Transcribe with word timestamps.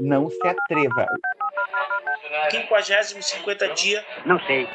não 0.00 0.28
se 0.30 0.46
atreva. 0.46 1.06
50 2.50 3.22
50 3.22 3.68
dia. 3.74 4.04
Não 4.24 4.38
sei. 4.46 4.68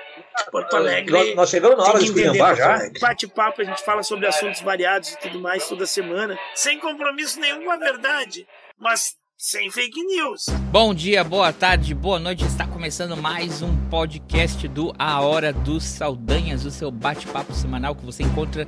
Porto 0.51 0.75
Alegre. 0.75 1.11
Nós, 1.11 1.35
nós 1.35 1.49
chegamos 1.49 1.77
na 1.77 1.83
hora 1.83 1.99
de 1.99 2.05
esculhambar 2.05 2.55
já. 2.55 2.79
Bate-papo, 2.99 3.61
a 3.61 3.63
gente 3.63 3.83
fala 3.83 4.03
sobre 4.03 4.27
assuntos 4.27 4.61
variados 4.61 5.13
e 5.13 5.19
tudo 5.19 5.39
mais 5.39 5.67
toda 5.67 5.85
semana, 5.85 6.37
sem 6.55 6.79
compromisso 6.79 7.39
nenhum 7.39 7.63
com 7.63 7.71
a 7.71 7.77
verdade, 7.77 8.47
mas 8.77 9.15
sem 9.37 9.69
fake 9.69 10.01
news. 10.03 10.45
Bom 10.71 10.93
dia, 10.93 11.23
boa 11.23 11.53
tarde, 11.53 11.93
boa 11.93 12.19
noite. 12.19 12.45
Está 12.45 12.65
começando 12.65 13.15
mais 13.15 13.61
um 13.61 13.75
podcast 13.89 14.67
do 14.67 14.93
A 14.97 15.21
Hora 15.21 15.53
dos 15.53 15.83
Saldanhas, 15.83 16.65
o 16.65 16.71
seu 16.71 16.89
bate-papo 16.89 17.53
semanal 17.53 17.95
que 17.95 18.05
você 18.05 18.23
encontra 18.23 18.67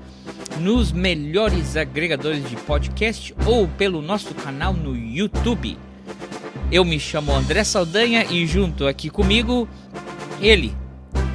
nos 0.60 0.92
melhores 0.92 1.76
agregadores 1.76 2.48
de 2.48 2.56
podcast 2.58 3.34
ou 3.48 3.68
pelo 3.68 4.02
nosso 4.02 4.36
canal 4.36 4.74
no 4.74 4.96
YouTube. 4.96 5.78
Eu 6.72 6.84
me 6.84 7.00
chamo 7.00 7.32
André 7.32 7.64
Saldanha 7.64 8.26
e 8.26 8.46
junto 8.48 8.88
aqui 8.88 9.10
comigo, 9.10 9.70
ele, 10.42 10.76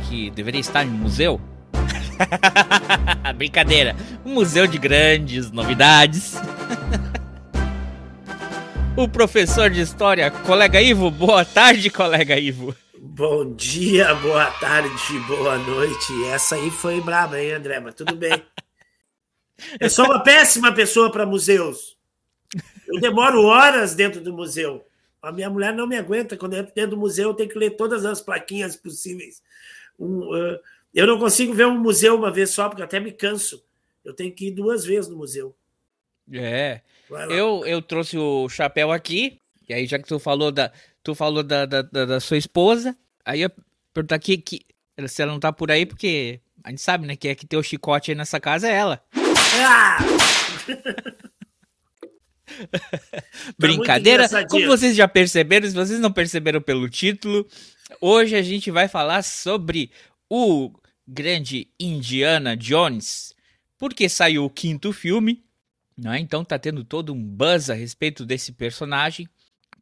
que 0.08 0.28
deveria 0.30 0.60
estar 0.60 0.84
em 0.84 0.88
museu. 0.88 1.40
Brincadeira, 3.36 3.94
um 4.24 4.34
museu 4.34 4.66
de 4.66 4.76
grandes 4.76 5.50
novidades. 5.52 6.34
o 8.96 9.08
professor 9.08 9.70
de 9.70 9.80
história, 9.80 10.30
colega 10.30 10.82
Ivo. 10.82 11.10
Boa 11.10 11.44
tarde, 11.44 11.90
colega 11.90 12.36
Ivo. 12.36 12.74
Bom 12.98 13.54
dia, 13.54 14.12
boa 14.16 14.46
tarde, 14.46 15.18
boa 15.28 15.56
noite. 15.58 16.24
Essa 16.32 16.56
aí 16.56 16.70
foi 16.70 17.00
braba, 17.00 17.40
hein, 17.40 17.52
André? 17.52 17.78
Mas 17.78 17.94
tudo 17.94 18.16
bem. 18.16 18.42
Eu 19.78 19.88
sou 19.88 20.06
uma 20.06 20.20
péssima 20.20 20.72
pessoa 20.72 21.10
para 21.10 21.24
museus. 21.24 21.96
Eu 22.88 23.00
demoro 23.00 23.44
horas 23.44 23.94
dentro 23.94 24.20
do 24.20 24.32
museu. 24.32 24.84
A 25.22 25.30
minha 25.32 25.50
mulher 25.50 25.74
não 25.74 25.86
me 25.86 25.96
aguenta. 25.96 26.36
Quando 26.36 26.54
eu 26.54 26.60
entro 26.60 26.74
dentro 26.74 26.92
do 26.92 26.96
museu, 26.96 27.30
eu 27.30 27.34
tenho 27.34 27.48
que 27.48 27.58
ler 27.58 27.70
todas 27.70 28.04
as 28.04 28.20
plaquinhas 28.20 28.76
possíveis. 28.76 29.42
Um, 29.98 30.20
uh, 30.20 30.58
eu 30.94 31.06
não 31.06 31.18
consigo 31.18 31.52
ver 31.52 31.66
um 31.66 31.78
museu 31.78 32.16
uma 32.16 32.30
vez 32.30 32.50
só, 32.50 32.68
porque 32.68 32.82
até 32.82 32.98
me 32.98 33.12
canso. 33.12 33.62
Eu 34.04 34.14
tenho 34.14 34.32
que 34.32 34.48
ir 34.48 34.52
duas 34.52 34.84
vezes 34.84 35.10
no 35.10 35.16
museu. 35.16 35.54
É. 36.32 36.80
Eu, 37.28 37.66
eu 37.66 37.82
trouxe 37.82 38.16
o 38.16 38.48
chapéu 38.48 38.90
aqui. 38.92 39.38
E 39.68 39.74
aí, 39.74 39.86
já 39.86 39.98
que 39.98 40.08
tu 40.08 40.18
falou 40.18 40.50
da, 40.50 40.72
tu 41.02 41.14
falou 41.14 41.42
da, 41.42 41.66
da, 41.66 41.82
da, 41.82 42.04
da 42.04 42.20
sua 42.20 42.36
esposa, 42.36 42.96
aí 43.24 43.42
eu 43.42 43.50
perguntar 43.92 44.16
aqui 44.16 44.38
que, 44.38 44.60
se 45.06 45.22
ela 45.22 45.32
não 45.32 45.40
tá 45.40 45.52
por 45.52 45.70
aí, 45.70 45.86
porque 45.86 46.40
a 46.64 46.70
gente 46.70 46.80
sabe, 46.80 47.06
né, 47.06 47.16
que 47.16 47.28
é 47.28 47.34
que 47.34 47.46
tem 47.46 47.58
o 47.58 47.62
chicote 47.62 48.10
aí 48.10 48.16
nessa 48.16 48.40
casa 48.40 48.68
é 48.68 48.74
ela. 48.74 49.02
Ah! 49.62 49.98
Brincadeira. 53.58 54.28
Como 54.48 54.66
vocês 54.66 54.96
já 54.96 55.08
perceberam, 55.08 55.68
se 55.68 55.74
vocês 55.74 56.00
não 56.00 56.12
perceberam 56.12 56.60
pelo 56.60 56.88
título, 56.88 57.46
hoje 58.00 58.36
a 58.36 58.42
gente 58.42 58.70
vai 58.70 58.88
falar 58.88 59.22
sobre 59.22 59.90
o 60.28 60.72
grande 61.06 61.68
Indiana 61.78 62.56
Jones, 62.56 63.34
porque 63.78 64.08
saiu 64.08 64.44
o 64.44 64.50
quinto 64.50 64.92
filme, 64.92 65.42
né? 65.96 66.18
Então 66.18 66.44
tá 66.44 66.58
tendo 66.58 66.84
todo 66.84 67.12
um 67.12 67.22
buzz 67.22 67.68
a 67.68 67.74
respeito 67.74 68.24
desse 68.24 68.52
personagem. 68.52 69.28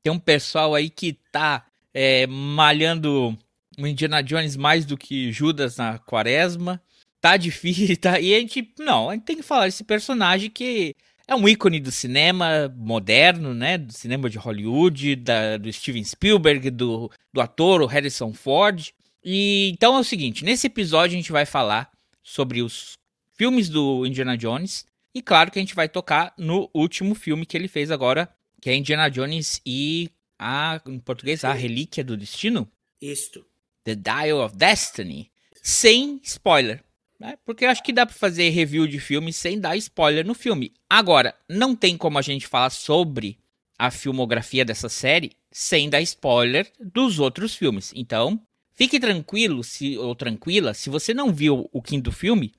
Tem 0.03 0.13
um 0.13 0.19
pessoal 0.19 0.75
aí 0.75 0.89
que 0.89 1.19
tá 1.31 1.67
é, 1.93 2.27
malhando 2.27 3.37
o 3.79 3.87
Indiana 3.87 4.23
Jones 4.23 4.57
mais 4.57 4.85
do 4.85 4.97
que 4.97 5.31
Judas 5.31 5.77
na 5.77 5.99
quaresma. 5.99 6.83
Tá 7.21 7.37
difícil, 7.37 7.97
tá? 7.99 8.19
E 8.19 8.35
a 8.35 8.41
gente, 8.41 8.73
não, 8.79 9.11
a 9.11 9.15
gente 9.15 9.25
tem 9.25 9.37
que 9.37 9.43
falar 9.43 9.67
desse 9.67 9.85
personagem 9.85 10.51
que 10.51 10.95
é 11.29 11.35
um 11.35 11.47
ícone 11.47 11.79
do 11.79 11.93
cinema 11.93 12.75
moderno, 12.75 13.53
né? 13.53 13.77
Do 13.77 13.93
cinema 13.93 14.31
de 14.31 14.39
Hollywood, 14.39 15.15
da, 15.17 15.59
do 15.59 15.71
Steven 15.71 16.03
Spielberg, 16.03 16.71
do, 16.71 17.13
do 17.31 17.41
ator, 17.43 17.83
o 17.83 17.87
Harrison 17.87 18.33
Ford. 18.33 18.89
E 19.23 19.71
então 19.75 19.95
é 19.95 20.01
o 20.01 20.05
seguinte: 20.05 20.43
nesse 20.43 20.67
episódio 20.67 21.15
a 21.15 21.21
gente 21.21 21.31
vai 21.31 21.45
falar 21.45 21.91
sobre 22.23 22.63
os 22.63 22.95
filmes 23.35 23.69
do 23.69 24.07
Indiana 24.07 24.39
Jones. 24.39 24.87
E 25.15 25.21
claro 25.21 25.51
que 25.51 25.59
a 25.59 25.63
gente 25.63 25.75
vai 25.75 25.89
tocar 25.89 26.33
no 26.39 26.71
último 26.73 27.15
filme 27.15 27.45
que 27.45 27.57
ele 27.57 27.69
fez 27.69 27.91
agora, 27.91 28.29
que 28.61 28.71
é 28.71 28.75
Indiana 28.75 29.11
Jones 29.11 29.61
e 29.67 30.11
a, 30.39 30.81
em 30.87 30.99
português, 30.99 31.45
a 31.45 31.53
Relíquia 31.53 32.03
do 32.03 32.17
Destino. 32.17 32.67
Isto. 33.01 33.45
The 33.85 33.95
Dial 33.95 34.41
of 34.41 34.57
Destiny. 34.57 35.31
Sem 35.63 36.21
spoiler. 36.23 36.83
Né? 37.19 37.37
Porque 37.45 37.65
eu 37.65 37.71
acho 37.71 37.83
que 37.83 37.93
dá 37.93 38.07
para 38.07 38.15
fazer 38.15 38.49
review 38.51 38.87
de 38.87 39.01
filme 39.01 39.33
sem 39.33 39.59
dar 39.59 39.77
spoiler 39.77 40.25
no 40.25 40.35
filme. 40.35 40.73
Agora, 40.89 41.35
não 41.49 41.75
tem 41.75 41.97
como 41.97 42.19
a 42.19 42.23
gente 42.23 42.47
falar 42.47 42.71
sobre 42.71 43.39
a 43.79 43.91
filmografia 43.91 44.65
dessa 44.65 44.89
série 44.89 45.33
sem 45.51 45.89
dar 45.89 46.01
spoiler 46.03 46.71
dos 46.79 47.19
outros 47.19 47.55
filmes. 47.55 47.93
Então, 47.95 48.41
fique 48.75 49.01
tranquilo 49.01 49.65
se, 49.65 49.99
ou 49.99 50.15
tranquila, 50.15 50.75
se 50.75 50.91
você 50.91 51.13
não 51.13 51.33
viu 51.33 51.69
o 51.73 51.83
quinto 51.83 52.13
filme, 52.13 52.55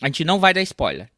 a 0.00 0.06
gente 0.06 0.24
não 0.24 0.38
vai 0.38 0.54
dar 0.54 0.62
spoiler. 0.62 1.10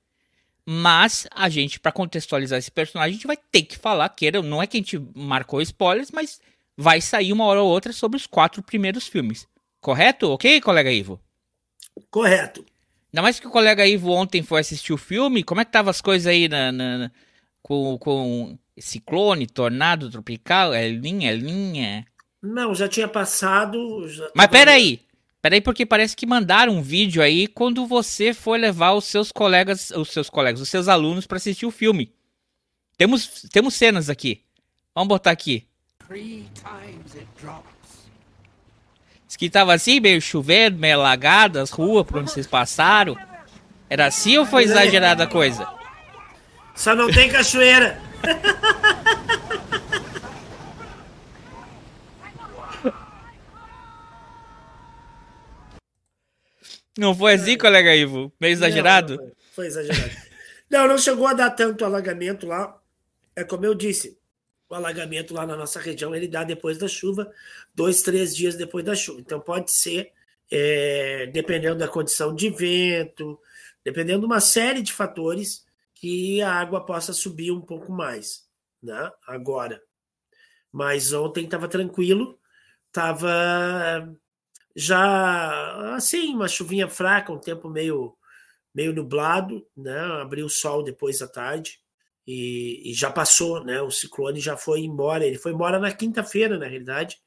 Mas 0.67 1.27
a 1.31 1.49
gente, 1.49 1.81
para 1.81 1.93
contextualizar 1.93 2.59
esse 2.59 2.71
personagem, 2.71 3.11
a 3.11 3.15
gente 3.15 3.27
vai 3.27 3.37
ter 3.37 3.63
que 3.63 3.77
falar, 3.77 4.09
queira, 4.11 4.43
não 4.43 4.63
é 4.63 4.67
que 4.67 4.77
a 4.77 4.81
gente 4.81 4.99
marcou 5.15 5.61
spoilers, 5.61 6.11
mas 6.11 6.41
vai 6.77 7.01
sair 7.01 7.33
uma 7.33 7.45
hora 7.45 7.63
ou 7.63 7.69
outra 7.69 7.93
sobre 7.93 8.17
os 8.17 8.27
quatro 8.27 8.63
primeiros 8.63 9.07
filmes. 9.07 9.49
Correto? 9.81 10.31
Ok, 10.31 10.61
colega 10.61 10.93
Ivo? 10.93 11.21
Correto. 12.11 12.65
Ainda 13.13 13.23
mais 13.23 13.41
que 13.41 13.47
o 13.47 13.51
colega 13.51 13.87
Ivo 13.87 14.11
ontem 14.11 14.43
foi 14.43 14.61
assistir 14.61 14.93
o 14.93 14.99
filme, 14.99 15.43
como 15.43 15.61
é 15.61 15.65
que 15.65 15.73
tava 15.73 15.91
as 15.91 16.01
coisas 16.01 16.29
aí 16.29 16.49
na, 16.49 16.71
na, 16.71 16.99
na 16.99 17.11
com, 17.61 17.99
com 17.99 18.59
ciclone, 18.79 19.47
tornado 19.47 20.11
tropical, 20.11 20.75
Elinha, 20.75 21.33
Elinha? 21.33 22.07
Não, 22.41 22.75
já 22.75 22.89
tinha 22.89 23.09
passado. 23.09 24.09
Já 24.09 24.31
Mas 24.35 24.47
peraí, 24.47 25.01
peraí 25.43 25.61
porque 25.61 25.85
parece 25.85 26.17
que 26.17 26.25
mandaram 26.25 26.75
um 26.75 26.83
vídeo 26.83 27.21
aí 27.21 27.47
quando 27.49 27.87
você 27.87 28.33
foi 28.33 28.59
levar 28.59 28.93
os 28.93 29.05
seus 29.05 29.33
colegas, 29.33 29.91
os 29.91 30.11
seus 30.11 30.31
colegas, 30.31 30.61
os 30.61 30.69
seus 30.69 30.89
alunos 30.89 31.27
para 31.27 31.37
assistir 31.37 31.67
o 31.67 31.71
filme. 31.71 32.13
Temos, 32.97 33.43
temos 33.53 33.75
cenas 33.75 34.09
aqui. 34.09 34.45
Vamos 34.95 35.09
botar 35.09 35.31
aqui. 35.33 35.67
Three 36.07 36.49
times 36.55 37.15
it 37.15 37.27
dropped. 37.41 37.80
Diz 39.31 39.37
que 39.37 39.49
tava 39.49 39.73
assim, 39.73 40.01
meio 40.01 40.21
chovendo, 40.21 40.77
meio 40.77 40.99
alagado, 40.99 41.61
as 41.61 41.71
ruas 41.71 42.05
por 42.05 42.19
onde 42.19 42.33
vocês 42.33 42.49
passaram. 42.49 43.17
Era 43.89 44.07
assim 44.07 44.37
ou 44.37 44.45
foi 44.45 44.65
exagerada 44.65 45.23
a 45.23 45.27
coisa? 45.29 45.69
Só 46.75 46.97
não 46.97 47.09
tem 47.09 47.31
cachoeira. 47.31 48.03
Não 56.99 57.15
foi 57.15 57.35
assim, 57.35 57.57
colega 57.57 57.95
Ivo? 57.95 58.33
Meio 58.41 58.53
exagerado? 58.53 59.15
Não, 59.15 59.31
foi 59.55 59.69
exagerado. 59.69 60.11
Não, 60.69 60.89
não 60.89 60.99
chegou 60.99 61.29
a 61.29 61.35
dar 61.35 61.51
tanto 61.51 61.85
alagamento 61.85 62.49
lá. 62.49 62.77
É 63.37 63.45
como 63.45 63.65
eu 63.65 63.77
disse, 63.77 64.19
o 64.71 64.75
alagamento 64.75 65.35
lá 65.35 65.45
na 65.45 65.57
nossa 65.57 65.81
região 65.81 66.15
ele 66.15 66.29
dá 66.29 66.45
depois 66.45 66.79
da 66.79 66.87
chuva, 66.87 67.31
dois, 67.75 68.03
três 68.03 68.35
dias 68.35 68.55
depois 68.55 68.85
da 68.85 68.95
chuva. 68.95 69.21
Então 69.21 69.41
pode 69.41 69.75
ser, 69.75 70.13
é, 70.51 71.27
dependendo 71.27 71.77
da 71.77 71.89
condição 71.89 72.33
de 72.33 72.49
vento, 72.49 73.39
dependendo 73.85 74.21
de 74.21 74.27
uma 74.27 74.41
série 74.41 74.81
de 74.81 74.93
fatores, 74.93 75.67
que 75.93 76.41
a 76.41 76.53
água 76.53 76.87
possa 76.87 77.13
subir 77.13 77.51
um 77.51 77.61
pouco 77.61 77.93
mais, 77.93 78.49
né? 78.81 79.11
Agora. 79.27 79.83
Mas 80.73 81.13
ontem 81.13 81.45
estava 81.45 81.67
tranquilo, 81.67 82.39
estava 82.87 84.09
já 84.77 85.95
assim, 85.97 86.33
uma 86.33 86.47
chuvinha 86.47 86.89
fraca, 86.89 87.33
um 87.33 87.41
tempo 87.41 87.69
meio 87.69 88.17
meio 88.73 88.95
nublado, 88.95 89.67
né? 89.77 89.99
Abriu 90.23 90.49
sol 90.49 90.85
depois 90.85 91.19
da 91.19 91.27
tarde 91.27 91.80
e, 92.27 92.91
e, 92.91 92.95
já 92.95 93.11
passou, 93.11 93.65
né? 93.65 93.81
O 93.81 93.91
ciclone 93.91 94.41
já 94.41 94.57
foi 94.57 94.81
embora. 94.81 95.27
Ele 95.27 95.39
foi 95.39 95.53
embora 95.53 95.79
na 95.79 95.93
quinta-feira, 95.93 96.59
na 96.59 96.67
realidade, 96.67 97.19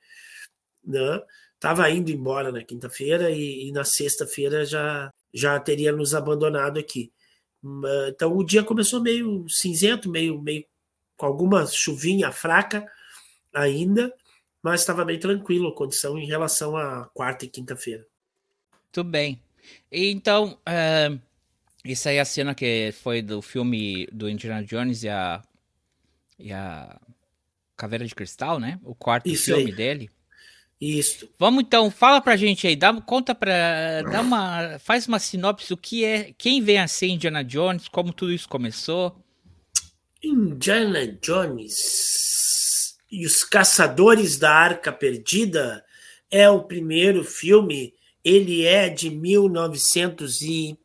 né? 0.84 1.22
Tava 1.60 1.90
indo 1.90 2.12
embora 2.12 2.51
na 2.51 2.63
quinta-feira 2.63 3.31
e, 3.31 3.68
e, 3.68 3.72
na 3.72 3.84
sexta-feira 3.84 4.66
já 4.66 5.12
já 5.34 5.60
teria 5.60 5.92
nos 5.92 6.13
abandonado 6.13 6.80
aqui. 6.80 7.12
Então 8.10 8.36
o 8.38 8.44
dia 8.44 8.63
começou 8.63 9.01
meio 9.01 9.48
cinzento, 9.50 10.10
meio 10.10 10.42
meio 10.42 10.66
com 11.16 11.25
alguma 11.25 11.66
chuvinha 11.66 12.31
fraca 12.31 12.86
ainda, 13.54 14.13
mas 14.62 14.81
estava 14.81 15.06
bem 15.06 15.19
tranquilo 15.19 15.69
a 15.69 15.75
condição 15.75 16.18
em 16.18 16.25
relação 16.25 16.75
à 16.75 17.06
quarta 17.13 17.46
e 17.46 17.50
quinta-feira. 17.50 18.06
Tudo 18.92 19.10
bem. 19.10 19.42
Então, 19.92 20.60
uh, 20.68 21.19
isso 21.84 22.08
aí 22.08 22.16
é 22.16 22.22
a 22.22 22.26
cena 22.26 22.56
que 22.56 22.94
foi 23.02 23.22
do 23.22 23.42
filme 23.42 24.08
do 24.12 24.30
Indiana 24.30 24.64
Jones 24.64 25.04
e 25.04 25.10
a. 25.10 25.42
E 26.40 26.52
a. 26.54 27.00
Caveira 27.76 28.06
de 28.06 28.16
Cristal, 28.16 28.60
né? 28.60 28.80
O 28.84 28.96
quarto 28.96 29.28
Isso 29.28 29.46
filme 29.46 29.72
aí. 29.72 29.76
dele. 29.76 30.10
Isso. 30.80 31.30
Vamos 31.40 31.64
então, 31.64 31.90
fala 31.90 32.22
pra 32.22 32.38
gente 32.38 32.68
aí, 32.68 32.76
dá 32.76 32.94
conta 33.02 33.34
pra. 33.36 34.02
Dá 34.04 34.22
uma. 34.22 34.78
Faz 34.84 35.08
uma 35.08 35.20
sinopse 35.20 35.74
o 35.74 35.78
que 35.78 36.06
é. 36.06 36.34
Quem 36.38 36.62
vem 36.62 36.78
a 36.78 36.88
ser 36.88 37.08
Indiana 37.08 37.44
Jones, 37.44 37.88
como 37.88 38.14
tudo 38.14 38.32
isso 38.32 38.48
começou. 38.48 39.18
Indiana 40.24 41.06
Jones. 41.22 42.96
e 43.12 43.26
os 43.26 43.44
Caçadores 43.44 44.38
da 44.38 44.54
Arca 44.54 44.92
Perdida 44.92 45.84
é 46.32 46.50
o 46.50 46.64
primeiro 46.64 47.24
filme, 47.24 47.94
ele 48.24 48.66
é 48.66 48.88
de 48.90 49.10
1981. 49.10 50.83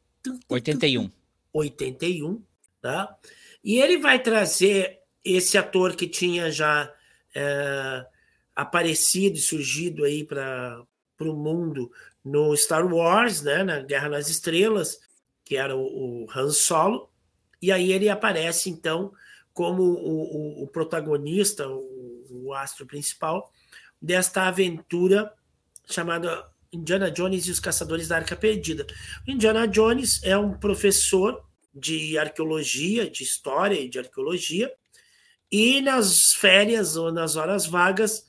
81, 1.53 2.43
tá? 2.81 3.17
E 3.63 3.79
ele 3.79 3.99
vai 3.99 4.23
trazer 4.23 5.01
esse 5.25 5.59
ator 5.59 5.95
que 5.97 6.07
tinha 6.07 6.51
já 6.51 6.93
é, 7.35 8.07
aparecido 8.55 9.37
e 9.37 9.41
surgido 9.41 10.05
aí 10.05 10.25
para 10.25 10.85
o 11.21 11.35
mundo 11.35 11.91
no 12.25 12.57
Star 12.57 12.87
Wars, 12.87 13.43
né, 13.43 13.63
na 13.63 13.81
Guerra 13.81 14.09
nas 14.09 14.29
Estrelas, 14.29 15.01
que 15.45 15.57
era 15.57 15.77
o, 15.77 16.25
o 16.25 16.27
Han 16.35 16.51
Solo, 16.51 17.11
e 17.61 17.73
aí 17.73 17.93
ele 17.93 18.09
aparece 18.09 18.71
então 18.71 19.13
como 19.53 19.83
o, 19.83 20.63
o, 20.63 20.63
o 20.65 20.67
protagonista, 20.69 21.69
o, 21.69 22.27
o 22.31 22.55
astro 22.55 22.87
principal 22.87 23.53
desta 24.01 24.43
aventura 24.43 25.33
chamada 25.87 26.49
Indiana 26.73 27.11
Jones 27.11 27.47
e 27.47 27.51
os 27.51 27.61
Caçadores 27.61 28.09
da 28.09 28.17
Arca 28.17 28.37
Perdida. 28.37 28.87
Indiana 29.27 29.67
Jones 29.67 30.23
é 30.23 30.37
um 30.37 30.53
professor 30.53 31.43
de 31.75 32.19
arqueologia, 32.19 33.09
de 33.09 33.23
história 33.23 33.81
e 33.81 33.89
de 33.89 33.99
arqueologia, 33.99 34.71
e 35.51 35.81
nas 35.81 36.33
férias 36.35 36.97
ou 36.97 37.11
nas 37.11 37.37
horas 37.37 37.67
vagas 37.67 38.27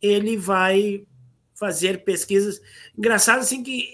ele 0.00 0.36
vai 0.36 1.06
fazer 1.54 2.02
pesquisas. 2.04 2.60
Engraçado 2.96 3.40
assim 3.40 3.62
que 3.62 3.88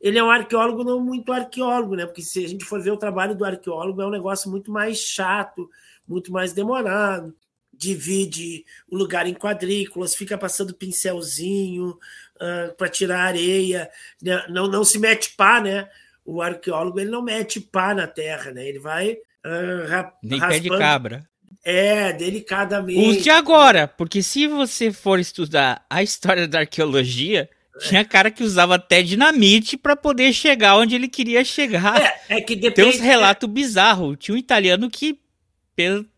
ele 0.00 0.18
é 0.18 0.24
um 0.24 0.30
arqueólogo 0.30 0.84
não 0.84 1.00
muito 1.00 1.32
arqueólogo, 1.32 1.94
né? 1.94 2.06
Porque 2.06 2.22
se 2.22 2.44
a 2.44 2.48
gente 2.48 2.64
for 2.64 2.80
ver 2.80 2.90
o 2.90 2.96
trabalho 2.96 3.34
do 3.34 3.44
arqueólogo 3.44 4.02
é 4.02 4.06
um 4.06 4.10
negócio 4.10 4.50
muito 4.50 4.70
mais 4.70 4.98
chato, 4.98 5.68
muito 6.06 6.32
mais 6.32 6.52
demorado 6.52 7.34
divide 7.76 8.64
o 8.88 8.96
lugar 8.96 9.26
em 9.26 9.34
quadrículas, 9.34 10.14
fica 10.14 10.38
passando 10.38 10.74
pincelzinho 10.74 11.98
uh, 12.40 12.70
ah, 12.70 12.74
para 12.76 12.88
tirar 12.88 13.20
areia, 13.20 13.90
né? 14.22 14.44
não, 14.48 14.66
não 14.66 14.84
se 14.84 14.98
mete 14.98 15.34
pá, 15.36 15.60
né? 15.60 15.88
O 16.24 16.40
arqueólogo 16.40 17.00
ele 17.00 17.10
não 17.10 17.22
mete 17.22 17.60
pá 17.60 17.94
na 17.94 18.06
terra, 18.06 18.50
né? 18.50 18.66
Ele 18.66 18.78
vai 18.78 19.12
uh, 19.12 19.88
ra 19.88 20.12
nem 20.22 20.38
raspando. 20.38 20.62
pé 20.62 20.68
de 20.70 20.78
cabra. 20.78 21.28
É, 21.64 22.12
delicadamente. 22.12 23.20
Use 23.20 23.30
agora, 23.30 23.88
porque 23.88 24.22
se 24.22 24.46
você 24.46 24.92
for 24.92 25.18
estudar 25.18 25.84
a 25.88 26.02
história 26.02 26.46
da 26.46 26.60
arqueologia, 26.60 27.48
é. 27.74 27.78
tinha 27.78 28.04
cara 28.04 28.30
que 28.30 28.44
usava 28.44 28.74
até 28.74 29.02
dinamite 29.02 29.76
para 29.76 29.96
poder 29.96 30.32
chegar 30.34 30.76
onde 30.76 30.94
ele 30.94 31.08
queria 31.08 31.42
chegar. 31.42 32.02
É, 32.28 32.36
é 32.36 32.40
que 32.42 32.54
depende, 32.54 32.74
Tem 32.74 32.84
uns 32.86 33.00
relatos 33.00 33.48
bizarros. 33.48 34.16
Tinha 34.18 34.34
um 34.34 34.38
italiano 34.38 34.90
que 34.90 35.18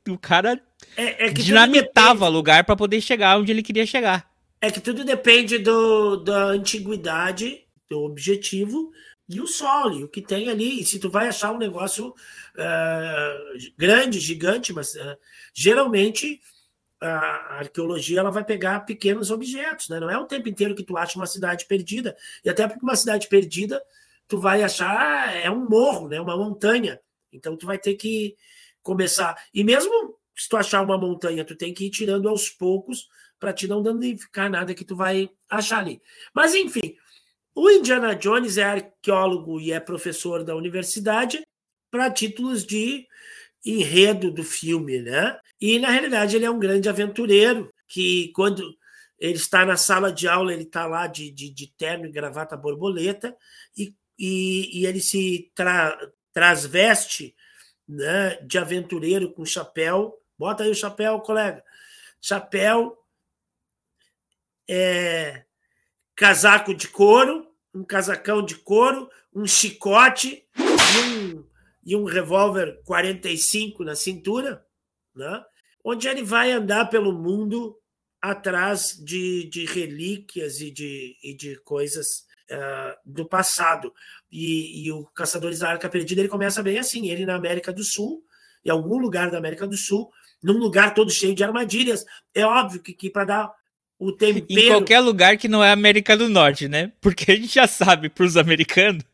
o 0.09 0.19
cara 0.19 0.61
é, 0.97 1.27
é 1.27 1.31
dinamitava 1.31 2.27
lugar 2.29 2.65
para 2.65 2.77
poder 2.77 3.01
chegar 3.01 3.39
onde 3.39 3.53
ele 3.53 3.63
queria 3.63 3.87
chegar. 3.87 4.29
É 4.61 4.71
que 4.71 4.81
tudo 4.81 5.05
depende 5.05 5.59
do, 5.59 6.17
da 6.17 6.47
antiguidade, 6.47 7.67
do 7.89 8.01
objetivo 8.03 8.91
e 9.29 9.41
o 9.41 9.47
solo, 9.47 10.05
o 10.05 10.09
que 10.09 10.23
tem 10.23 10.49
ali. 10.49 10.81
E 10.81 10.85
se 10.85 10.99
tu 10.99 11.11
vai 11.11 11.29
achar 11.29 11.53
um 11.53 11.59
negócio 11.59 12.09
uh, 12.09 13.75
grande, 13.77 14.19
gigante, 14.19 14.73
mas 14.73 14.95
uh, 14.95 15.17
geralmente 15.55 16.41
a 17.01 17.59
arqueologia 17.59 18.21
ela 18.21 18.31
vai 18.31 18.45
pegar 18.45 18.81
pequenos 18.81 19.31
objetos, 19.31 19.89
né? 19.89 20.01
Não 20.01 20.11
é 20.11 20.19
o 20.19 20.27
tempo 20.27 20.49
inteiro 20.49 20.75
que 20.75 20.83
tu 20.83 20.97
acha 20.97 21.19
uma 21.19 21.27
cidade 21.27 21.67
perdida. 21.67 22.17
E 22.45 22.49
até 22.49 22.67
porque 22.67 22.83
uma 22.83 22.97
cidade 22.97 23.29
perdida, 23.29 23.83
tu 24.27 24.41
vai 24.41 24.63
achar 24.63 24.97
ah, 24.97 25.33
é 25.33 25.51
um 25.51 25.69
morro, 25.69 26.09
né? 26.09 26.21
Uma 26.21 26.37
montanha. 26.37 26.99
Então 27.33 27.57
tu 27.57 27.67
vai 27.67 27.79
ter 27.79 27.95
que 27.95 28.37
começar. 28.83 29.37
E 29.53 29.63
mesmo 29.63 30.17
se 30.35 30.49
tu 30.49 30.57
achar 30.57 30.83
uma 30.83 30.97
montanha, 30.97 31.45
tu 31.45 31.57
tem 31.57 31.75
que 31.75 31.87
ir 31.87 31.91
tirando 31.91 32.29
aos 32.29 32.49
poucos 32.49 33.09
para 33.39 33.53
te 33.53 33.67
não 33.67 33.83
danificar 33.83 34.51
nada 34.51 34.75
que 34.75 34.85
tu 34.85 34.97
vai 34.97 35.31
achar 35.49 35.79
ali. 35.79 36.01
Mas 36.35 36.55
enfim, 36.55 36.97
o 37.55 37.71
Indiana 37.71 38.15
Jones 38.15 38.59
é 38.59 38.65
arqueólogo 38.65 39.61
e 39.61 39.73
é 39.73 39.81
professor 39.81 40.45
da 40.45 40.57
universidade 40.57 41.43
para 41.91 42.11
títulos 42.11 42.65
de 42.65 43.07
enredo 43.65 44.31
do 44.31 44.45
filme, 44.45 45.01
né? 45.01 45.39
E 45.61 45.79
na 45.79 45.91
realidade 45.91 46.37
ele 46.37 46.45
é 46.45 46.51
um 46.51 46.59
grande 46.59 46.89
aventureiro 46.89 47.73
que 47.89 48.31
quando 48.35 48.77
ele 49.19 49.35
está 49.39 49.65
na 49.65 49.77
sala 49.77 50.13
de 50.13 50.29
aula, 50.29 50.53
ele 50.53 50.65
está 50.65 50.87
lá 50.87 51.07
de, 51.07 51.31
de, 51.31 51.51
de, 51.51 51.69
terno 51.69 52.07
e 52.07 52.13
gravata 52.13 52.57
borboleta 52.57 53.35
e, 53.77 53.95
e, 54.19 54.81
e 54.81 54.87
ele 54.87 55.01
se 55.01 55.51
tra, 55.55 55.97
trasveste 56.33 57.35
né, 57.89 58.37
de 58.43 58.59
aventureiro 58.59 59.33
com 59.33 59.45
chapéu 59.45 60.21
Bota 60.39 60.65
aí 60.65 60.71
o 60.71 60.75
chapéu, 60.75 61.21
colega. 61.21 61.65
Chapéu, 62.21 62.97
é, 64.69 65.45
casaco 66.15 66.75
de 66.75 66.89
couro, 66.89 67.47
um 67.75 67.85
casacão 67.85 68.43
de 68.45 68.57
couro, 68.57 69.09
um 69.35 69.47
chicote 69.47 70.45
e 70.57 70.99
um, 71.01 71.45
e 71.85 71.97
um 71.97 72.05
revólver 72.05 72.81
45 72.85 73.85
na 73.85 73.95
cintura, 73.95 74.65
né? 75.15 75.45
onde 75.85 76.09
ele 76.09 76.23
vai 76.23 76.51
andar 76.51 76.87
pelo 76.87 77.13
mundo 77.13 77.79
atrás 78.21 79.01
de, 79.05 79.49
de 79.49 79.65
relíquias 79.67 80.61
e 80.61 80.71
de, 80.71 81.17
e 81.23 81.35
de 81.35 81.57
coisas 81.61 82.27
uh, 82.51 82.97
do 83.05 83.25
passado. 83.25 83.93
E, 84.31 84.87
e, 84.87 84.93
o 84.93 85.05
Caçadores 85.15 85.61
da 85.61 85.71
Arca 85.71 85.89
Perdida 85.89 86.21
ele 86.21 86.29
começa 86.29 86.63
bem 86.63 86.79
assim: 86.79 87.09
ele 87.09 87.25
na 87.25 87.37
América 87.37 87.73
do 87.73 87.85
Sul, 87.85 88.25
em 88.65 88.71
algum 88.71 88.99
lugar 88.99 89.31
da 89.31 89.39
América 89.39 89.67
do 89.67 89.77
Sul, 89.77 90.11
num 90.43 90.59
lugar 90.59 90.95
todo 90.95 91.11
cheio 91.11 91.35
de 91.35 91.45
armadilhas. 91.45 92.05
É 92.35 92.45
óbvio 92.45 92.83
que, 92.83 92.93
que 92.93 93.11
para 93.11 93.25
dar 93.25 93.55
o 93.99 94.13
tempero. 94.13 94.61
Em 94.61 94.69
qualquer 94.69 95.01
lugar 95.01 95.37
que 95.37 95.49
não 95.49 95.63
é 95.63 95.71
América 95.71 96.17
do 96.17 96.29
Norte, 96.29 96.69
né? 96.69 96.93
Porque 97.01 97.33
a 97.33 97.37
gente 97.37 97.55
já 97.55 97.67
sabe 97.67 98.09
para 98.09 98.25
os 98.25 98.37
americanos, 98.37 99.05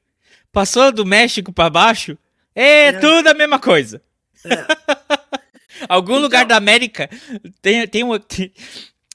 passou 0.52 0.92
do 0.92 1.06
México 1.06 1.52
para 1.52 1.70
baixo, 1.70 2.18
é, 2.54 2.86
é, 2.86 2.92
tudo 2.92 3.28
a 3.28 3.34
mesma 3.34 3.58
coisa. 3.58 4.02
É. 4.44 4.66
Algum 5.88 6.12
então... 6.12 6.22
lugar 6.22 6.44
da 6.44 6.56
América 6.56 7.08
tem, 7.60 7.86
tem, 7.86 8.04
um, 8.04 8.18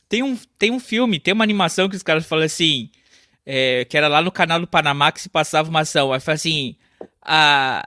tem, 0.10 0.24
um, 0.24 0.38
tem 0.58 0.72
um 0.72 0.80
filme, 0.80 1.20
tem 1.20 1.34
uma 1.34 1.44
animação 1.44 1.88
que 1.88 1.96
os 1.96 2.04
caras 2.04 2.26
falam 2.26 2.46
assim, 2.46 2.90
é, 3.46 3.86
que 3.86 3.98
era 3.98 4.08
lá 4.08 4.22
no 4.22 4.32
canal 4.32 4.60
do 4.60 4.68
Panamá 4.68 5.12
que 5.12 5.22
se 5.22 5.30
passava 5.30 5.70
uma 5.70 5.82
ação. 5.82 6.12
Aí 6.12 6.20
fala 6.20 6.36
assim: 6.36 6.76
a, 7.22 7.86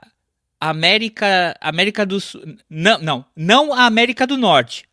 América, 0.59 1.55
América 1.59 2.05
do 2.05 2.19
Sul, 2.19 2.41
não, 2.69 2.99
não, 2.99 3.25
não 3.35 3.73
a 3.73 3.85
América 3.85 4.27
do 4.27 4.37
Norte, 4.37 4.85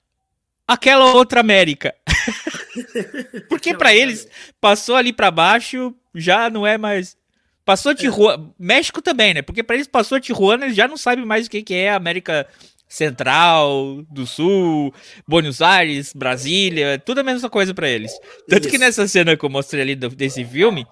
aquela 0.67 1.13
outra 1.15 1.41
América. 1.41 1.95
Porque 3.49 3.75
para 3.75 3.95
eles 3.95 4.29
passou 4.61 4.97
ali 4.97 5.13
para 5.13 5.31
baixo, 5.31 5.95
já 6.15 6.51
não 6.51 6.67
é 6.67 6.77
mais 6.79 7.17
passou 7.65 7.95
Tijuana, 7.95 8.45
é. 8.45 8.47
México 8.59 9.03
também, 9.03 9.35
né? 9.35 9.43
Porque 9.43 9.63
para 9.63 9.77
eles 9.77 9.87
passou 9.87 10.19
Tijuana, 10.19 10.65
eles 10.65 10.77
já 10.77 10.89
não 10.89 10.97
sabem 10.97 11.25
mais 11.25 11.47
o 11.47 11.51
que 11.51 11.63
que 11.63 11.75
é 11.75 11.91
América 11.91 12.47
Central, 12.89 14.03
do 14.11 14.27
Sul, 14.27 14.95
Buenos 15.27 15.61
Aires, 15.61 16.15
Brasília, 16.15 16.99
tudo 16.99 17.19
a 17.19 17.23
mesma 17.23 17.51
coisa 17.51 17.75
para 17.75 17.87
eles. 17.87 18.11
Tanto 18.49 18.63
Isso. 18.63 18.71
que 18.71 18.79
nessa 18.79 19.07
cena 19.07 19.37
que 19.37 19.45
eu 19.45 19.51
mostrei 19.51 19.83
ali 19.83 19.95
desse 19.95 20.43
filme, 20.45 20.87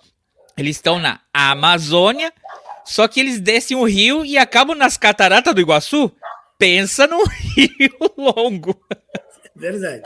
eles 0.59 0.77
estão 0.77 0.99
na 0.99 1.21
Amazônia, 1.33 2.31
só 2.85 3.09
que 3.09 3.21
eles 3.21 3.41
descem 3.41 3.77
o 3.77 3.85
rio 3.85 4.25
e 4.25 4.37
acabam 4.37 4.77
nas 4.77 4.99
cataratas 4.99 5.55
do 5.55 5.61
Iguaçu. 5.61 6.13
Pensa 6.59 7.07
num 7.07 7.25
rio 7.57 8.13
longo. 8.19 8.79
Verdade. 9.57 10.03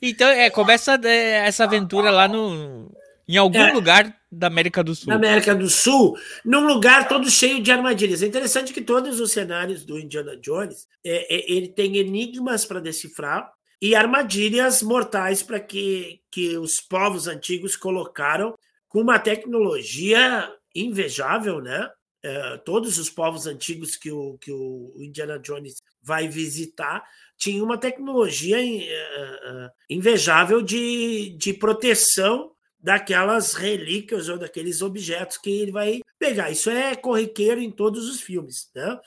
Então, 0.00 0.28
é, 0.28 0.48
começa 0.50 0.98
é, 1.04 1.46
essa 1.46 1.64
aventura 1.64 2.10
lá 2.10 2.28
no. 2.28 2.90
Em 3.26 3.36
algum 3.38 3.58
é, 3.58 3.72
lugar 3.72 4.14
da 4.30 4.48
América 4.48 4.84
do 4.84 4.94
Sul. 4.94 5.08
Na 5.08 5.14
América 5.14 5.54
do 5.54 5.68
Sul, 5.68 6.14
num 6.44 6.66
lugar 6.66 7.08
todo 7.08 7.30
cheio 7.30 7.62
de 7.62 7.72
armadilhas. 7.72 8.22
É 8.22 8.26
interessante 8.26 8.72
que 8.72 8.82
todos 8.82 9.18
os 9.18 9.32
cenários 9.32 9.84
do 9.84 9.98
Indiana 9.98 10.36
Jones, 10.36 10.86
é, 11.04 11.34
é 11.34 11.52
ele 11.52 11.68
tem 11.68 11.96
enigmas 11.96 12.66
para 12.66 12.80
decifrar 12.80 13.50
e 13.80 13.94
armadilhas 13.94 14.82
mortais 14.82 15.42
para 15.42 15.58
que, 15.58 16.20
que 16.30 16.58
os 16.58 16.80
povos 16.80 17.26
antigos 17.26 17.76
colocaram 17.76 18.54
com 18.88 19.00
uma 19.00 19.18
tecnologia 19.18 20.52
invejável, 20.74 21.62
né? 21.62 21.88
é, 22.24 22.56
todos 22.56 22.98
os 22.98 23.10
povos 23.10 23.46
antigos 23.46 23.96
que 23.96 24.10
o, 24.10 24.38
que 24.38 24.50
o 24.50 24.94
Indiana 24.98 25.38
Jones 25.38 25.82
vai 26.02 26.26
visitar 26.26 27.04
tinham 27.36 27.64
uma 27.64 27.78
tecnologia 27.78 28.56
é, 28.58 29.70
invejável 29.90 30.62
de, 30.62 31.36
de 31.36 31.52
proteção 31.52 32.52
daquelas 32.78 33.54
relíquias 33.54 34.28
ou 34.28 34.38
daqueles 34.38 34.82
objetos 34.82 35.38
que 35.38 35.50
ele 35.50 35.72
vai 35.72 36.00
pegar. 36.18 36.50
Isso 36.50 36.68
é 36.68 36.94
corriqueiro 36.94 37.60
em 37.60 37.70
todos 37.70 38.08
os 38.08 38.20
filmes. 38.20 38.70
Né? 38.74 39.00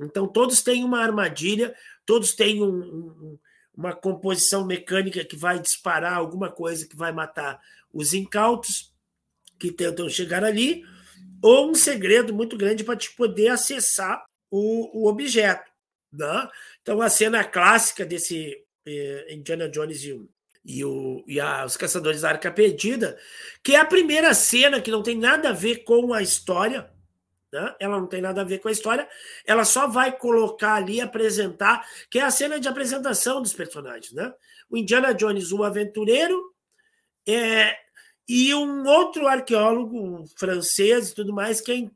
Então, 0.00 0.28
todos 0.28 0.62
têm 0.62 0.84
uma 0.84 1.00
armadilha, 1.00 1.74
todos 2.06 2.32
têm 2.34 2.62
um, 2.62 2.68
um, 2.68 3.38
uma 3.76 3.92
composição 3.92 4.64
mecânica 4.64 5.24
que 5.24 5.36
vai 5.36 5.58
disparar 5.58 6.14
alguma 6.14 6.50
coisa 6.50 6.86
que 6.86 6.96
vai 6.96 7.12
matar 7.12 7.60
os 7.92 8.14
incautos 8.14 8.94
que 9.58 9.72
tentam 9.72 10.08
chegar 10.08 10.44
ali 10.44 10.84
ou 11.42 11.70
um 11.70 11.74
segredo 11.74 12.32
muito 12.32 12.56
grande 12.56 12.84
para 12.84 12.96
te 12.96 13.14
poder 13.14 13.48
acessar 13.48 14.24
o, 14.50 15.02
o 15.02 15.08
objeto. 15.08 15.67
Né? 16.18 16.48
Então, 16.82 17.00
a 17.00 17.08
cena 17.08 17.44
clássica 17.44 18.04
desse 18.04 18.62
eh, 18.84 19.26
Indiana 19.30 19.68
Jones 19.68 20.02
e 20.02 20.28
e, 20.64 20.84
o, 20.84 21.24
e 21.26 21.40
a, 21.40 21.64
os 21.64 21.78
Caçadores 21.78 22.20
da 22.20 22.28
Arca 22.28 22.50
Perdida, 22.50 23.16
que 23.62 23.74
é 23.74 23.78
a 23.80 23.86
primeira 23.86 24.34
cena 24.34 24.82
que 24.82 24.90
não 24.90 25.02
tem 25.02 25.16
nada 25.16 25.48
a 25.48 25.52
ver 25.52 25.78
com 25.78 26.12
a 26.12 26.20
história, 26.20 26.90
né? 27.50 27.74
ela 27.80 27.98
não 27.98 28.06
tem 28.06 28.20
nada 28.20 28.42
a 28.42 28.44
ver 28.44 28.58
com 28.58 28.68
a 28.68 28.72
história, 28.72 29.08
ela 29.46 29.64
só 29.64 29.86
vai 29.86 30.14
colocar 30.14 30.74
ali, 30.74 31.00
apresentar, 31.00 31.86
que 32.10 32.18
é 32.18 32.22
a 32.22 32.30
cena 32.30 32.60
de 32.60 32.68
apresentação 32.68 33.40
dos 33.40 33.54
personagens. 33.54 34.12
Né? 34.12 34.30
O 34.68 34.76
Indiana 34.76 35.14
Jones, 35.14 35.52
o 35.52 35.64
aventureiro, 35.64 36.52
é, 37.26 37.74
e 38.28 38.54
um 38.54 38.86
outro 38.86 39.26
arqueólogo 39.26 40.26
francês 40.36 41.08
e 41.08 41.14
tudo 41.14 41.32
mais, 41.32 41.62
que 41.62 41.72
é 41.72 41.90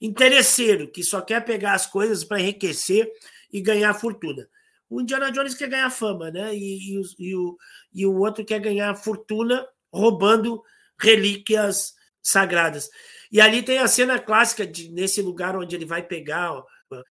interesseiro, 0.00 0.88
que 0.88 1.02
só 1.02 1.20
quer 1.20 1.44
pegar 1.44 1.74
as 1.74 1.86
coisas 1.86 2.24
para 2.24 2.40
enriquecer 2.40 3.10
e 3.54 3.60
ganhar 3.60 3.94
fortuna. 3.94 4.48
O 4.90 5.00
Indiana 5.00 5.30
Jones 5.30 5.54
quer 5.54 5.68
ganhar 5.68 5.88
fama, 5.88 6.28
né? 6.28 6.52
E, 6.52 6.98
e, 6.98 7.02
e, 7.20 7.36
o, 7.36 7.56
e 7.94 8.04
o 8.04 8.16
outro 8.18 8.44
quer 8.44 8.58
ganhar 8.58 8.92
fortuna 8.96 9.64
roubando 9.92 10.60
relíquias 11.00 11.94
sagradas. 12.20 12.90
E 13.30 13.40
ali 13.40 13.62
tem 13.62 13.78
a 13.78 13.86
cena 13.86 14.18
clássica 14.18 14.66
de, 14.66 14.90
nesse 14.90 15.22
lugar 15.22 15.56
onde 15.56 15.76
ele 15.76 15.84
vai 15.84 16.02
pegar, 16.02 16.52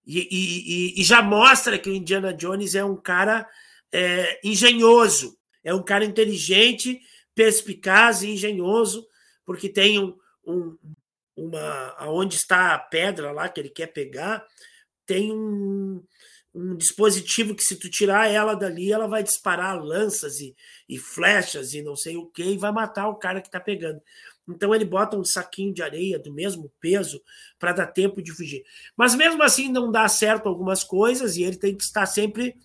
e, 0.05 0.99
e, 0.99 1.03
já 1.03 1.21
mostra 1.21 1.79
que 1.79 1.89
o 1.89 1.93
Indiana 1.93 2.33
Jones 2.33 2.75
é 2.75 2.83
um 2.83 2.95
cara 2.95 3.49
é, 3.91 4.39
engenhoso, 4.43 5.37
é 5.63 5.73
um 5.73 5.83
cara 5.83 6.05
inteligente, 6.05 7.01
perspicaz 7.33 8.21
e 8.21 8.31
engenhoso, 8.31 9.05
porque 9.45 9.67
tem 9.67 9.99
um, 9.99 10.17
um, 10.45 10.77
uma. 11.35 12.09
Onde 12.09 12.35
está 12.35 12.73
a 12.73 12.79
pedra 12.79 13.31
lá 13.31 13.49
que 13.49 13.59
ele 13.59 13.69
quer 13.69 13.87
pegar, 13.87 14.45
tem 15.05 15.33
um, 15.33 16.01
um 16.53 16.75
dispositivo 16.75 17.55
que, 17.55 17.63
se 17.63 17.75
tu 17.75 17.89
tirar 17.89 18.29
ela 18.29 18.53
dali, 18.53 18.91
ela 18.91 19.07
vai 19.07 19.23
disparar 19.23 19.81
lanças 19.81 20.39
e, 20.39 20.55
e 20.87 20.99
flechas 20.99 21.73
e 21.73 21.81
não 21.81 21.95
sei 21.95 22.15
o 22.15 22.27
que, 22.27 22.43
e 22.43 22.57
vai 22.57 22.71
matar 22.71 23.07
o 23.07 23.15
cara 23.15 23.41
que 23.41 23.47
está 23.47 23.59
pegando. 23.59 23.99
Então 24.47 24.75
ele 24.75 24.85
bota 24.85 25.17
um 25.17 25.23
saquinho 25.23 25.73
de 25.73 25.81
areia 25.81 26.19
do 26.19 26.33
mesmo 26.33 26.71
peso 26.79 27.21
para 27.57 27.71
dar 27.71 27.87
tempo 27.87 28.21
de 28.21 28.31
fugir. 28.31 28.63
Mas 28.95 29.15
mesmo 29.15 29.41
assim 29.41 29.71
não 29.71 29.91
dá 29.91 30.07
certo 30.07 30.47
algumas 30.47 30.83
coisas 30.83 31.37
e 31.37 31.43
ele 31.43 31.57
tem 31.57 31.75
que 31.75 31.83
estar 31.83 32.05
sempre 32.05 32.55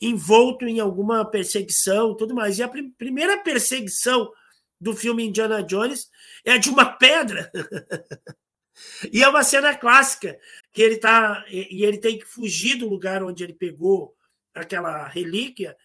envolto 0.00 0.66
em 0.66 0.78
alguma 0.78 1.24
perseguição 1.24 2.14
tudo 2.14 2.34
mais. 2.34 2.58
E 2.58 2.62
a 2.62 2.68
pr 2.68 2.80
primeira 2.98 3.38
perseguição 3.38 4.30
do 4.80 4.94
filme 4.94 5.26
Indiana 5.26 5.62
Jones 5.62 6.08
é 6.44 6.58
de 6.58 6.68
uma 6.68 6.84
pedra. 6.84 7.50
e 9.12 9.22
é 9.22 9.28
uma 9.28 9.42
cena 9.42 9.76
clássica 9.76 10.38
que 10.72 10.82
ele 10.82 10.96
tá 10.98 11.44
e 11.48 11.84
ele 11.84 11.98
tem 11.98 12.18
que 12.18 12.24
fugir 12.24 12.76
do 12.76 12.88
lugar 12.88 13.22
onde 13.22 13.42
ele 13.42 13.54
pegou 13.54 14.14
aquela 14.54 15.06
relíquia 15.06 15.76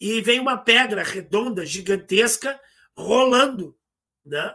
e 0.00 0.20
vem 0.20 0.40
uma 0.40 0.58
pedra 0.58 1.02
redonda, 1.02 1.64
gigantesca, 1.64 2.60
rolando, 2.94 3.76
né? 4.24 4.54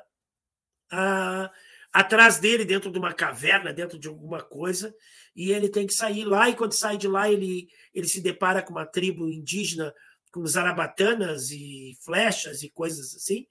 Atrás 1.92 2.40
dele, 2.40 2.64
dentro 2.64 2.92
de 2.92 3.00
uma 3.00 3.14
caverna, 3.14 3.74
dentro 3.74 4.00
de 4.00 4.08
alguma 4.08 4.42
coisa, 4.42 4.96
e 5.36 5.52
ele 5.52 5.68
tem 5.68 5.88
que 5.88 5.94
sair 5.94 6.26
lá, 6.26 6.50
e 6.50 6.56
quando 6.56 6.74
sai 6.74 6.98
de 6.98 7.08
lá, 7.08 7.30
ele, 7.30 7.68
ele 7.94 8.08
se 8.08 8.22
depara 8.22 8.62
com 8.62 8.72
uma 8.72 8.86
tribo 8.86 9.30
indígena 9.30 9.94
com 10.32 10.46
zarabatanas 10.46 11.52
e 11.52 11.98
flechas 12.02 12.64
e 12.64 12.70
coisas 12.70 13.16
assim, 13.16 13.46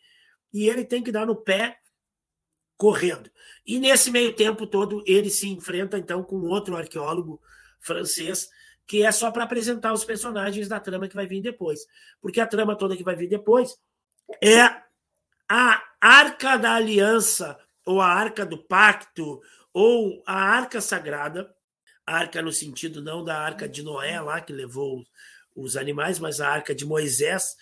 e 0.53 0.69
ele 0.69 0.85
tem 0.85 1.03
que 1.03 1.13
dar 1.13 1.27
no 1.27 1.37
pé 1.37 1.79
correndo. 2.81 3.31
E 3.67 3.79
nesse 3.79 4.11
meio 4.11 4.35
tempo 4.35 4.67
todo, 4.67 5.05
ele 5.07 5.29
se 5.29 5.47
enfrenta 5.47 5.99
então 5.99 6.23
com 6.23 6.41
outro 6.47 6.75
arqueólogo 6.75 7.39
francês, 7.79 8.49
que 8.87 9.03
é 9.03 9.13
só 9.13 9.31
para 9.31 9.45
apresentar 9.45 9.93
os 9.93 10.03
personagens 10.03 10.67
da 10.67 10.81
trama 10.81 11.07
que 11.07 11.15
vai 11.15 11.27
vir 11.27 11.43
depois. 11.43 11.81
Porque 12.23 12.41
a 12.41 12.47
trama 12.47 12.75
toda 12.75 12.97
que 12.97 13.05
vai 13.05 13.15
vir 13.15 13.29
depois 13.29 13.77
é 14.43 14.63
a 15.47 15.83
Arca 16.01 16.57
da 16.57 16.73
Aliança, 16.73 17.59
ou 17.85 18.01
a 18.01 18.07
Arca 18.07 18.47
do 18.47 18.57
Pacto, 18.57 19.43
ou 19.75 20.23
a 20.27 20.35
Arca 20.35 20.81
Sagrada, 20.81 21.55
arca 22.07 22.41
no 22.41 22.51
sentido 22.51 23.03
não 23.03 23.23
da 23.23 23.39
Arca 23.39 23.69
de 23.69 23.83
Noé 23.83 24.19
lá, 24.23 24.41
que 24.41 24.55
levou 24.55 25.05
os 25.55 25.77
animais, 25.77 26.19
mas 26.19 26.41
a 26.41 26.49
Arca 26.49 26.75
de 26.75 26.87
Moisés, 26.87 27.57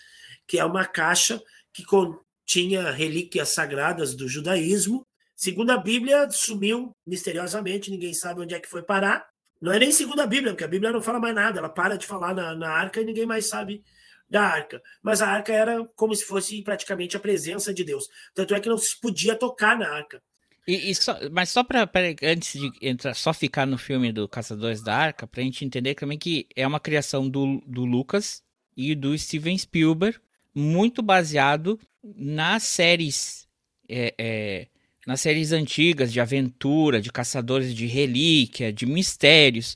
que 0.47 0.57
é 0.57 0.63
uma 0.63 0.85
caixa 0.85 1.43
que 1.73 1.83
continha 1.83 2.89
relíquias 2.89 3.49
sagradas 3.49 4.15
do 4.15 4.29
judaísmo. 4.29 5.05
Segundo 5.39 5.69
a 5.69 5.77
Bíblia, 5.77 6.29
sumiu 6.29 6.91
misteriosamente, 7.07 7.89
ninguém 7.89 8.13
sabe 8.13 8.41
onde 8.41 8.53
é 8.53 8.59
que 8.59 8.67
foi 8.67 8.83
parar. 8.83 9.25
Não 9.61 9.71
é 9.71 9.79
nem 9.79 9.89
segundo 9.89 10.19
a 10.19 10.27
Bíblia, 10.27 10.51
porque 10.51 10.65
a 10.65 10.67
Bíblia 10.67 10.91
não 10.91 11.01
fala 11.01 11.17
mais 11.17 11.33
nada, 11.33 11.59
ela 11.59 11.69
para 11.69 11.97
de 11.97 12.05
falar 12.05 12.35
na, 12.35 12.53
na 12.53 12.69
arca 12.69 12.99
e 12.99 13.05
ninguém 13.05 13.25
mais 13.25 13.47
sabe 13.47 13.81
da 14.29 14.41
arca. 14.41 14.81
Mas 15.01 15.21
a 15.21 15.29
arca 15.29 15.53
era 15.53 15.81
como 15.95 16.13
se 16.13 16.25
fosse 16.25 16.61
praticamente 16.61 17.15
a 17.15 17.21
presença 17.21 17.73
de 17.73 17.85
Deus. 17.85 18.09
Tanto 18.35 18.53
é 18.53 18.59
que 18.59 18.67
não 18.67 18.77
se 18.77 18.99
podia 18.99 19.33
tocar 19.33 19.79
na 19.79 19.87
arca. 19.87 20.21
E, 20.67 20.91
e 20.91 20.93
só, 20.93 21.17
mas 21.31 21.49
só 21.49 21.63
para 21.63 21.89
antes 22.21 22.59
de 22.59 22.69
entrar, 22.81 23.13
só 23.13 23.33
ficar 23.33 23.65
no 23.65 23.77
filme 23.77 24.11
do 24.11 24.27
Caçadores 24.27 24.83
da 24.83 24.93
Arca, 24.93 25.25
para 25.25 25.39
a 25.39 25.43
gente 25.45 25.63
entender 25.63 25.95
também 25.95 26.17
que 26.17 26.47
é 26.53 26.67
uma 26.67 26.81
criação 26.81 27.29
do, 27.29 27.63
do 27.65 27.85
Lucas 27.85 28.43
e 28.75 28.93
do 28.93 29.17
Steven 29.17 29.57
Spielberg, 29.57 30.19
muito 30.53 31.01
baseado 31.01 31.79
nas 32.03 32.63
séries 32.63 33.47
é, 33.87 34.13
é, 34.17 34.67
nas 35.09 35.21
séries 35.21 35.51
antigas 35.51 36.13
de 36.13 36.19
aventura, 36.19 37.01
de 37.01 37.11
caçadores 37.11 37.73
de 37.73 37.87
relíquia, 37.87 38.71
de 38.71 38.85
mistérios, 38.85 39.75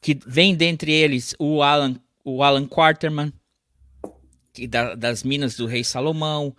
que 0.00 0.16
vem 0.24 0.54
dentre 0.54 0.92
eles 0.92 1.34
o 1.36 1.64
Alan, 1.64 1.96
o 2.24 2.44
Alan 2.44 2.64
Quarterman, 2.64 3.32
da, 4.68 4.94
das 4.94 5.24
Minas 5.24 5.56
do 5.56 5.66
Rei 5.66 5.82
Salomão, 5.82 6.54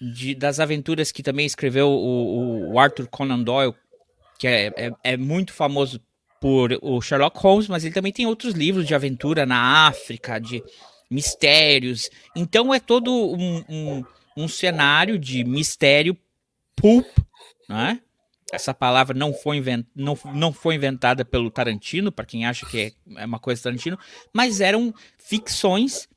de, 0.00 0.36
das 0.36 0.60
aventuras 0.60 1.10
que 1.10 1.20
também 1.20 1.46
escreveu 1.46 1.88
o, 1.88 2.72
o 2.72 2.78
Arthur 2.78 3.08
Conan 3.08 3.42
Doyle, 3.42 3.74
que 4.38 4.46
é, 4.46 4.72
é, 4.76 4.92
é, 5.02 5.16
muito 5.16 5.52
famoso 5.52 6.00
por 6.40 6.78
o 6.80 7.00
Sherlock 7.00 7.36
Holmes, 7.40 7.66
mas 7.66 7.84
ele 7.84 7.92
também 7.92 8.12
tem 8.12 8.24
outros 8.24 8.54
livros 8.54 8.86
de 8.86 8.94
aventura 8.94 9.44
na 9.44 9.88
África, 9.88 10.38
de 10.38 10.62
mistérios. 11.10 12.08
Então 12.36 12.72
é 12.72 12.78
todo 12.78 13.10
um, 13.10 13.64
um, 13.68 14.04
um 14.36 14.46
cenário 14.46 15.18
de 15.18 15.42
mistério 15.42 16.16
pulp, 16.76 17.06
né? 17.68 18.00
Essa 18.52 18.72
palavra 18.72 19.16
não 19.16 19.32
foi, 19.32 19.56
invent... 19.56 19.86
não, 19.94 20.16
não 20.34 20.52
foi 20.52 20.74
inventada 20.76 21.24
pelo 21.24 21.50
Tarantino, 21.50 22.12
para 22.12 22.26
quem 22.26 22.46
acha 22.46 22.66
que 22.66 22.80
é, 22.80 23.20
é 23.22 23.26
uma 23.26 23.38
coisa 23.38 23.62
Tarantino, 23.62 23.98
mas 24.32 24.60
eram 24.60 24.94
ficções 25.18 26.08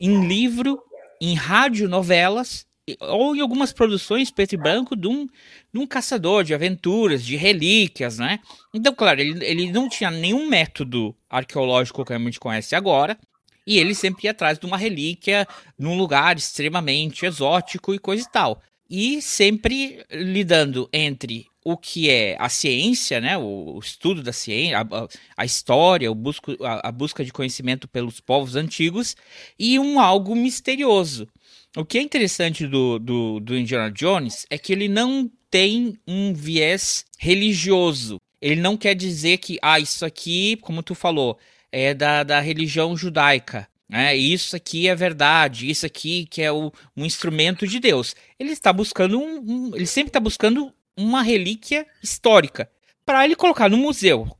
em 0.00 0.26
livro, 0.26 0.82
em 1.20 1.34
radionovelas 1.34 2.66
ou 3.00 3.34
em 3.34 3.40
algumas 3.40 3.72
produções 3.72 4.30
preto 4.30 4.54
e 4.54 4.58
branco 4.58 4.94
de 4.94 5.08
um, 5.08 5.26
de 5.72 5.80
um 5.80 5.86
caçador 5.86 6.44
de 6.44 6.52
aventuras, 6.52 7.24
de 7.24 7.36
relíquias, 7.36 8.18
né? 8.18 8.40
Então, 8.74 8.94
claro, 8.94 9.20
ele, 9.20 9.44
ele 9.44 9.72
não 9.72 9.88
tinha 9.88 10.10
nenhum 10.10 10.48
método 10.48 11.16
arqueológico 11.30 12.04
que 12.04 12.12
a 12.12 12.18
gente 12.18 12.38
conhece 12.38 12.74
agora, 12.74 13.18
e 13.66 13.78
ele 13.78 13.94
sempre 13.94 14.24
ia 14.24 14.32
atrás 14.32 14.58
de 14.58 14.66
uma 14.66 14.76
relíquia 14.76 15.46
num 15.78 15.96
lugar 15.96 16.36
extremamente 16.36 17.24
exótico 17.24 17.94
e 17.94 17.98
coisa 17.98 18.22
e 18.22 18.30
tal. 18.30 18.60
E 18.88 19.22
sempre 19.22 20.04
lidando 20.10 20.88
entre 20.92 21.46
o 21.64 21.76
que 21.78 22.10
é 22.10 22.36
a 22.38 22.50
ciência, 22.50 23.20
né, 23.20 23.38
o, 23.38 23.78
estudo 23.82 24.22
da 24.22 24.32
ciência, 24.32 24.80
a, 24.80 25.08
a 25.36 25.44
história, 25.46 26.12
o 26.12 26.14
busco, 26.14 26.52
a, 26.62 26.88
a 26.88 26.92
busca 26.92 27.24
de 27.24 27.32
conhecimento 27.32 27.88
pelos 27.88 28.20
povos 28.20 28.54
antigos, 28.54 29.16
e 29.58 29.78
um 29.78 29.98
algo 29.98 30.36
misterioso. 30.36 31.26
O 31.74 31.84
que 31.84 31.98
é 31.98 32.02
interessante 32.02 32.66
do, 32.66 32.98
do, 32.98 33.40
do 33.40 33.56
Indiana 33.56 33.90
Jones 33.90 34.46
é 34.50 34.58
que 34.58 34.72
ele 34.72 34.88
não 34.88 35.30
tem 35.50 35.98
um 36.06 36.34
viés 36.34 37.04
religioso. 37.18 38.20
Ele 38.40 38.60
não 38.60 38.76
quer 38.76 38.94
dizer 38.94 39.38
que, 39.38 39.58
ah, 39.62 39.80
isso 39.80 40.04
aqui, 40.04 40.56
como 40.56 40.82
tu 40.82 40.94
falou, 40.94 41.38
é 41.72 41.94
da, 41.94 42.22
da 42.22 42.40
religião 42.40 42.96
judaica. 42.96 43.66
Né? 43.94 44.16
Isso 44.16 44.56
aqui 44.56 44.88
é 44.88 44.94
verdade, 44.96 45.70
isso 45.70 45.86
aqui 45.86 46.26
que 46.26 46.42
é 46.42 46.50
o, 46.50 46.72
um 46.96 47.04
instrumento 47.04 47.64
de 47.64 47.78
Deus. 47.78 48.16
Ele 48.40 48.50
está 48.50 48.72
buscando 48.72 49.20
um, 49.20 49.38
um 49.38 49.70
ele 49.72 49.86
sempre 49.86 50.08
está 50.08 50.18
buscando 50.18 50.72
uma 50.96 51.22
relíquia 51.22 51.86
histórica 52.02 52.68
para 53.06 53.24
ele 53.24 53.36
colocar 53.36 53.70
no 53.70 53.76
museu, 53.76 54.36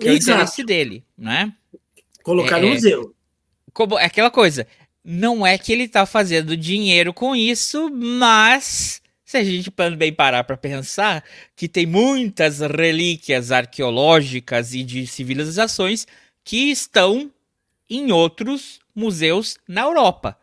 que 0.00 0.08
é 0.08 0.12
o 0.12 0.16
interesse 0.16 0.64
dele, 0.64 1.04
né? 1.18 1.52
Colocar 2.22 2.56
é, 2.56 2.62
no 2.62 2.68
museu. 2.68 3.14
Como, 3.74 3.98
é 3.98 4.06
aquela 4.06 4.30
coisa 4.30 4.66
não 5.04 5.46
é 5.46 5.58
que 5.58 5.70
ele 5.70 5.84
está 5.84 6.06
fazendo 6.06 6.56
dinheiro 6.56 7.12
com 7.12 7.36
isso, 7.36 7.90
mas 7.90 9.02
se 9.22 9.36
a 9.36 9.44
gente 9.44 9.70
bem 9.98 10.14
parar 10.14 10.44
para 10.44 10.56
pensar 10.56 11.22
que 11.54 11.68
tem 11.68 11.84
muitas 11.84 12.60
relíquias 12.60 13.52
arqueológicas 13.52 14.72
e 14.72 14.82
de 14.82 15.06
civilizações 15.06 16.06
que 16.42 16.70
estão 16.70 17.30
em 17.88 18.12
outros 18.12 18.80
museus 18.94 19.56
na 19.66 19.82
Europa. 19.82 20.36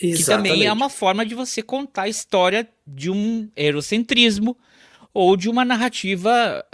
Exatamente. 0.00 0.18
Que 0.18 0.24
também 0.24 0.66
é 0.66 0.72
uma 0.72 0.88
forma 0.88 1.24
de 1.24 1.34
você 1.34 1.62
contar 1.62 2.02
a 2.02 2.08
história 2.08 2.68
de 2.86 3.10
um 3.10 3.50
eurocentrismo 3.54 4.56
ou 5.14 5.36
de 5.36 5.48
uma 5.48 5.64
narrativa 5.64 6.64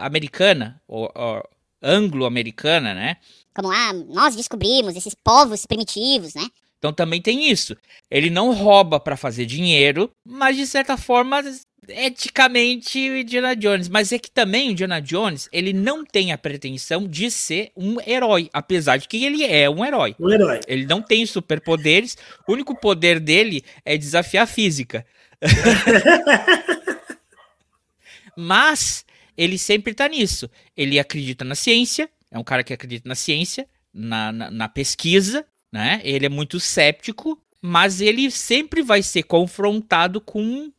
americana 0.00 0.80
ou, 0.86 1.10
ou 1.14 1.42
anglo-americana, 1.82 2.94
né? 2.94 3.16
Como 3.54 3.70
ah, 3.70 3.92
nós 3.92 4.36
descobrimos 4.36 4.94
esses 4.96 5.14
povos 5.14 5.66
primitivos, 5.66 6.34
né? 6.34 6.46
Então 6.82 6.92
também 6.92 7.22
tem 7.22 7.48
isso. 7.48 7.76
Ele 8.10 8.28
não 8.28 8.52
rouba 8.52 8.98
para 8.98 9.16
fazer 9.16 9.46
dinheiro, 9.46 10.10
mas 10.26 10.56
de 10.56 10.66
certa 10.66 10.96
forma 10.96 11.40
eticamente 11.88 13.08
o 13.08 13.18
Indiana 13.18 13.54
Jones, 13.54 13.88
mas 13.88 14.10
é 14.10 14.18
que 14.18 14.28
também 14.28 14.68
o 14.68 14.72
Indiana 14.72 15.00
Jones, 15.00 15.48
ele 15.52 15.72
não 15.72 16.04
tem 16.04 16.32
a 16.32 16.38
pretensão 16.38 17.06
de 17.06 17.30
ser 17.30 17.70
um 17.76 17.98
herói, 18.04 18.50
apesar 18.52 18.96
de 18.96 19.06
que 19.06 19.24
ele 19.24 19.44
é 19.44 19.70
um 19.70 19.84
herói. 19.84 20.16
Um 20.18 20.28
herói. 20.28 20.58
Ele 20.66 20.84
não 20.84 21.00
tem 21.00 21.24
superpoderes, 21.24 22.18
o 22.48 22.52
único 22.52 22.74
poder 22.74 23.20
dele 23.20 23.62
é 23.84 23.96
desafiar 23.96 24.42
a 24.42 24.48
física. 24.48 25.06
mas 28.36 29.04
ele 29.36 29.56
sempre 29.56 29.94
tá 29.94 30.08
nisso. 30.08 30.50
Ele 30.76 30.98
acredita 30.98 31.44
na 31.44 31.54
ciência, 31.54 32.10
é 32.28 32.36
um 32.36 32.44
cara 32.44 32.64
que 32.64 32.72
acredita 32.72 33.08
na 33.08 33.14
ciência, 33.14 33.68
na, 33.94 34.32
na, 34.32 34.50
na 34.50 34.68
pesquisa, 34.68 35.46
né? 35.72 36.00
Ele 36.04 36.26
é 36.26 36.28
muito 36.28 36.60
céptico, 36.60 37.40
mas 37.60 38.00
ele 38.00 38.30
sempre 38.30 38.82
vai 38.82 39.02
ser 39.02 39.22
confrontado 39.22 40.20
com 40.20 40.70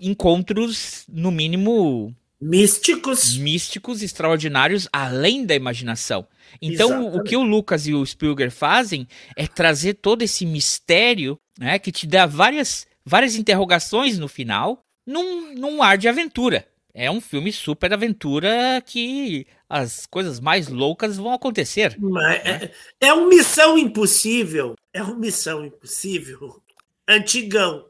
encontros, 0.00 1.04
no 1.08 1.30
mínimo. 1.30 2.14
Místicos. 2.40 3.36
Místicos, 3.38 4.02
extraordinários, 4.02 4.88
além 4.92 5.46
da 5.46 5.54
imaginação. 5.54 6.26
Então, 6.60 6.88
Exatamente. 6.88 7.18
o 7.18 7.22
que 7.22 7.36
o 7.36 7.42
Lucas 7.42 7.86
e 7.86 7.94
o 7.94 8.04
Spielberg 8.04 8.52
fazem 8.52 9.08
é 9.36 9.46
trazer 9.46 9.94
todo 9.94 10.22
esse 10.22 10.44
mistério, 10.44 11.38
né? 11.58 11.78
Que 11.78 11.92
te 11.92 12.06
dá 12.06 12.26
várias, 12.26 12.86
várias 13.04 13.36
interrogações 13.36 14.18
no 14.18 14.28
final, 14.28 14.80
num, 15.06 15.54
num 15.54 15.82
ar 15.82 15.96
de 15.96 16.08
aventura. 16.08 16.66
É 16.94 17.10
um 17.10 17.20
filme 17.20 17.52
super 17.52 17.92
aventura 17.92 18.80
que 18.86 19.46
as 19.68 20.06
coisas 20.06 20.38
mais 20.38 20.68
loucas 20.68 21.16
vão 21.16 21.32
acontecer. 21.32 21.96
Mas 21.98 22.44
né? 22.44 22.70
é, 23.00 23.08
é 23.08 23.12
uma 23.12 23.28
missão 23.28 23.76
impossível. 23.76 24.76
É 24.92 25.02
uma 25.02 25.16
missão 25.16 25.64
impossível. 25.64 26.62
Antigão. 27.08 27.86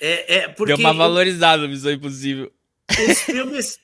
É, 0.00 0.36
é 0.38 0.48
porque 0.48 0.74
Deu 0.74 0.78
uma 0.78 0.94
valorizada 0.94 1.62
no 1.62 1.68
Missão 1.68 1.92
Impossível. 1.92 2.50
Os 2.90 3.20
filmes. 3.20 3.78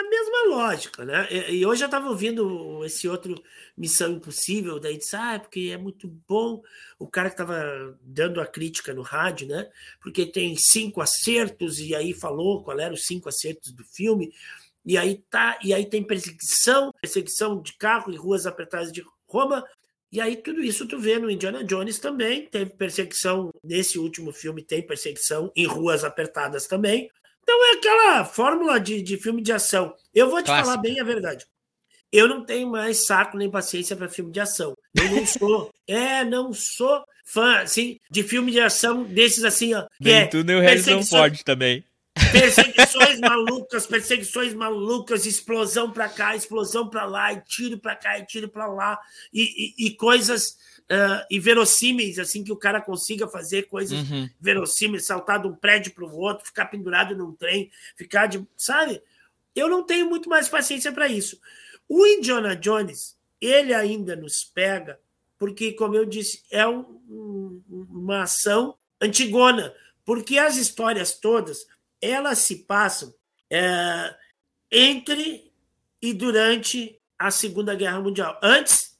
A 0.00 0.08
mesma 0.08 0.56
lógica, 0.56 1.04
né? 1.04 1.28
E 1.50 1.66
hoje 1.66 1.84
eu 1.84 1.86
estava 1.86 2.08
ouvindo 2.08 2.82
esse 2.86 3.06
outro 3.06 3.34
Missão 3.76 4.12
Impossível, 4.12 4.80
daí 4.80 4.96
disse, 4.96 5.14
ah, 5.14 5.34
é 5.34 5.38
porque 5.38 5.70
é 5.72 5.76
muito 5.76 6.08
bom. 6.26 6.62
O 6.98 7.06
cara 7.06 7.28
que 7.28 7.34
estava 7.34 7.98
dando 8.00 8.40
a 8.40 8.46
crítica 8.46 8.94
no 8.94 9.02
rádio, 9.02 9.46
né? 9.46 9.68
Porque 10.00 10.24
tem 10.24 10.56
cinco 10.56 11.02
acertos, 11.02 11.78
e 11.80 11.94
aí 11.94 12.14
falou 12.14 12.64
qual 12.64 12.80
eram 12.80 12.94
os 12.94 13.04
cinco 13.04 13.28
acertos 13.28 13.72
do 13.72 13.84
filme. 13.84 14.32
E 14.86 14.96
aí 14.96 15.22
tá, 15.28 15.58
e 15.62 15.74
aí 15.74 15.84
tem 15.84 16.02
perseguição, 16.02 16.92
perseguição 17.02 17.60
de 17.60 17.74
carro 17.74 18.10
em 18.10 18.16
ruas 18.16 18.46
apertadas 18.46 18.90
de 18.90 19.04
Roma, 19.28 19.62
e 20.10 20.18
aí 20.18 20.34
tudo 20.34 20.62
isso 20.62 20.88
tu 20.88 20.98
vê 20.98 21.18
no 21.18 21.30
Indiana 21.30 21.62
Jones 21.62 21.98
também, 21.98 22.46
teve 22.46 22.70
perseguição, 22.70 23.52
nesse 23.62 23.98
último 23.98 24.32
filme 24.32 24.62
tem 24.62 24.84
perseguição 24.84 25.52
em 25.54 25.66
ruas 25.66 26.04
apertadas 26.04 26.66
também. 26.66 27.10
Então 27.50 27.64
é 27.64 27.76
aquela 27.78 28.24
fórmula 28.24 28.78
de, 28.78 29.02
de 29.02 29.16
filme 29.16 29.42
de 29.42 29.52
ação. 29.52 29.92
Eu 30.14 30.30
vou 30.30 30.40
te 30.40 30.46
Clássico. 30.46 30.68
falar 30.68 30.80
bem 30.80 31.00
a 31.00 31.04
verdade. 31.04 31.44
Eu 32.12 32.28
não 32.28 32.44
tenho 32.44 32.70
mais 32.70 33.04
saco 33.06 33.36
nem 33.36 33.50
paciência 33.50 33.96
para 33.96 34.08
filme 34.08 34.30
de 34.30 34.38
ação. 34.38 34.74
Eu 34.94 35.10
não 35.10 35.26
sou. 35.26 35.74
é, 35.86 36.24
não 36.24 36.52
sou 36.52 37.04
fã, 37.24 37.58
assim, 37.58 37.98
de 38.08 38.22
filme 38.22 38.52
de 38.52 38.60
ação 38.60 39.02
desses 39.02 39.42
assim, 39.42 39.74
ó. 39.74 39.84
Que 40.00 40.10
é 40.10 40.26
tudo 40.26 40.52
o 40.52 40.60
Harrison 40.60 41.02
Ford 41.02 41.42
também. 41.42 41.84
Perseguições 42.30 43.18
malucas, 43.18 43.86
perseguições 43.86 44.54
malucas, 44.54 45.26
explosão 45.26 45.90
para 45.90 46.08
cá, 46.08 46.36
explosão 46.36 46.88
para 46.88 47.04
lá, 47.04 47.32
e 47.32 47.40
tiro 47.40 47.78
para 47.78 47.96
cá, 47.96 48.18
e 48.18 48.26
tiro 48.26 48.48
para 48.48 48.68
lá, 48.68 48.98
e, 49.32 49.74
e, 49.76 49.86
e 49.86 49.96
coisas 49.96 50.56
uh, 50.90 51.24
inverossímeis, 51.30 52.18
assim, 52.18 52.42
que 52.42 52.52
o 52.52 52.56
cara 52.56 52.80
consiga 52.80 53.28
fazer 53.28 53.68
coisas 53.68 53.98
uhum. 54.10 54.28
verossímeis, 54.40 55.06
saltar 55.06 55.40
de 55.40 55.46
um 55.46 55.54
prédio 55.54 55.94
para 55.94 56.04
o 56.04 56.18
outro, 56.18 56.46
ficar 56.46 56.66
pendurado 56.66 57.16
num 57.16 57.32
trem, 57.32 57.70
ficar 57.96 58.26
de. 58.26 58.44
Sabe? 58.56 59.00
Eu 59.54 59.68
não 59.68 59.84
tenho 59.84 60.08
muito 60.08 60.28
mais 60.28 60.48
paciência 60.48 60.92
para 60.92 61.08
isso. 61.08 61.40
O 61.88 62.06
Indiana 62.06 62.56
Jones, 62.56 63.16
ele 63.40 63.72
ainda 63.72 64.16
nos 64.16 64.44
pega, 64.44 65.00
porque, 65.38 65.72
como 65.72 65.94
eu 65.94 66.04
disse, 66.04 66.44
é 66.50 66.66
um, 66.66 66.80
um, 67.08 67.62
uma 67.68 68.22
ação 68.22 68.76
antigona, 69.00 69.74
porque 70.04 70.38
as 70.38 70.56
histórias 70.56 71.14
todas 71.14 71.66
elas 72.00 72.38
se 72.38 72.64
passam 72.64 73.14
é, 73.50 74.14
entre 74.70 75.52
e 76.00 76.14
durante 76.14 76.98
a 77.18 77.30
Segunda 77.30 77.74
Guerra 77.74 78.00
Mundial. 78.00 78.38
Antes, 78.42 78.98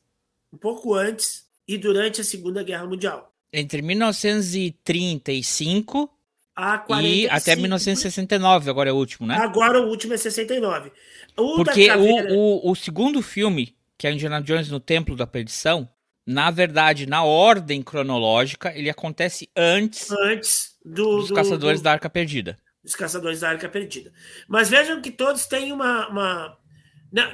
um 0.52 0.58
pouco 0.58 0.94
antes 0.94 1.48
e 1.70 1.78
durante 1.78 2.20
a 2.20 2.24
Segunda 2.24 2.62
Guerra 2.64 2.86
Mundial. 2.86 3.32
Entre 3.52 3.80
1935 3.80 6.10
a 6.56 6.78
45, 6.78 7.16
e 7.16 7.28
até 7.28 7.54
1969, 7.54 8.68
agora 8.68 8.90
é 8.90 8.92
o 8.92 8.96
último, 8.96 9.24
né? 9.26 9.36
Agora 9.36 9.80
o 9.80 9.88
último 9.88 10.14
é 10.14 10.16
69. 10.16 10.90
O 11.36 11.54
Porque 11.56 11.86
caveira... 11.86 12.34
o, 12.34 12.66
o, 12.66 12.72
o 12.72 12.74
segundo 12.74 13.22
filme, 13.22 13.76
que 13.96 14.08
é 14.08 14.12
Indiana 14.12 14.42
Jones 14.42 14.68
no 14.68 14.80
Templo 14.80 15.14
da 15.14 15.28
Perdição, 15.28 15.88
na 16.26 16.50
verdade, 16.50 17.06
na 17.06 17.22
ordem 17.22 17.82
cronológica, 17.82 18.76
ele 18.76 18.90
acontece 18.90 19.48
antes, 19.56 20.10
antes 20.10 20.76
do, 20.84 21.18
dos 21.18 21.28
do, 21.28 21.34
Caçadores 21.34 21.80
do... 21.80 21.84
da 21.84 21.92
Arca 21.92 22.10
Perdida 22.10 22.58
dos 22.82 22.96
caçadores 22.96 23.40
da 23.40 23.50
Arca 23.50 23.68
Perdida. 23.68 24.10
Mas 24.48 24.70
vejam 24.70 25.02
que 25.02 25.10
todos 25.10 25.44
têm 25.46 25.70
uma. 25.72 26.08
uma... 26.08 26.56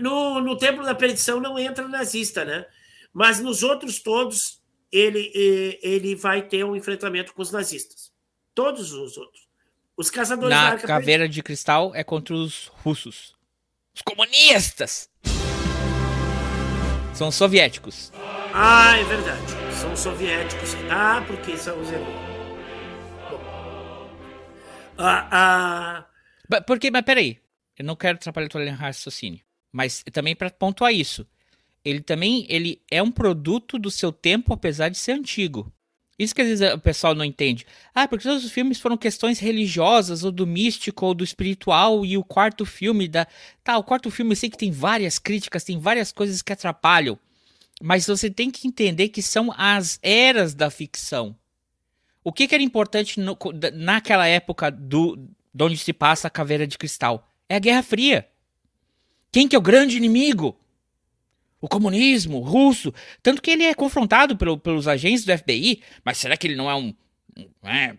No, 0.00 0.40
no 0.40 0.56
Templo 0.56 0.82
da 0.84 0.94
Perdição 0.94 1.38
não 1.40 1.58
entra 1.58 1.86
nazista, 1.86 2.44
né? 2.44 2.64
Mas 3.18 3.40
nos 3.40 3.62
outros 3.62 3.98
todos, 3.98 4.60
ele, 4.92 5.32
ele 5.82 6.14
vai 6.14 6.42
ter 6.42 6.66
um 6.66 6.76
enfrentamento 6.76 7.32
com 7.32 7.40
os 7.40 7.50
nazistas. 7.50 8.12
Todos 8.54 8.92
os 8.92 9.16
outros. 9.16 9.48
Os 9.96 10.10
caçadores 10.10 10.54
Na 10.54 10.64
da 10.64 10.70
Arca 10.72 10.86
Caveira 10.86 11.22
Perdida. 11.22 11.32
de 11.32 11.42
Cristal 11.42 11.94
é 11.94 12.04
contra 12.04 12.34
os 12.34 12.70
russos. 12.84 13.34
Os 13.94 14.02
comunistas! 14.02 15.08
São 17.14 17.32
soviéticos. 17.32 18.12
Ah, 18.52 18.98
é 18.98 19.04
verdade. 19.04 19.46
São 19.80 19.96
soviéticos. 19.96 20.74
Ah, 20.90 21.24
porque 21.26 21.56
são 21.56 21.80
os 21.80 21.90
heróis. 21.90 22.06
Ah, 24.98 25.28
ah... 25.32 26.06
Porque, 26.66 26.90
mas 26.90 27.02
peraí, 27.02 27.40
eu 27.78 27.84
não 27.86 27.96
quero 27.96 28.16
atrapalhar 28.16 28.46
de 28.46 28.68
raciocínio, 28.68 29.40
mas 29.72 30.04
também 30.12 30.36
para 30.36 30.50
pontuar 30.50 30.92
isso, 30.92 31.26
ele 31.86 32.00
também 32.00 32.44
ele 32.48 32.82
é 32.90 33.00
um 33.00 33.12
produto 33.12 33.78
do 33.78 33.92
seu 33.92 34.10
tempo, 34.10 34.52
apesar 34.52 34.88
de 34.88 34.98
ser 34.98 35.12
antigo. 35.12 35.72
Isso 36.18 36.34
que 36.34 36.42
às 36.42 36.48
vezes 36.48 36.74
o 36.74 36.78
pessoal 36.78 37.14
não 37.14 37.24
entende. 37.24 37.64
Ah, 37.94 38.08
porque 38.08 38.26
todos 38.26 38.44
os 38.44 38.50
filmes 38.50 38.80
foram 38.80 38.96
questões 38.96 39.38
religiosas, 39.38 40.24
ou 40.24 40.32
do 40.32 40.46
místico, 40.46 41.06
ou 41.06 41.14
do 41.14 41.22
espiritual, 41.22 42.04
e 42.04 42.18
o 42.18 42.24
quarto 42.24 42.64
filme 42.64 43.06
da. 43.06 43.26
Tá, 43.62 43.78
o 43.78 43.84
quarto 43.84 44.10
filme 44.10 44.32
eu 44.32 44.36
sei 44.36 44.50
que 44.50 44.58
tem 44.58 44.72
várias 44.72 45.18
críticas, 45.18 45.62
tem 45.62 45.78
várias 45.78 46.10
coisas 46.10 46.42
que 46.42 46.52
atrapalham. 46.52 47.16
Mas 47.80 48.06
você 48.06 48.28
tem 48.28 48.50
que 48.50 48.66
entender 48.66 49.10
que 49.10 49.22
são 49.22 49.54
as 49.56 50.00
eras 50.02 50.54
da 50.54 50.70
ficção. 50.70 51.36
O 52.24 52.32
que, 52.32 52.48
que 52.48 52.54
era 52.54 52.64
importante 52.64 53.20
no, 53.20 53.38
naquela 53.74 54.26
época 54.26 54.70
do, 54.70 55.16
de 55.54 55.62
onde 55.62 55.76
se 55.76 55.92
passa 55.92 56.26
a 56.26 56.30
caveira 56.30 56.66
de 56.66 56.78
cristal? 56.78 57.30
É 57.48 57.54
a 57.56 57.60
Guerra 57.60 57.82
Fria. 57.82 58.26
Quem 59.30 59.46
que 59.46 59.54
é 59.54 59.58
o 59.58 59.62
grande 59.62 59.96
inimigo? 59.96 60.58
O 61.60 61.68
comunismo, 61.68 62.38
o 62.38 62.42
russo. 62.42 62.92
Tanto 63.22 63.40
que 63.40 63.50
ele 63.50 63.64
é 63.64 63.74
confrontado 63.74 64.36
pelo, 64.36 64.58
pelos 64.58 64.86
agentes 64.86 65.24
do 65.24 65.36
FBI. 65.36 65.80
Mas 66.04 66.18
será 66.18 66.36
que 66.36 66.46
ele 66.46 66.56
não 66.56 66.70
é 66.70 66.74
um. 66.74 66.94
um, 67.36 67.68
é, 67.68 67.96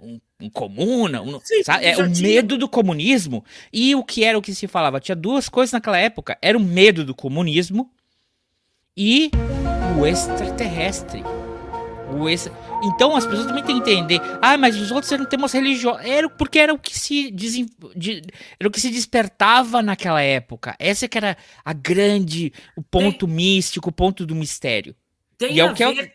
um, 0.00 0.20
um 0.40 0.50
comuna? 0.50 1.22
Um, 1.22 1.38
Sim, 1.40 1.62
é 1.80 1.96
o 1.96 2.10
medo 2.10 2.56
do 2.56 2.68
comunismo. 2.68 3.44
E 3.72 3.94
o 3.94 4.02
que 4.02 4.24
era 4.24 4.38
o 4.38 4.42
que 4.42 4.54
se 4.54 4.66
falava? 4.66 5.00
Tinha 5.00 5.16
duas 5.16 5.48
coisas 5.48 5.72
naquela 5.72 5.98
época: 5.98 6.38
era 6.40 6.56
o 6.56 6.60
medo 6.60 7.04
do 7.04 7.14
comunismo 7.14 7.90
e 8.96 9.30
o 9.98 10.06
extraterrestre. 10.06 11.22
O 12.16 12.28
extra... 12.28 12.52
Então 12.84 13.16
as 13.16 13.26
pessoas 13.26 13.46
também 13.46 13.64
têm 13.64 13.80
que 13.80 13.90
entender. 13.90 14.20
Ah, 14.42 14.58
mas 14.58 14.76
os 14.76 14.90
outros 14.90 15.10
eram 15.10 15.24
temas 15.24 15.52
religiosos. 15.52 16.04
Era 16.04 16.28
porque 16.28 16.58
era 16.58 16.74
o 16.74 16.78
que 16.78 16.98
se 16.98 17.30
desem... 17.30 17.64
de... 17.96 18.20
era 18.60 18.68
o 18.68 18.70
que 18.70 18.80
se 18.80 18.90
despertava 18.90 19.80
naquela 19.82 20.20
época. 20.20 20.76
Essa 20.78 21.08
que 21.08 21.16
era 21.16 21.38
a 21.64 21.72
grande, 21.72 22.52
o 22.76 22.82
ponto 22.82 23.26
tem... 23.26 23.34
místico, 23.34 23.88
o 23.88 23.92
ponto 23.92 24.26
do 24.26 24.34
mistério. 24.34 24.94
Tem 25.38 25.54
e 25.54 25.60
é 25.60 25.62
a 25.62 25.72
o 25.72 25.74
que 25.74 25.86
ver 25.86 26.04
é... 26.04 26.12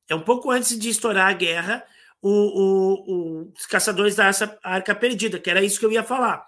É 0.07 0.15
um 0.15 0.21
pouco 0.21 0.51
antes 0.51 0.77
de 0.77 0.89
estourar 0.89 1.27
a 1.27 1.33
guerra, 1.33 1.85
o, 2.21 2.31
o, 2.31 3.53
os 3.55 3.65
caçadores 3.65 4.15
da 4.15 4.31
Arca 4.63 4.95
Perdida, 4.95 5.39
que 5.39 5.49
era 5.49 5.63
isso 5.63 5.79
que 5.79 5.85
eu 5.85 5.91
ia 5.91 6.03
falar. 6.03 6.45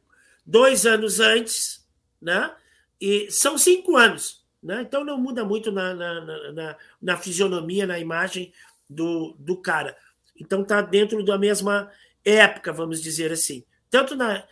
dois 0.45 0.85
anos 0.85 1.19
antes, 1.19 1.85
né? 2.21 2.53
E 2.99 3.31
são 3.31 3.57
cinco 3.57 3.97
anos, 3.97 4.45
né? 4.61 4.81
Então 4.81 5.03
não 5.03 5.17
muda 5.17 5.43
muito 5.43 5.71
na, 5.71 5.93
na, 5.93 6.51
na, 6.51 6.77
na 7.01 7.17
fisionomia, 7.17 7.87
na 7.87 7.99
imagem 7.99 8.53
do, 8.89 9.35
do 9.39 9.57
cara. 9.57 9.95
Então 10.39 10.63
tá 10.63 10.81
dentro 10.81 11.23
da 11.23 11.37
mesma 11.37 11.89
época, 12.23 12.71
vamos 12.71 13.01
dizer 13.01 13.31
assim. 13.31 13.63
Tanto 13.89 14.15
na, 14.15 14.43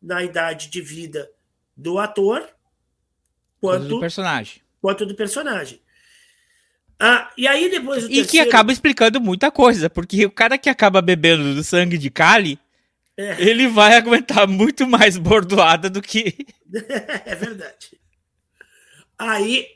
na 0.00 0.22
idade 0.22 0.70
de 0.70 0.80
vida 0.80 1.30
do 1.76 1.98
ator, 1.98 2.48
quanto 3.60 3.86
do 3.86 4.00
personagem. 4.00 4.62
Quanto 4.80 5.06
do 5.06 5.14
personagem. 5.14 5.80
Ah, 6.98 7.32
e 7.36 7.48
aí 7.48 7.68
depois 7.68 8.04
E 8.04 8.08
terceiro... 8.08 8.28
que 8.28 8.38
acaba 8.38 8.72
explicando 8.72 9.20
muita 9.20 9.50
coisa, 9.50 9.90
porque 9.90 10.24
o 10.24 10.30
cara 10.30 10.56
que 10.56 10.70
acaba 10.70 11.02
bebendo 11.02 11.54
do 11.54 11.64
sangue 11.64 11.98
de 11.98 12.10
Kali, 12.10 12.58
é. 13.22 13.36
ele 13.40 13.68
vai 13.68 13.96
aguentar 13.96 14.46
muito 14.48 14.86
mais 14.86 15.16
bordoada 15.16 15.88
do 15.88 16.02
que. 16.02 16.46
é 17.24 17.34
verdade. 17.34 17.98
Aí, 19.18 19.66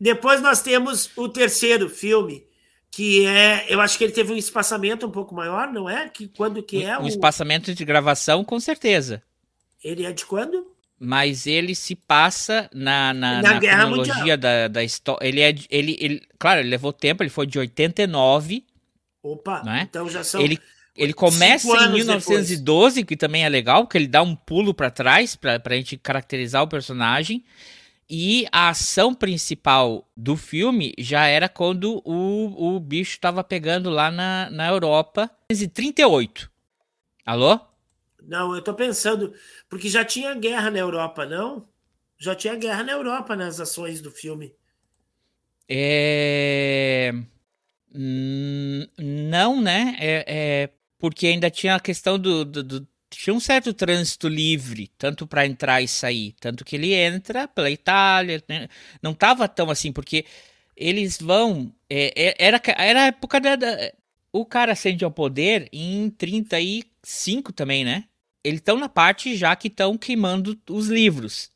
depois 0.00 0.40
nós 0.40 0.62
temos 0.62 1.10
o 1.16 1.28
terceiro 1.28 1.88
filme, 1.88 2.44
que 2.90 3.26
é. 3.26 3.66
Eu 3.68 3.80
acho 3.80 3.98
que 3.98 4.04
ele 4.04 4.12
teve 4.12 4.32
um 4.32 4.36
espaçamento 4.36 5.06
um 5.06 5.10
pouco 5.10 5.34
maior, 5.34 5.72
não 5.72 5.88
é? 5.88 6.08
Que 6.08 6.28
quando 6.28 6.62
que 6.62 6.82
é 6.82 6.98
um, 6.98 7.04
o. 7.04 7.08
Espaçamento 7.08 7.74
de 7.74 7.84
gravação, 7.84 8.44
com 8.44 8.58
certeza. 8.58 9.22
Ele 9.82 10.04
é 10.04 10.12
de 10.12 10.24
quando? 10.24 10.70
mas 11.02 11.46
ele 11.46 11.74
se 11.74 11.96
passa 11.96 12.68
na, 12.74 13.14
na, 13.14 13.40
na, 13.40 13.54
na 13.54 13.58
cronologia 13.58 14.36
da, 14.36 14.68
da 14.68 14.84
história. 14.84 15.26
Ele 15.26 15.40
é. 15.40 15.54
Ele, 15.70 15.96
ele, 15.98 16.22
claro, 16.38 16.60
ele 16.60 16.68
levou 16.68 16.92
tempo, 16.92 17.22
ele 17.22 17.30
foi 17.30 17.46
de 17.46 17.58
89. 17.58 18.62
Opa, 19.22 19.62
né? 19.62 19.86
então 19.88 20.08
já 20.10 20.22
são. 20.22 20.42
Ele, 20.42 20.60
ele 20.96 21.12
começa 21.12 21.68
em 21.68 21.92
1912, 21.92 22.94
depois. 22.96 23.06
que 23.06 23.16
também 23.16 23.44
é 23.44 23.48
legal, 23.48 23.86
que 23.86 23.96
ele 23.96 24.08
dá 24.08 24.22
um 24.22 24.34
pulo 24.34 24.74
para 24.74 24.90
trás 24.90 25.36
para 25.36 25.60
a 25.64 25.74
gente 25.74 25.96
caracterizar 25.96 26.62
o 26.62 26.68
personagem. 26.68 27.44
E 28.12 28.44
a 28.50 28.70
ação 28.70 29.14
principal 29.14 30.08
do 30.16 30.36
filme 30.36 30.92
já 30.98 31.26
era 31.26 31.48
quando 31.48 32.02
o, 32.04 32.74
o 32.74 32.80
bicho 32.80 33.12
estava 33.12 33.44
pegando 33.44 33.88
lá 33.88 34.10
na, 34.10 34.50
na 34.50 34.66
Europa. 34.66 35.30
1938. 35.48 36.50
Alô? 37.24 37.60
Não, 38.20 38.54
eu 38.54 38.62
tô 38.62 38.74
pensando, 38.74 39.32
porque 39.68 39.88
já 39.88 40.04
tinha 40.04 40.34
guerra 40.34 40.70
na 40.70 40.78
Europa, 40.78 41.24
não? 41.24 41.68
Já 42.18 42.34
tinha 42.34 42.56
guerra 42.56 42.82
na 42.82 42.92
Europa 42.92 43.36
nas 43.36 43.60
ações 43.60 44.00
do 44.00 44.10
filme. 44.10 44.52
É. 45.68 47.12
Não, 47.92 49.60
né? 49.60 49.96
É, 50.00 50.24
é, 50.26 50.70
porque 51.00 51.26
ainda 51.26 51.50
tinha 51.50 51.74
a 51.74 51.80
questão 51.80 52.18
do, 52.18 52.44
do, 52.44 52.62
do 52.62 52.88
tinha 53.10 53.34
um 53.34 53.40
certo 53.40 53.74
trânsito 53.74 54.28
livre, 54.28 54.88
tanto 54.96 55.26
para 55.26 55.44
entrar 55.44 55.82
e 55.82 55.88
sair, 55.88 56.32
tanto 56.38 56.64
que 56.64 56.76
ele 56.76 56.94
entra 56.94 57.48
pela 57.48 57.68
Itália, 57.68 58.40
né? 58.48 58.68
não 59.02 59.12
tava 59.12 59.48
tão 59.48 59.68
assim, 59.68 59.90
porque 59.90 60.24
eles 60.76 61.18
vão, 61.20 61.74
é, 61.88 62.28
é 62.28 62.34
era, 62.38 62.62
era 62.76 63.02
a 63.02 63.06
época 63.06 63.40
da, 63.40 63.56
da, 63.56 63.92
o 64.32 64.46
cara 64.46 64.72
ascende 64.72 65.04
ao 65.04 65.10
poder 65.10 65.68
em 65.72 66.08
35 66.10 67.52
também, 67.52 67.84
né? 67.84 68.04
eles 68.42 68.60
estão 68.60 68.78
na 68.78 68.88
parte 68.88 69.36
já 69.36 69.54
que 69.54 69.68
estão 69.68 69.96
queimando 69.96 70.58
os 70.68 70.88
livros. 70.88 71.50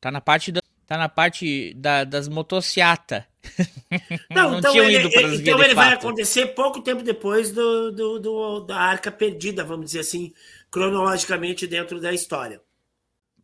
Tá 0.00 0.10
na 0.10 0.20
parte 0.20 0.50
da, 0.50 0.60
tá 0.86 0.96
na 0.96 1.08
parte 1.08 1.74
da, 1.74 2.04
das 2.04 2.28
motociata. 2.28 3.26
Não, 4.30 4.52
Não 4.52 4.58
então, 4.58 4.76
ele, 4.76 4.96
ele, 4.96 5.36
então 5.36 5.62
ele 5.62 5.74
vai 5.74 5.92
acontecer 5.92 6.46
pouco 6.48 6.80
tempo 6.80 7.02
depois 7.02 7.50
do, 7.50 7.90
do, 7.92 8.18
do, 8.18 8.60
da 8.60 8.76
arca 8.76 9.10
perdida, 9.10 9.64
vamos 9.64 9.86
dizer 9.86 10.00
assim, 10.00 10.32
cronologicamente 10.70 11.66
dentro 11.66 12.00
da 12.00 12.12
história. 12.12 12.60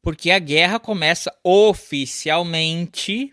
Porque 0.00 0.30
a 0.30 0.38
guerra 0.38 0.78
começa 0.78 1.34
oficialmente 1.42 3.30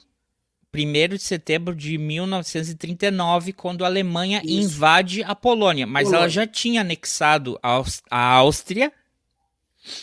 1 0.74 1.16
de 1.16 1.20
setembro 1.20 1.74
de 1.74 1.98
1939, 1.98 3.54
quando 3.54 3.86
a 3.86 3.88
Alemanha 3.88 4.42
Isso. 4.44 4.52
invade 4.52 5.24
a 5.24 5.34
Polônia. 5.34 5.88
Mas 5.88 6.06
Polônia. 6.06 6.24
ela 6.24 6.30
já 6.30 6.46
tinha 6.46 6.82
anexado 6.82 7.58
a 7.62 8.34
Áustria 8.34 8.92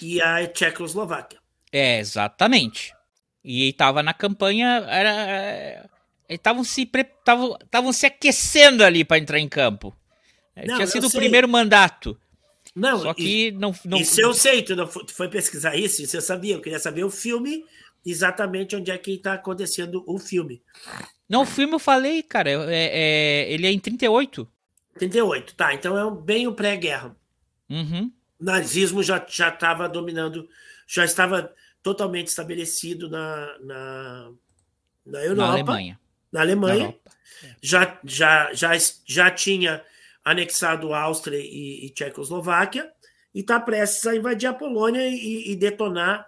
e 0.01 0.23
a 0.23 0.47
Tchecoslováquia. 0.47 1.39
É, 1.71 1.99
exatamente. 1.99 2.95
E 3.45 3.69
estava 3.69 4.03
na 4.03 4.15
campanha, 4.15 4.85
era 4.89 5.91
estavam 6.35 6.65
se 6.65 6.89
estavam 7.65 7.93
se 7.93 8.07
aquecendo 8.07 8.85
ali 8.85 9.05
para 9.05 9.19
entrar 9.19 9.39
em 9.39 9.49
campo. 9.49 9.97
Não, 10.57 10.77
Tinha 10.77 10.87
sido 10.87 11.07
o 11.07 11.11
primeiro 11.11 11.49
mandato. 11.49 12.19
Não, 12.75 13.01
só 13.01 13.15
que 13.15 13.49
e, 13.49 13.51
não, 13.53 13.75
não. 13.85 13.99
Isso 13.99 14.21
eu 14.21 14.33
sei, 14.33 14.63
tu, 14.63 14.75
não, 14.75 14.87
tu 14.87 15.13
foi 15.15 15.29
pesquisar 15.29 15.77
isso, 15.77 16.03
isso 16.03 16.17
eu 16.17 16.23
sabia. 16.23 16.55
Eu 16.55 16.61
queria 16.61 16.79
saber 16.79 17.05
o 17.05 17.11
filme, 17.11 17.65
exatamente 18.05 18.77
onde 18.77 18.91
é 18.91 18.99
que 18.99 19.13
está 19.13 19.35
acontecendo 19.35 20.03
o 20.07 20.19
filme. 20.19 20.63
Não, 21.29 21.43
o 21.43 21.47
filme 21.47 21.75
eu 21.75 21.79
falei, 21.79 22.23
cara, 22.23 22.51
é, 22.51 22.67
é, 22.71 23.53
ele 23.53 23.67
é 23.67 23.71
em 23.71 23.79
38. 23.79 24.49
38, 24.99 25.55
tá. 25.55 25.75
Então 25.75 25.99
é 25.99 26.23
bem 26.23 26.47
o 26.47 26.55
pré-guerra. 26.55 27.17
Uhum 27.69 28.11
nazismo 28.43 29.03
já 29.03 29.25
já 29.29 29.49
estava 29.49 29.89
dominando, 29.89 30.49
já 30.87 31.05
estava 31.05 31.55
totalmente 31.83 32.27
estabelecido 32.27 33.09
na, 33.09 33.59
na, 33.61 34.33
na 35.07 35.19
Europa, 35.21 35.47
na 35.47 35.53
Alemanha, 35.53 36.01
na 36.33 36.41
Alemanha. 36.41 36.89
Na 36.89 37.13
já, 37.61 37.99
já, 38.05 38.53
já, 38.53 38.71
já 39.07 39.31
tinha 39.31 39.85
anexado 40.25 40.95
Áustria 40.95 41.39
e, 41.39 41.87
e 41.87 41.91
Tchecoslováquia 41.91 42.91
e 43.35 43.41
está 43.41 43.59
prestes 43.59 44.07
a 44.07 44.15
invadir 44.15 44.49
a 44.49 44.55
Polônia 44.55 45.07
e, 45.09 45.53
e, 45.53 45.57
detonar 45.57 46.27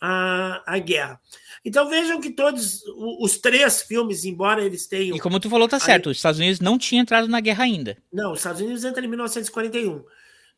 a, 0.00 0.62
a 0.66 0.78
guerra. 0.78 1.20
Então 1.64 1.88
vejam 1.88 2.20
que 2.20 2.30
todos 2.30 2.82
os 3.20 3.38
três 3.38 3.82
filmes, 3.82 4.24
embora 4.24 4.62
eles 4.62 4.86
tenham. 4.86 5.16
E 5.16 5.20
como 5.20 5.40
tu 5.40 5.50
falou, 5.50 5.68
tá 5.68 5.80
certo. 5.80 6.10
Os 6.10 6.18
Estados 6.18 6.38
Unidos 6.38 6.60
não 6.60 6.78
tinham 6.78 7.02
entrado 7.02 7.26
na 7.26 7.40
guerra 7.40 7.64
ainda. 7.64 7.96
Não, 8.12 8.32
os 8.32 8.40
Estados 8.40 8.60
Unidos 8.60 8.84
entram 8.84 9.04
em 9.04 9.08
1941. 9.08 10.04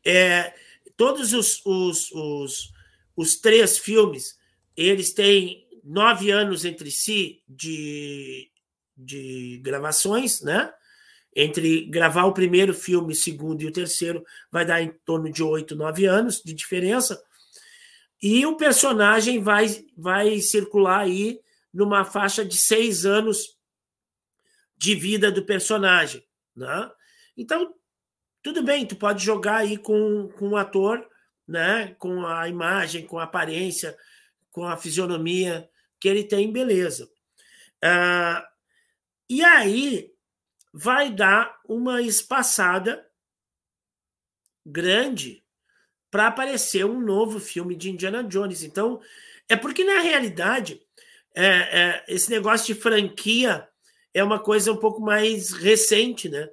É, 0.04 0.52
todos 0.96 1.32
os, 1.32 1.60
os, 1.64 2.10
os, 2.12 2.72
os 3.16 3.36
três 3.36 3.78
filmes, 3.78 4.38
eles 4.76 5.12
têm 5.12 5.66
nove 5.82 6.30
anos 6.30 6.64
entre 6.64 6.90
si 6.90 7.40
de, 7.48 8.50
de 8.96 9.60
gravações, 9.62 10.40
né? 10.40 10.72
Entre 11.34 11.84
gravar 11.86 12.24
o 12.24 12.32
primeiro 12.32 12.72
filme, 12.72 13.12
o 13.12 13.16
segundo 13.16 13.62
e 13.62 13.66
o 13.66 13.72
terceiro, 13.72 14.24
vai 14.50 14.64
dar 14.64 14.80
em 14.80 14.90
torno 15.04 15.30
de 15.30 15.42
oito, 15.42 15.76
nove 15.76 16.06
anos 16.06 16.40
de 16.42 16.54
diferença. 16.54 17.22
E 18.22 18.46
o 18.46 18.56
personagem 18.56 19.42
vai, 19.42 19.84
vai 19.96 20.40
circular 20.40 21.00
aí 21.00 21.38
numa 21.72 22.04
faixa 22.04 22.42
de 22.42 22.56
seis 22.56 23.04
anos 23.04 23.56
de 24.78 24.94
vida 24.94 25.30
do 25.30 25.44
personagem. 25.44 26.26
Né? 26.54 26.90
Então, 27.36 27.74
tudo 28.42 28.62
bem, 28.62 28.86
tu 28.86 28.96
pode 28.96 29.22
jogar 29.22 29.56
aí 29.56 29.76
com, 29.76 30.28
com 30.38 30.48
o 30.50 30.56
ator, 30.56 31.06
né? 31.46 31.94
com 31.98 32.24
a 32.24 32.48
imagem, 32.48 33.06
com 33.06 33.18
a 33.18 33.24
aparência, 33.24 33.94
com 34.50 34.64
a 34.64 34.76
fisionomia 34.76 35.68
que 36.00 36.08
ele 36.08 36.24
tem, 36.24 36.50
beleza. 36.50 37.10
Uh, 37.84 38.55
e 39.28 39.42
aí 39.44 40.12
vai 40.72 41.10
dar 41.10 41.58
uma 41.68 42.02
espaçada 42.02 43.04
grande 44.64 45.42
para 46.10 46.28
aparecer 46.28 46.84
um 46.84 47.00
novo 47.00 47.40
filme 47.40 47.76
de 47.76 47.90
Indiana 47.90 48.22
Jones. 48.22 48.62
Então, 48.62 49.00
é 49.48 49.56
porque 49.56 49.84
na 49.84 50.00
realidade 50.00 50.80
é, 51.34 51.46
é, 51.46 52.04
esse 52.08 52.30
negócio 52.30 52.74
de 52.74 52.80
franquia 52.80 53.68
é 54.14 54.24
uma 54.24 54.38
coisa 54.38 54.72
um 54.72 54.76
pouco 54.76 55.00
mais 55.00 55.52
recente, 55.52 56.28
né? 56.28 56.48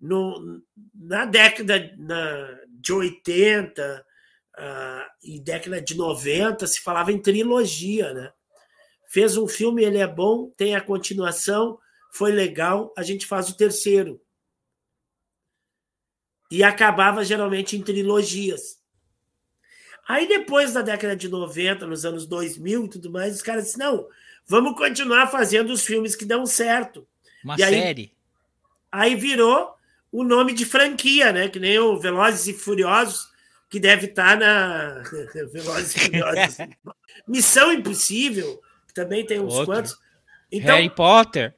No, 0.00 0.62
na 0.94 1.24
década 1.24 1.92
na, 1.98 2.60
de 2.68 2.92
80 2.92 4.06
uh, 4.56 5.10
e 5.24 5.40
década 5.40 5.82
de 5.82 5.96
90 5.96 6.64
se 6.68 6.80
falava 6.80 7.10
em 7.10 7.20
trilogia, 7.20 8.14
né? 8.14 8.32
Fez 9.08 9.36
um 9.36 9.48
filme, 9.48 9.82
ele 9.82 9.98
é 9.98 10.06
bom, 10.06 10.50
tem 10.56 10.76
a 10.76 10.80
continuação, 10.80 11.78
foi 12.10 12.32
legal, 12.32 12.92
a 12.96 13.02
gente 13.02 13.26
faz 13.26 13.48
o 13.48 13.56
terceiro. 13.56 14.20
E 16.50 16.62
acabava 16.62 17.24
geralmente 17.24 17.76
em 17.76 17.82
trilogias. 17.82 18.78
Aí 20.08 20.26
depois 20.26 20.72
da 20.72 20.80
década 20.80 21.14
de 21.14 21.28
90, 21.28 21.86
nos 21.86 22.06
anos 22.06 22.26
2000 22.26 22.86
e 22.86 22.88
tudo 22.88 23.10
mais, 23.10 23.34
os 23.34 23.42
caras 23.42 23.64
disseram, 23.64 23.96
não, 23.96 24.08
vamos 24.46 24.74
continuar 24.74 25.26
fazendo 25.26 25.70
os 25.70 25.84
filmes 25.84 26.16
que 26.16 26.24
dão 26.24 26.46
certo. 26.46 27.06
Uma 27.44 27.56
e 27.56 27.58
série. 27.58 28.12
Aí, 28.90 29.12
aí 29.12 29.14
virou 29.14 29.74
o 30.10 30.24
nome 30.24 30.54
de 30.54 30.64
franquia, 30.64 31.30
né? 31.30 31.48
Que 31.48 31.60
nem 31.60 31.78
o 31.78 31.98
Velozes 31.98 32.46
e 32.46 32.54
Furiosos, 32.54 33.28
que 33.68 33.78
deve 33.78 34.06
estar 34.06 34.38
tá 34.38 34.44
na 34.44 35.02
Velozes 35.52 35.94
e 35.94 36.00
Furiosos. 36.00 36.56
Missão 37.28 37.70
Impossível, 37.70 38.62
que 38.86 38.94
também 38.94 39.26
tem 39.26 39.38
uns 39.38 39.52
Outro. 39.52 39.66
quantos. 39.66 39.98
Então, 40.50 40.74
Harry 40.74 40.88
Potter. 40.88 41.54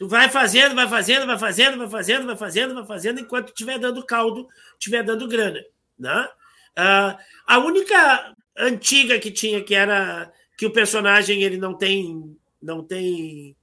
Tu 0.00 0.08
vai 0.08 0.30
fazendo, 0.30 0.74
vai 0.74 0.88
fazendo, 0.88 1.26
vai 1.26 1.38
fazendo, 1.38 1.76
vai 1.76 1.86
fazendo, 1.86 2.24
vai 2.24 2.34
fazendo, 2.34 2.74
vai 2.74 2.86
fazendo, 2.86 3.20
enquanto 3.20 3.48
estiver 3.48 3.78
dando 3.78 4.02
caldo, 4.02 4.48
estiver 4.78 5.02
dando 5.02 5.28
grana. 5.28 5.62
Né? 5.98 6.26
Uh, 6.70 7.18
a 7.46 7.58
única 7.58 8.34
antiga 8.56 9.18
que 9.18 9.30
tinha, 9.30 9.62
que 9.62 9.74
era 9.74 10.32
que 10.56 10.64
o 10.64 10.72
personagem 10.72 11.42
ele 11.42 11.58
não 11.58 11.74
tem. 11.74 12.34
não 12.62 12.82
tem 12.82 13.54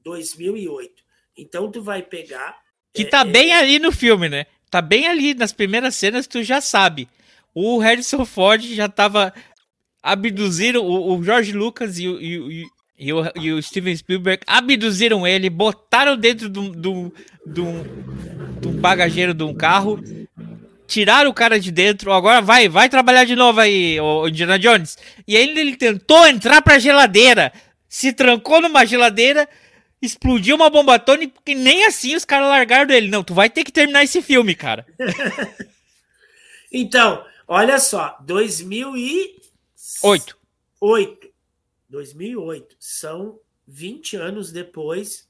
2008. 0.03 1.03
Então 1.35 1.71
tu 1.71 1.81
vai 1.81 2.03
pegar. 2.03 2.55
Que 2.93 3.01
é, 3.01 3.05
tá 3.05 3.21
é, 3.21 3.25
bem 3.25 3.51
ali 3.51 3.79
no 3.79 3.91
filme, 3.91 4.29
né? 4.29 4.45
Tá 4.69 4.79
bem 4.79 5.07
ali 5.07 5.33
nas 5.33 5.51
primeiras 5.51 5.95
cenas, 5.95 6.27
tu 6.27 6.43
já 6.43 6.61
sabe. 6.61 7.09
O 7.51 7.79
Harrison 7.79 8.23
Ford 8.25 8.61
já 8.61 8.87
tava 8.87 9.33
abduziram 10.03 10.81
o, 10.81 11.17
o 11.17 11.23
George 11.23 11.53
Lucas 11.53 11.97
e 11.97 12.09
o, 12.09 12.21
e, 12.21 12.65
e, 12.99 13.13
o, 13.13 13.31
e 13.35 13.51
o 13.53 13.63
Steven 13.63 13.95
Spielberg 13.95 14.43
abduziram 14.45 15.25
ele, 15.25 15.49
botaram 15.49 16.17
dentro 16.17 16.49
de 16.49 16.59
um, 16.59 17.11
bagageiro 18.81 19.33
de 19.33 19.43
um 19.43 19.55
carro, 19.55 19.97
tiraram 20.85 21.29
o 21.29 21.33
cara 21.33 21.57
de 21.57 21.71
dentro, 21.71 22.11
agora 22.11 22.41
vai, 22.41 22.67
vai 22.67 22.89
trabalhar 22.89 23.23
de 23.23 23.35
novo 23.35 23.61
aí, 23.61 23.97
o 23.99 24.27
Indiana 24.27 24.59
Jones. 24.59 24.97
E 25.25 25.37
aí 25.37 25.49
ele 25.49 25.77
tentou 25.77 26.27
entrar 26.27 26.61
pra 26.61 26.77
geladeira, 26.77 27.53
se 27.87 28.11
trancou 28.11 28.61
numa 28.61 28.85
geladeira, 28.85 29.47
explodiu 30.01 30.57
uma 30.57 30.69
bomba 30.69 30.95
atômica, 30.95 31.33
porque 31.33 31.55
nem 31.55 31.85
assim 31.85 32.13
os 32.13 32.25
caras 32.25 32.49
largaram 32.49 32.93
ele. 32.93 33.07
Não, 33.07 33.23
tu 33.23 33.33
vai 33.33 33.49
ter 33.49 33.63
que 33.63 33.71
terminar 33.71 34.03
esse 34.03 34.21
filme, 34.21 34.53
cara. 34.53 34.85
então, 36.71 37.23
olha 37.47 37.79
só, 37.79 38.17
2000 38.25 38.97
e 38.97 39.42
Oito. 40.01 40.37
Oito. 40.81 41.29
2008. 41.89 42.75
São 42.79 43.39
20 43.67 44.15
anos 44.15 44.51
depois 44.51 45.27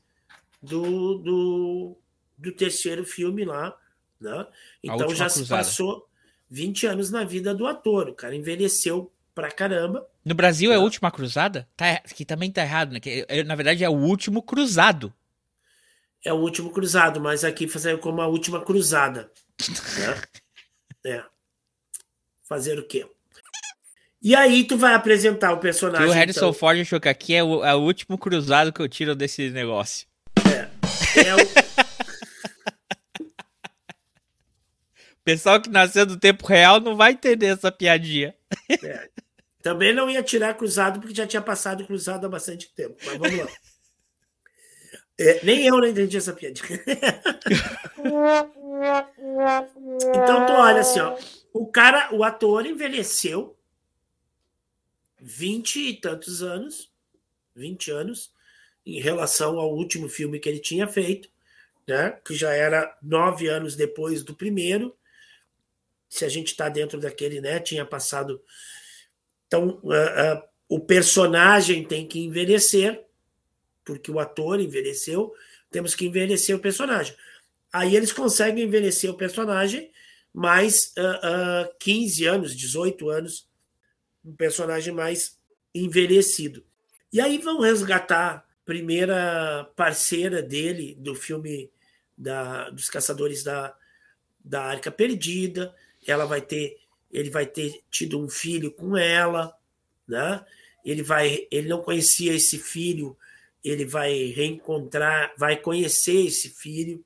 do, 0.61 1.17
do, 1.19 1.97
do 2.37 2.51
terceiro 2.51 3.05
filme 3.05 3.43
lá. 3.43 3.77
Né? 4.19 4.47
Então 4.81 5.13
já 5.13 5.27
se 5.27 5.45
passou 5.45 6.07
20 6.49 6.87
anos 6.87 7.09
na 7.09 7.23
vida 7.23 7.53
do 7.53 7.67
ator. 7.67 8.09
O 8.09 8.15
cara 8.15 8.35
envelheceu 8.35 9.11
pra 9.35 9.51
caramba. 9.51 10.07
No 10.23 10.33
Brasil 10.33 10.71
é 10.71 10.75
a 10.75 10.79
última 10.79 11.11
cruzada? 11.11 11.67
Tá, 11.75 11.99
que 11.99 12.23
também 12.23 12.51
tá 12.51 12.61
errado, 12.61 12.93
né? 12.93 12.99
Que, 12.99 13.25
é, 13.27 13.43
na 13.43 13.55
verdade 13.55 13.83
é 13.83 13.89
o 13.89 13.93
último 13.93 14.41
cruzado. 14.41 15.13
É 16.23 16.31
o 16.31 16.37
último 16.37 16.71
cruzado, 16.71 17.19
mas 17.19 17.43
aqui 17.43 17.67
fazer 17.67 17.99
como 17.99 18.21
a 18.21 18.27
última 18.27 18.63
cruzada. 18.63 19.31
né? 19.59 20.21
É. 21.05 21.21
Fazer 22.43 22.79
o 22.79 22.87
quê? 22.87 23.05
E 24.23 24.33
aí 24.33 24.63
tu 24.63 24.77
vai 24.77 24.93
apresentar 24.93 25.51
o 25.51 25.57
personagem. 25.57 26.07
Que 26.07 26.11
o 26.11 26.15
Harrison 26.15 26.39
então. 26.39 26.53
Ford 26.53 26.79
achou 26.79 26.97
que 26.97 27.09
aqui 27.09 27.35
é 27.35 27.43
o, 27.43 27.61
é 27.65 27.75
o, 27.75 27.81
último 27.81 28.17
cruzado 28.17 28.71
que 28.71 28.81
eu 28.81 28.87
tiro 28.87 29.13
desse 29.13 29.49
negócio. 29.49 30.07
É. 30.47 30.69
é 31.27 31.35
o... 31.35 31.39
Pessoal 35.25 35.61
que 35.61 35.69
nasceu 35.69 36.05
do 36.05 36.17
tempo 36.17 36.47
real 36.47 36.79
não 36.79 36.95
vai 36.95 37.11
entender 37.11 37.47
essa 37.47 37.69
piadinha. 37.69 38.33
É. 38.81 39.09
Também 39.61 39.93
não 39.93 40.09
ia 40.09 40.21
tirar 40.21 40.53
cruzado 40.55 40.99
porque 40.99 41.15
já 41.15 41.25
tinha 41.25 41.41
passado 41.41 41.85
cruzado 41.85 42.25
há 42.25 42.29
bastante 42.29 42.69
tempo. 42.75 42.95
Mas 43.05 43.17
vamos 43.17 43.39
lá. 43.39 43.47
É, 45.17 45.39
nem 45.43 45.65
eu 45.65 45.77
não 45.77 45.87
entendi 45.87 46.17
essa 46.17 46.33
piadinha. 46.33 46.83
então 50.01 50.45
tu 50.45 50.51
olha 50.51 50.81
assim, 50.81 50.99
ó. 50.99 51.17
O 51.53 51.65
cara, 51.67 52.09
o 52.13 52.25
ator 52.25 52.65
envelheceu 52.65 53.57
vinte 55.25 55.79
e 55.79 55.93
tantos 55.93 56.43
anos, 56.43 56.91
20 57.55 57.91
anos, 57.91 58.33
em 58.85 58.99
relação 58.99 59.57
ao 59.57 59.73
último 59.73 60.09
filme 60.09 60.37
que 60.37 60.49
ele 60.49 60.59
tinha 60.59 60.85
feito, 60.85 61.29
né? 61.87 62.19
que 62.25 62.35
já 62.35 62.51
era 62.51 62.97
nove 63.01 63.47
anos 63.47 63.77
depois 63.77 64.21
do 64.21 64.35
primeiro. 64.35 64.93
Se 66.09 66.25
a 66.25 66.29
gente 66.29 66.47
está 66.47 66.67
dentro 66.67 66.99
daquele, 66.99 67.39
né? 67.39 67.59
Tinha 67.59 67.85
passado. 67.85 68.43
Então, 69.47 69.79
uh, 69.81 69.89
uh, 69.89 70.43
o 70.67 70.79
personagem 70.79 71.85
tem 71.85 72.05
que 72.05 72.19
envelhecer, 72.19 73.03
porque 73.83 74.11
o 74.11 74.19
ator 74.19 74.59
envelheceu, 74.59 75.33
temos 75.71 75.95
que 75.95 76.05
envelhecer 76.05 76.55
o 76.55 76.59
personagem. 76.59 77.15
Aí 77.71 77.95
eles 77.95 78.11
conseguem 78.11 78.65
envelhecer 78.65 79.09
o 79.09 79.17
personagem 79.17 79.89
mais 80.31 80.93
uh, 80.97 81.65
uh, 81.65 81.75
15 81.79 82.25
anos, 82.25 82.55
18 82.55 83.09
anos 83.09 83.47
um 84.23 84.33
personagem 84.35 84.93
mais 84.93 85.37
envelhecido. 85.73 86.63
E 87.11 87.19
aí 87.19 87.37
vão 87.37 87.59
resgatar 87.59 88.47
primeira 88.65 89.69
parceira 89.75 90.41
dele 90.41 90.95
do 90.99 91.13
filme 91.13 91.69
da, 92.17 92.69
dos 92.69 92.89
Caçadores 92.89 93.43
da, 93.43 93.75
da 94.43 94.63
Arca 94.63 94.91
Perdida. 94.91 95.75
Ela 96.05 96.25
vai 96.25 96.41
ter, 96.41 96.77
ele 97.11 97.29
vai 97.29 97.45
ter 97.45 97.81
tido 97.89 98.19
um 98.19 98.29
filho 98.29 98.71
com 98.71 98.97
ela, 98.97 99.55
né? 100.07 100.43
Ele 100.83 101.01
vai, 101.01 101.47
ele 101.49 101.69
não 101.69 101.81
conhecia 101.81 102.33
esse 102.33 102.57
filho, 102.57 103.17
ele 103.63 103.85
vai 103.85 104.13
reencontrar, 104.25 105.33
vai 105.37 105.55
conhecer 105.55 106.25
esse 106.25 106.49
filho, 106.49 107.03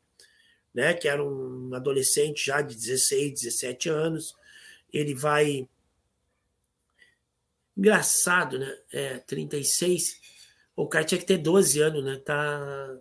né? 0.73 0.93
Que 0.93 1.07
era 1.07 1.23
um 1.23 1.73
adolescente 1.73 2.45
já 2.45 2.61
de 2.61 2.75
16, 2.75 3.41
17 3.41 3.89
anos. 3.89 4.35
Ele 4.91 5.13
vai 5.13 5.67
Engraçado, 7.77 8.57
né? 8.57 8.75
É, 8.91 9.17
36. 9.19 10.19
O 10.75 10.87
cara 10.87 11.05
tinha 11.05 11.19
que 11.19 11.25
ter 11.25 11.37
12 11.37 11.79
anos, 11.81 12.03
né? 12.03 12.17
Tá... 12.17 12.97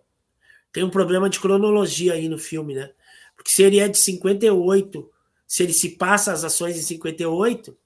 Tem 0.72 0.84
um 0.84 0.90
problema 0.90 1.30
de 1.30 1.40
cronologia 1.40 2.14
aí 2.14 2.28
no 2.28 2.38
filme, 2.38 2.74
né? 2.74 2.92
Porque 3.34 3.50
se 3.50 3.62
ele 3.62 3.80
é 3.80 3.88
de 3.88 3.98
58, 3.98 5.10
se 5.46 5.62
ele 5.62 5.72
se 5.72 5.96
passa 5.96 6.32
as 6.32 6.44
ações 6.44 6.76
em 6.76 6.82
58, 6.82 7.76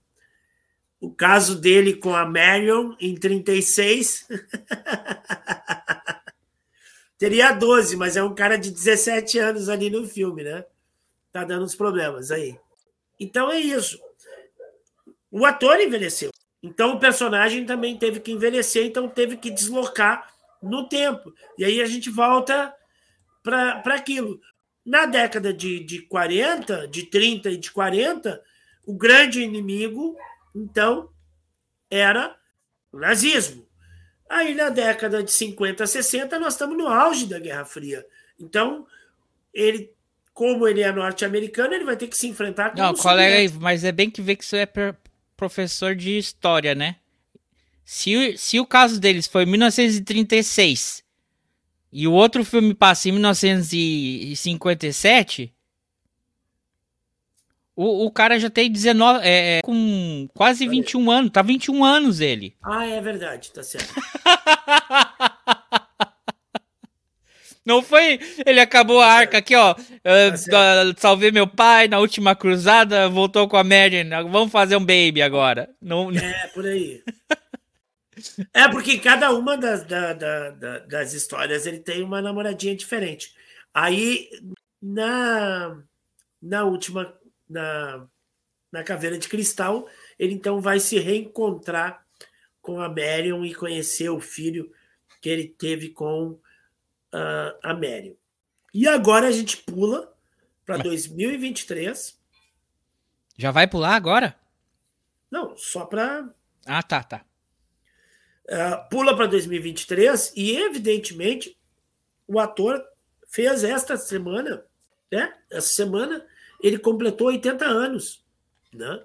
o 1.00 1.11
caso 1.11 1.59
dele 1.59 1.94
com 1.94 2.14
a 2.14 2.26
Marion 2.26 2.94
em 3.00 3.14
36 3.14 4.29
teria 7.18 7.53
12, 7.53 7.96
mas 7.96 8.16
é 8.16 8.22
um 8.22 8.35
cara 8.35 8.57
de 8.57 8.70
17 8.70 9.38
anos 9.38 9.68
ali 9.68 9.90
no 9.90 10.07
filme, 10.07 10.42
né? 10.42 10.64
tá 11.33 11.44
dando 11.44 11.64
uns 11.64 11.74
problemas 11.74 12.31
aí. 12.31 12.59
Então 13.18 13.50
é 13.50 13.59
isso. 13.59 14.00
O 15.31 15.46
ator 15.46 15.81
envelheceu. 15.81 16.31
Então 16.62 16.94
o 16.94 17.01
personagem 17.01 17.64
também 17.64 17.96
teve 17.96 18.20
que 18.20 18.33
envelhecer, 18.33 18.85
então 18.85 19.09
teve 19.09 19.37
que 19.37 19.51
deslocar 19.51 20.31
no 20.62 20.88
tempo. 20.88 21.33
E 21.59 21.64
aí 21.64 21.81
a 21.81 21.87
gente 21.87 22.11
volta 22.11 22.75
para 23.42 23.94
aquilo. 23.94 24.40
Na 24.85 25.07
década 25.07 25.53
de, 25.53 25.81
de 25.85 26.03
40, 26.03 26.88
de 26.88 27.05
30 27.05 27.51
e 27.51 27.57
de 27.57 27.70
40, 27.70 28.42
o 28.87 28.94
grande 28.94 29.42
inimigo, 29.42 30.16
então, 30.55 31.11
era 31.90 32.37
o 32.92 32.99
nazismo. 32.99 33.66
Aí 34.29 34.55
na 34.55 34.68
década 34.68 35.23
de 35.23 35.33
50, 35.33 35.87
60, 35.87 36.38
nós 36.38 36.55
estamos 36.55 36.77
no 36.77 36.87
auge 36.87 37.27
da 37.27 37.38
Guerra 37.38 37.64
Fria. 37.64 38.07
Então, 38.38 38.87
ele, 39.53 39.92
como 40.33 40.66
ele 40.66 40.83
é 40.83 40.92
norte-americano, 40.92 41.75
ele 41.75 41.85
vai 41.85 41.96
ter 41.96 42.07
que 42.07 42.16
se 42.16 42.29
enfrentar 42.29 42.70
com 42.70 42.79
Não, 42.79 42.94
colega, 42.94 43.55
mas 43.61 43.85
é 43.85 43.92
bem 43.92 44.11
que 44.11 44.23
ver 44.23 44.37
que 44.37 44.44
isso 44.44 44.57
é 44.57 44.66
professor 45.40 45.96
de 45.96 46.18
história, 46.18 46.74
né? 46.74 46.96
Se, 47.83 48.37
se 48.37 48.61
o 48.61 48.66
caso 48.66 49.00
deles 49.00 49.26
foi 49.26 49.46
1936 49.46 51.03
e 51.90 52.07
o 52.07 52.12
outro 52.12 52.44
filme 52.44 52.74
passa 52.74 53.09
em 53.09 53.12
1957, 53.12 55.50
o, 57.74 58.05
o 58.05 58.11
cara 58.11 58.38
já 58.38 58.50
tem 58.50 58.70
19, 58.70 59.26
é, 59.26 59.59
é, 59.59 59.62
com 59.62 60.29
quase 60.35 60.68
21 60.68 61.11
anos, 61.11 61.31
tá 61.33 61.40
21 61.40 61.83
anos 61.83 62.20
ele. 62.20 62.55
Ah, 62.62 62.85
é 62.85 63.00
verdade, 63.00 63.50
tá 63.50 63.62
certo. 63.62 63.94
Não 67.64 67.83
foi. 67.83 68.18
Ele 68.44 68.61
acabou 68.61 69.01
a 69.01 69.07
arca 69.07 69.38
aqui, 69.38 69.55
ó. 69.55 69.75
Uh, 69.75 70.99
salvei 70.99 71.31
meu 71.31 71.46
pai 71.46 71.88
na 71.88 71.99
última 71.99 72.35
cruzada, 72.35 73.09
voltou 73.09 73.49
com 73.49 73.57
a 73.57 73.64
Mary. 73.64 74.03
Vamos 74.31 74.51
fazer 74.51 74.77
um 74.77 74.85
baby 74.85 75.23
agora. 75.23 75.68
Não... 75.81 76.11
É, 76.11 76.46
por 76.49 76.66
aí. 76.66 77.03
é, 78.55 78.68
porque 78.68 78.99
cada 78.99 79.33
uma 79.33 79.57
das, 79.57 79.85
da, 79.85 80.12
da, 80.12 80.51
da, 80.51 80.79
das 80.81 81.12
histórias 81.12 81.66
ele 81.66 81.81
tem 81.81 82.03
uma 82.03 82.23
namoradinha 82.23 82.75
diferente. 82.75 83.35
Aí, 83.75 84.29
na, 84.83 85.79
na 86.42 86.64
última. 86.64 87.14
Na, 87.49 88.07
na 88.73 88.85
Caveira 88.85 89.18
de 89.18 89.29
Cristal, 89.29 89.88
ele 90.18 90.35
então 90.35 90.61
vai 90.61 90.79
se 90.79 90.99
reencontrar 90.99 92.07
com 92.62 92.81
a 92.81 92.88
Marion 92.88 93.44
e 93.44 93.55
conhecer 93.55 94.09
o 94.11 94.20
filho 94.20 94.73
que 95.20 95.29
ele 95.29 95.49
teve 95.49 95.88
com 95.90 96.38
uh, 97.14 97.59
a 97.62 97.75
Mérion. 97.75 98.14
E 98.73 98.87
agora 98.87 99.29
a 99.29 99.33
gente 99.33 99.57
pula 99.59 100.12
para 100.64 100.79
2023. 100.79 102.18
Já 103.37 103.51
vai 103.51 103.66
pular 103.66 103.94
agora? 103.94 104.37
Não, 105.31 105.57
só 105.57 105.85
para. 105.85 106.29
Ah, 106.66 106.83
tá, 106.83 107.03
tá. 107.03 107.25
Uh, 108.49 108.88
pula 108.88 109.16
para 109.16 109.27
2023 109.27 110.33
e, 110.37 110.57
evidentemente, 110.57 111.59
o 112.27 112.38
ator 112.38 112.85
fez 113.29 113.64
esta 113.64 113.96
semana, 113.96 114.64
né? 115.11 115.33
Essa 115.51 115.68
semana 115.68 116.27
ele 116.62 116.79
completou 116.79 117.29
80 117.29 117.64
anos, 117.64 118.25
né? 118.73 119.03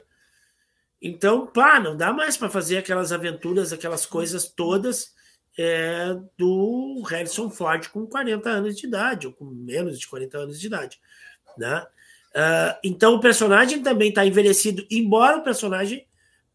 Então, 1.01 1.45
pá, 1.45 1.79
não 1.79 1.95
dá 1.95 2.11
mais 2.11 2.35
para 2.35 2.49
fazer 2.49 2.77
aquelas 2.77 3.11
aventuras, 3.11 3.71
aquelas 3.71 4.05
coisas 4.05 4.47
todas 4.47 5.14
é, 5.57 6.17
do 6.37 7.01
Harrison 7.07 7.49
Ford 7.49 7.87
com 7.89 8.05
40 8.05 8.49
anos 8.49 8.77
de 8.77 8.85
idade, 8.85 9.27
ou 9.27 9.33
com 9.33 9.45
menos 9.45 9.99
de 9.99 10.07
40 10.07 10.37
anos 10.37 10.59
de 10.59 10.67
idade. 10.67 10.99
Né? 11.57 11.85
Uh, 12.35 12.77
então 12.83 13.15
o 13.15 13.19
personagem 13.19 13.81
também 13.81 14.09
está 14.09 14.25
envelhecido, 14.25 14.85
embora 14.91 15.37
o 15.37 15.43
personagem, 15.43 16.05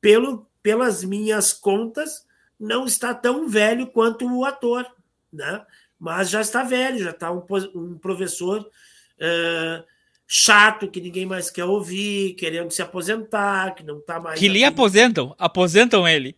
pelo, 0.01 0.47
pelas 0.63 1.03
minhas 1.03 1.53
contas, 1.53 2.27
não 2.59 2.85
está 2.85 3.15
tão 3.15 3.49
velho 3.49 3.87
quanto 3.87 4.31
o 4.31 4.45
ator, 4.45 4.87
né? 5.33 5.65
mas 5.99 6.29
já 6.29 6.43
está 6.43 6.63
velho, 6.63 6.99
já 6.99 7.11
está 7.11 7.33
um, 7.33 7.43
um 7.75 7.99
professor 7.99 8.61
uh, 8.61 9.85
chato 10.27 10.91
que 10.91 11.01
ninguém 11.01 11.25
mais 11.25 11.51
quer 11.51 11.65
ouvir, 11.65 12.35
querendo 12.35 12.71
se 12.71 12.83
aposentar, 12.83 13.75
que 13.75 13.83
não 13.83 13.99
está 13.99 14.21
mais. 14.21 14.39
Que 14.39 14.49
lhe 14.49 14.63
aposentam, 14.63 15.35
aposentam 15.39 16.07
ele. 16.07 16.37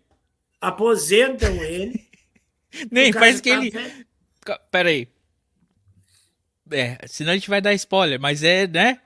Aposentam 0.61 1.53
ele. 1.62 2.12
Nem, 2.90 3.12
parece 3.12 3.42
que 3.42 3.50
tá 3.50 3.56
ele. 3.56 3.70
Velho. 3.70 4.06
Pera 4.70 4.88
aí. 4.88 5.08
É, 6.70 6.98
senão 7.06 7.32
a 7.32 7.35
gente 7.35 7.50
vai 7.50 7.61
dar 7.61 7.74
spoiler, 7.74 8.18
mas 8.18 8.42
é, 8.42 8.66
né? 8.66 8.98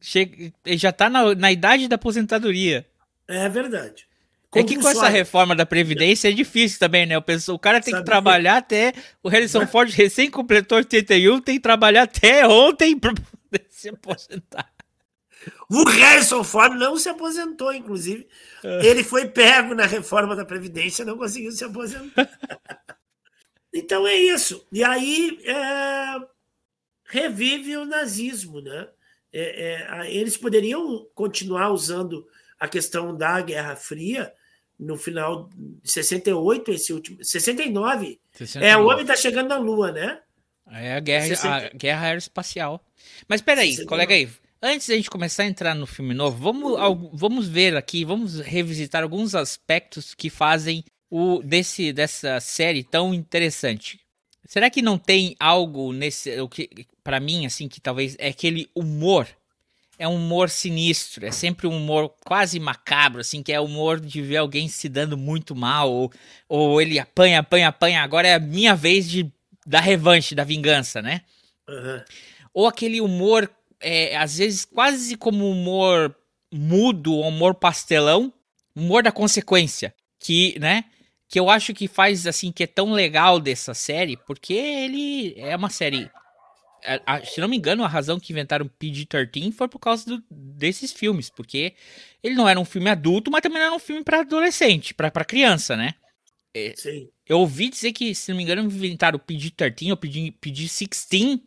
Chega, 0.00 0.52
ele 0.64 0.78
já 0.78 0.92
tá 0.92 1.10
na, 1.10 1.34
na 1.34 1.50
idade 1.50 1.88
da 1.88 1.96
aposentadoria. 1.96 2.86
É 3.26 3.48
verdade. 3.48 4.06
é 4.54 4.62
que 4.62 4.78
com 4.78 4.88
essa 4.88 5.08
reforma 5.08 5.54
da 5.54 5.66
Previdência 5.66 6.28
é 6.28 6.32
difícil 6.32 6.78
também, 6.78 7.04
né? 7.04 7.18
O, 7.18 7.22
pessoal, 7.22 7.56
o 7.56 7.58
cara 7.58 7.80
tem 7.80 7.90
Sabe 7.90 8.04
que 8.04 8.10
trabalhar 8.10 8.62
que... 8.62 8.74
até. 8.74 8.92
O 9.22 9.28
Harrison 9.28 9.66
Ford 9.66 9.90
recém 9.90 10.30
completou 10.30 10.78
81, 10.78 11.40
tem 11.40 11.56
que 11.56 11.62
trabalhar 11.62 12.02
até 12.02 12.46
ontem 12.46 12.96
pra 12.96 13.12
poder 13.12 13.66
se 13.68 13.88
aposentar. 13.88 14.70
O 15.68 15.84
Harrison 15.84 16.44
Ford 16.44 16.74
não 16.74 16.96
se 16.96 17.08
aposentou, 17.08 17.72
inclusive. 17.72 18.26
É. 18.62 18.86
Ele 18.86 19.02
foi 19.02 19.28
pego 19.28 19.74
na 19.74 19.86
reforma 19.86 20.36
da 20.36 20.44
Previdência, 20.44 21.04
não 21.04 21.16
conseguiu 21.18 21.52
se 21.52 21.64
aposentar. 21.64 22.28
Então 23.72 24.06
é 24.06 24.14
isso. 24.14 24.66
E 24.72 24.82
aí 24.82 25.38
é, 25.44 26.16
revive 27.04 27.76
o 27.76 27.84
nazismo, 27.84 28.60
né? 28.60 28.88
É, 29.32 29.86
é, 29.86 30.14
eles 30.14 30.36
poderiam 30.36 31.06
continuar 31.14 31.70
usando 31.70 32.26
a 32.58 32.66
questão 32.66 33.16
da 33.16 33.40
Guerra 33.40 33.76
Fria 33.76 34.32
no 34.78 34.96
final 34.96 35.50
de 35.54 35.90
68, 35.90 36.70
esse 36.70 36.92
último. 36.92 37.22
69. 37.22 38.20
69. 38.32 38.66
É, 38.66 38.76
o 38.76 38.86
homem 38.86 39.02
está 39.02 39.16
chegando 39.16 39.48
na 39.48 39.58
Lua, 39.58 39.92
né? 39.92 40.20
É 40.70 40.94
a 40.94 41.00
guerra, 41.00 41.26
60... 41.26 41.56
a 41.56 41.68
guerra 41.70 42.06
aeroespacial. 42.06 42.84
Mas 43.26 43.40
peraí, 43.40 43.70
69. 43.70 43.88
colega 43.88 44.14
aí. 44.14 44.28
Antes 44.60 44.88
da 44.88 44.96
gente 44.96 45.08
começar 45.08 45.44
a 45.44 45.46
entrar 45.46 45.74
no 45.74 45.86
filme 45.86 46.14
novo, 46.14 46.36
vamos, 46.36 47.10
vamos 47.12 47.48
ver 47.48 47.76
aqui, 47.76 48.04
vamos 48.04 48.40
revisitar 48.40 49.02
alguns 49.02 49.34
aspectos 49.34 50.14
que 50.14 50.28
fazem 50.28 50.84
o 51.10 51.42
desse 51.42 51.92
dessa 51.92 52.40
série 52.40 52.84
tão 52.84 53.14
interessante. 53.14 54.00
Será 54.46 54.70
que 54.70 54.80
não 54.80 54.98
tem 54.98 55.36
algo 55.38 55.92
nesse 55.92 56.40
o 56.40 56.48
que 56.48 56.86
para 57.02 57.20
mim 57.20 57.46
assim 57.46 57.68
que 57.68 57.80
talvez 57.80 58.16
é 58.18 58.28
aquele 58.28 58.68
humor 58.74 59.28
é 59.98 60.06
um 60.06 60.14
humor 60.14 60.48
sinistro, 60.48 61.26
é 61.26 61.32
sempre 61.32 61.66
um 61.66 61.76
humor 61.76 62.14
quase 62.24 62.60
macabro, 62.60 63.20
assim, 63.20 63.42
que 63.42 63.52
é 63.52 63.60
o 63.60 63.64
humor 63.64 63.98
de 63.98 64.22
ver 64.22 64.36
alguém 64.36 64.68
se 64.68 64.88
dando 64.88 65.18
muito 65.18 65.56
mal, 65.56 65.90
ou, 65.90 66.12
ou 66.48 66.80
ele 66.80 67.00
apanha, 67.00 67.40
apanha, 67.40 67.68
apanha, 67.68 68.02
agora 68.02 68.28
é 68.28 68.34
a 68.34 68.38
minha 68.38 68.76
vez 68.76 69.10
de 69.10 69.30
da 69.66 69.80
revanche, 69.80 70.34
da 70.34 70.44
vingança, 70.44 71.02
né? 71.02 71.22
Uhum. 71.68 72.02
Ou 72.54 72.66
aquele 72.66 73.00
humor, 73.00 73.50
é, 73.80 74.16
às 74.16 74.38
vezes 74.38 74.64
quase 74.64 75.16
como 75.16 75.50
humor 75.50 76.14
mudo, 76.50 77.18
humor 77.18 77.54
pastelão, 77.54 78.32
humor 78.74 79.02
da 79.02 79.12
consequência, 79.12 79.92
que, 80.18 80.58
né? 80.58 80.84
Que 81.28 81.38
eu 81.38 81.50
acho 81.50 81.74
que 81.74 81.86
faz 81.86 82.26
assim 82.26 82.50
que 82.50 82.64
é 82.64 82.66
tão 82.66 82.92
legal 82.92 83.38
dessa 83.38 83.74
série, 83.74 84.16
porque 84.16 84.54
ele 84.54 85.34
é 85.36 85.54
uma 85.54 85.68
série 85.68 86.10
se 87.24 87.40
não 87.40 87.48
me 87.48 87.56
engano, 87.56 87.84
a 87.84 87.88
razão 87.88 88.20
que 88.20 88.32
inventaram 88.32 88.70
PG-13 88.80 89.52
foi 89.52 89.68
por 89.68 89.78
causa 89.78 90.06
do, 90.06 90.24
desses 90.30 90.92
filmes, 90.92 91.28
porque 91.28 91.74
ele 92.22 92.34
não 92.34 92.48
era 92.48 92.58
um 92.58 92.64
filme 92.64 92.88
adulto, 92.88 93.30
mas 93.30 93.42
também 93.42 93.58
não 93.58 93.66
era 93.66 93.74
um 93.74 93.80
filme 93.80 94.02
para 94.04 94.20
adolescente, 94.20 94.94
para 94.94 95.10
criança, 95.24 95.76
né? 95.76 95.94
É, 96.54 96.72
Sim. 96.76 97.08
Eu 97.26 97.40
ouvi 97.40 97.68
dizer 97.68 97.92
que, 97.92 98.14
se 98.14 98.30
não 98.30 98.36
me 98.36 98.44
engano, 98.44 98.62
inventaram 98.62 99.18
PG-13 99.18 99.90
ou 99.90 99.96
PG-16. 99.96 101.42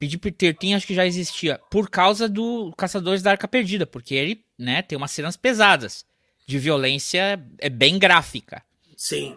PG-13 0.00 0.76
acho 0.76 0.86
que 0.86 0.94
já 0.94 1.06
existia, 1.06 1.58
por 1.70 1.88
causa 1.88 2.28
do 2.28 2.72
Caçadores 2.76 3.22
da 3.22 3.30
Arca 3.30 3.48
Perdida, 3.48 3.86
porque 3.86 4.14
ele, 4.14 4.44
né, 4.58 4.82
tem 4.82 4.98
umas 4.98 5.12
cenas 5.12 5.36
pesadas 5.36 6.04
de 6.46 6.58
violência 6.58 7.42
é 7.58 7.68
bem 7.68 7.98
gráfica. 7.98 8.62
Sim. 8.96 9.36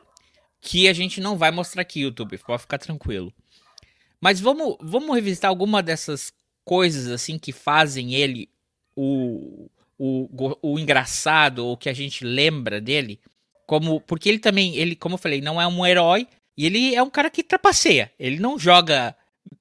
Que 0.62 0.88
a 0.88 0.93
gente 0.93 1.22
não 1.22 1.38
vai 1.38 1.51
mostrar 1.51 1.82
aqui, 1.82 2.01
YouTube, 2.01 2.38
pode 2.39 2.62
ficar 2.62 2.78
tranquilo. 2.78 3.34
Mas 4.20 4.39
vamos, 4.39 4.78
vamos 4.82 5.16
revisitar 5.16 5.49
alguma 5.49 5.84
dessas 5.84 6.34
coisas 6.64 7.08
assim 7.08 7.38
que 7.38 7.51
fazem 7.51 8.16
ele 8.16 8.49
o, 8.95 9.70
o, 9.97 10.58
o 10.62 10.80
engraçado 10.80 11.60
ou 11.66 11.78
que 11.78 11.89
a 11.89 11.93
gente 11.93 12.26
lembra 12.26 12.82
dele. 12.82 13.20
Como, 13.68 14.01
porque 14.01 14.30
ele 14.30 14.39
também, 14.39 14.76
ele, 14.76 14.95
como 14.95 15.16
eu 15.16 15.20
falei, 15.20 15.41
não 15.41 15.62
é 15.62 15.68
um 15.68 15.86
herói 15.86 16.28
e 16.58 16.66
ele 16.66 16.95
é 16.95 17.03
um 17.03 17.10
cara 17.10 17.30
que 17.30 17.43
trapaceia. 17.43 18.12
Ele 18.20 18.39
não 18.39 18.58
joga 18.58 19.16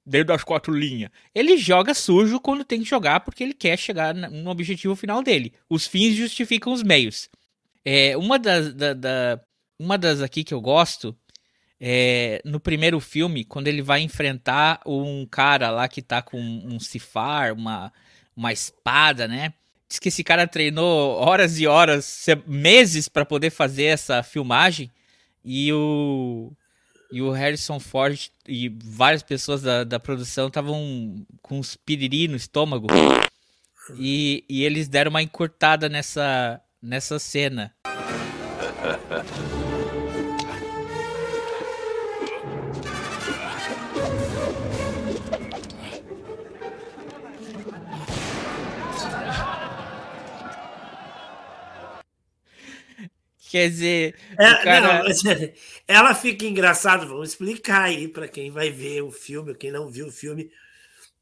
dentro 0.05 0.27
das 0.27 0.43
quatro 0.43 0.73
linhas. 0.73 1.11
Ele 1.33 1.57
joga 1.57 1.93
sujo 1.93 2.39
quando 2.39 2.63
tem 2.63 2.79
que 2.79 2.89
jogar 2.89 3.19
porque 3.21 3.43
ele 3.43 3.53
quer 3.53 3.77
chegar 3.77 4.13
no 4.13 4.49
objetivo 4.49 4.95
final 4.95 5.21
dele. 5.23 5.53
Os 5.69 5.87
fins 5.87 6.15
justificam 6.15 6.73
os 6.73 6.83
meios. 6.83 7.29
É, 7.83 8.15
uma 8.17 8.39
das, 8.39 8.73
da, 8.73 8.93
da, 8.93 9.39
uma 9.79 9.97
das 9.97 10.21
aqui 10.21 10.43
que 10.43 10.53
eu 10.53 10.61
gosto 10.61 11.15
É, 11.79 12.41
no 12.45 12.57
primeiro 12.59 12.99
filme, 13.01 13.43
quando 13.43 13.67
ele 13.67 13.81
vai 13.81 13.99
enfrentar 14.01 14.79
um 14.85 15.25
cara 15.29 15.69
lá 15.69 15.87
que 15.89 16.01
tá 16.01 16.21
com 16.21 16.39
um 16.39 16.79
cifar, 16.79 17.53
uma, 17.53 17.91
uma 18.35 18.53
espada, 18.53 19.27
né? 19.27 19.53
Diz 19.87 19.99
que 19.99 20.07
esse 20.07 20.23
cara 20.23 20.47
treinou 20.47 21.19
horas 21.19 21.59
e 21.59 21.67
horas, 21.67 22.25
meses 22.47 23.09
para 23.09 23.25
poder 23.25 23.51
fazer 23.51 23.85
essa 23.85 24.23
filmagem. 24.23 24.89
E 25.43 25.71
o, 25.73 26.51
e 27.11 27.21
o 27.21 27.31
Harrison 27.31 27.79
Ford 27.79 28.29
e 28.47 28.69
várias 28.83 29.23
pessoas 29.23 29.61
da, 29.61 29.83
da 29.83 29.99
produção 29.99 30.47
estavam 30.47 31.25
com 31.41 31.59
uns 31.59 31.75
piriri 31.75 32.27
no 32.27 32.35
estômago. 32.35 32.87
E, 33.97 34.43
e 34.49 34.63
eles 34.63 34.87
deram 34.87 35.11
uma 35.11 35.21
encurtada 35.21 35.87
nessa, 35.87 36.61
nessa 36.81 37.19
cena. 37.19 37.73
Quer 53.55 53.69
dizer, 53.69 54.15
é, 54.37 54.53
cara... 54.55 55.01
não, 55.01 55.05
ela 55.87 56.13
fica 56.13 56.43
engraçada. 56.43 57.05
Vamos 57.05 57.29
explicar 57.29 57.83
aí 57.83 58.05
para 58.05 58.27
quem 58.27 58.51
vai 58.51 58.69
ver 58.69 59.01
o 59.01 59.09
filme, 59.09 59.55
quem 59.55 59.71
não 59.71 59.89
viu 59.89 60.07
o 60.07 60.11
filme. 60.11 60.51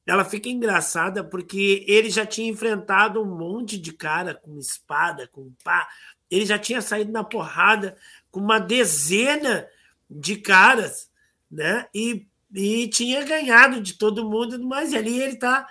Ela 0.04 0.26
fica 0.26 0.50
engraçada 0.50 1.24
porque 1.24 1.86
ele 1.88 2.10
já 2.10 2.26
tinha 2.26 2.50
enfrentado 2.50 3.22
um 3.22 3.38
monte 3.38 3.78
de 3.78 3.94
cara 3.94 4.34
com 4.34 4.58
espada, 4.58 5.28
com 5.28 5.54
pá. 5.64 5.88
Ele 6.28 6.44
já 6.44 6.58
tinha 6.58 6.82
saído 6.82 7.12
na 7.12 7.24
porrada 7.24 7.96
com 8.32 8.40
uma 8.40 8.58
dezena 8.58 9.68
de 10.10 10.38
caras, 10.38 11.12
né? 11.52 11.86
E, 11.94 12.26
e 12.52 12.88
tinha 12.88 13.24
ganhado 13.24 13.80
de 13.80 13.94
todo 13.94 14.28
mundo, 14.28 14.60
mas 14.66 14.92
ali 14.92 15.22
ele 15.22 15.34
está 15.34 15.68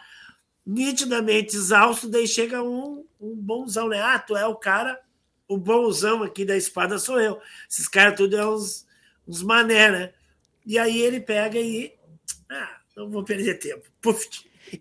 nitidamente 0.65 1.57
exausto. 1.57 2.09
Daí 2.09 2.29
chega 2.29 2.63
um, 2.63 3.05
um 3.21 3.35
bonzão, 3.35 3.89
né? 3.89 4.01
Ah, 4.01 4.21
tu 4.21 4.37
é 4.37 4.47
o 4.47 4.55
cara 4.55 4.97
o 5.53 5.59
bonzão 5.59 6.23
aqui 6.23 6.45
da 6.45 6.57
espada 6.57 6.99
sou 6.99 7.21
eu. 7.21 7.41
Esses 7.69 7.89
caras 7.89 8.17
tudo 8.17 8.37
é 8.37 8.47
uns, 8.47 8.87
uns 9.27 9.43
mané, 9.43 9.91
né? 9.91 10.13
E 10.65 10.79
aí 10.79 11.01
ele 11.01 11.21
pega 11.21 11.59
e. 11.59 11.93
Ah, 12.51 12.81
não 12.97 13.11
vou 13.11 13.25
perder 13.25 13.59
tempo. 13.59 13.85
Puf. 14.01 14.27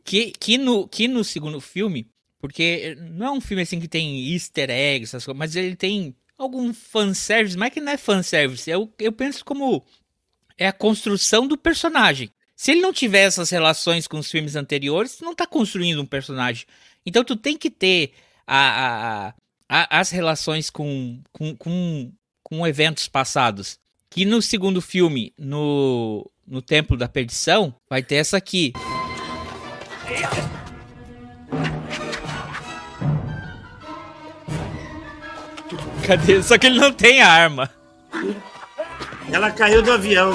Que, 0.03 0.32
que, 0.32 0.57
no, 0.57 0.88
que 0.88 1.07
no 1.07 1.24
segundo 1.24 1.59
filme, 1.59 2.09
porque 2.39 2.95
não 2.95 3.28
é 3.28 3.32
um 3.32 3.41
filme 3.41 3.63
assim 3.63 3.80
que 3.80 3.88
tem 3.88 4.32
easter 4.32 4.69
eggs, 4.69 5.09
essas 5.09 5.26
coisas, 5.26 5.38
mas 5.38 5.55
ele 5.55 5.76
tem 5.76 6.15
algum 6.38 6.74
fanservice, 6.74 7.57
mas 7.57 7.74
que 7.74 7.82
não 7.82 7.91
é 7.91 7.97
fanservice. 7.97 8.69
Eu, 8.69 8.91
eu 8.99 9.11
penso 9.11 9.43
como 9.43 9.86
é 10.57 10.67
a 10.67 10.74
construção 10.74 11.47
do 11.47 11.57
personagem. 11.57 12.32
Se 12.55 12.72
ele 12.72 12.82
não 12.82 12.93
tiver 12.93 13.24
essas 13.24 13.49
relações 13.49 14.07
com 14.07 14.19
os 14.19 14.30
filmes 14.30 14.55
anteriores, 14.55 15.19
não 15.19 15.36
tá 15.36 15.47
construindo 15.47 16.01
um 16.01 16.05
personagem. 16.05 16.65
Então 17.05 17.24
tu 17.24 17.36
tem 17.36 17.57
que 17.57 17.69
ter 17.69 18.13
a, 18.45 18.57
a, 18.57 19.28
a, 19.28 19.34
as 19.72 20.09
relações 20.09 20.69
com, 20.69 21.22
com, 21.32 21.55
com, 21.55 22.11
com 22.43 22.67
eventos 22.67 23.07
passados. 23.07 23.80
Que 24.09 24.26
no 24.26 24.41
segundo 24.41 24.82
filme, 24.82 25.34
no, 25.39 26.30
no 26.45 26.61
Templo 26.61 26.97
da 26.97 27.07
Perdição, 27.07 27.74
vai 27.89 28.03
ter 28.03 28.15
essa 28.15 28.36
aqui. 28.36 28.74
Cadê? 36.05 36.43
Só 36.43 36.57
que 36.57 36.67
ele 36.67 36.78
não 36.78 36.91
tem 36.91 37.22
arma. 37.22 37.72
Ela 39.32 39.51
caiu 39.51 39.82
do 39.82 39.93
avião. 39.93 40.34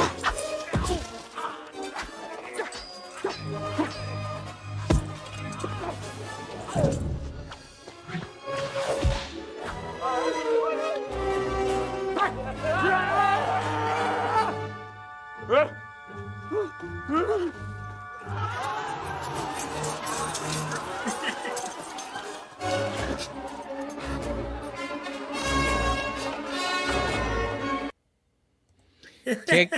Que 29.47 29.55
é, 29.55 29.69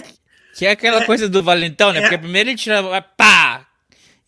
que 0.55 0.67
é 0.67 0.71
aquela 0.71 1.05
coisa 1.05 1.29
do 1.29 1.43
valentão, 1.43 1.93
né? 1.93 2.01
É. 2.01 2.03
Porque 2.03 2.19
primeiro 2.19 2.51
ele 2.51 2.57
tira. 2.57 3.03
Pá! 3.03 3.67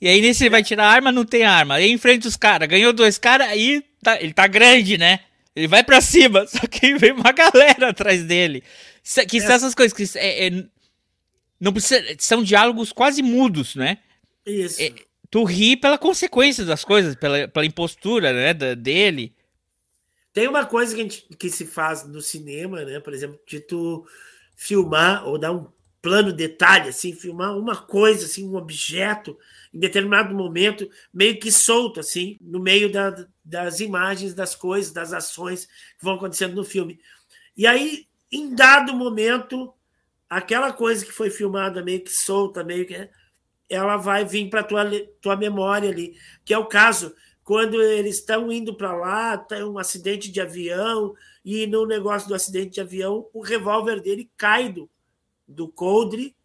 E 0.01 0.09
aí 0.09 0.21
nesse 0.21 0.45
ele 0.45 0.51
vai 0.51 0.62
tirar 0.62 0.85
a 0.85 0.91
arma, 0.91 1.12
não 1.12 1.25
tem 1.25 1.45
arma. 1.45 1.75
Aí 1.75 1.91
enfrenta 1.91 2.27
os 2.27 2.37
caras. 2.37 2.68
Ganhou 2.68 2.93
dois 2.93 3.18
caras, 3.18 3.49
aí 3.49 3.85
tá, 4.03 4.21
ele 4.21 4.33
tá 4.33 4.47
grande, 4.47 4.97
né? 4.97 5.21
Ele 5.55 5.68
vai 5.68 5.85
pra 5.85 6.01
cima, 6.01 6.47
só 6.49 6.66
que 6.66 6.95
vem 6.95 7.12
uma 7.12 7.33
galera 7.33 7.91
atrás 7.91 8.25
dele. 8.25 8.62
Que 9.29 9.39
é. 9.39 9.41
são 9.41 9.53
essas 9.53 9.75
coisas 9.75 9.93
que 9.93 10.18
é, 10.18 10.47
é, 10.47 10.64
não 11.61 11.73
precisa, 11.73 12.03
são 12.18 12.43
diálogos 12.43 12.93
quase 12.93 13.23
mudos, 13.23 13.75
né? 13.75 13.99
Isso. 14.47 14.81
É, 14.81 14.93
tu 15.31 15.45
ri 15.45 15.77
pela 15.77 15.99
consequência 15.99 16.64
das 16.64 16.85
coisas, 16.85 17.14
pela, 17.14 17.47
pela 17.49 17.66
impostura, 17.66 18.33
né, 18.33 18.55
da, 18.55 18.75
dele. 18.75 19.35
Tem 20.33 20.49
uma 20.49 20.64
coisa 20.64 20.95
que, 20.95 21.03
gente, 21.03 21.27
que 21.39 21.51
se 21.51 21.66
faz 21.66 22.07
no 22.07 22.23
cinema, 22.23 22.85
né? 22.85 23.01
Por 23.01 23.12
exemplo, 23.12 23.39
de 23.47 23.61
tu 23.61 24.07
filmar 24.61 25.27
ou 25.27 25.39
dar 25.39 25.53
um 25.53 25.67
plano 26.03 26.35
detalhe, 26.35 26.91
assim, 26.91 27.15
filmar 27.15 27.57
uma 27.57 27.75
coisa, 27.75 28.27
assim, 28.27 28.47
um 28.47 28.57
objeto 28.57 29.39
em 29.73 29.79
determinado 29.79 30.35
momento, 30.35 30.87
meio 31.13 31.41
que 31.41 31.51
solto, 31.51 31.99
assim, 31.99 32.37
no 32.43 32.61
meio 32.61 32.93
da, 32.93 33.27
das 33.43 33.81
imagens, 33.81 34.35
das 34.35 34.55
coisas, 34.55 34.93
das 34.93 35.15
ações 35.15 35.65
que 35.65 36.05
vão 36.05 36.17
acontecendo 36.17 36.55
no 36.55 36.63
filme. 36.63 37.01
E 37.57 37.67
aí, 37.67 38.07
em 38.31 38.55
dado 38.55 38.95
momento, 38.95 39.73
aquela 40.29 40.75
coisa 40.75 41.07
que 41.07 41.13
foi 41.13 41.31
filmada 41.31 41.83
meio 41.83 42.05
que 42.05 42.13
solta, 42.13 42.63
meio 42.63 42.87
que 42.87 43.09
ela 43.67 43.97
vai 43.97 44.27
vir 44.27 44.51
para 44.51 44.63
tua 44.63 44.85
tua 45.23 45.37
memória 45.37 45.89
ali, 45.89 46.19
que 46.45 46.53
é 46.53 46.59
o 46.59 46.67
caso 46.67 47.15
quando 47.51 47.82
eles 47.82 48.18
estão 48.18 48.53
indo 48.53 48.76
para 48.76 48.94
lá, 48.94 49.36
tem 49.36 49.64
um 49.64 49.76
acidente 49.76 50.30
de 50.30 50.40
avião, 50.40 51.16
e 51.44 51.66
no 51.66 51.84
negócio 51.84 52.28
do 52.28 52.34
acidente 52.36 52.74
de 52.74 52.80
avião, 52.80 53.28
o 53.32 53.40
revólver 53.40 54.01
dele 54.01 54.30
cai 54.36 54.70
do, 54.70 54.88
do 55.48 55.66
coldre 55.66 56.36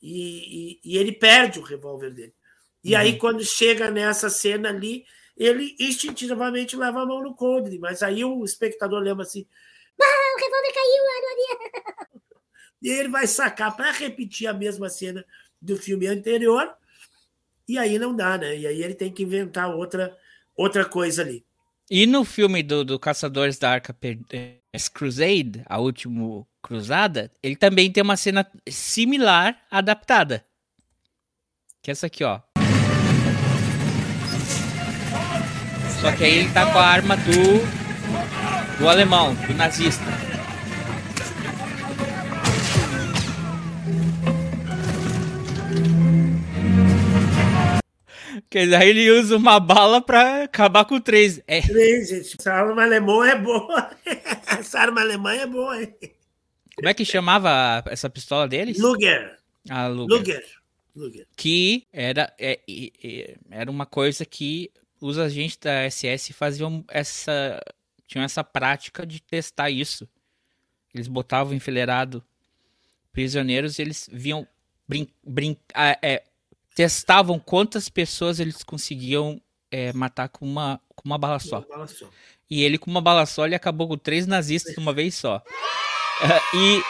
e, 0.00 0.80
e, 0.80 0.80
e 0.82 0.96
ele 0.96 1.12
perde 1.12 1.58
o 1.58 1.62
revólver 1.62 2.08
dele. 2.08 2.32
E 2.82 2.94
uhum. 2.94 2.98
aí, 2.98 3.18
quando 3.18 3.44
chega 3.44 3.90
nessa 3.90 4.30
cena 4.30 4.70
ali, 4.70 5.04
ele 5.36 5.76
instintivamente 5.78 6.74
leva 6.74 7.02
a 7.02 7.06
mão 7.06 7.22
no 7.22 7.34
coldre, 7.34 7.78
mas 7.78 8.02
aí 8.02 8.24
o 8.24 8.42
espectador 8.42 9.02
lembra 9.02 9.24
assim: 9.24 9.46
ah, 10.00 10.34
o 10.36 10.40
revólver 10.40 10.72
caiu 10.72 11.04
lá 11.04 11.20
no 11.20 11.32
avião. 11.32 12.22
E 12.80 12.88
ele 12.88 13.10
vai 13.10 13.26
sacar 13.26 13.76
para 13.76 13.90
repetir 13.90 14.46
a 14.46 14.54
mesma 14.54 14.88
cena 14.88 15.22
do 15.60 15.76
filme 15.76 16.06
anterior, 16.06 16.74
e 17.68 17.76
aí 17.76 17.98
não 17.98 18.16
dá, 18.16 18.38
né? 18.38 18.56
E 18.56 18.66
aí 18.66 18.82
ele 18.82 18.94
tem 18.94 19.12
que 19.12 19.22
inventar 19.22 19.68
outra 19.68 20.16
outra 20.56 20.84
coisa 20.84 21.22
ali. 21.22 21.44
E 21.90 22.06
no 22.06 22.24
filme 22.24 22.62
do, 22.62 22.84
do 22.84 22.98
Caçadores 22.98 23.58
da 23.58 23.70
Arca 23.70 23.96
eh, 24.32 24.56
Crusade, 24.92 25.62
a 25.66 25.78
última 25.78 26.44
cruzada, 26.60 27.30
ele 27.42 27.54
também 27.54 27.92
tem 27.92 28.02
uma 28.02 28.16
cena 28.16 28.44
similar 28.68 29.56
adaptada. 29.70 30.44
Que 31.80 31.90
é 31.90 31.92
essa 31.92 32.06
aqui, 32.06 32.24
ó. 32.24 32.40
Só 36.00 36.12
que 36.12 36.24
aí 36.24 36.38
ele 36.38 36.52
tá 36.52 36.72
com 36.72 36.78
a 36.78 36.84
arma 36.84 37.16
do 37.16 37.86
do 38.78 38.88
alemão, 38.88 39.34
do 39.34 39.54
nazista. 39.54 40.04
Quer 48.50 48.64
dizer, 48.64 48.76
aí 48.76 48.88
ele 48.90 49.10
usa 49.10 49.36
uma 49.36 49.58
bala 49.58 50.00
pra 50.00 50.44
acabar 50.44 50.84
com 50.84 51.00
três. 51.00 51.40
É. 51.46 51.60
Três, 51.60 52.08
gente. 52.08 52.36
Essa 52.38 52.52
arma 52.52 52.82
alemã 52.82 53.26
é 53.26 53.38
boa. 53.38 53.90
Essa 54.46 54.80
arma 54.80 55.00
alemã 55.00 55.32
é 55.34 55.46
boa, 55.46 55.82
hein? 55.82 55.94
Como 56.74 56.88
é 56.88 56.94
que 56.94 57.04
chamava 57.04 57.82
essa 57.86 58.10
pistola 58.10 58.46
deles? 58.46 58.78
Luger. 58.78 59.38
Ah, 59.70 59.86
Luger. 59.86 60.18
Luger. 60.18 60.44
Luger. 60.94 61.26
Que 61.34 61.86
era, 61.90 62.32
é, 62.38 62.60
é, 62.68 63.36
era 63.50 63.70
uma 63.70 63.86
coisa 63.86 64.26
que 64.26 64.70
os 65.00 65.18
agentes 65.18 65.56
da 65.56 65.90
SS 65.90 66.34
faziam 66.34 66.84
essa. 66.88 67.60
tinham 68.06 68.24
essa 68.24 68.44
prática 68.44 69.06
de 69.06 69.22
testar 69.22 69.70
isso. 69.70 70.06
Eles 70.94 71.08
botavam 71.08 71.54
enfileirado 71.54 72.22
prisioneiros 73.12 73.78
e 73.78 73.82
eles 73.82 74.08
viam 74.12 74.46
brin, 74.86 75.08
brin, 75.24 75.56
é, 76.02 76.22
testavam 76.76 77.40
quantas 77.40 77.88
pessoas 77.88 78.38
eles 78.38 78.62
conseguiam 78.62 79.40
é, 79.70 79.92
matar 79.92 80.28
com 80.28 80.46
uma, 80.46 80.80
com 80.94 81.08
uma 81.08 81.18
bala 81.18 81.40
só. 81.40 81.58
Uma 81.58 81.68
bala 81.68 81.86
só. 81.88 82.06
E 82.48 82.62
ele, 82.62 82.78
com 82.78 82.88
uma 82.88 83.00
bala 83.00 83.26
só, 83.26 83.44
ele 83.44 83.56
acabou 83.56 83.88
com 83.88 83.98
três 83.98 84.28
nazistas 84.28 84.74
de 84.74 84.78
uma 84.78 84.92
vez 84.92 85.16
só. 85.16 85.42
Uh, 86.22 86.56
e, 86.56 86.82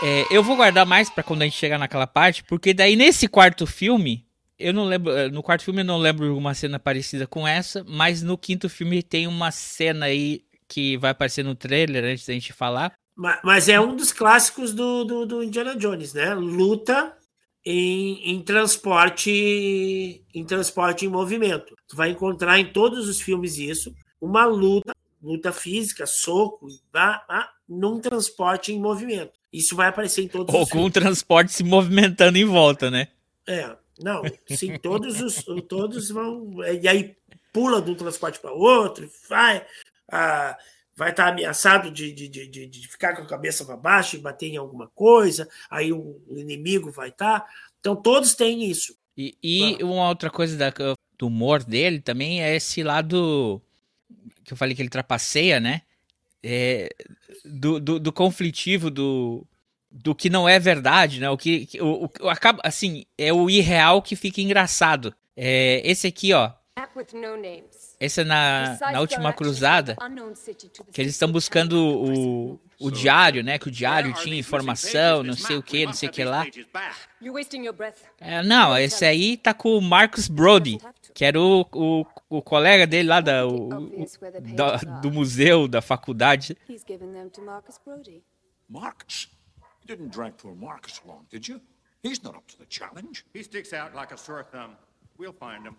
É, 0.00 0.26
eu 0.30 0.44
vou 0.44 0.54
guardar 0.54 0.86
mais 0.86 1.10
para 1.10 1.24
quando 1.24 1.42
a 1.42 1.44
gente 1.44 1.56
chegar 1.56 1.76
naquela 1.76 2.06
parte, 2.06 2.44
porque 2.44 2.72
daí 2.72 2.94
nesse 2.94 3.26
quarto 3.26 3.66
filme, 3.66 4.24
eu 4.56 4.72
não 4.72 4.84
lembro, 4.84 5.12
eh, 5.12 5.28
no 5.28 5.42
quarto 5.42 5.64
filme 5.64 5.80
eu 5.80 5.84
não 5.84 5.98
lembro 5.98 6.36
uma 6.36 6.54
cena 6.54 6.78
parecida 6.78 7.26
com 7.26 7.46
essa, 7.46 7.84
mas 7.84 8.22
no 8.22 8.38
quinto 8.38 8.68
filme 8.68 9.02
tem 9.02 9.26
uma 9.26 9.50
cena 9.50 10.06
aí 10.06 10.44
que 10.68 10.96
vai 10.98 11.10
aparecer 11.10 11.44
no 11.44 11.56
trailer 11.56 12.04
antes 12.04 12.24
da 12.24 12.32
gente 12.32 12.52
falar. 12.52 12.92
Mas, 13.16 13.40
mas 13.42 13.68
é 13.68 13.80
um 13.80 13.96
dos 13.96 14.12
clássicos 14.12 14.72
do, 14.72 15.02
do, 15.02 15.26
do, 15.26 15.42
Indiana 15.42 15.74
Jones, 15.74 16.14
né? 16.14 16.32
Luta 16.32 17.17
em, 17.64 18.32
em 18.32 18.42
transporte 18.42 20.24
em 20.34 20.44
transporte 20.44 21.04
em 21.04 21.08
movimento. 21.08 21.74
Tu 21.86 21.96
vai 21.96 22.10
encontrar 22.10 22.58
em 22.58 22.72
todos 22.72 23.08
os 23.08 23.20
filmes 23.20 23.58
isso, 23.58 23.94
uma 24.20 24.44
luta, 24.46 24.94
luta 25.22 25.52
física, 25.52 26.06
soco, 26.06 26.68
tá? 26.92 27.24
Ah, 27.28 27.50
num 27.68 28.00
transporte 28.00 28.72
em 28.72 28.80
movimento. 28.80 29.32
Isso 29.52 29.74
vai 29.76 29.88
aparecer 29.88 30.22
em 30.22 30.28
todos 30.28 30.54
Ou 30.54 30.62
os 30.62 30.70
com 30.70 30.84
o 30.84 30.90
transporte 30.90 31.52
se 31.52 31.64
movimentando 31.64 32.38
em 32.38 32.44
volta, 32.44 32.90
né? 32.90 33.08
É, 33.46 33.74
não, 34.00 34.22
sim, 34.46 34.78
todos 34.78 35.20
os 35.20 35.42
todos 35.66 36.10
vão 36.10 36.62
e 36.80 36.86
aí 36.86 37.16
pula 37.52 37.80
de 37.80 37.90
um 37.90 37.94
transporte 37.94 38.38
para 38.38 38.52
outro, 38.52 39.10
vai, 39.28 39.64
ah, 40.10 40.56
vai 40.98 41.10
estar 41.10 41.28
ameaçado 41.28 41.92
de, 41.92 42.12
de, 42.12 42.28
de, 42.28 42.66
de, 42.66 42.88
ficar 42.88 43.14
com 43.14 43.22
a 43.22 43.26
cabeça 43.26 43.64
para 43.64 43.76
baixo 43.76 44.16
e 44.16 44.20
bater 44.20 44.48
em 44.48 44.56
alguma 44.56 44.88
coisa, 44.88 45.48
aí 45.70 45.92
o 45.92 46.20
inimigo 46.28 46.90
vai 46.90 47.10
estar. 47.10 47.46
Então 47.78 47.94
todos 47.94 48.34
têm 48.34 48.68
isso. 48.68 48.96
E, 49.16 49.38
e 49.40 49.84
uma 49.84 50.08
outra 50.08 50.28
coisa 50.28 50.56
da, 50.56 50.72
do 51.16 51.26
humor 51.28 51.62
dele 51.62 52.00
também 52.00 52.42
é 52.42 52.56
esse 52.56 52.82
lado 52.82 53.62
que 54.42 54.52
eu 54.52 54.56
falei 54.56 54.74
que 54.74 54.82
ele 54.82 54.88
trapaceia, 54.88 55.60
né? 55.60 55.82
É, 56.42 56.88
do, 57.44 57.78
do, 57.78 58.00
do, 58.00 58.12
conflitivo, 58.12 58.90
do, 58.90 59.46
do 59.88 60.16
que 60.16 60.28
não 60.28 60.48
é 60.48 60.58
verdade, 60.58 61.20
né? 61.20 61.30
O 61.30 61.36
que 61.36 61.68
o, 61.80 62.10
o, 62.22 62.28
acaba 62.28 62.60
assim 62.64 63.04
é 63.16 63.32
o 63.32 63.48
irreal 63.48 64.02
que 64.02 64.16
fica 64.16 64.40
engraçado. 64.40 65.14
É, 65.36 65.80
esse 65.88 66.08
aqui, 66.08 66.32
ó. 66.32 66.57
Esse 68.00 68.20
é 68.20 68.24
na, 68.24 68.78
na 68.92 69.00
última 69.00 69.32
cruzada 69.32 69.96
que 70.92 71.00
eles 71.00 71.12
estão 71.14 71.30
buscando 71.30 71.74
o, 71.76 72.60
o 72.80 72.90
diário, 72.90 73.42
né? 73.42 73.58
Que 73.58 73.68
o 73.68 73.70
diário 73.70 74.12
tinha 74.14 74.36
informação, 74.38 75.22
não 75.22 75.34
sei 75.34 75.56
o 75.56 75.62
que, 75.62 75.84
não 75.86 75.92
sei 75.92 76.08
o 76.08 76.12
que 76.12 76.24
lá. 76.24 76.46
É, 78.20 78.42
não, 78.42 78.76
esse 78.78 79.04
aí 79.04 79.36
tá 79.36 79.52
com 79.52 79.76
o 79.76 79.80
Marcus 79.82 80.28
Brody, 80.28 80.78
que 81.14 81.24
era 81.24 81.40
o, 81.40 81.66
o, 81.72 82.06
o 82.28 82.42
colega 82.42 82.86
dele 82.86 83.08
lá 83.08 83.20
da, 83.20 83.46
o, 83.46 83.68
o, 83.68 84.06
da, 84.54 84.76
do 84.76 85.10
museu, 85.10 85.66
da 85.66 85.80
faculdade. 85.80 86.56
Marcus? 88.68 89.28
You 89.88 89.96
didn't 89.96 90.10
drag 90.10 90.34
poor 90.36 90.54
Marcus 90.54 91.00
along, 91.04 91.24
did 91.30 91.48
you? 91.48 91.60
He's 92.02 92.22
not 92.22 92.36
up 92.36 92.46
to 92.48 92.58
the 92.58 92.66
challenge. 92.68 93.24
He 93.34 93.42
sticks 93.42 93.72
out 93.72 93.94
like 93.94 94.12
a 94.12 94.16
sore 94.18 94.44
thumb. 94.44 94.76
We'll 95.18 95.32
find 95.32 95.66
him. 95.66 95.76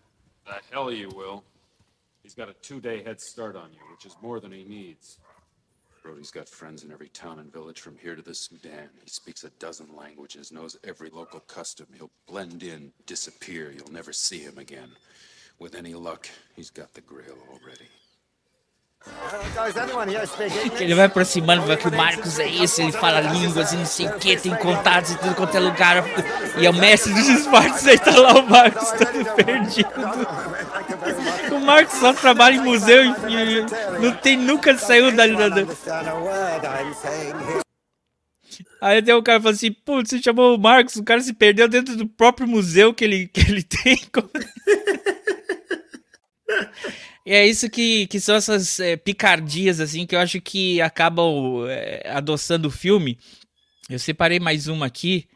The 0.49 0.55
hell 0.71 0.91
you 0.91 1.09
will. 1.09 1.43
He's 2.23 2.33
got 2.33 2.49
a 2.49 2.53
two-day 2.53 3.03
head 3.03 3.21
start 3.21 3.55
on 3.55 3.71
you, 3.71 3.79
which 3.91 4.07
is 4.07 4.15
more 4.19 4.39
than 4.39 4.51
he 4.51 4.63
needs. 4.63 5.19
Brody's 6.01 6.31
got 6.31 6.49
friends 6.49 6.83
in 6.83 6.91
every 6.91 7.09
town 7.09 7.37
and 7.37 7.53
village 7.53 7.79
from 7.79 7.99
here 7.99 8.15
to 8.15 8.23
the 8.23 8.33
Sudan. 8.33 8.89
He 9.03 9.11
speaks 9.11 9.43
a 9.43 9.51
dozen 9.59 9.95
languages, 9.95 10.51
knows 10.51 10.75
every 10.83 11.11
local 11.11 11.41
custom. 11.41 11.85
He'll 11.95 12.09
blend 12.27 12.63
in, 12.63 12.91
disappear. 13.05 13.71
You'll 13.71 13.91
never 13.91 14.11
see 14.11 14.39
him 14.39 14.57
again. 14.57 14.89
With 15.59 15.75
any 15.75 15.93
luck, 15.93 16.27
he's 16.55 16.71
got 16.71 16.95
the 16.95 17.01
grail 17.01 17.37
already. 17.51 17.85
Ele 20.79 20.93
vai 20.93 21.05
aproximando, 21.05 21.65
vai 21.65 21.77
que 21.77 21.87
o 21.87 21.95
Marcos 21.95 22.37
é 22.37 22.47
isso, 22.47 22.81
ele 22.81 22.91
fala 22.91 23.21
línguas 23.21 23.71
e 23.71 23.77
não 23.77 23.85
sei 23.85 24.07
o 24.07 24.17
que, 24.17 24.35
tem 24.35 24.53
contatos 24.55 25.11
em 25.11 25.17
tudo 25.17 25.35
quanto 25.35 25.55
é 25.55 25.59
lugar. 25.59 26.03
E 26.57 26.65
é 26.65 26.69
o 26.69 26.73
mestre 26.73 27.13
dos 27.13 27.27
esportes, 27.27 27.87
aí 27.87 27.97
tá 27.97 28.11
lá 28.17 28.39
o 28.39 28.49
Marcos 28.49 28.91
todo 28.91 29.35
perdido. 29.35 29.89
O 31.55 31.59
Marcos 31.59 31.97
só 31.97 32.13
trabalha 32.13 32.55
em 32.55 32.61
museu 32.61 33.05
e 33.05 33.65
não 34.01 34.15
tem, 34.15 34.37
nunca 34.37 34.77
saiu 34.77 35.11
da. 35.11 35.23
Aí 38.81 38.97
até 38.99 39.15
o 39.15 39.23
cara 39.23 39.41
fala 39.41 39.53
assim, 39.53 39.71
putz, 39.71 40.09
você 40.09 40.21
chamou 40.21 40.55
o 40.55 40.59
Marcos, 40.59 40.95
o 40.97 41.03
cara 41.03 41.21
se 41.21 41.33
perdeu 41.33 41.67
dentro 41.67 41.95
do 41.95 42.07
próprio 42.07 42.47
museu 42.47 42.93
que 42.93 43.03
ele, 43.03 43.27
que 43.27 43.41
ele 43.41 43.63
tem. 43.63 43.99
E 47.25 47.31
é 47.33 47.45
isso 47.45 47.69
que, 47.69 48.07
que 48.07 48.19
são 48.19 48.35
essas 48.35 48.79
é, 48.79 48.97
picardias, 48.97 49.79
assim, 49.79 50.05
que 50.05 50.15
eu 50.15 50.19
acho 50.19 50.41
que 50.41 50.81
acabam 50.81 51.67
é, 51.67 52.09
adoçando 52.09 52.67
o 52.67 52.71
filme. 52.71 53.17
Eu 53.89 53.97
separei 53.97 54.39
mais 54.39 54.67
uma 54.67 54.85
aqui, 54.85 55.27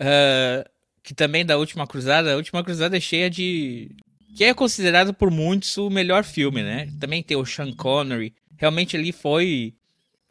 uh, 0.00 0.68
que 1.02 1.14
também 1.14 1.44
da 1.44 1.56
Última 1.56 1.86
Cruzada. 1.86 2.32
A 2.32 2.36
Última 2.36 2.62
Cruzada 2.62 2.96
é 2.96 3.00
cheia 3.00 3.30
de. 3.30 3.90
que 4.36 4.44
é 4.44 4.52
considerado 4.52 5.14
por 5.14 5.30
muitos 5.30 5.76
o 5.78 5.88
melhor 5.88 6.22
filme, 6.22 6.62
né? 6.62 6.88
Também 7.00 7.22
tem 7.22 7.36
o 7.36 7.46
Sean 7.46 7.72
Connery. 7.72 8.34
Realmente 8.58 8.96
ali 8.96 9.10
foi. 9.10 9.74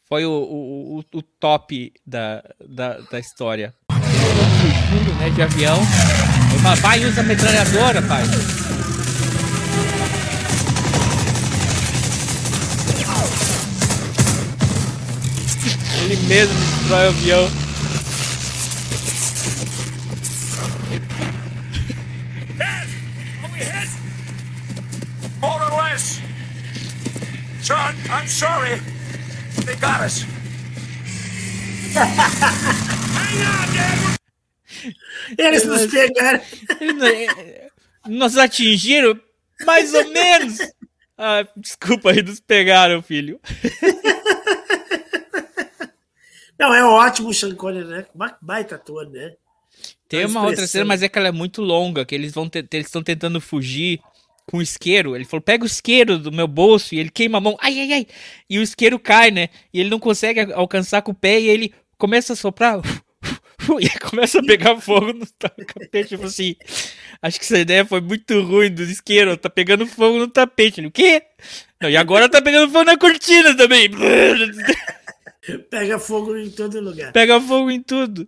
Foi 0.05 0.25
o, 0.25 0.31
o, 0.31 0.99
o, 0.99 1.21
top 1.23 1.91
da, 2.05 2.43
da, 2.59 2.99
da 2.99 3.19
história. 3.19 3.73
Fugindo, 3.89 5.13
né, 5.17 5.29
de 5.31 5.41
avião. 5.41 5.79
Vai, 6.81 7.03
usa 7.03 7.23
metralhadora, 7.23 8.01
pai. 8.03 8.23
Ele 16.13 16.21
mesmo 16.27 16.53
destrói 16.53 17.05
o 17.05 17.09
avião. 17.09 17.49
John, 27.63 27.95
I'm 28.11 28.27
sorry. 28.27 28.79
They 29.65 29.75
got 29.77 30.01
us. 30.01 30.23
Hang 31.95 33.39
on, 33.47 33.73
Eles 35.35 35.65
nos 35.65 35.87
pegaram. 35.87 36.41
Nos 38.05 38.37
atingiram 38.37 39.19
mais 39.65 39.91
ou 39.95 40.07
menos. 40.09 40.59
Ah, 41.17 41.47
desculpa 41.57 42.11
aí, 42.11 42.21
nos 42.21 42.39
pegaram, 42.39 43.01
filho. 43.01 43.39
Não, 46.63 46.73
é 46.73 46.81
ótimo 46.81 47.27
o 47.27 47.33
Sean 47.33 47.53
Connery, 47.55 47.85
né? 47.85 48.05
Baita 48.41 48.75
ator, 48.75 49.09
né? 49.09 49.33
Tem 50.07 50.25
uma 50.25 50.45
outra 50.45 50.65
cena, 50.65 50.85
mas 50.85 51.03
é 51.03 51.09
que 51.09 51.19
ela 51.19 51.27
é 51.27 51.31
muito 51.31 51.61
longa, 51.61 52.05
que 52.05 52.15
eles 52.15 52.31
vão 52.31 52.49
eles 52.53 52.85
estão 52.85 53.03
tentando 53.03 53.41
fugir 53.41 53.99
com 54.45 54.59
o 54.59 54.61
isqueiro. 54.61 55.13
Ele 55.13 55.25
falou: 55.25 55.41
pega 55.41 55.65
o 55.65 55.67
isqueiro 55.67 56.17
do 56.17 56.31
meu 56.31 56.47
bolso 56.47 56.95
e 56.95 56.99
ele 56.99 57.09
queima 57.09 57.37
a 57.37 57.41
mão. 57.41 57.57
Ai, 57.59 57.77
ai, 57.81 57.91
ai. 57.91 58.07
E 58.49 58.59
o 58.59 58.61
isqueiro 58.61 58.97
cai, 58.97 59.29
né? 59.29 59.49
E 59.73 59.81
ele 59.81 59.89
não 59.89 59.99
consegue 59.99 60.53
alcançar 60.53 61.01
com 61.01 61.11
o 61.11 61.15
pé 61.15 61.37
e 61.41 61.49
ele 61.49 61.73
começa 61.97 62.31
a 62.31 62.35
soprar. 62.35 62.79
E 63.79 63.89
começa 63.99 64.39
a 64.39 64.43
pegar 64.43 64.77
fogo 64.81 65.13
no 65.13 65.25
tapete. 65.25 66.09
Tipo 66.09 66.25
assim, 66.25 66.53
acho 67.21 67.39
que 67.39 67.45
essa 67.45 67.57
ideia 67.57 67.85
foi 67.85 68.01
muito 68.01 68.41
ruim 68.41 68.69
do 68.69 68.83
isqueiro. 68.83 69.37
Tá 69.37 69.49
pegando 69.49 69.87
fogo 69.87 70.19
no 70.19 70.27
tapete. 70.27 70.81
Ele, 70.81 70.87
o 70.87 70.91
quê? 70.91 71.23
Não, 71.81 71.89
e 71.89 71.95
agora 71.95 72.27
tá 72.27 72.41
pegando 72.41 72.69
fogo 72.69 72.83
na 72.83 72.97
cortina 72.97 73.55
também. 73.55 73.89
Pega 75.69 75.99
fogo 75.99 76.35
em 76.35 76.49
todo 76.49 76.79
lugar. 76.79 77.11
Pega 77.11 77.39
fogo 77.39 77.69
em 77.69 77.81
tudo. 77.81 78.27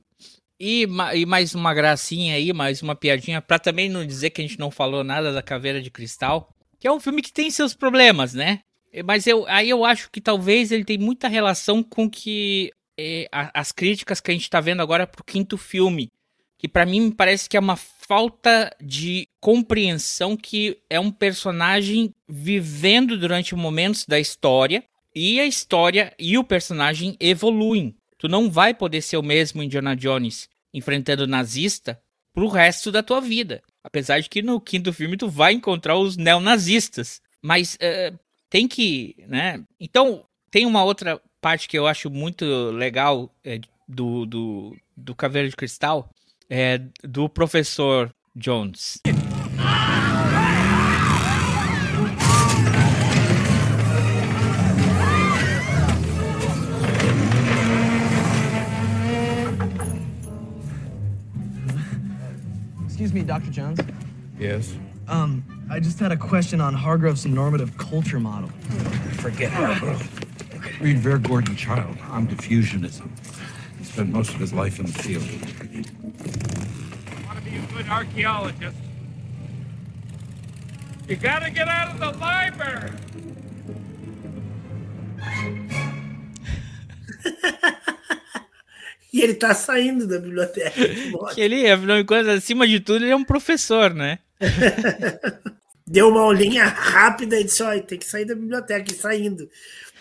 E, 0.59 0.87
e, 1.13 1.25
mais 1.25 1.53
uma 1.53 1.73
gracinha 1.73 2.35
aí, 2.35 2.53
mais 2.53 2.81
uma 2.81 2.95
piadinha, 2.95 3.41
pra 3.41 3.59
também 3.59 3.89
não 3.89 4.05
dizer 4.05 4.29
que 4.29 4.41
a 4.41 4.47
gente 4.47 4.59
não 4.59 4.71
falou 4.71 5.03
nada 5.03 5.33
da 5.33 5.41
Caveira 5.41 5.81
de 5.81 5.91
Cristal, 5.91 6.49
que 6.79 6.87
é 6.87 6.91
um 6.91 6.99
filme 6.99 7.21
que 7.21 7.33
tem 7.33 7.51
seus 7.51 7.73
problemas, 7.73 8.33
né? 8.33 8.61
Mas 9.03 9.27
eu, 9.27 9.45
aí 9.47 9.69
eu 9.69 9.83
acho 9.83 10.09
que 10.09 10.21
talvez 10.21 10.71
ele 10.71 10.85
tem 10.85 10.97
muita 10.97 11.27
relação 11.27 11.83
com 11.83 12.09
que 12.09 12.71
é, 12.97 13.27
a, 13.29 13.59
as 13.59 13.73
críticas 13.73 14.21
que 14.21 14.31
a 14.31 14.33
gente 14.33 14.49
tá 14.49 14.61
vendo 14.61 14.81
agora 14.81 15.05
pro 15.05 15.25
quinto 15.25 15.57
filme, 15.57 16.09
que 16.57 16.69
para 16.69 16.85
mim 16.85 17.01
me 17.01 17.11
parece 17.13 17.49
que 17.49 17.57
é 17.57 17.59
uma 17.59 17.75
falta 17.75 18.73
de 18.81 19.27
compreensão 19.41 20.37
que 20.37 20.77
é 20.89 20.97
um 20.97 21.11
personagem 21.11 22.13
vivendo 22.29 23.17
durante 23.17 23.53
momentos 23.53 24.05
da 24.05 24.17
história 24.17 24.81
e 25.15 25.39
a 25.39 25.45
história 25.45 26.13
e 26.19 26.37
o 26.37 26.43
personagem 26.43 27.15
evoluem. 27.19 27.95
Tu 28.17 28.27
não 28.27 28.51
vai 28.51 28.73
poder 28.73 29.01
ser 29.01 29.17
o 29.17 29.23
mesmo 29.23 29.63
Indiana 29.63 29.95
Jones 29.95 30.49
enfrentando 30.73 31.25
nazista 31.25 31.99
pro 32.33 32.49
resto 32.49 32.91
da 32.91 33.01
tua 33.01 33.21
vida. 33.21 33.63
Apesar 33.83 34.19
de 34.19 34.29
que 34.29 34.41
no 34.41 34.59
quinto 34.59 34.91
filme 34.91 35.15
tu 35.15 35.29
vai 35.29 35.53
encontrar 35.53 35.97
os 35.97 36.17
neonazistas. 36.17 37.21
Mas 37.41 37.75
uh, 37.75 38.19
tem 38.49 38.67
que, 38.67 39.15
né? 39.27 39.63
Então, 39.79 40.25
tem 40.51 40.65
uma 40.65 40.83
outra 40.83 41.21
parte 41.39 41.67
que 41.67 41.77
eu 41.77 41.87
acho 41.87 42.09
muito 42.09 42.45
legal 42.71 43.33
é, 43.43 43.59
do, 43.87 44.25
do, 44.25 44.75
do 44.97 45.15
Caveira 45.15 45.47
de 45.47 45.55
Cristal, 45.55 46.09
é 46.49 46.79
do 47.03 47.29
professor 47.29 48.11
Jones. 48.35 48.99
Me, 62.99 63.23
Dr. 63.23 63.51
Jones. 63.51 63.79
Yes. 64.39 64.75
Um, 65.07 65.43
I 65.69 65.79
just 65.79 65.99
had 65.99 66.11
a 66.11 66.17
question 66.17 66.61
on 66.61 66.73
Hargrove's 66.73 67.25
normative 67.25 67.77
culture 67.77 68.19
model. 68.19 68.49
Forget 69.17 69.51
Hargrove. 69.51 70.81
Read 70.81 70.97
Ver 70.99 71.17
Gordon 71.17 71.55
Child 71.55 71.97
on 72.09 72.27
diffusionism. 72.27 73.09
He 73.77 73.85
spent 73.85 74.11
most 74.11 74.29
of 74.33 74.39
his 74.39 74.53
life 74.53 74.79
in 74.79 74.85
the 74.87 74.93
field. 74.93 75.23
Want 77.25 77.37
to 77.37 77.43
be 77.49 77.57
a 77.57 77.61
good 77.73 77.87
archaeologist? 77.87 78.77
You 81.07 81.15
gotta 81.15 81.51
get 81.51 81.67
out 81.67 81.93
of 81.93 81.99
the 81.99 82.11
library. 82.19 82.91
e 89.15 89.21
ele 89.21 89.33
tá 89.33 89.53
saindo 89.53 90.05
da 90.05 90.19
biblioteca. 90.19 90.75
que 91.33 91.39
ele, 91.39 91.71
afinal 91.71 91.95
de 91.95 92.03
contas, 92.03 92.27
acima 92.27 92.67
de 92.67 92.81
tudo, 92.81 93.05
ele 93.05 93.13
é 93.13 93.15
um 93.15 93.23
professor, 93.23 93.93
né? 93.93 94.19
Deu 95.87 96.09
uma 96.09 96.25
olhinha 96.25 96.65
rápida 96.65 97.39
e 97.39 97.45
disse: 97.45 97.63
olha, 97.63 97.81
tem 97.81 97.97
que 97.97 98.05
sair 98.05 98.25
da 98.25 98.35
biblioteca 98.35 98.91
e 98.91 98.95
saindo. 98.95 99.49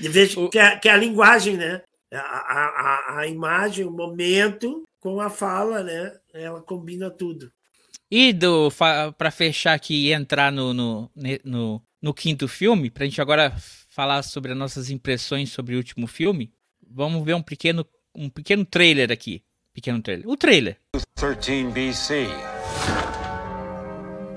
E 0.01 0.09
vejo 0.09 0.47
o... 0.47 0.51
que, 0.51 0.59
é, 0.59 0.77
que 0.77 0.89
é 0.89 0.93
a 0.93 0.97
linguagem, 0.97 1.57
né? 1.57 1.81
A, 2.13 2.19
a, 2.19 3.19
a, 3.21 3.27
imagem, 3.29 3.85
o 3.85 3.91
momento 3.91 4.83
com 4.99 5.21
a 5.21 5.31
fala, 5.31 5.85
né? 5.85 6.13
Ela 6.33 6.61
combina 6.61 7.09
tudo. 7.09 7.53
E 8.11 8.33
do 8.33 8.69
para 9.17 9.31
fechar 9.31 9.75
aqui 9.75 10.07
e 10.07 10.13
entrar 10.13 10.51
no, 10.51 10.75
no, 10.75 11.11
no, 11.45 11.83
no 12.03 12.15
quinto 12.15 12.49
filme, 12.49 12.91
para 12.91 13.05
a 13.05 13.07
gente 13.07 13.21
agora 13.21 13.55
falar 13.89 14.25
sobre 14.25 14.51
as 14.51 14.59
nossas 14.59 14.91
impressões 14.91 15.51
sobre 15.51 15.77
o 15.77 15.79
último 15.79 16.09
filme, 16.09 16.53
vamos 16.91 17.25
ver 17.25 17.35
um 17.35 17.43
pequeno, 17.43 17.87
um 18.15 18.29
pequeno 18.31 18.65
trailer 18.65 19.11
aqui. 19.11 19.43
Pequeno 19.73 20.01
trailer. 20.01 20.25
O 20.27 20.37
trailer. 20.37 20.77
13 21.17 21.73
BC. 21.73 22.29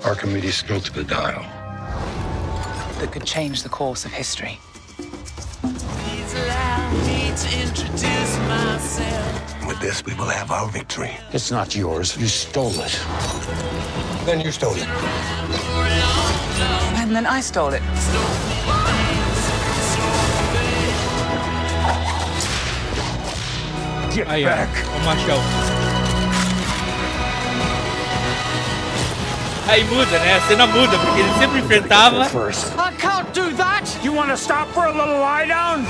Archimedes 0.04 0.56
spoke 0.56 0.92
the 0.94 1.04
dial. 1.04 1.44
That 3.00 3.12
could 3.12 3.26
change 3.26 3.62
the 3.62 3.70
course 3.70 4.06
of 4.06 4.12
history. 4.12 4.60
With 9.68 9.80
this, 9.80 10.04
we 10.06 10.14
will 10.16 10.30
have 10.30 10.50
our 10.50 10.68
victory. 10.70 11.12
It's 11.32 11.52
not 11.52 11.76
yours. 11.76 12.18
You 12.18 12.28
stole 12.28 12.74
it. 12.82 13.00
Then 14.26 14.42
you 14.42 14.52
stole 14.52 14.76
it. 14.76 14.88
And 16.98 17.16
then 17.16 17.28
I 17.28 17.42
stole 17.42 17.74
it. 17.74 18.97
Aí, 24.26 24.44
back. 24.46 24.72
Ó, 24.94 24.98
o 24.98 25.06
machão. 25.06 25.42
Aí 29.68 29.84
muda, 29.84 30.18
né? 30.20 30.38
A 30.38 30.42
cena 30.48 30.66
muda, 30.66 30.98
porque 30.98 31.20
ele 31.20 31.34
sempre 31.38 31.60
enfrentava. 31.60 32.26
I 32.26 32.94
can't 32.98 33.32
do 33.34 33.52
that! 33.58 33.84
You 34.02 34.14
wanna 34.14 34.38
stop 34.38 34.72
for 34.74 34.86
a 34.86 34.92
little 34.92 35.20
lie 35.20 35.46
down? 35.46 35.86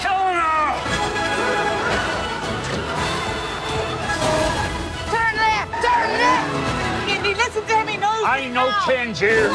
Helena! 0.00 0.74
Turn 5.10 5.36
left! 5.36 5.72
Turn 5.82 6.10
left! 6.16 7.08
Indy, 7.10 7.34
listen 7.34 7.62
to 7.66 7.84
me, 7.84 7.96
no! 7.96 8.24
I 8.24 8.42
ain't 8.44 8.54
no 8.54 8.70
Tangier. 8.86 9.50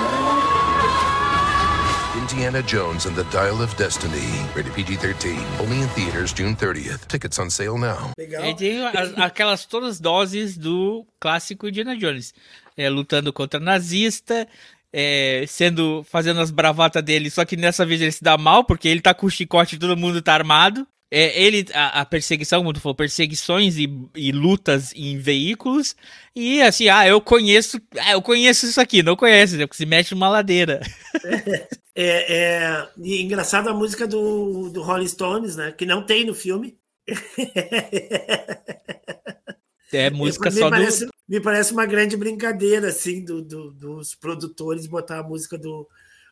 Indiana 2.33 2.63
Jones 2.63 3.05
and 3.05 3.13
the 3.13 3.23
Dial 3.25 3.61
of 3.61 3.75
Destiny. 3.75 4.17
Rated 4.55 4.73
PG-13. 4.73 5.37
Only 5.61 5.81
in 5.81 5.87
theaters 5.89 6.33
June 6.33 6.55
30th. 6.55 7.05
Tickets 7.07 7.37
on 7.37 7.51
sale 7.51 7.77
now. 7.77 8.11
Legal. 8.17 8.43
Ele 8.43 8.55
tem 8.55 8.83
as, 8.87 9.15
aquelas 9.19 9.65
todas 9.65 9.99
doses 9.99 10.57
do 10.57 11.05
clássico 11.19 11.67
Indiana 11.67 11.95
Jones. 11.95 12.33
É, 12.75 12.89
lutando 12.89 13.31
contra 13.31 13.59
nazista, 13.59 14.47
é, 14.91 15.45
sendo 15.47 16.03
fazendo 16.09 16.41
as 16.41 16.49
bravatas 16.49 17.03
dele, 17.03 17.29
só 17.29 17.45
que 17.45 17.55
dessa 17.55 17.85
vez 17.85 18.01
ele 18.01 18.11
se 18.11 18.23
dá 18.23 18.35
mal, 18.35 18.63
porque 18.63 18.87
ele 18.87 18.99
tá 18.99 19.13
com 19.13 19.27
o 19.27 19.29
chicote 19.29 19.75
e 19.75 19.79
todo 19.79 19.95
mundo 19.95 20.19
tá 20.19 20.33
armado. 20.33 20.87
É, 21.11 21.39
ele, 21.39 21.67
a, 21.71 22.01
a, 22.01 22.05
perseguição, 22.05 22.61
como 22.61 22.73
tu 22.73 22.79
falou, 22.79 22.95
perseguições 22.95 23.77
e, 23.77 23.87
e, 24.15 24.31
lutas 24.31 24.91
em 24.95 25.19
veículos. 25.19 25.95
E 26.35 26.59
assim, 26.63 26.89
ah, 26.89 27.07
eu 27.07 27.21
conheço. 27.21 27.79
Ah, 27.99 28.13
eu 28.13 28.21
conheço 28.23 28.65
isso 28.65 28.81
aqui, 28.81 29.03
não 29.03 29.15
conhece, 29.15 29.55
né? 29.55 29.67
Porque 29.67 29.77
se 29.77 29.85
mexe 29.85 30.15
numa 30.15 30.29
ladeira. 30.29 30.81
É, 31.95 32.33
é, 32.33 32.89
é 32.99 33.21
engraçado 33.21 33.69
a 33.69 33.73
música 33.73 34.07
do, 34.07 34.69
do 34.69 34.81
Rolling 34.81 35.07
Stones, 35.07 35.55
né? 35.55 35.71
Que 35.71 35.85
não 35.85 36.05
tem 36.05 36.25
no 36.25 36.33
filme. 36.33 36.77
É 39.91 40.09
música 40.11 40.49
só 40.49 40.69
parece, 40.69 41.05
do. 41.05 41.13
Me 41.27 41.39
parece 41.39 41.71
uma 41.71 41.85
grande 41.85 42.17
brincadeira, 42.17 42.87
assim, 42.87 43.23
do, 43.23 43.41
do, 43.41 43.71
dos 43.71 44.15
produtores 44.15 44.87
botar 44.87 45.19
a 45.19 45.23
música 45.23 45.57
do, 45.57 45.87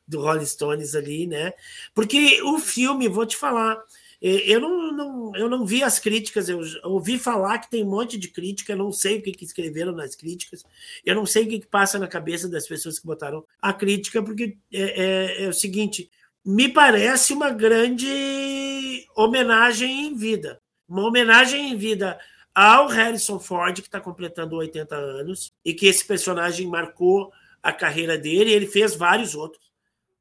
do 0.08 0.20
Rolling 0.22 0.46
Stones 0.46 0.96
ali, 0.96 1.28
né? 1.28 1.54
Porque 1.94 2.42
o 2.42 2.58
filme, 2.58 3.08
vou 3.08 3.26
te 3.26 3.38
falar, 3.38 3.80
eu 4.22 4.60
não, 4.60 4.92
não, 4.92 5.36
eu 5.36 5.50
não 5.50 5.66
vi 5.66 5.84
as 5.84 5.98
críticas, 5.98 6.48
eu 6.48 6.62
ouvi 6.84 7.18
falar 7.18 7.58
que 7.58 7.72
tem 7.72 7.84
um 7.84 7.90
monte 7.90 8.20
de 8.20 8.28
crítica, 8.28 8.74
eu 8.74 8.78
não 8.78 8.92
sei 8.92 9.18
o 9.18 9.22
que, 9.24 9.32
que 9.32 9.46
escreveram 9.46 9.94
nas 9.94 10.16
críticas, 10.16 10.64
eu 11.04 11.16
não 11.16 11.26
sei 11.26 11.46
o 11.46 11.50
que, 11.50 11.60
que 11.62 11.68
passa 11.68 11.98
na 11.98 12.08
cabeça 12.08 12.48
das 12.48 12.68
pessoas 12.68 13.00
que 13.00 13.08
botaram 13.08 13.44
a 13.60 13.74
crítica, 13.74 14.22
porque 14.22 14.58
é, 14.72 15.42
é, 15.42 15.44
é 15.46 15.48
o 15.48 15.54
seguinte: 15.54 16.12
me 16.46 16.70
parece 16.70 17.34
uma 17.34 17.50
grande 17.50 19.08
homenagem 19.16 20.08
em 20.08 20.16
vida. 20.16 20.62
Uma 20.88 21.08
homenagem 21.08 21.72
em 21.72 21.76
vida 21.76 22.20
ao 22.54 22.88
Harrison 22.88 23.40
Ford, 23.40 23.76
que 23.76 23.88
está 23.88 24.00
completando 24.00 24.56
80 24.56 24.96
anos, 24.96 25.52
e 25.66 25.74
que 25.74 25.88
esse 25.88 26.06
personagem 26.06 26.68
marcou 26.68 27.32
a 27.64 27.72
carreira 27.72 28.18
dele, 28.18 28.52
ele 28.52 28.68
fez 28.68 28.96
vários 28.96 29.34
outros 29.34 29.72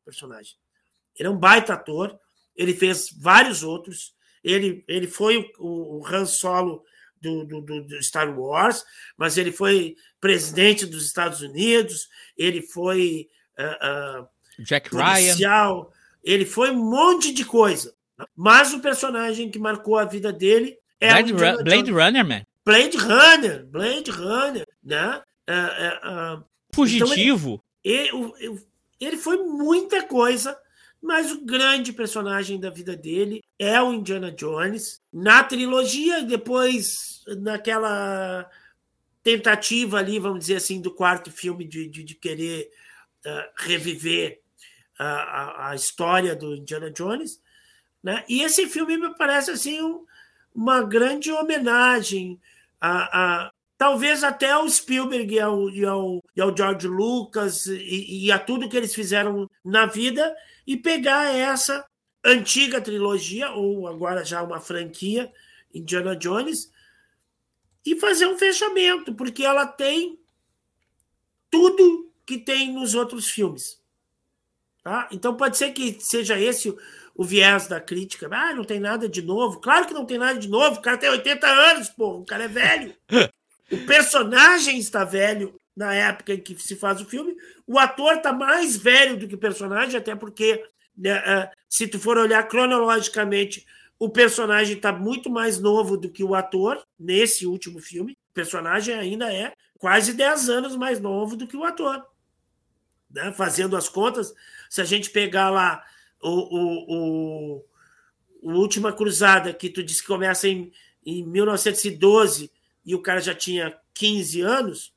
personagens. 0.04 0.56
Ele 1.18 1.28
é 1.28 1.30
um 1.30 1.36
baita 1.36 1.74
ator 1.74 2.18
ele 2.56 2.74
fez 2.74 3.10
vários 3.18 3.62
outros. 3.62 4.14
Ele, 4.42 4.84
ele 4.88 5.06
foi 5.06 5.50
o, 5.58 5.98
o 5.98 6.06
Han 6.06 6.24
Solo 6.24 6.82
do, 7.20 7.44
do, 7.44 7.60
do, 7.82 8.02
Star 8.02 8.38
Wars, 8.38 8.84
mas 9.16 9.36
ele 9.36 9.52
foi 9.52 9.94
presidente 10.20 10.86
dos 10.86 11.04
Estados 11.04 11.42
Unidos, 11.42 12.08
ele 12.36 12.62
foi 12.62 13.28
uh, 13.58 14.22
uh, 14.22 14.28
Jack 14.58 14.90
policial, 14.90 15.82
Ryan. 15.82 15.90
ele 16.24 16.46
foi 16.46 16.70
um 16.70 16.90
monte 16.90 17.32
de 17.32 17.44
coisa. 17.44 17.94
Mas 18.36 18.72
o 18.72 18.80
personagem 18.80 19.50
que 19.50 19.58
marcou 19.58 19.98
a 19.98 20.04
vida 20.04 20.32
dele 20.32 20.76
é 20.98 21.10
Blade, 21.10 21.32
Ru 21.32 21.64
Blade 21.64 21.90
Runner, 21.90 22.24
man. 22.24 22.42
Blade 22.64 22.96
Runner, 22.96 23.66
Blade 23.66 24.10
Runner, 24.10 24.66
né? 24.82 25.22
Uh, 25.48 26.44
Fugitivo. 26.74 27.62
Então 27.84 28.34
ele, 28.38 28.46
ele, 28.46 28.62
ele 29.00 29.16
foi 29.16 29.38
muita 29.38 30.02
coisa 30.02 30.56
mas 31.02 31.32
o 31.32 31.44
grande 31.44 31.92
personagem 31.92 32.60
da 32.60 32.70
vida 32.70 32.94
dele 32.94 33.42
é 33.58 33.80
o 33.80 33.92
Indiana 33.92 34.30
Jones. 34.30 35.00
Na 35.12 35.42
trilogia, 35.42 36.22
depois 36.22 37.24
naquela 37.38 38.48
tentativa 39.22 39.98
ali, 39.98 40.18
vamos 40.18 40.40
dizer 40.40 40.56
assim, 40.56 40.80
do 40.80 40.90
quarto 40.90 41.30
filme 41.30 41.64
de, 41.64 41.88
de, 41.88 42.02
de 42.02 42.14
querer 42.14 42.70
uh, 43.26 43.50
reviver 43.56 44.40
a, 44.98 45.04
a, 45.04 45.70
a, 45.70 45.74
história 45.74 46.34
do 46.36 46.54
Indiana 46.54 46.90
Jones. 46.90 47.40
Né? 48.02 48.24
E 48.28 48.42
esse 48.42 48.66
filme 48.68 48.96
me 48.96 49.14
parece 49.16 49.50
assim 49.50 49.80
um, 49.80 50.04
uma 50.54 50.82
grande 50.82 51.30
homenagem 51.32 52.40
a, 52.80 53.44
a, 53.46 53.52
talvez 53.76 54.24
até 54.24 54.50
ao 54.50 54.68
Spielberg 54.68 55.34
e 55.34 55.40
ao, 55.40 55.70
e 55.70 55.84
ao, 55.84 56.24
e 56.36 56.40
ao 56.40 56.56
George 56.56 56.86
Lucas 56.88 57.66
e, 57.66 58.26
e, 58.26 58.32
a 58.32 58.38
tudo 58.38 58.68
que 58.68 58.76
eles 58.76 58.94
fizeram 58.94 59.50
na 59.64 59.86
vida 59.86 60.34
e 60.70 60.76
pegar 60.76 61.34
essa 61.34 61.84
antiga 62.24 62.80
trilogia, 62.80 63.50
ou 63.50 63.88
agora 63.88 64.24
já 64.24 64.40
uma 64.40 64.60
franquia, 64.60 65.28
Indiana 65.74 66.14
Jones, 66.14 66.70
e 67.84 67.98
fazer 67.98 68.28
um 68.28 68.38
fechamento, 68.38 69.12
porque 69.12 69.42
ela 69.44 69.66
tem 69.66 70.16
tudo 71.50 72.12
que 72.24 72.38
tem 72.38 72.72
nos 72.72 72.94
outros 72.94 73.26
filmes. 73.28 73.82
Tá? 74.84 75.08
Então 75.10 75.36
pode 75.36 75.58
ser 75.58 75.72
que 75.72 75.98
seja 75.98 76.38
esse 76.38 76.70
o, 76.70 76.78
o 77.16 77.24
viés 77.24 77.66
da 77.66 77.80
crítica. 77.80 78.28
Ah, 78.30 78.54
não 78.54 78.62
tem 78.62 78.78
nada 78.78 79.08
de 79.08 79.22
novo. 79.22 79.58
Claro 79.58 79.88
que 79.88 79.92
não 79.92 80.06
tem 80.06 80.18
nada 80.18 80.38
de 80.38 80.48
novo. 80.48 80.78
O 80.78 80.82
cara 80.82 80.98
tem 80.98 81.10
80 81.10 81.48
anos, 81.48 81.88
pô. 81.88 82.18
O 82.18 82.24
cara 82.24 82.44
é 82.44 82.48
velho. 82.48 82.94
o 83.72 83.86
personagem 83.86 84.78
está 84.78 85.02
velho 85.02 85.52
na 85.76 85.92
época 85.92 86.34
em 86.34 86.40
que 86.40 86.54
se 86.62 86.76
faz 86.76 87.00
o 87.00 87.06
filme. 87.06 87.36
O 87.70 87.78
ator 87.78 88.14
está 88.14 88.32
mais 88.32 88.76
velho 88.76 89.16
do 89.16 89.28
que 89.28 89.36
o 89.36 89.38
personagem, 89.38 89.96
até 89.96 90.16
porque, 90.16 90.60
né, 90.98 91.10
é, 91.10 91.52
se 91.68 91.86
tu 91.86 92.00
for 92.00 92.18
olhar 92.18 92.42
cronologicamente, 92.48 93.64
o 93.96 94.08
personagem 94.08 94.76
está 94.76 94.92
muito 94.92 95.30
mais 95.30 95.60
novo 95.60 95.96
do 95.96 96.10
que 96.10 96.24
o 96.24 96.34
ator 96.34 96.84
nesse 96.98 97.46
último 97.46 97.78
filme. 97.78 98.18
O 98.32 98.34
personagem 98.34 98.92
ainda 98.96 99.32
é 99.32 99.52
quase 99.78 100.14
10 100.14 100.48
anos 100.48 100.74
mais 100.74 100.98
novo 100.98 101.36
do 101.36 101.46
que 101.46 101.56
o 101.56 101.62
ator. 101.62 102.04
Né? 103.08 103.32
Fazendo 103.34 103.76
as 103.76 103.88
contas, 103.88 104.34
se 104.68 104.80
a 104.80 104.84
gente 104.84 105.08
pegar 105.08 105.48
lá 105.48 105.80
o, 106.20 106.28
o, 106.28 106.86
o, 106.88 107.64
o 108.42 108.52
Última 108.54 108.92
Cruzada, 108.92 109.54
que 109.54 109.70
tu 109.70 109.80
disse 109.80 110.02
que 110.02 110.08
começa 110.08 110.48
em, 110.48 110.72
em 111.06 111.24
1912 111.24 112.50
e 112.84 112.96
o 112.96 113.00
cara 113.00 113.20
já 113.20 113.32
tinha 113.32 113.78
15 113.94 114.40
anos, 114.40 114.92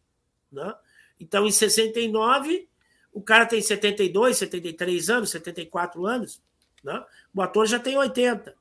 né? 0.51 0.73
Então, 1.19 1.45
em 1.45 1.51
69, 1.51 2.67
o 3.11 3.21
cara 3.21 3.45
tem 3.45 3.61
72, 3.61 4.37
73 4.37 5.09
anos, 5.09 5.29
74 5.29 6.05
anos, 6.05 6.41
né? 6.83 7.03
o 7.33 7.41
ator 7.41 7.67
já 7.67 7.79
tem 7.79 7.97
80. 7.97 8.55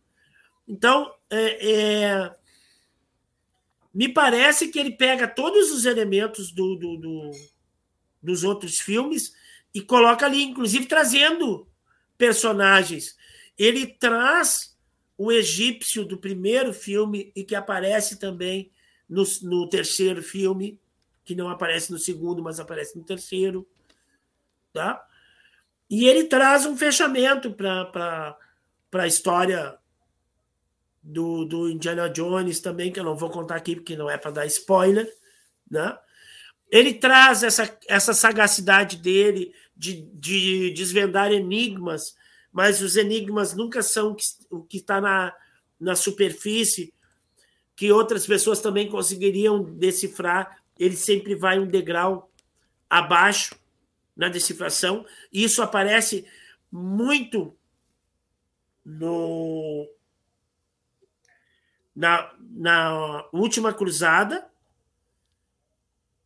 Então, 0.69 1.13
é, 1.31 1.71
é, 1.71 2.35
me 3.93 4.09
parece 4.09 4.69
que 4.69 4.79
ele 4.79 4.93
pega 4.93 5.27
todos 5.27 5.71
os 5.71 5.85
elementos 5.85 6.53
do, 6.53 6.77
do, 6.77 6.97
do, 6.97 7.31
dos 8.23 8.45
outros 8.45 8.79
filmes 8.79 9.35
e 9.75 9.81
coloca 9.81 10.27
ali, 10.27 10.43
inclusive 10.43 10.87
trazendo 10.87 11.67
personagens. 12.17 13.17
Ele 13.59 13.87
traz 13.87 14.77
o 15.17 15.31
egípcio 15.31 16.05
do 16.05 16.19
primeiro 16.19 16.73
filme 16.73 17.33
e 17.35 17.45
que 17.45 17.55
aparece 17.55 18.19
também 18.19 18.71
no, 19.09 19.25
no 19.43 19.69
terceiro 19.69 20.23
filme, 20.23 20.81
que 21.25 21.35
não 21.35 21.49
aparece 21.49 21.93
no 21.93 21.99
segundo, 21.99 22.43
mas 22.43 22.61
aparece 22.61 22.97
no 22.97 23.05
terceiro. 23.05 23.67
Tá? 24.73 25.05
E 25.89 26.07
ele 26.07 26.25
traz 26.25 26.65
um 26.65 26.77
fechamento 26.77 27.53
para 27.53 28.37
a 28.93 29.07
história 29.07 29.79
do, 31.03 31.45
do 31.45 31.69
Indiana 31.69 32.09
Jones 32.09 32.61
também, 32.61 32.93
que 32.93 33.01
eu 33.01 33.05
não 33.05 33.17
vou 33.17 33.31
contar 33.31 33.57
aqui 33.57 33.75
porque 33.75 33.97
não 33.97 34.09
é 34.09 34.17
para 34.17 34.31
dar 34.31 34.47
spoiler. 34.47 35.13
Né? 35.71 35.97
Ele 36.71 36.95
traz 36.95 37.43
essa, 37.43 37.79
essa 37.89 38.15
sagacidade 38.15 38.97
dele 38.97 39.53
de, 39.77 40.03
de 40.15 40.71
desvendar 40.71 41.33
enigmas, 41.33 42.17
mas 42.53 42.81
os 42.81 42.97
enigmas 42.97 43.55
nunca 43.55 43.83
são 43.83 44.17
o 44.49 44.63
que 44.63 44.79
está 44.79 45.01
na, 45.01 45.35
na 45.81 45.97
superfície, 45.97 46.95
que 47.75 47.91
outras 47.91 48.27
pessoas 48.27 48.61
também 48.61 48.89
conseguiriam 48.89 49.63
decifrar. 49.63 50.62
Ele 50.83 50.97
sempre 50.97 51.37
vai 51.37 51.61
um 51.61 51.67
degrau 51.67 52.29
abaixo 52.91 53.55
na 54.17 54.29
decifração. 54.29 55.07
E 55.33 55.45
isso 55.45 55.63
aparece 55.63 56.27
muito 56.71 57.57
no 58.85 59.89
na, 61.95 62.35
na 62.41 63.29
última 63.33 63.73
cruzada 63.73 64.51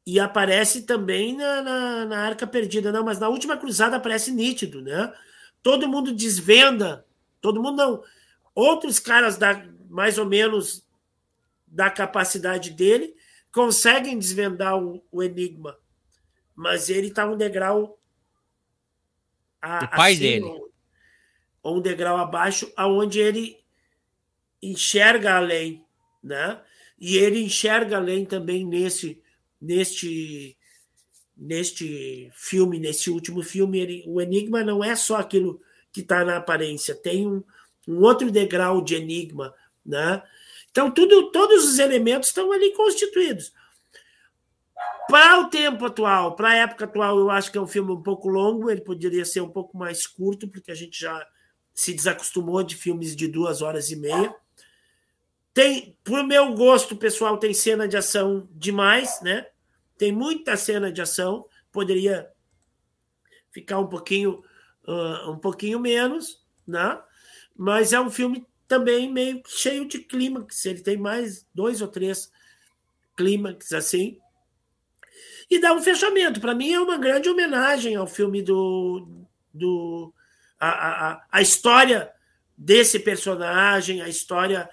e 0.06 0.18
aparece 0.18 0.82
também 0.82 1.36
na, 1.36 1.60
na, 1.60 2.06
na, 2.06 2.18
Arca 2.24 2.46
Perdida. 2.46 2.90
Não, 2.90 3.04
mas 3.04 3.18
na 3.18 3.28
última 3.28 3.58
cruzada 3.58 3.96
aparece 3.96 4.30
nítido, 4.30 4.80
né? 4.80 5.12
Todo 5.62 5.88
mundo 5.88 6.14
desvenda, 6.14 7.04
todo 7.42 7.62
mundo 7.62 7.76
não. 7.76 8.02
Outros 8.54 8.98
caras 8.98 9.36
da 9.36 9.66
mais 9.90 10.16
ou 10.16 10.24
menos 10.24 10.86
da 11.66 11.90
capacidade 11.90 12.70
dele 12.70 13.14
conseguem 13.52 14.18
desvendar 14.18 14.76
o, 14.76 15.02
o 15.10 15.22
enigma 15.22 15.76
mas 16.56 16.88
ele 16.88 17.08
está 17.08 17.28
um 17.28 17.36
degrau 17.36 18.00
a, 19.60 19.84
o 19.84 19.90
pai 19.90 20.12
acima, 20.12 20.26
dele 20.26 20.66
ou 21.62 21.78
um 21.78 21.80
degrau 21.80 22.16
abaixo, 22.16 22.72
aonde 22.76 23.18
ele 23.18 23.58
enxerga 24.62 25.34
além, 25.34 25.84
né? 26.22 26.62
E 26.98 27.16
ele 27.16 27.42
enxerga 27.42 27.96
além 27.96 28.24
também 28.24 28.64
nesse 28.64 29.20
neste 29.60 30.56
neste 31.36 32.30
filme, 32.34 32.78
nesse 32.78 33.10
último 33.10 33.42
filme, 33.42 33.78
ele, 33.78 34.04
o 34.06 34.22
enigma 34.22 34.64
não 34.64 34.82
é 34.82 34.96
só 34.96 35.16
aquilo 35.16 35.60
que 35.92 36.00
está 36.00 36.24
na 36.24 36.38
aparência, 36.38 36.94
tem 36.94 37.26
um, 37.26 37.44
um 37.86 38.00
outro 38.00 38.30
degrau 38.30 38.82
de 38.82 38.94
enigma, 38.94 39.52
né? 39.84 40.22
Então 40.76 40.90
tudo, 40.90 41.30
todos 41.30 41.64
os 41.64 41.78
elementos 41.78 42.28
estão 42.28 42.52
ali 42.52 42.70
constituídos. 42.74 43.50
Para 45.08 45.40
o 45.40 45.48
tempo 45.48 45.86
atual, 45.86 46.36
para 46.36 46.50
a 46.50 46.54
época 46.54 46.84
atual, 46.84 47.18
eu 47.18 47.30
acho 47.30 47.50
que 47.50 47.56
é 47.56 47.60
um 47.62 47.66
filme 47.66 47.92
um 47.92 48.02
pouco 48.02 48.28
longo, 48.28 48.70
ele 48.70 48.82
poderia 48.82 49.24
ser 49.24 49.40
um 49.40 49.48
pouco 49.48 49.74
mais 49.74 50.06
curto, 50.06 50.46
porque 50.46 50.70
a 50.70 50.74
gente 50.74 51.00
já 51.00 51.26
se 51.72 51.94
desacostumou 51.94 52.62
de 52.62 52.76
filmes 52.76 53.16
de 53.16 53.26
duas 53.26 53.62
horas 53.62 53.90
e 53.90 53.96
meia. 53.96 54.34
Tem, 55.54 55.96
por 56.04 56.22
meu 56.22 56.52
gosto 56.52 56.94
pessoal, 56.94 57.38
tem 57.38 57.54
cena 57.54 57.88
de 57.88 57.96
ação 57.96 58.46
demais, 58.50 59.18
né? 59.22 59.46
Tem 59.96 60.12
muita 60.12 60.58
cena 60.58 60.92
de 60.92 61.00
ação, 61.00 61.46
poderia 61.72 62.30
ficar 63.50 63.78
um 63.78 63.86
pouquinho, 63.86 64.44
uh, 64.86 65.30
um 65.30 65.38
pouquinho 65.38 65.80
menos, 65.80 66.44
né? 66.66 67.00
Mas 67.56 67.94
é 67.94 68.00
um 68.00 68.10
filme 68.10 68.46
também 68.66 69.12
meio 69.12 69.42
cheio 69.46 69.86
de 69.86 69.98
clímax. 69.98 70.64
Ele 70.66 70.80
tem 70.80 70.96
mais 70.96 71.46
dois 71.54 71.80
ou 71.80 71.88
três 71.88 72.30
clímax 73.16 73.72
assim 73.72 74.18
e 75.50 75.60
dá 75.60 75.72
um 75.72 75.82
fechamento. 75.82 76.40
Para 76.40 76.54
mim 76.54 76.72
é 76.72 76.80
uma 76.80 76.98
grande 76.98 77.28
homenagem 77.28 77.94
ao 77.96 78.06
filme 78.06 78.42
do. 78.42 79.06
do 79.52 80.12
a, 80.58 81.10
a, 81.10 81.26
a 81.30 81.42
história 81.42 82.10
desse 82.56 82.98
personagem, 82.98 84.00
a 84.00 84.08
história 84.08 84.68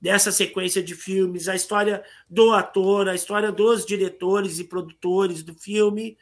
dessa 0.00 0.32
sequência 0.32 0.82
de 0.82 0.94
filmes, 0.94 1.48
a 1.48 1.54
história 1.54 2.04
do 2.28 2.52
ator, 2.52 3.08
a 3.08 3.14
história 3.14 3.52
dos 3.52 3.86
diretores 3.86 4.58
e 4.58 4.64
produtores 4.64 5.42
do 5.42 5.54
filme. 5.54 6.18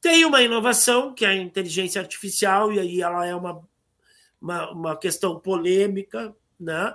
Tem 0.00 0.24
uma 0.24 0.42
inovação, 0.42 1.12
que 1.12 1.24
é 1.24 1.28
a 1.28 1.34
inteligência 1.34 2.00
artificial, 2.00 2.72
e 2.72 2.78
aí 2.78 3.02
ela 3.02 3.26
é 3.26 3.34
uma, 3.34 3.60
uma, 4.46 4.70
uma 4.70 4.96
questão 4.96 5.38
polêmica, 5.40 6.34
né? 6.58 6.94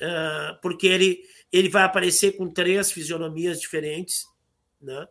Uh, 0.00 0.60
porque 0.62 0.86
ele, 0.86 1.22
ele 1.52 1.68
vai 1.68 1.82
aparecer 1.82 2.32
com 2.32 2.50
três 2.50 2.90
fisionomias 2.90 3.60
diferentes, 3.60 4.26
né? 4.80 5.06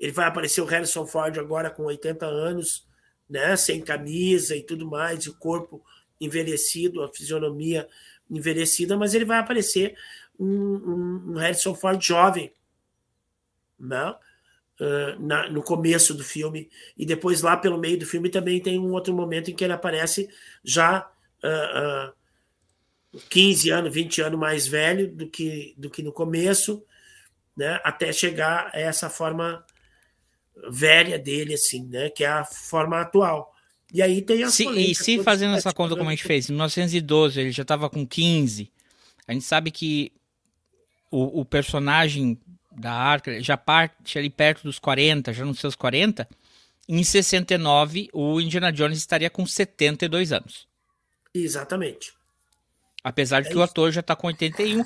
Ele 0.00 0.12
vai 0.12 0.26
aparecer 0.26 0.62
o 0.62 0.66
Harrison 0.66 1.06
Ford 1.06 1.38
agora 1.38 1.70
com 1.70 1.84
80 1.84 2.24
anos, 2.24 2.88
né? 3.28 3.54
Sem 3.56 3.82
camisa 3.82 4.56
e 4.56 4.62
tudo 4.62 4.88
mais, 4.88 5.26
o 5.26 5.36
corpo 5.36 5.84
envelhecido, 6.18 7.02
a 7.02 7.12
fisionomia 7.12 7.86
envelhecida, 8.30 8.96
mas 8.96 9.12
ele 9.12 9.26
vai 9.26 9.38
aparecer 9.38 9.94
um, 10.38 10.46
um, 10.46 11.32
um 11.32 11.34
Harrison 11.34 11.74
Ford 11.74 12.02
jovem, 12.02 12.50
né? 13.78 14.14
Uh, 14.80 15.20
na, 15.20 15.48
no 15.48 15.62
começo 15.62 16.12
do 16.12 16.24
filme 16.24 16.68
e 16.98 17.06
depois 17.06 17.42
lá 17.42 17.56
pelo 17.56 17.78
meio 17.78 17.96
do 17.96 18.04
filme 18.04 18.28
também 18.28 18.60
tem 18.60 18.76
um 18.76 18.90
outro 18.90 19.14
momento 19.14 19.48
em 19.48 19.54
que 19.54 19.62
ele 19.62 19.72
aparece 19.72 20.28
já 20.64 21.08
uh, 21.44 22.10
uh, 22.10 22.12
15 23.30 23.70
anos, 23.70 23.94
20 23.94 24.22
anos 24.22 24.38
mais 24.38 24.66
velho 24.66 25.14
do 25.14 25.28
que, 25.28 25.74
do 25.78 25.88
que 25.88 26.02
no 26.02 26.12
começo, 26.12 26.84
né? 27.56 27.80
Até 27.84 28.12
chegar 28.12 28.70
a 28.72 28.80
essa 28.80 29.08
forma 29.08 29.64
velha 30.68 31.18
dele, 31.18 31.54
assim, 31.54 31.86
né? 31.86 32.10
Que 32.10 32.24
é 32.24 32.28
a 32.28 32.44
forma 32.44 33.00
atual. 33.00 33.52
E 33.92 34.02
aí 34.02 34.22
tem 34.22 34.42
as 34.42 34.54
se, 34.54 34.66
E 34.68 34.94
se 34.94 35.22
fazendo 35.22 35.54
essa 35.54 35.72
conta 35.72 35.96
como 35.96 36.08
a 36.08 36.12
gente 36.12 36.24
fez, 36.24 36.48
em 36.48 36.52
1912 36.52 37.40
ele 37.40 37.52
já 37.52 37.62
estava 37.62 37.88
com 37.88 38.06
15, 38.06 38.70
a 39.26 39.32
gente 39.32 39.44
sabe 39.44 39.70
que 39.70 40.12
o, 41.10 41.40
o 41.40 41.44
personagem 41.44 42.38
da 42.74 42.92
Arca 42.92 43.40
já 43.42 43.56
parte 43.56 44.18
ali 44.18 44.30
perto 44.30 44.62
dos 44.64 44.78
40, 44.78 45.32
já 45.32 45.44
nos 45.44 45.58
seus 45.58 45.74
40. 45.74 46.28
Em 46.88 47.02
69, 47.02 48.08
o 48.12 48.40
Indiana 48.40 48.70
Jones 48.70 48.98
estaria 48.98 49.30
com 49.30 49.46
72 49.46 50.32
anos. 50.32 50.66
Exatamente. 51.32 52.12
Apesar 53.02 53.40
de 53.40 53.46
é 53.46 53.50
que 53.50 53.54
isso. 53.54 53.60
o 53.60 53.62
ator 53.62 53.90
já 53.90 54.02
tá 54.02 54.14
com 54.14 54.26
81. 54.26 54.84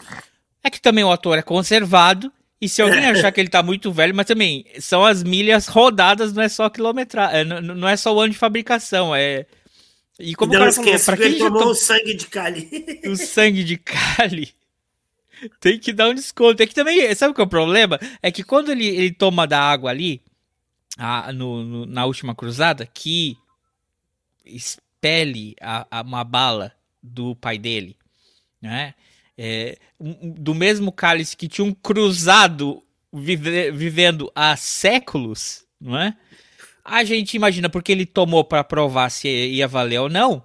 É 0.63 0.71
que 0.71 0.81
também 0.81 1.05
o 1.05 1.11
ator 1.11 1.39
é 1.39 1.43
conservado. 1.43 2.33
E 2.61 2.69
se 2.69 2.83
alguém 2.83 3.07
achar 3.07 3.31
que 3.31 3.41
ele 3.41 3.49
tá 3.49 3.63
muito 3.63 3.93
velho, 3.93 4.15
mas 4.15 4.27
também 4.27 4.67
são 4.81 5.05
as 5.05 5.23
milhas 5.23 5.69
rodadas, 5.69 6.33
não 6.33 6.43
é 6.43 6.49
só 6.49 6.69
quilometragem, 6.69 7.45
não, 7.45 7.61
não 7.61 7.89
é 7.89 7.97
só 7.97 8.13
o 8.13 8.21
ano 8.21 8.33
de 8.33 8.39
fabricação, 8.39 9.15
é. 9.15 9.47
E 10.19 10.35
como 10.35 10.53
não 10.53 10.59
o 10.59 10.63
cara 10.63 10.73
falou, 10.73 11.01
pra 11.01 11.17
quem 11.17 11.39
tomou 11.39 11.63
to... 11.63 11.69
o 11.69 11.75
sangue 11.77 12.15
de 12.15 12.27
Cali. 12.27 12.69
O 13.07 13.17
sangue 13.17 13.63
de 13.63 13.77
Cali. 13.77 14.53
Tem 15.61 15.79
que 15.79 15.93
dar 15.93 16.09
um 16.09 16.15
desconto. 16.15 16.63
É 16.63 16.67
que 16.67 16.75
também, 16.75 17.15
sabe 17.15 17.35
que 17.35 17.41
é 17.41 17.45
o 17.45 17.49
problema? 17.49 17.99
É 18.23 18.31
que 18.31 18.43
quando 18.43 18.71
ele, 18.71 18.87
ele 18.87 19.13
toma 19.13 19.47
da 19.47 19.61
água 19.61 19.91
ali, 19.91 20.23
a, 20.97 21.33
no, 21.33 21.63
no, 21.65 21.87
na 21.87 22.05
última 22.05 22.35
cruzada, 22.35 22.87
que 22.87 23.37
expele 24.45 25.55
a, 25.61 25.87
a, 25.91 26.03
uma 26.03 26.25
bala 26.25 26.73
do 27.03 27.37
pai 27.37 27.59
dele 27.59 27.99
né? 28.61 28.95
É, 29.37 29.79
do 30.01 30.55
mesmo 30.55 30.91
cálice 30.91 31.37
que 31.37 31.49
tinha 31.49 31.65
um 31.65 31.73
cruzado 31.73 32.83
vive, 33.13 33.71
vivendo 33.71 34.31
há 34.35 34.57
séculos, 34.57 35.65
não 35.81 35.97
é? 35.97 36.17
A 36.85 37.05
gente 37.05 37.35
imagina 37.35 37.69
porque 37.69 37.93
ele 37.93 38.07
tomou 38.07 38.43
para 38.43 38.65
provar 38.65 39.11
se 39.11 39.29
ia 39.29 39.69
valer 39.69 40.01
ou 40.01 40.09
não, 40.09 40.43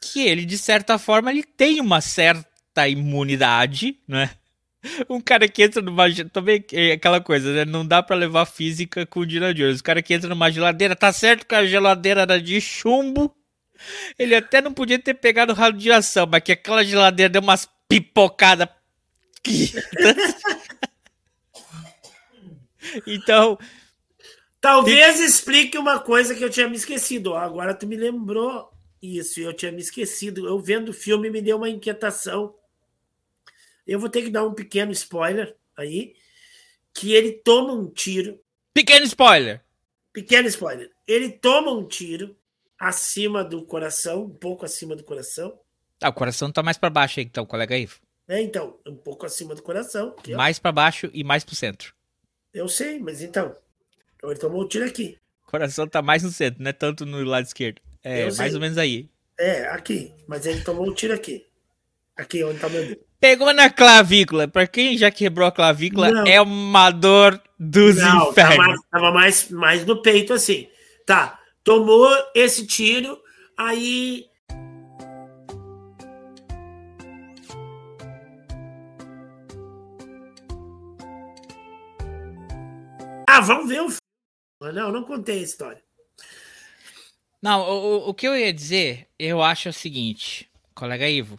que 0.00 0.26
ele 0.26 0.44
de 0.44 0.58
certa 0.58 0.98
forma 0.98 1.30
ele 1.30 1.42
tem 1.42 1.80
uma 1.80 2.00
certa 2.00 2.47
imunidade, 2.86 3.98
né? 4.06 4.30
Um 5.08 5.20
cara 5.20 5.48
que 5.48 5.62
entra 5.62 5.82
numa 5.82 6.04
também 6.30 6.64
é 6.72 6.92
aquela 6.92 7.20
coisa, 7.20 7.52
né? 7.52 7.64
Não 7.64 7.84
dá 7.86 8.02
para 8.02 8.14
levar 8.14 8.46
física 8.46 9.04
com 9.06 9.20
o. 9.20 9.80
O 9.80 9.82
cara 9.82 10.02
que 10.02 10.14
entra 10.14 10.28
numa 10.28 10.50
geladeira, 10.50 10.94
tá 10.94 11.12
certo 11.12 11.46
que 11.46 11.54
a 11.54 11.66
geladeira 11.66 12.22
era 12.22 12.40
de 12.40 12.60
chumbo, 12.60 13.34
ele 14.18 14.34
até 14.34 14.60
não 14.60 14.72
podia 14.72 14.98
ter 14.98 15.14
pegado 15.14 15.54
radiação, 15.54 16.26
mas 16.30 16.42
que 16.42 16.52
aquela 16.52 16.84
geladeira 16.84 17.30
deu 17.30 17.42
umas 17.42 17.68
pipocadas 17.88 18.68
então, 23.06 23.58
Talvez 24.60 25.20
explique 25.20 25.78
uma 25.78 26.00
coisa 26.00 26.34
que 26.34 26.42
eu 26.42 26.50
tinha 26.50 26.68
me 26.68 26.76
esquecido. 26.76 27.34
Agora 27.34 27.74
tu 27.74 27.86
me 27.86 27.96
lembrou 27.96 28.70
isso, 29.00 29.40
eu 29.40 29.52
tinha 29.52 29.70
me 29.70 29.80
esquecido. 29.80 30.48
Eu 30.48 30.58
vendo 30.58 30.88
o 30.88 30.94
filme 30.94 31.30
me 31.30 31.40
deu 31.40 31.56
uma 31.56 31.70
inquietação. 31.70 32.54
Eu 33.88 33.98
vou 33.98 34.10
ter 34.10 34.20
que 34.20 34.30
dar 34.30 34.46
um 34.46 34.52
pequeno 34.52 34.92
spoiler 34.92 35.56
aí, 35.74 36.14
que 36.92 37.14
ele 37.14 37.32
toma 37.32 37.72
um 37.72 37.88
tiro. 37.88 38.38
pequeno 38.74 39.06
spoiler. 39.06 39.64
Pequeno 40.12 40.46
spoiler. 40.46 40.90
Ele 41.06 41.30
toma 41.30 41.72
um 41.72 41.88
tiro 41.88 42.36
acima 42.78 43.42
do 43.42 43.64
coração, 43.64 44.24
um 44.24 44.34
pouco 44.34 44.66
acima 44.66 44.94
do 44.94 45.02
coração. 45.02 45.58
Ah, 46.02 46.10
o 46.10 46.12
coração 46.12 46.52
tá 46.52 46.62
mais 46.62 46.76
pra 46.76 46.90
baixo 46.90 47.18
aí, 47.18 47.24
então, 47.24 47.46
colega 47.46 47.78
Ivo. 47.78 47.98
É, 48.28 48.42
então, 48.42 48.78
um 48.86 48.94
pouco 48.94 49.24
acima 49.24 49.54
do 49.54 49.62
coração. 49.62 50.14
aqui. 50.18 50.34
Mais 50.34 50.58
pra 50.58 50.70
baixo 50.70 51.10
e 51.14 51.24
mais 51.24 51.42
pro 51.42 51.56
centro. 51.56 51.94
Eu 52.52 52.68
sei, 52.68 52.98
mas 52.98 53.22
então. 53.22 53.56
Então 54.16 54.30
ele 54.30 54.38
tomou 54.38 54.62
um 54.62 54.68
tiro 54.68 54.84
aqui. 54.84 55.18
O 55.46 55.50
coração 55.50 55.88
tá 55.88 56.02
mais 56.02 56.22
no 56.22 56.30
centro, 56.30 56.62
não 56.62 56.68
é 56.68 56.74
tanto 56.74 57.06
no 57.06 57.24
lado 57.24 57.46
esquerdo. 57.46 57.80
É, 58.02 58.30
mais 58.34 58.54
ou 58.54 58.60
menos 58.60 58.76
aí. 58.76 59.08
É, 59.38 59.66
aqui. 59.68 60.12
Mas 60.26 60.44
ele 60.44 60.60
tomou 60.60 60.86
um 60.86 60.92
tiro 60.92 61.14
aqui. 61.14 61.46
Aqui, 62.14 62.44
onde 62.44 62.58
tá 62.58 62.68
meu 62.68 62.86
dedo. 62.86 63.07
Pegou 63.20 63.52
na 63.52 63.68
clavícula. 63.68 64.46
Pra 64.46 64.66
quem 64.66 64.96
já 64.96 65.10
quebrou 65.10 65.46
a 65.48 65.52
clavícula, 65.52 66.10
Não. 66.10 66.26
é 66.26 66.40
uma 66.40 66.90
dor 66.90 67.40
dos 67.58 67.96
Não, 67.96 68.32
tava, 68.32 68.54
infernos. 68.54 68.56
mais, 68.66 68.80
tava 68.90 69.10
mais, 69.12 69.50
mais 69.50 69.86
no 69.86 70.00
peito, 70.02 70.32
assim. 70.32 70.68
Tá, 71.04 71.38
tomou 71.64 72.08
esse 72.34 72.66
tiro, 72.66 73.18
aí. 73.56 74.26
Ah, 83.28 83.40
vamos 83.40 83.68
ver 83.68 83.80
o 83.82 83.88
filme. 83.90 84.74
Não, 84.74 84.90
não 84.92 85.04
contei 85.04 85.38
a 85.40 85.42
história. 85.42 85.82
Não, 87.40 87.60
o, 87.60 87.72
o- 88.06 88.08
o 88.10 88.14
que 88.14 88.26
eu 88.26 88.36
ia 88.36 88.52
dizer, 88.52 89.06
eu 89.18 89.40
acho 89.42 89.68
o 89.68 89.72
seguinte, 89.72 90.50
colega 90.74 91.08
Ivo. 91.08 91.36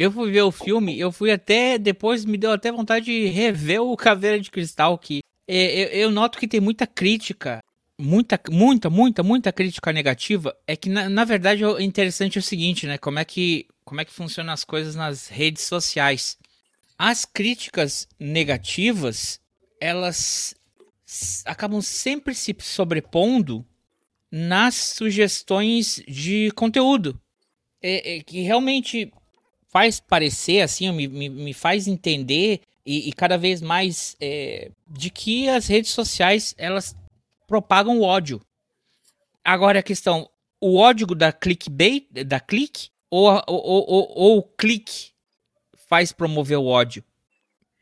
Eu 0.00 0.10
fui 0.10 0.30
ver 0.30 0.40
o 0.40 0.50
filme, 0.50 0.98
eu 0.98 1.12
fui 1.12 1.30
até. 1.30 1.76
Depois 1.76 2.24
me 2.24 2.38
deu 2.38 2.52
até 2.52 2.72
vontade 2.72 3.04
de 3.04 3.26
rever 3.26 3.82
o 3.82 3.94
Caveira 3.94 4.40
de 4.40 4.50
Cristal, 4.50 4.96
que 4.96 5.20
é, 5.46 5.82
eu, 5.82 5.88
eu 6.04 6.10
noto 6.10 6.38
que 6.38 6.48
tem 6.48 6.58
muita 6.58 6.86
crítica. 6.86 7.62
Muita, 7.98 8.40
muita, 8.50 8.88
muita, 8.88 9.22
muita 9.22 9.52
crítica 9.52 9.92
negativa. 9.92 10.56
É 10.66 10.74
que, 10.74 10.88
na, 10.88 11.06
na 11.10 11.22
verdade, 11.22 11.62
o 11.66 11.78
interessante 11.78 12.38
é 12.38 12.40
o 12.40 12.42
seguinte, 12.42 12.86
né? 12.86 12.96
Como 12.96 13.18
é 13.18 13.26
que, 13.26 13.66
como 13.84 14.00
é 14.00 14.04
que 14.06 14.10
funcionam 14.10 14.54
as 14.54 14.64
coisas 14.64 14.94
nas 14.94 15.28
redes 15.28 15.64
sociais. 15.64 16.38
As 16.96 17.26
críticas 17.26 18.08
negativas, 18.18 19.38
elas 19.78 20.54
acabam 21.44 21.82
sempre 21.82 22.34
se 22.34 22.56
sobrepondo 22.58 23.66
nas 24.32 24.76
sugestões 24.76 26.02
de 26.08 26.50
conteúdo. 26.52 27.20
É, 27.82 28.16
é, 28.16 28.22
que 28.22 28.40
realmente 28.40 29.12
faz 29.70 30.00
parecer, 30.00 30.60
assim, 30.60 30.90
me, 30.92 31.06
me, 31.08 31.28
me 31.28 31.54
faz 31.54 31.86
entender 31.86 32.60
e, 32.84 33.08
e 33.08 33.12
cada 33.12 33.38
vez 33.38 33.62
mais 33.62 34.16
é, 34.20 34.70
de 34.88 35.10
que 35.10 35.48
as 35.48 35.66
redes 35.66 35.92
sociais, 35.92 36.54
elas 36.58 36.94
propagam 37.46 37.98
o 37.98 38.02
ódio. 38.02 38.40
Agora 39.44 39.78
a 39.78 39.82
questão, 39.82 40.28
o 40.60 40.76
ódio 40.76 41.06
da 41.08 41.32
clickbait, 41.32 42.06
da 42.24 42.40
clique, 42.40 42.88
ou, 43.08 43.28
ou, 43.46 43.64
ou, 43.66 44.12
ou, 44.14 44.38
o 44.38 44.42
clique 44.42 45.10
faz 45.88 46.12
promover 46.12 46.58
o 46.58 46.66
ódio? 46.66 47.02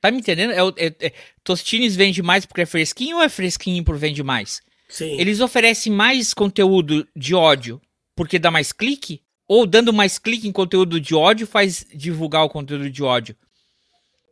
Tá 0.00 0.10
me 0.10 0.18
entendendo? 0.18 0.52
É, 0.52 0.86
é, 0.86 1.06
é, 1.06 1.12
Tostines 1.42 1.96
vende 1.96 2.22
mais 2.22 2.46
porque 2.46 2.62
é 2.62 2.66
fresquinho 2.66 3.16
ou 3.16 3.22
é 3.22 3.28
fresquinho 3.28 3.84
por 3.84 3.96
vende 3.96 4.22
mais? 4.22 4.62
Sim. 4.88 5.18
Eles 5.20 5.40
oferecem 5.40 5.92
mais 5.92 6.32
conteúdo 6.32 7.06
de 7.14 7.34
ódio 7.34 7.80
porque 8.14 8.38
dá 8.38 8.50
mais 8.50 8.72
clique? 8.72 9.22
Ou 9.48 9.66
dando 9.66 9.92
mais 9.92 10.18
clique 10.18 10.46
em 10.46 10.52
conteúdo 10.52 11.00
de 11.00 11.14
ódio 11.14 11.46
faz 11.46 11.86
divulgar 11.92 12.44
o 12.44 12.50
conteúdo 12.50 12.90
de 12.90 13.02
ódio? 13.02 13.34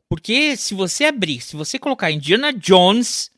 Porque 0.08 0.56
se 0.56 0.74
você 0.74 1.06
abrir, 1.06 1.40
se 1.40 1.56
você 1.56 1.78
colocar 1.78 2.10
Indiana 2.12 2.52
Jones 2.52 3.30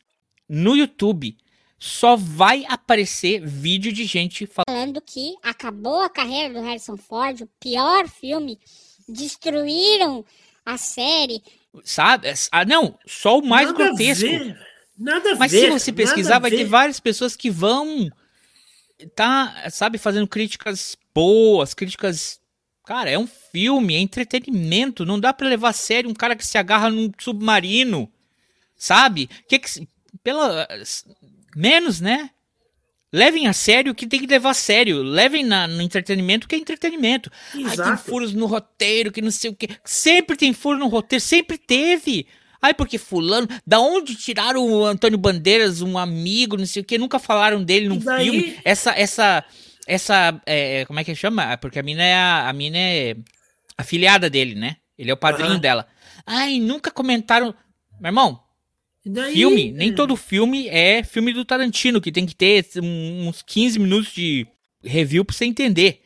no 0.47 0.75
YouTube, 0.75 1.35
só 1.79 2.15
vai 2.17 2.65
aparecer 2.67 3.39
vídeo 3.43 3.93
de 3.93 4.03
gente 4.03 4.45
falando. 4.45 4.65
falando 4.67 5.01
que 5.01 5.35
acabou 5.41 6.01
a 6.01 6.09
carreira 6.09 6.53
do 6.53 6.61
Harrison 6.61 6.97
Ford, 6.97 7.41
o 7.41 7.49
pior 7.59 8.07
filme, 8.07 8.59
destruíram 9.07 10.25
a 10.65 10.77
série. 10.77 11.41
Sabe? 11.83 12.27
Ah, 12.51 12.65
não, 12.65 12.99
só 13.07 13.39
o 13.39 13.45
mais 13.45 13.71
Nada 13.71 13.83
a 13.83 13.87
grotesco. 13.87 14.25
ver, 14.27 14.59
Nada 14.97 15.31
a 15.31 15.35
Mas 15.37 15.51
ver. 15.51 15.61
se 15.61 15.69
você 15.69 15.93
pesquisar, 15.93 16.35
a 16.35 16.39
vai 16.39 16.51
ter 16.51 16.65
várias 16.65 16.99
pessoas 16.99 17.35
que 17.35 17.49
vão 17.49 18.09
tá, 19.15 19.69
sabe, 19.71 19.97
fazendo 19.97 20.27
críticas 20.27 20.97
boas, 21.13 21.73
críticas. 21.73 22.39
Cara, 22.85 23.09
é 23.09 23.17
um 23.19 23.27
filme, 23.27 23.95
é 23.95 23.99
entretenimento, 23.99 25.05
não 25.05 25.19
dá 25.19 25.31
pra 25.33 25.47
levar 25.47 25.69
a 25.69 25.73
sério 25.73 26.09
um 26.09 26.13
cara 26.13 26.35
que 26.35 26.45
se 26.45 26.57
agarra 26.57 26.89
num 26.89 27.11
submarino, 27.19 28.11
sabe? 28.75 29.29
Que 29.47 29.59
que 29.59 29.87
pela 30.23 30.67
menos, 31.55 32.01
né? 32.01 32.31
Levem 33.11 33.47
a 33.47 33.53
sério 33.53 33.91
o 33.91 33.95
que 33.95 34.05
tem 34.05 34.19
que 34.19 34.27
levar 34.27 34.51
a 34.51 34.53
sério. 34.55 35.01
Levem 35.01 35.43
na- 35.43 35.67
no 35.67 35.81
entretenimento 35.81 36.45
o 36.45 36.49
que 36.49 36.55
é 36.55 36.59
entretenimento. 36.59 37.31
Ai, 37.55 37.63
tem 37.63 37.71
Exato. 37.73 38.03
furos 38.03 38.33
no 38.33 38.45
roteiro, 38.45 39.11
que 39.11 39.21
não 39.21 39.31
sei 39.31 39.49
o 39.49 39.55
que. 39.55 39.67
Sempre 39.83 40.35
tem 40.37 40.53
furo 40.53 40.77
no 40.77 40.87
roteiro, 40.87 41.23
sempre 41.23 41.57
teve. 41.57 42.27
Ai, 42.61 42.73
porque 42.73 42.97
fulano, 42.99 43.47
da 43.65 43.79
onde 43.79 44.15
tiraram 44.15 44.63
o 44.63 44.85
Antônio 44.85 45.17
Bandeiras, 45.17 45.81
um 45.81 45.97
amigo, 45.97 46.55
não 46.57 46.65
sei 46.67 46.81
o 46.81 46.85
que, 46.85 46.97
nunca 46.99 47.17
falaram 47.17 47.63
dele 47.63 47.87
num 47.87 47.97
daí? 47.97 48.25
filme. 48.29 48.59
Essa, 48.63 48.91
essa, 48.91 49.43
essa, 49.89 50.39
é, 50.45 50.85
como 50.85 50.99
é 50.99 51.03
que 51.03 51.15
chama? 51.15 51.57
Porque 51.57 51.79
a 51.79 51.83
mina 51.83 52.03
é 52.03 52.13
a, 52.13 52.49
a 52.49 52.53
mina 52.53 52.77
é 52.77 53.15
afiliada 53.75 54.29
dele, 54.29 54.53
né? 54.53 54.77
Ele 54.95 55.09
é 55.09 55.13
o 55.13 55.17
padrinho 55.17 55.51
Aham. 55.51 55.59
dela. 55.59 55.87
Ai, 56.25 56.59
nunca 56.59 56.91
comentaram. 56.91 57.55
Meu 57.99 58.09
irmão, 58.09 58.39
daí, 59.03 59.33
filme, 59.33 59.71
nem 59.71 59.93
todo 59.93 60.15
filme 60.15 60.67
é 60.69 61.03
filme 61.03 61.33
do 61.33 61.43
Tarantino, 61.43 61.99
que 61.99 62.11
tem 62.11 62.25
que 62.25 62.35
ter 62.35 62.65
uns 62.77 63.41
15 63.41 63.79
minutos 63.79 64.13
de 64.13 64.45
review 64.83 65.25
pra 65.25 65.35
você 65.35 65.45
entender 65.45 66.01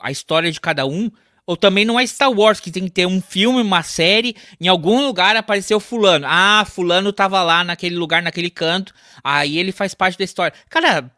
a 0.00 0.10
história 0.10 0.50
de 0.50 0.60
cada 0.60 0.84
um. 0.84 1.10
Ou 1.46 1.56
também 1.56 1.84
não 1.84 1.98
é 1.98 2.06
Star 2.06 2.30
Wars, 2.30 2.60
que 2.60 2.70
tem 2.70 2.84
que 2.84 2.90
ter 2.90 3.06
um 3.06 3.20
filme, 3.20 3.60
uma 3.60 3.82
série, 3.82 4.34
em 4.60 4.68
algum 4.68 5.04
lugar 5.04 5.36
apareceu 5.36 5.78
fulano. 5.78 6.26
Ah, 6.28 6.64
fulano 6.68 7.12
tava 7.12 7.42
lá 7.42 7.62
naquele 7.62 7.96
lugar, 7.96 8.22
naquele 8.22 8.50
canto, 8.50 8.94
aí 9.22 9.58
ele 9.58 9.72
faz 9.72 9.94
parte 9.94 10.18
da 10.18 10.24
história. 10.24 10.56
Cara, 10.68 11.10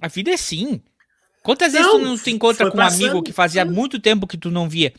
a 0.00 0.08
vida 0.08 0.30
é 0.30 0.34
assim. 0.34 0.80
Quantas 1.42 1.72
vezes 1.72 1.86
Não, 1.86 1.98
tu 1.98 2.04
não 2.04 2.16
se 2.16 2.30
encontra 2.30 2.70
com 2.70 2.78
um 2.78 2.80
amigo 2.80 3.04
passando. 3.06 3.22
que 3.22 3.32
fazia 3.32 3.64
muito 3.64 3.98
tempo 3.98 4.26
que 4.26 4.36
tu 4.36 4.50
não 4.50 4.68
via? 4.68 4.92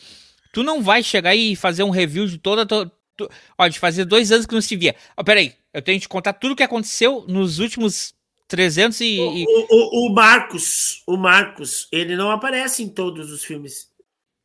Tu 0.51 0.61
não 0.61 0.81
vai 0.81 1.01
chegar 1.01 1.35
e 1.35 1.55
fazer 1.55 1.83
um 1.83 1.89
review 1.89 2.27
de 2.27 2.37
toda. 2.37 2.65
To, 2.65 2.91
to, 3.17 3.29
ó, 3.57 3.67
de 3.67 3.79
fazer 3.79 4.05
dois 4.05 4.31
anos 4.31 4.45
que 4.45 4.53
não 4.53 4.61
se 4.61 4.75
via. 4.75 4.95
Ó, 5.17 5.23
peraí, 5.23 5.53
eu 5.73 5.81
tenho 5.81 5.97
que 5.97 6.03
te 6.03 6.09
contar 6.09 6.33
tudo 6.33 6.51
o 6.51 6.55
que 6.55 6.63
aconteceu 6.63 7.25
nos 7.27 7.59
últimos 7.59 8.13
300 8.47 9.01
e. 9.01 9.19
O, 9.19 9.45
o, 9.47 10.07
o 10.07 10.13
Marcos, 10.13 11.01
o 11.07 11.17
Marcos, 11.17 11.87
ele 11.91 12.15
não 12.15 12.29
aparece 12.29 12.83
em 12.83 12.89
todos 12.89 13.31
os 13.31 13.43
filmes. 13.43 13.87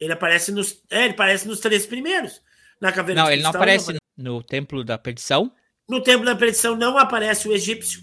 Ele 0.00 0.12
aparece 0.12 0.52
nos. 0.52 0.80
É, 0.90 1.04
ele 1.04 1.14
aparece 1.14 1.46
nos 1.46 1.60
três 1.60 1.84
primeiros. 1.84 2.40
Na 2.80 2.92
Caveira 2.92 3.20
Não, 3.22 3.30
ele 3.30 3.42
não 3.42 3.50
Cristal, 3.50 3.62
aparece 3.62 3.98
no 4.16 4.42
Templo 4.42 4.84
da 4.84 4.96
Perdição, 4.96 5.52
No 5.88 6.02
Templo 6.02 6.24
da 6.24 6.36
Perdição 6.36 6.76
não 6.76 6.96
aparece 6.96 7.48
o 7.48 7.52
egípcio. 7.52 8.00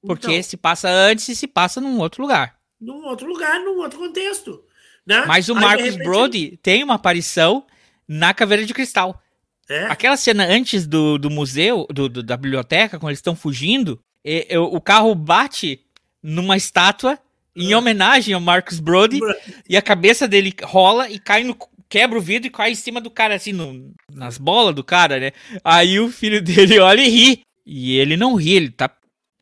porque 0.00 0.26
Então, 0.26 0.42
se 0.42 0.56
passa 0.56 0.88
antes 0.88 1.28
e 1.28 1.36
se 1.36 1.46
passa 1.46 1.80
num 1.80 1.98
outro 1.98 2.22
lugar. 2.22 2.55
Num 2.80 3.04
outro 3.06 3.26
lugar, 3.26 3.60
num 3.60 3.78
outro 3.78 3.98
contexto. 3.98 4.62
Né? 5.06 5.24
Mas 5.26 5.48
o 5.48 5.52
Aí, 5.54 5.58
de 5.60 5.64
Marcus 5.64 5.84
repente, 5.84 6.04
Brody 6.04 6.58
tem 6.62 6.82
uma 6.82 6.94
aparição 6.94 7.64
na 8.08 8.34
Caveira 8.34 8.64
de 8.64 8.74
Cristal. 8.74 9.20
É, 9.68 9.86
Aquela 9.86 10.16
cena 10.16 10.44
antes 10.46 10.86
do, 10.86 11.18
do 11.18 11.28
museu, 11.30 11.86
do, 11.92 12.08
do- 12.08 12.22
da 12.22 12.36
biblioteca, 12.36 12.98
quando 12.98 13.10
eles 13.10 13.18
estão 13.18 13.34
fugindo, 13.36 13.98
e- 14.24 14.46
e 14.50 14.58
o 14.58 14.80
carro 14.80 15.14
bate 15.14 15.80
numa 16.22 16.56
estátua 16.56 17.18
em 17.54 17.72
Ah. 17.72 17.78
homenagem 17.78 18.34
ao 18.34 18.40
Marcus 18.40 18.78
Brody 18.80 19.18
Bro- 19.18 19.34
e 19.68 19.76
a 19.76 19.82
cabeça 19.82 20.28
dele 20.28 20.52
rola 20.62 21.08
e 21.10 21.18
cai 21.18 21.42
no. 21.44 21.56
Quebra 21.88 22.18
o 22.18 22.20
vidro 22.20 22.48
e 22.48 22.50
cai 22.50 22.72
em 22.72 22.74
cima 22.74 23.00
do 23.00 23.08
cara, 23.10 23.36
assim, 23.36 23.52
no- 23.52 23.92
nas 24.12 24.38
bolas 24.38 24.74
do 24.74 24.82
cara, 24.82 25.20
né? 25.20 25.30
Aí 25.64 26.00
o 26.00 26.10
filho 26.10 26.42
dele 26.42 26.80
olha 26.80 27.00
e 27.00 27.08
ri. 27.08 27.42
E 27.64 27.96
ele 27.96 28.16
não 28.16 28.34
ri, 28.34 28.54
ele 28.54 28.70
tá. 28.70 28.90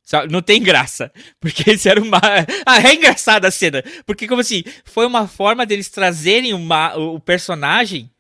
Sabe, 0.05 0.33
Não 0.33 0.43
tem 0.43 0.63
graça. 0.63 1.11
Porque 1.41 1.73
isso 1.73 1.89
era 1.89 2.01
uma. 2.01 2.21
Ah, 2.67 2.81
é 2.81 2.95
engraçada 2.95 3.49
a 3.49 3.51
cena. 3.51 3.83
Porque, 4.07 4.27
como 4.29 4.41
assim, 4.41 4.63
foi 4.85 5.07
uma 5.07 5.27
forma 5.27 5.65
deles 5.67 5.89
trazerem 5.89 6.53
uma, 6.55 6.95
o 6.97 7.19
personagem. 7.21 8.11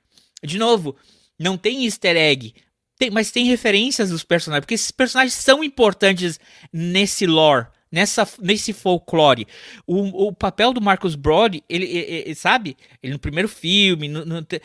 De 0.42 0.58
novo, 0.58 0.96
não 1.38 1.56
tem 1.56 1.84
easter 1.84 2.16
egg. 2.16 2.54
Tem, 2.98 3.10
mas 3.10 3.30
tem 3.30 3.46
referências 3.46 4.10
dos 4.10 4.22
personagens. 4.24 4.62
Porque 4.64 4.74
esses 4.74 4.90
personagens 4.90 5.34
são 5.34 5.64
importantes 5.64 6.38
nesse 6.72 7.26
lore. 7.26 7.66
Nessa, 7.90 8.28
nesse 8.40 8.72
folclore. 8.72 9.46
O, 9.86 10.26
o 10.26 10.32
papel 10.32 10.72
do 10.72 10.80
Marcus 10.80 11.14
Brody, 11.14 11.62
ele, 11.68 11.86
ele- 11.86 12.12
ele- 12.26 12.34
sabe? 12.34 12.76
Ele 13.00 13.12
no 13.12 13.20
primeiro 13.20 13.48
filme, 13.48 14.08
no- 14.08 14.24
no- 14.24 14.42
te- 14.42 14.60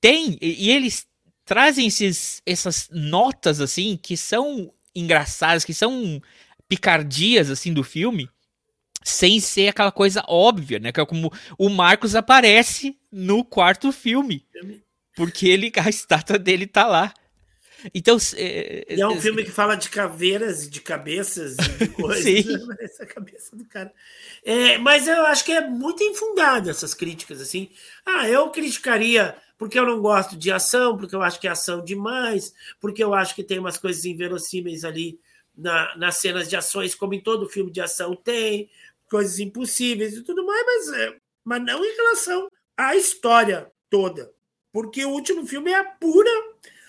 tem, 0.00 0.38
e 0.40 0.66
e 0.66 0.70
ele 0.70 0.88
trazem 1.44 1.88
esses, 1.88 2.40
essas 2.46 2.88
notas, 2.92 3.60
assim, 3.60 3.98
que 4.00 4.16
são 4.16 4.72
engraçadas, 4.94 5.64
que 5.64 5.74
são 5.74 6.20
picardias, 6.68 7.50
assim, 7.50 7.72
do 7.72 7.82
filme, 7.82 8.28
sem 9.02 9.40
ser 9.40 9.68
aquela 9.68 9.90
coisa 9.90 10.22
óbvia, 10.28 10.78
né? 10.78 10.92
Que 10.92 11.00
é 11.00 11.06
como 11.06 11.32
o 11.58 11.68
Marcos 11.68 12.14
aparece 12.14 12.98
no 13.10 13.44
quarto 13.44 13.90
filme. 13.90 14.46
Porque 15.16 15.48
ele, 15.48 15.72
a 15.76 15.88
estátua 15.88 16.38
dele 16.38 16.66
tá 16.66 16.86
lá. 16.86 17.12
Então. 17.94 18.16
É, 18.36 18.84
e 18.88 19.00
é 19.00 19.08
um 19.08 19.20
filme 19.20 19.44
que 19.44 19.50
fala 19.50 19.76
de 19.76 19.88
caveiras, 19.88 20.68
de 20.68 20.80
cabeças, 20.80 21.56
de 21.56 21.88
coisas. 21.94 22.24
Sim. 22.24 22.44
Essa 22.80 23.06
cabeça 23.06 23.56
do 23.56 23.64
cara. 23.64 23.92
É, 24.44 24.78
mas 24.78 25.06
eu 25.06 25.24
acho 25.26 25.44
que 25.44 25.52
é 25.52 25.66
muito 25.66 26.02
infundado 26.02 26.68
essas 26.70 26.94
críticas, 26.94 27.40
assim. 27.40 27.70
Ah, 28.04 28.28
eu 28.28 28.50
criticaria 28.50 29.36
porque 29.56 29.78
eu 29.78 29.84
não 29.84 30.00
gosto 30.00 30.36
de 30.36 30.52
ação, 30.52 30.96
porque 30.96 31.14
eu 31.14 31.22
acho 31.22 31.40
que 31.40 31.48
é 31.48 31.50
ação 31.50 31.84
demais, 31.84 32.54
porque 32.80 33.02
eu 33.02 33.12
acho 33.12 33.34
que 33.34 33.42
tem 33.42 33.58
umas 33.58 33.76
coisas 33.76 34.04
inverossímeis 34.04 34.84
ali 34.84 35.18
na, 35.58 35.96
nas 35.96 36.16
cenas 36.18 36.48
de 36.48 36.56
ações, 36.56 36.94
como 36.94 37.12
em 37.12 37.20
todo 37.20 37.48
filme 37.48 37.70
de 37.70 37.80
ação 37.80 38.14
tem, 38.14 38.70
coisas 39.10 39.40
impossíveis 39.40 40.14
e 40.14 40.22
tudo 40.22 40.46
mais, 40.46 40.64
mas, 40.64 40.92
é, 41.00 41.16
mas 41.44 41.62
não 41.64 41.84
em 41.84 41.96
relação 41.96 42.48
à 42.76 42.94
história 42.94 43.70
toda. 43.90 44.30
Porque 44.72 45.04
o 45.04 45.10
último 45.10 45.44
filme 45.44 45.72
é 45.72 45.76
a 45.76 45.84
pura, 45.84 46.30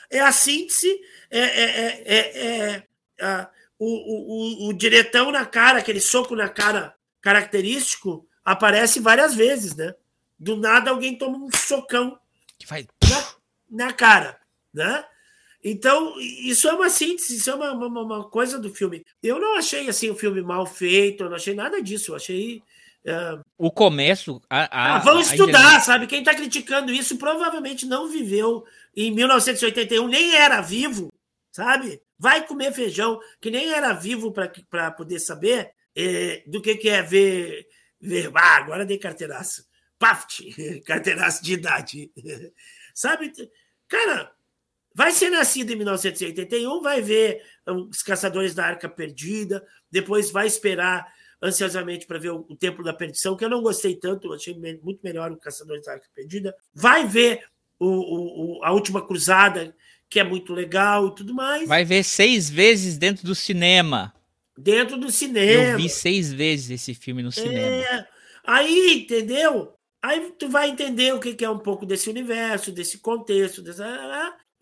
é 0.09 0.19
a 0.19 0.31
síntese, 0.31 1.01
é, 1.31 1.39
é, 1.39 2.03
é, 2.05 2.87
é 3.19 3.47
o, 3.79 3.85
o, 3.85 4.69
o, 4.69 4.73
diretão 4.73 5.31
na 5.31 5.45
cara, 5.45 5.79
aquele 5.79 6.01
soco 6.01 6.35
na 6.35 6.49
cara 6.49 6.93
característico, 7.21 8.27
aparece 8.43 8.99
várias 8.99 9.33
vezes, 9.33 9.75
né? 9.75 9.95
Do 10.37 10.55
nada 10.55 10.91
alguém 10.91 11.17
toma 11.17 11.37
um 11.37 11.49
socão 11.51 12.19
que 12.57 12.67
faz 12.67 12.85
na, 13.69 13.85
na 13.85 13.93
cara, 13.93 14.39
né? 14.73 15.05
Então, 15.63 16.13
isso 16.19 16.67
é 16.69 16.73
uma 16.73 16.89
síntese, 16.89 17.35
isso 17.35 17.49
é 17.49 17.55
uma, 17.55 17.73
uma, 17.73 18.01
uma, 18.01 18.29
coisa 18.29 18.57
do 18.57 18.73
filme. 18.73 19.05
Eu 19.21 19.39
não 19.39 19.57
achei 19.57 19.89
assim 19.89 20.09
o 20.09 20.15
filme 20.15 20.41
mal 20.41 20.65
feito, 20.65 21.23
eu 21.23 21.29
não 21.29 21.35
achei 21.35 21.53
nada 21.53 21.81
disso. 21.81 22.11
Eu 22.11 22.15
achei. 22.15 22.63
Uh... 23.05 23.43
O 23.57 23.69
começo. 23.69 24.41
A, 24.49 24.61
a, 24.63 24.95
ah, 24.95 24.99
vamos 24.99 25.29
estudar, 25.29 25.81
sabe? 25.81 26.07
Quem 26.07 26.19
está 26.19 26.33
criticando 26.33 26.93
isso 26.93 27.17
provavelmente 27.17 27.85
não 27.85 28.07
viveu 28.07 28.63
em 28.95 29.11
1981, 29.11 30.07
nem 30.07 30.35
era 30.35 30.61
vivo, 30.61 31.11
sabe? 31.51 32.01
Vai 32.17 32.45
comer 32.47 32.73
feijão, 32.73 33.19
que 33.41 33.51
nem 33.51 33.73
era 33.73 33.93
vivo 33.93 34.31
para 34.31 34.91
poder 34.91 35.19
saber 35.19 35.71
eh, 35.95 36.43
do 36.47 36.61
que, 36.61 36.75
que 36.75 36.89
é 36.89 37.01
ver. 37.01 37.67
ver 37.99 38.31
ah, 38.33 38.57
agora 38.57 38.85
dei 38.85 38.97
carteiraço. 38.97 39.65
Paft, 39.97 40.41
carteiraço 40.85 41.43
de 41.43 41.53
idade. 41.53 42.11
sabe? 42.93 43.31
Cara, 43.87 44.31
Vai 44.93 45.11
ser 45.11 45.29
nascido 45.29 45.71
em 45.71 45.75
1981, 45.75 46.81
vai 46.81 47.01
ver 47.01 47.41
os 47.89 48.01
Caçadores 48.01 48.53
da 48.53 48.65
Arca 48.65 48.89
Perdida, 48.89 49.65
depois 49.91 50.31
vai 50.31 50.47
esperar 50.47 51.07
ansiosamente 51.41 52.05
para 52.05 52.19
ver 52.19 52.31
o, 52.31 52.45
o 52.49 52.55
Templo 52.55 52.83
da 52.83 52.93
Perdição, 52.93 53.35
que 53.35 53.45
eu 53.45 53.49
não 53.49 53.61
gostei 53.61 53.95
tanto, 53.95 54.33
achei 54.33 54.53
muito 54.81 54.99
melhor 55.03 55.31
o 55.31 55.37
Caçadores 55.37 55.85
da 55.85 55.93
Arca 55.93 56.07
Perdida. 56.13 56.53
Vai 56.73 57.07
ver 57.07 57.43
o, 57.79 58.57
o, 58.57 58.63
a 58.63 58.71
Última 58.71 59.05
Cruzada, 59.05 59.75
que 60.09 60.19
é 60.19 60.23
muito 60.23 60.53
legal 60.53 61.07
e 61.07 61.15
tudo 61.15 61.33
mais. 61.33 61.67
Vai 61.67 61.85
ver 61.85 62.03
seis 62.03 62.49
vezes 62.49 62.97
dentro 62.97 63.25
do 63.25 63.35
cinema. 63.35 64.13
Dentro 64.57 64.97
do 64.97 65.09
cinema. 65.09 65.71
Eu 65.71 65.77
vi 65.77 65.87
seis 65.87 66.33
vezes 66.33 66.71
esse 66.71 66.93
filme 66.93 67.23
no 67.23 67.31
cinema. 67.31 67.57
É, 67.59 68.07
aí, 68.43 69.03
entendeu? 69.03 69.73
Aí 70.01 70.33
tu 70.37 70.49
vai 70.49 70.69
entender 70.69 71.13
o 71.13 71.19
que 71.19 71.43
é 71.43 71.49
um 71.49 71.59
pouco 71.59 71.85
desse 71.85 72.09
universo, 72.09 72.71
desse 72.71 72.97
contexto, 72.97 73.61
dessa, 73.61 73.85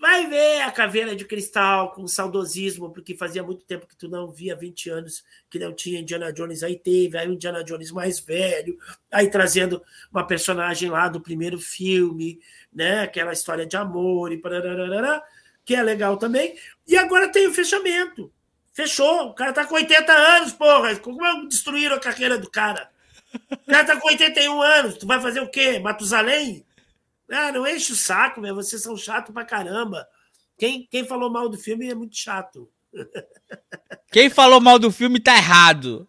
Vai 0.08 0.26
ver 0.26 0.62
a 0.62 0.72
caveira 0.72 1.14
de 1.14 1.26
cristal 1.26 1.92
com 1.92 2.08
saudosismo, 2.08 2.90
porque 2.94 3.14
fazia 3.14 3.44
muito 3.44 3.66
tempo 3.66 3.86
que 3.86 3.96
tu 3.96 4.08
não 4.08 4.32
via 4.32 4.56
20 4.56 4.90
anos 4.90 5.22
que 5.50 5.60
não 5.60 5.74
tinha 5.74 6.00
Indiana 6.00 6.32
Jones, 6.32 6.64
aí 6.64 6.80
teve, 6.80 7.18
aí 7.18 7.28
o 7.28 7.34
Indiana 7.34 7.62
Jones 7.62 7.92
mais 7.92 8.18
velho, 8.18 8.80
aí 9.12 9.30
trazendo 9.30 9.84
uma 10.10 10.26
personagem 10.26 10.90
lá 10.90 11.10
do 11.10 11.20
primeiro 11.20 11.60
filme, 11.60 12.40
né? 12.72 13.02
Aquela 13.02 13.34
história 13.34 13.66
de 13.66 13.76
amor 13.76 14.32
e 14.32 14.38
parará, 14.38 15.22
que 15.66 15.76
é 15.76 15.84
legal 15.84 16.16
também. 16.16 16.56
E 16.88 16.96
agora 16.96 17.30
tem 17.30 17.46
o 17.46 17.54
fechamento. 17.54 18.32
Fechou. 18.72 19.32
O 19.32 19.34
cara 19.34 19.52
tá 19.52 19.66
com 19.66 19.76
80 19.76 20.14
anos, 20.14 20.54
porra. 20.54 20.96
Como 20.96 21.26
é 21.26 21.46
destruíram 21.48 21.98
a 21.98 22.00
carreira 22.00 22.38
do 22.38 22.50
cara? 22.50 22.90
O 23.52 23.70
cara 23.70 23.84
tá 23.84 24.00
com 24.00 24.08
81 24.08 24.62
anos. 24.62 24.98
Tu 25.00 25.06
vai 25.06 25.20
fazer 25.20 25.42
o 25.42 25.52
quê? 25.52 25.80
Matusalém? 25.80 26.66
Ah, 27.32 27.52
não 27.52 27.68
enche 27.68 27.92
o 27.92 27.96
saco, 27.96 28.40
meu. 28.42 28.56
Vocês 28.56 28.82
são 28.82 28.96
chato 28.96 29.34
pra 29.34 29.46
caramba. 29.46 30.08
Quem, 30.58 30.88
quem 30.90 31.06
falou 31.06 31.32
mal 31.32 31.50
do 31.50 31.58
filme 31.58 31.90
é 31.90 31.96
muito 31.96 32.16
chato. 32.16 32.70
Quem 34.12 34.30
falou 34.30 34.60
mal 34.60 34.80
do 34.80 34.92
filme 34.92 35.20
tá 35.20 35.36
errado. 35.36 36.08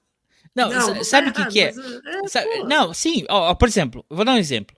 Não, 0.55 0.71
não, 0.71 0.95
não 0.95 1.05
sabe 1.05 1.33
tá 1.33 1.43
o 1.43 1.45
que, 1.45 1.53
que 1.53 1.61
é? 1.61 1.73
é 1.73 2.65
não, 2.65 2.93
sim, 2.95 3.25
ó, 3.29 3.55
por 3.55 3.69
exemplo, 3.69 4.05
vou 4.09 4.25
dar 4.25 4.33
um 4.33 4.39
exemplo. 4.39 4.77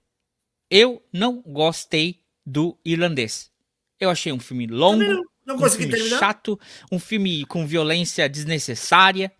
Eu 0.70 1.02
não 1.12 1.40
gostei 1.42 2.20
do 2.44 2.78
irlandês. 2.84 3.50
Eu 3.98 4.10
achei 4.10 4.32
um 4.32 4.40
filme 4.40 4.66
longo, 4.66 5.02
não, 5.02 5.24
não 5.46 5.56
um 5.56 5.70
filme 5.70 5.90
terminar. 5.90 6.18
chato, 6.18 6.58
um 6.90 6.98
filme 6.98 7.44
com 7.46 7.66
violência 7.66 8.28
desnecessária, 8.28 9.32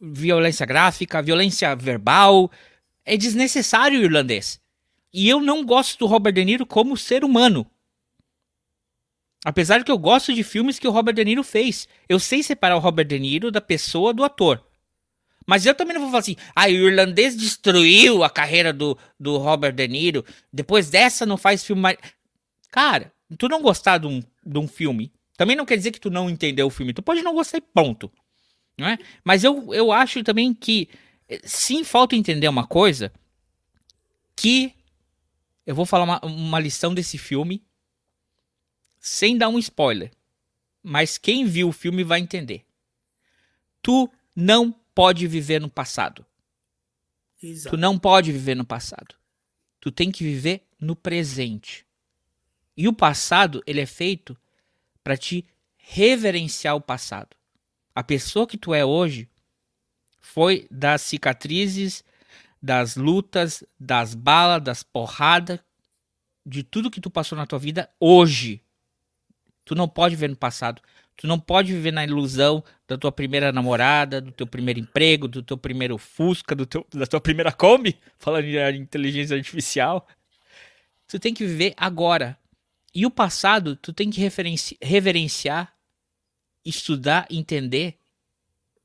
violência 0.00 0.66
gráfica, 0.66 1.22
violência 1.22 1.74
verbal. 1.74 2.50
É 3.04 3.16
desnecessário 3.16 4.00
o 4.00 4.04
irlandês. 4.04 4.60
E 5.14 5.28
eu 5.28 5.40
não 5.40 5.64
gosto 5.64 5.96
do 5.96 6.06
Robert 6.06 6.32
De 6.32 6.44
Niro 6.44 6.66
como 6.66 6.96
ser 6.96 7.22
humano. 7.22 7.64
Apesar 9.44 9.78
de 9.78 9.84
que 9.84 9.92
eu 9.92 9.96
gosto 9.96 10.34
de 10.34 10.42
filmes 10.42 10.76
que 10.76 10.88
o 10.88 10.90
Robert 10.90 11.14
De 11.14 11.24
Niro 11.24 11.44
fez. 11.44 11.86
Eu 12.08 12.18
sei 12.18 12.42
separar 12.42 12.74
o 12.74 12.80
Robert 12.80 13.06
De 13.06 13.16
Niro 13.20 13.52
da 13.52 13.60
pessoa 13.60 14.12
do 14.12 14.24
ator. 14.24 14.60
Mas 15.46 15.64
eu 15.64 15.74
também 15.74 15.94
não 15.94 16.00
vou 16.00 16.10
falar 16.10 16.20
assim, 16.20 16.34
ah, 16.52 16.66
o 16.66 16.70
irlandês 16.70 17.36
destruiu 17.36 18.24
a 18.24 18.30
carreira 18.30 18.72
do, 18.72 18.98
do 19.20 19.36
Robert 19.36 19.72
De 19.72 19.86
Niro. 19.86 20.24
Depois 20.52 20.90
dessa 20.90 21.24
não 21.24 21.36
faz 21.36 21.62
filme 21.62 21.80
mais. 21.80 21.96
Cara, 22.72 23.12
tu 23.38 23.48
não 23.48 23.62
gostar 23.62 23.98
de 23.98 24.08
um, 24.08 24.20
de 24.44 24.58
um 24.58 24.66
filme, 24.66 25.12
também 25.36 25.54
não 25.54 25.64
quer 25.64 25.76
dizer 25.76 25.92
que 25.92 26.00
tu 26.00 26.10
não 26.10 26.28
entendeu 26.28 26.66
o 26.66 26.70
filme. 26.70 26.92
Tu 26.92 27.02
pode 27.02 27.22
não 27.22 27.34
gostar 27.34 27.58
e 27.58 27.60
ponto. 27.60 28.10
Não 28.76 28.88
é? 28.88 28.98
Mas 29.22 29.44
eu, 29.44 29.72
eu 29.72 29.92
acho 29.92 30.24
também 30.24 30.52
que 30.52 30.88
eh, 31.28 31.40
sim 31.44 31.84
falta 31.84 32.16
entender 32.16 32.48
uma 32.48 32.66
coisa 32.66 33.12
que 34.34 34.74
eu 35.66 35.74
vou 35.74 35.86
falar 35.86 36.04
uma, 36.04 36.20
uma 36.24 36.60
lição 36.60 36.94
desse 36.94 37.16
filme 37.18 37.64
sem 39.00 39.36
dar 39.36 39.48
um 39.48 39.58
spoiler. 39.58 40.10
Mas 40.82 41.16
quem 41.18 41.46
viu 41.46 41.68
o 41.68 41.72
filme 41.72 42.04
vai 42.04 42.20
entender. 42.20 42.64
Tu 43.82 44.10
não 44.34 44.72
pode 44.94 45.26
viver 45.26 45.60
no 45.60 45.70
passado. 45.70 46.24
Exato. 47.42 47.76
Tu 47.76 47.80
não 47.80 47.98
pode 47.98 48.32
viver 48.32 48.54
no 48.54 48.64
passado. 48.64 49.14
Tu 49.80 49.90
tem 49.90 50.10
que 50.10 50.24
viver 50.24 50.66
no 50.80 50.94
presente. 50.94 51.86
E 52.76 52.88
o 52.88 52.92
passado, 52.92 53.62
ele 53.66 53.80
é 53.80 53.86
feito 53.86 54.36
para 55.02 55.16
te 55.16 55.46
reverenciar 55.76 56.74
o 56.74 56.80
passado. 56.80 57.36
A 57.94 58.02
pessoa 58.02 58.46
que 58.46 58.56
tu 58.56 58.74
é 58.74 58.84
hoje 58.84 59.28
foi 60.20 60.66
das 60.70 61.02
cicatrizes 61.02 62.02
das 62.64 62.96
lutas, 62.96 63.62
das 63.78 64.14
balas, 64.14 64.62
das 64.62 64.82
porradas, 64.82 65.60
de 66.46 66.62
tudo 66.62 66.90
que 66.90 67.00
tu 67.00 67.10
passou 67.10 67.36
na 67.36 67.44
tua 67.44 67.58
vida 67.58 67.90
hoje. 68.00 68.62
Tu 69.66 69.74
não 69.74 69.86
pode 69.86 70.16
ver 70.16 70.30
no 70.30 70.36
passado. 70.36 70.80
Tu 71.14 71.26
não 71.26 71.38
pode 71.38 71.74
viver 71.74 71.92
na 71.92 72.04
ilusão 72.04 72.64
da 72.88 72.96
tua 72.96 73.12
primeira 73.12 73.52
namorada, 73.52 74.18
do 74.18 74.32
teu 74.32 74.46
primeiro 74.46 74.80
emprego, 74.80 75.28
do 75.28 75.42
teu 75.42 75.58
primeiro 75.58 75.98
Fusca, 75.98 76.54
do 76.54 76.64
teu, 76.64 76.86
da 76.90 77.06
tua 77.06 77.20
primeira 77.20 77.52
Kombi, 77.52 77.98
falando 78.16 78.46
de 78.46 78.78
inteligência 78.78 79.36
artificial. 79.36 80.08
Tu 81.06 81.18
tem 81.18 81.34
que 81.34 81.46
viver 81.46 81.74
agora. 81.76 82.38
E 82.94 83.04
o 83.04 83.10
passado, 83.10 83.76
tu 83.76 83.92
tem 83.92 84.08
que 84.08 84.22
reverenciar, 84.82 85.74
estudar, 86.64 87.26
entender, 87.30 87.98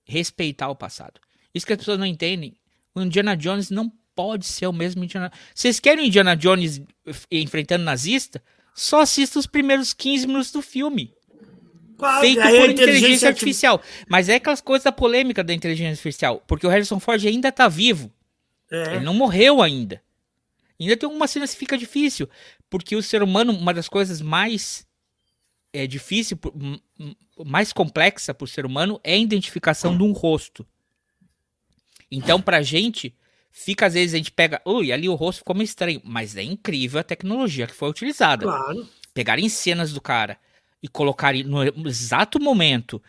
respeitar 0.03 0.67
o 0.67 0.75
passado. 0.75 1.21
Isso 1.53 1.65
que 1.65 1.71
as 1.71 1.79
pessoas 1.79 1.97
não 1.97 2.05
entendem. 2.05 2.58
O 3.01 3.05
Indiana 3.05 3.35
Jones 3.35 3.69
não 3.69 3.91
pode 4.15 4.45
ser 4.45 4.67
o 4.67 4.73
mesmo 4.73 5.03
Indiana 5.03 5.31
Vocês 5.53 5.79
querem 5.79 6.03
o 6.03 6.07
Indiana 6.07 6.35
Jones 6.35 6.81
enfrentando 7.31 7.83
nazista? 7.83 8.43
Só 8.73 9.01
assista 9.01 9.39
os 9.39 9.47
primeiros 9.47 9.93
15 9.93 10.27
minutos 10.27 10.51
do 10.51 10.61
filme. 10.61 11.13
Qual? 11.97 12.21
Feito 12.21 12.39
é 12.39 12.59
por 12.59 12.69
inteligência 12.69 13.27
artificial. 13.27 13.81
Mas 14.07 14.29
é 14.29 14.35
aquelas 14.35 14.61
coisas 14.61 14.85
da 14.85 14.91
polêmica 14.91 15.43
da 15.43 15.53
inteligência 15.53 15.91
artificial. 15.91 16.43
Porque 16.47 16.65
o 16.65 16.69
Harrison 16.69 16.99
Ford 16.99 17.25
ainda 17.25 17.51
tá 17.51 17.67
vivo. 17.67 18.11
É. 18.71 18.95
Ele 18.95 19.05
não 19.05 19.13
morreu 19.13 19.61
ainda. 19.61 20.01
Ainda 20.79 20.95
tem 20.95 21.07
algumas 21.07 21.29
cenas 21.29 21.53
que 21.53 21.59
fica 21.59 21.77
difícil. 21.77 22.29
Porque 22.69 22.95
o 22.95 23.03
ser 23.03 23.21
humano, 23.21 23.51
uma 23.51 23.73
das 23.73 23.89
coisas 23.89 24.21
mais 24.21 24.87
é 25.73 25.85
difícil, 25.85 26.39
mais 27.45 27.73
complexa 27.73 28.33
para 28.33 28.45
o 28.45 28.47
ser 28.47 28.65
humano 28.65 28.99
é 29.03 29.13
a 29.13 29.17
identificação 29.17 29.95
de 29.95 30.03
um 30.03 30.11
rosto. 30.11 30.65
Então, 32.11 32.41
pra 32.41 32.61
gente, 32.61 33.13
fica 33.51 33.85
às 33.85 33.93
vezes 33.93 34.13
a 34.13 34.17
gente 34.17 34.31
pega, 34.31 34.61
ui, 34.65 34.91
ali 34.91 35.07
o 35.07 35.15
rosto 35.15 35.39
ficou 35.39 35.55
meio 35.55 35.65
estranho, 35.65 36.01
mas 36.03 36.35
é 36.35 36.43
incrível 36.43 36.99
a 36.99 37.03
tecnologia 37.03 37.67
que 37.67 37.73
foi 37.75 37.89
utilizada. 37.89 38.45
Claro. 38.45 38.87
pegarem 39.13 39.49
cenas 39.49 39.91
do 39.93 40.01
cara 40.01 40.37
e 40.81 40.87
colocarem 40.87 41.43
no 41.43 41.87
exato 41.87 42.39
momento 42.39 43.01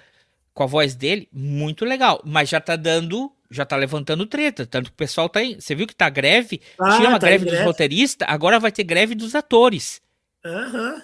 com 0.53 0.63
a 0.65 0.67
voz 0.67 0.95
dele, 0.95 1.29
muito 1.33 1.85
legal. 1.85 2.21
Mas 2.25 2.49
já 2.49 2.61
tá 2.61 2.75
dando, 2.77 3.31
já 3.51 3.65
tá 3.65 3.77
levantando 3.77 4.27
treta. 4.27 4.67
Tanto 4.67 4.87
que 4.91 4.95
o 4.95 4.97
pessoal 4.97 5.29
tá 5.29 5.43
em. 5.43 5.61
Você 5.61 5.75
viu 5.75 5.87
que 5.87 5.95
tá 5.95 6.09
greve? 6.11 6.61
Ah, 6.79 6.97
Tinha 6.97 7.09
uma 7.09 7.19
tá 7.19 7.27
greve 7.27 7.45
dos 7.47 7.61
roteiristas, 7.61 8.29
agora 8.29 8.59
vai 8.59 8.73
ter 8.73 8.85
greve 8.85 9.15
dos 9.15 9.35
atores. 9.35 10.03
Aham. 10.45 11.03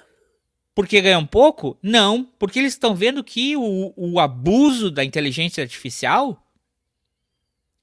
Porque 0.74 1.01
ganham 1.01 1.24
pouco? 1.24 1.78
Não, 1.82 2.24
porque 2.38 2.59
eles 2.59 2.74
estão 2.74 2.94
vendo 2.94 3.24
que 3.24 3.57
o, 3.57 3.94
o 3.97 4.20
abuso 4.20 4.90
da 4.90 5.03
inteligência 5.03 5.62
artificial 5.62 6.45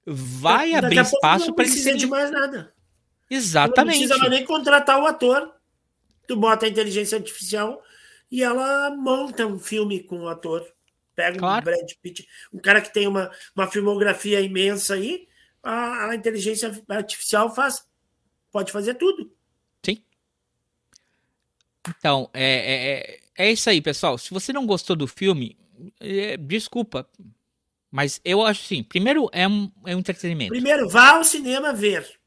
vai 0.05 0.73
abrir 0.73 0.99
espaço 0.99 1.47
não 1.47 1.53
para 1.55 1.63
precisa 1.65 1.83
serem... 1.85 1.99
de 1.99 2.07
mais 2.07 2.31
nada. 2.31 2.73
Não 3.29 3.37
Exatamente. 3.37 3.97
precisa 3.99 4.17
mais 4.17 4.29
nem 4.31 4.45
contratar 4.45 4.99
o 5.01 5.05
ator. 5.05 5.53
Tu 6.27 6.35
bota 6.35 6.65
a 6.65 6.69
inteligência 6.69 7.17
artificial 7.17 7.81
e 8.31 8.43
ela 8.43 8.89
monta 8.91 9.45
um 9.45 9.59
filme 9.59 10.01
com 10.03 10.19
o 10.21 10.27
ator. 10.27 10.65
Pega 11.15 11.37
Claro. 11.37 11.61
um 11.61 11.63
Brad 11.65 11.91
Pitt, 12.01 12.27
um 12.51 12.59
cara 12.59 12.81
que 12.81 12.91
tem 12.91 13.07
uma, 13.07 13.31
uma 13.55 13.67
filmografia 13.67 14.41
imensa 14.41 14.95
aí, 14.95 15.27
a, 15.61 16.09
a 16.09 16.15
inteligência 16.15 16.71
artificial 16.89 17.53
faz, 17.53 17.85
pode 18.51 18.71
fazer 18.71 18.95
tudo. 18.95 19.31
Então, 21.99 22.29
é, 22.33 22.43
é, 22.43 22.93
é- 22.93 23.19
é 23.35 23.51
isso 23.51 23.69
aí, 23.69 23.81
pessoal. 23.81 24.17
Se 24.17 24.29
você 24.31 24.53
não 24.53 24.65
gostou 24.65 24.95
do 24.95 25.07
filme, 25.07 25.57
é, 25.99 26.37
desculpa. 26.37 27.09
Mas 27.93 28.19
eu 28.25 28.43
acho 28.43 28.63
assim, 28.65 28.81
primeiro 28.83 29.29
é 29.31 29.47
um, 29.47 29.71
é 29.85 29.95
um 29.95 29.99
entretenimento. 29.99 30.49
Primeiro, 30.49 30.89
vá 30.89 31.11
ao 31.11 31.23
cinema 31.23 31.71
ver 31.73 32.19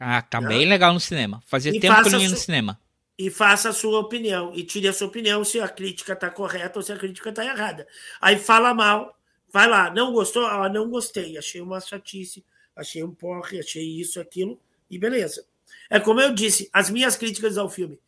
Ah, 0.00 0.20
tá 0.20 0.40
Né? 0.40 0.48
bem 0.48 0.66
legal 0.68 0.92
no 0.92 0.98
cinema. 0.98 1.40
Fazia 1.46 1.72
E 1.72 1.78
tempo 1.78 2.02
que 2.02 2.08
eu 2.08 2.12
não 2.12 2.20
ia 2.20 2.28
no 2.28 2.36
cinema. 2.36 2.80
e 3.16 3.30
faça 3.30 3.68
a 3.68 3.72
sua 3.72 4.00
opinião. 4.00 4.52
E 4.52 4.64
tire 4.64 4.88
a 4.88 4.92
sua 4.92 5.06
opinião 5.06 5.44
se 5.44 5.60
a 5.60 5.68
crítica 5.68 6.12
está 6.12 6.28
correta 6.28 6.78
ou 6.78 6.82
se 6.82 6.92
a 6.92 6.96
crítica 6.98 7.30
está 7.30 7.44
errada. 7.44 7.86
Aí 8.20 8.36
fala 8.36 8.74
mal, 8.74 9.16
vai 9.52 9.68
lá, 9.68 9.90
não 9.90 10.12
gostou? 10.12 10.44
Ah, 10.44 10.68
não 10.68 10.90
gostei, 10.90 11.38
achei 11.38 11.60
uma 11.60 11.80
chatice, 11.80 12.44
achei 12.74 13.02
um 13.04 13.14
porre, 13.14 13.60
achei 13.60 13.84
isso, 14.00 14.20
aquilo, 14.20 14.60
e 14.90 14.98
beleza. 14.98 15.46
É 15.88 16.00
como 16.00 16.20
eu 16.20 16.34
disse, 16.34 16.68
as 16.72 16.90
minhas 16.90 17.16
críticas 17.16 17.56
ao 17.56 17.70
filme. 17.70 17.98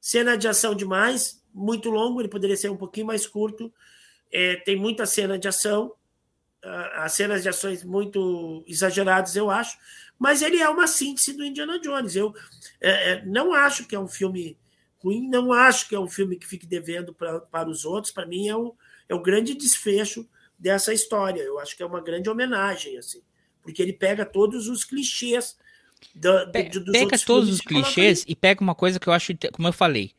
Cena 0.00 0.36
de 0.38 0.48
ação 0.48 0.74
demais, 0.74 1.42
muito 1.52 1.90
longo, 1.90 2.20
ele 2.20 2.28
poderia 2.28 2.56
ser 2.56 2.70
um 2.70 2.76
pouquinho 2.78 3.06
mais 3.06 3.26
curto. 3.26 3.70
É, 4.32 4.56
tem 4.56 4.74
muita 4.76 5.04
cena 5.06 5.38
de 5.38 5.46
ação, 5.46 5.92
as 6.94 7.12
cenas 7.12 7.42
de 7.42 7.48
ações 7.48 7.82
muito 7.82 8.62
exageradas, 8.66 9.34
eu 9.36 9.50
acho, 9.50 9.78
mas 10.18 10.42
ele 10.42 10.58
é 10.58 10.68
uma 10.68 10.86
síntese 10.86 11.32
do 11.34 11.44
Indiana 11.44 11.78
Jones. 11.78 12.14
Eu 12.14 12.34
é, 12.80 13.12
é, 13.12 13.24
não 13.24 13.54
acho 13.54 13.86
que 13.86 13.94
é 13.94 14.00
um 14.00 14.08
filme 14.08 14.58
ruim, 15.02 15.28
não 15.28 15.52
acho 15.52 15.88
que 15.88 15.94
é 15.94 16.00
um 16.00 16.08
filme 16.08 16.36
que 16.36 16.46
fique 16.46 16.66
devendo 16.66 17.14
pra, 17.14 17.40
para 17.40 17.68
os 17.68 17.84
outros. 17.84 18.12
Para 18.12 18.26
mim, 18.26 18.48
é 18.48 18.54
o, 18.56 18.74
é 19.08 19.14
o 19.14 19.22
grande 19.22 19.54
desfecho 19.54 20.28
dessa 20.58 20.92
história. 20.92 21.40
Eu 21.40 21.58
acho 21.58 21.74
que 21.76 21.82
é 21.82 21.86
uma 21.86 22.02
grande 22.02 22.28
homenagem, 22.28 22.98
assim, 22.98 23.22
porque 23.62 23.80
ele 23.82 23.94
pega 23.94 24.26
todos 24.26 24.68
os 24.68 24.84
clichês 24.84 25.56
da- 26.14 26.44
do- 26.44 26.52
Pe- 26.52 26.68
do- 26.68 26.84
dos 26.84 26.92
pega 26.92 27.18
todos 27.18 27.48
os 27.48 27.60
clichês 27.60 28.24
e 28.28 28.36
pega 28.36 28.60
uma 28.60 28.74
coisa 28.74 29.00
que 29.00 29.08
eu 29.08 29.12
acho, 29.14 29.32
como 29.52 29.68
eu 29.68 29.72
falei, 29.72 30.12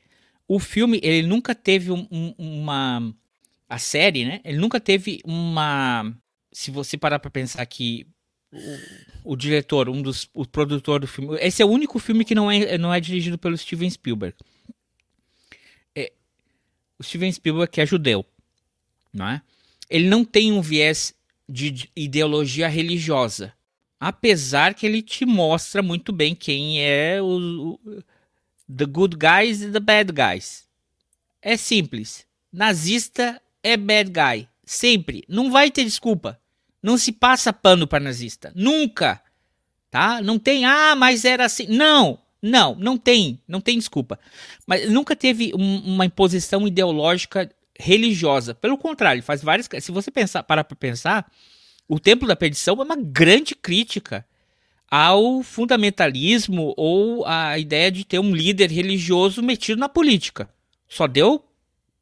o 0.47 0.59
filme 0.59 0.99
ele 1.03 1.27
nunca 1.27 1.53
teve 1.53 1.91
um- 1.91 2.07
um- 2.11 2.33
uma 2.37 3.13
a 3.69 3.77
série, 3.77 4.25
né? 4.25 4.41
Ele 4.43 4.57
nunca 4.57 4.79
teve 4.81 5.21
uma 5.23 6.11
se 6.51 6.71
você 6.71 6.97
parar 6.97 7.19
pra 7.19 7.31
pensar 7.31 7.65
que 7.65 8.05
o, 8.51 9.31
o 9.33 9.35
diretor, 9.35 9.87
um 9.89 10.01
dos 10.01 10.29
o 10.33 10.45
produtor 10.45 10.99
do 10.99 11.07
filme, 11.07 11.37
esse 11.39 11.61
é 11.61 11.65
o 11.65 11.69
único 11.69 11.99
filme 11.99 12.25
que 12.25 12.35
não 12.35 12.49
é 12.51 12.77
não 12.77 12.93
é 12.93 12.99
dirigido 12.99 13.37
pelo 13.37 13.57
Steven 13.57 13.89
Spielberg. 13.89 14.35
É, 15.95 16.11
o 16.99 17.03
Steven 17.03 17.31
Spielberg 17.31 17.71
que 17.71 17.81
é 17.81 17.85
judeu, 17.85 18.25
não 19.13 19.27
é? 19.27 19.41
Ele 19.89 20.07
não 20.09 20.23
tem 20.25 20.51
um 20.51 20.61
viés 20.61 21.13
de 21.47 21.69
de 21.71 21.89
ideologia 21.95 22.67
religiosa. 22.67 23.53
Apesar 23.99 24.73
que 24.73 24.85
ele 24.85 25.01
te 25.01 25.25
mostra 25.25 25.83
muito 25.83 26.11
bem 26.11 26.33
quem 26.33 26.81
é 26.83 27.21
o, 27.21 27.77
o- 27.85 28.03
the 28.75 28.85
good 28.85 29.15
guys 29.15 29.61
e 29.61 29.69
the 29.71 29.79
bad 29.79 30.11
guys. 30.11 30.65
É 31.41 31.55
simples. 31.55 32.25
Nazista 32.51 33.39
é 33.61 33.77
bad 33.77 34.09
guy. 34.09 34.47
Sempre. 34.65 35.23
Não 35.27 35.51
vai 35.51 35.69
ter 35.69 35.83
desculpa. 35.83 36.40
Não 36.81 36.97
se 36.97 37.11
passa 37.11 37.53
pano 37.53 37.85
para 37.87 38.03
nazista. 38.03 38.51
Nunca. 38.55 39.21
Tá? 39.89 40.21
Não 40.21 40.39
tem, 40.39 40.65
ah, 40.65 40.95
mas 40.95 41.25
era 41.25 41.45
assim. 41.45 41.67
Não. 41.67 42.19
Não, 42.41 42.75
não 42.75 42.97
tem. 42.97 43.39
Não 43.47 43.61
tem 43.61 43.77
desculpa. 43.77 44.19
Mas 44.65 44.89
nunca 44.89 45.15
teve 45.15 45.51
um- 45.55 45.79
uma 45.93 46.05
imposição 46.05 46.67
ideológica 46.67 47.49
religiosa. 47.79 48.55
Pelo 48.55 48.77
contrário, 48.77 49.21
faz 49.21 49.43
várias. 49.43 49.69
Se 49.79 49.91
você 49.91 50.09
pensar, 50.09 50.43
parar 50.43 50.63
para 50.63 50.75
pensar, 50.75 51.31
o 51.87 51.99
Templo 51.99 52.27
da 52.27 52.35
Perdição 52.35 52.79
é 52.79 52.83
uma 52.83 52.95
grande 52.95 53.53
crítica 53.55 54.25
ao 54.89 55.41
fundamentalismo 55.43 56.73
ou 56.75 57.25
à 57.25 57.57
ideia 57.57 57.91
de 57.91 58.03
ter 58.03 58.19
um 58.19 58.35
líder 58.35 58.69
religioso 58.71 59.41
metido 59.41 59.79
na 59.79 59.87
política. 59.89 60.49
Só 60.87 61.07
deu 61.07 61.45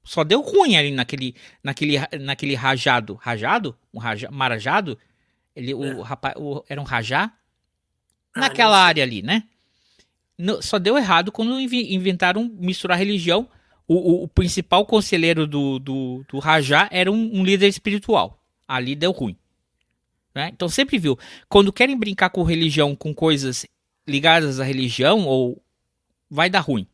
só 0.03 0.23
deu 0.23 0.41
ruim 0.41 0.75
ali 0.75 0.89
naquele 0.91 1.35
naquele 1.63 1.97
naquele 2.19 2.55
rajado, 2.55 3.13
rajado, 3.15 3.77
um 3.93 3.99
raja, 3.99 4.29
marajado, 4.31 4.97
ele 5.55 5.73
o 5.73 6.01
rapaz, 6.01 6.35
o- 6.37 6.63
era 6.69 6.79
um 6.79 6.83
rajá 6.83 7.31
Ah, 8.35 8.39
naquela 8.41 8.77
não 8.77 8.83
área 8.85 9.03
ali, 9.03 9.21
né? 9.21 9.43
No- 10.37 10.61
só 10.61 10.79
deu 10.79 10.97
errado 10.97 11.31
quando 11.31 11.59
inventaram 11.59 12.49
misturar 12.59 12.97
religião. 12.97 13.47
O, 13.87 13.95
o- 13.95 14.23
o 14.23 14.27
principal 14.27 14.85
conselheiro 14.85 15.47
do, 15.47 15.79
do, 15.79 16.23
do 16.29 16.37
Rajá 16.39 16.87
era 16.91 17.11
um, 17.11 17.39
um 17.39 17.43
líder 17.43 17.67
espiritual. 17.67 18.39
Ali 18.67 18.95
deu 18.95 19.11
ruim. 19.11 19.35
né? 20.35 20.49
Então 20.53 20.69
sempre 20.69 20.97
viu. 20.99 21.17
Quando 21.49 21.73
querem 21.73 21.97
brincar 21.97 22.29
com 22.29 22.43
religião, 22.43 22.95
com 22.95 23.13
coisas 23.15 23.65
ligadas 24.07 24.59
à 24.59 24.63
religião, 24.63 25.25
ou 25.25 25.61
vai 26.29 26.49
dar 26.51 26.59
ruim. 26.59 26.87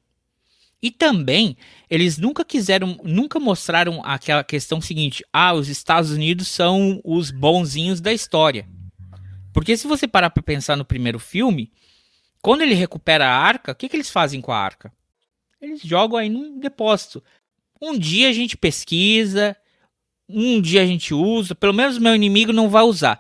E 0.86 0.92
também, 0.92 1.58
eles 1.90 2.20
nunca 2.20 2.46
quiseram, 2.46 3.00
nunca 3.04 3.40
mostraram 3.40 4.04
aquela 4.06 4.44
questão 4.44 4.80
seguinte: 4.80 5.26
ah, 5.34 5.52
os 5.52 5.68
Estados 5.68 6.12
Unidos 6.12 6.48
são 6.48 7.02
os 7.04 7.32
bonzinhos 7.32 8.00
da 8.00 8.14
história. 8.14 8.70
Porque 9.52 9.76
se 9.76 9.88
você 9.88 10.08
parar 10.08 10.30
pra 10.30 10.44
pensar 10.44 10.76
no 10.76 10.86
primeiro 10.86 11.18
filme, 11.18 11.72
quando 12.40 12.62
ele 12.62 12.76
recupera 12.76 13.26
a 13.26 13.36
arca, 13.36 13.72
o 13.72 13.76
que, 13.76 13.90
que 13.90 13.96
eles 13.96 14.12
fazem 14.12 14.42
com 14.42 14.52
a 14.52 14.60
arca? 14.60 14.94
Eles 15.60 15.82
jogam 15.82 16.20
aí 16.20 16.30
num 16.30 16.60
depósito. 16.60 17.24
Um 17.82 17.98
dia 17.98 18.30
a 18.30 18.34
gente 18.34 18.56
pesquisa, 18.56 19.58
um 20.30 20.62
dia 20.62 20.84
a 20.84 20.86
gente 20.86 21.16
usa, 21.16 21.56
pelo 21.56 21.74
menos 21.74 21.98
meu 21.98 22.14
inimigo 22.14 22.54
não 22.54 22.70
vai 22.70 22.84
usar. 22.84 23.20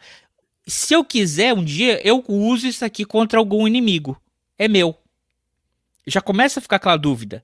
Se 0.68 0.94
eu 0.94 1.03
quiser, 1.03 1.52
um 1.52 1.64
dia 1.64 1.99
eu 2.07 2.23
uso 2.27 2.68
isso 2.68 2.85
aqui 2.85 3.06
contra 3.06 3.40
algum 3.40 3.68
inimigo. 3.68 4.22
É 4.56 4.68
meu. 4.68 4.95
Já 6.06 6.22
começa 6.22 6.60
a 6.60 6.61
ficar 6.61 6.76
aquela 6.76 6.95
dúvida. 6.95 7.44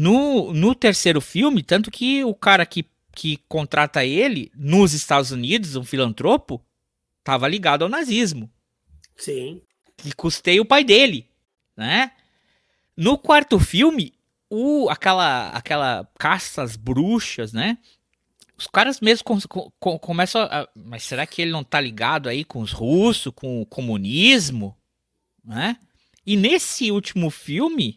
No, 0.00 0.52
no 0.52 0.76
terceiro 0.76 1.20
filme, 1.20 1.60
tanto 1.60 1.90
que 1.90 2.22
o 2.22 2.32
cara 2.32 2.64
que, 2.64 2.84
que 3.16 3.36
contrata 3.48 4.04
ele 4.04 4.48
nos 4.54 4.92
Estados 4.92 5.32
Unidos, 5.32 5.74
um 5.74 5.82
filantropo, 5.82 6.64
estava 7.18 7.48
ligado 7.48 7.82
ao 7.82 7.88
nazismo 7.88 8.48
Sim. 9.16 9.60
que 9.96 10.12
custeia 10.14 10.62
o 10.62 10.64
pai 10.64 10.84
dele, 10.84 11.28
né? 11.76 12.12
No 12.96 13.18
quarto 13.18 13.58
filme, 13.58 14.14
o 14.48 14.88
aquela 14.88 15.48
aquela 15.50 16.08
caça 16.16 16.62
às 16.62 16.76
bruxas, 16.76 17.52
né? 17.52 17.76
Os 18.56 18.68
caras 18.68 19.00
mesmo 19.00 19.24
com- 19.24 19.40
com- 19.40 19.70
com- 19.80 19.98
começam 19.98 20.42
a, 20.42 20.68
mas 20.76 21.02
será 21.02 21.26
que 21.26 21.42
ele 21.42 21.50
não 21.50 21.64
tá 21.64 21.80
ligado 21.80 22.28
aí 22.28 22.44
com 22.44 22.60
os 22.60 22.70
russos, 22.72 23.32
com 23.34 23.60
o 23.62 23.66
comunismo, 23.66 24.76
né? 25.44 25.76
E 26.24 26.36
nesse 26.36 26.90
último 26.92 27.30
filme, 27.30 27.96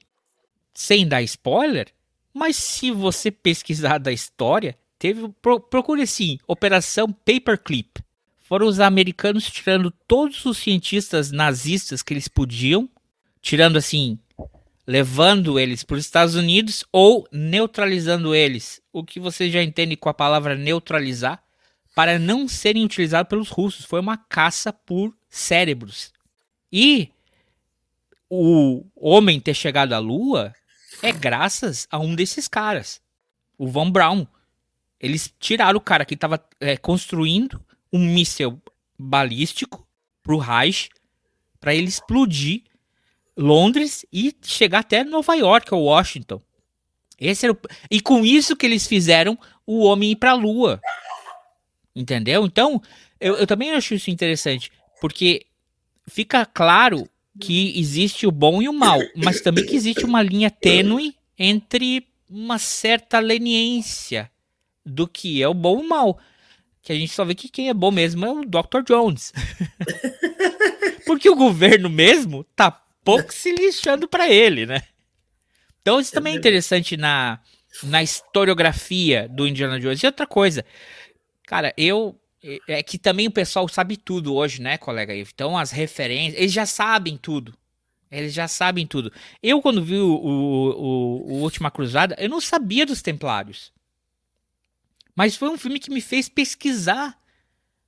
sem 0.82 1.08
dar 1.08 1.22
spoiler, 1.22 1.88
mas 2.34 2.56
se 2.56 2.92
você 2.92 3.30
pesquisar 3.30 3.98
da 3.98 4.12
história, 4.12 4.78
teve 4.98 5.30
pro, 5.42 5.60
procure 5.60 6.02
assim, 6.02 6.40
Operação 6.48 7.12
Paperclip. 7.12 8.02
Foram 8.40 8.68
os 8.68 8.80
americanos 8.80 9.50
tirando 9.50 9.92
todos 10.08 10.44
os 10.46 10.58
cientistas 10.58 11.32
nazistas 11.32 12.02
que 12.02 12.14
eles 12.14 12.28
podiam, 12.28 12.90
tirando 13.42 13.78
assim, 13.78 14.20
levando 14.86 15.60
eles 15.60 15.84
para 15.84 15.96
os 15.96 16.06
Estados 16.06 16.36
Unidos 16.36 16.84
ou 16.92 17.28
neutralizando 17.32 18.36
eles, 18.36 18.82
o 18.92 19.04
que 19.04 19.20
você 19.20 19.50
já 19.50 19.64
entende 19.64 19.96
com 19.96 20.10
a 20.10 20.14
palavra 20.14 20.56
neutralizar, 20.56 21.42
para 21.96 22.18
não 22.18 22.48
serem 22.48 22.84
utilizados 22.84 23.30
pelos 23.30 23.50
russos. 23.50 23.86
Foi 23.86 24.00
uma 24.00 24.18
caça 24.18 24.74
por 24.74 25.16
cérebros. 25.30 26.12
E 26.72 27.10
o 28.30 28.86
homem 28.96 29.40
ter 29.40 29.54
chegado 29.54 29.94
à 29.94 30.00
Lua 30.00 30.54
é 31.02 31.12
graças 31.12 31.88
a 31.90 32.00
um 32.00 32.16
desses 32.16 32.48
caras, 32.48 33.02
o 33.58 33.68
Von 33.68 33.92
Braun. 33.92 34.26
Eles 35.00 35.34
tiraram 35.40 35.78
o 35.78 35.82
cara 35.82 36.06
que 36.06 36.14
estava 36.14 36.44
construindo 36.82 37.64
um 37.92 38.00
míssil 38.00 38.62
balístico 38.98 39.88
pro 40.22 40.38
Reich 40.38 40.90
para 41.60 41.74
ele 41.74 41.88
explodir 41.88 42.64
Londres 43.36 44.06
e 44.12 44.36
chegar 44.44 44.80
até 44.80 45.04
Nova 45.04 45.34
York 45.36 45.74
ou 45.74 45.84
Washington. 45.84 46.42
Esse 47.20 47.50
o... 47.50 47.58
E 47.90 48.02
com 48.02 48.26
isso 48.26 48.56
que 48.56 48.66
eles 48.66 48.88
fizeram 48.88 49.38
o 49.66 49.84
homem 49.84 50.12
ir 50.12 50.16
pra 50.16 50.34
lua. 50.34 50.82
Entendeu? 51.96 52.46
Então, 52.46 52.82
eu, 53.20 53.36
eu 53.36 53.48
também 53.48 53.72
acho 53.72 53.94
isso 53.94 54.10
interessante. 54.10 54.72
Porque 55.00 55.46
fica 56.08 56.46
claro 56.46 57.08
que 57.40 57.80
existe 57.80 58.28
o 58.28 58.32
bom 58.32 58.62
e 58.62 58.68
o 58.68 58.74
mal, 58.74 59.00
mas 59.16 59.42
também 59.42 59.66
que 59.66 59.76
existe 59.76 60.06
uma 60.06 60.22
linha 60.22 60.52
tênue 60.52 61.16
entre 61.38 62.08
uma 62.30 62.58
certa 62.58 63.20
leniência 63.20 64.30
do 64.86 65.08
que 65.08 65.42
é 65.42 65.48
o 65.48 65.54
bom 65.54 65.80
e 65.80 65.86
o 65.86 65.90
mal. 65.90 66.20
Que 66.82 66.92
a 66.92 66.96
gente 66.96 67.14
só 67.14 67.24
vê 67.24 67.36
que 67.36 67.48
quem 67.48 67.70
é 67.70 67.74
bom 67.74 67.92
mesmo 67.92 68.26
é 68.26 68.32
o 68.32 68.44
Dr. 68.44 68.82
Jones. 68.86 69.32
Porque 71.06 71.30
o 71.30 71.36
governo 71.36 71.90
mesmo 71.90 72.44
tá 72.56 72.72
pouco 73.04 73.34
se 73.34 73.52
lixando 73.52 74.08
para 74.08 74.30
ele, 74.30 74.66
né? 74.66 74.84
Então 75.82 76.00
isso 76.00 76.12
também 76.12 76.34
é 76.34 76.38
interessante 76.38 76.96
na, 76.96 77.40
na 77.84 78.04
historiografia 78.04 79.28
do 79.30 79.48
Indiana 79.48 79.80
Jones. 79.80 80.02
E 80.02 80.06
outra 80.06 80.28
coisa, 80.28 80.66
cara, 81.46 81.74
eu 81.78 82.20
é 82.68 82.82
que 82.82 82.98
também 82.98 83.28
o 83.28 83.32
pessoal 83.32 83.68
sabe 83.68 83.96
tudo 83.98 84.34
hoje, 84.34 84.62
né, 84.62 84.78
colega? 84.78 85.16
Então 85.16 85.58
as 85.58 85.72
referências, 85.72 86.40
eles 86.40 86.52
já 86.52 86.66
sabem 86.66 87.18
tudo. 87.18 87.54
Eles 88.12 88.34
já 88.34 88.48
sabem 88.48 88.86
tudo. 88.86 89.12
Eu, 89.42 89.62
quando 89.62 89.84
vi 89.84 89.98
o, 89.98 90.16
o, 90.16 91.32
o, 91.32 91.42
Última 91.42 91.72
Cruzada, 91.72 92.16
eu 92.20 92.28
não 92.28 92.42
sabia 92.42 92.86
dos 92.86 93.02
Templários. 93.02 93.72
Mas 95.16 95.36
foi 95.36 95.48
um 95.50 95.58
filme 95.58 95.80
que 95.80 95.90
me 95.90 96.02
fez 96.02 96.28
pesquisar 96.28 97.18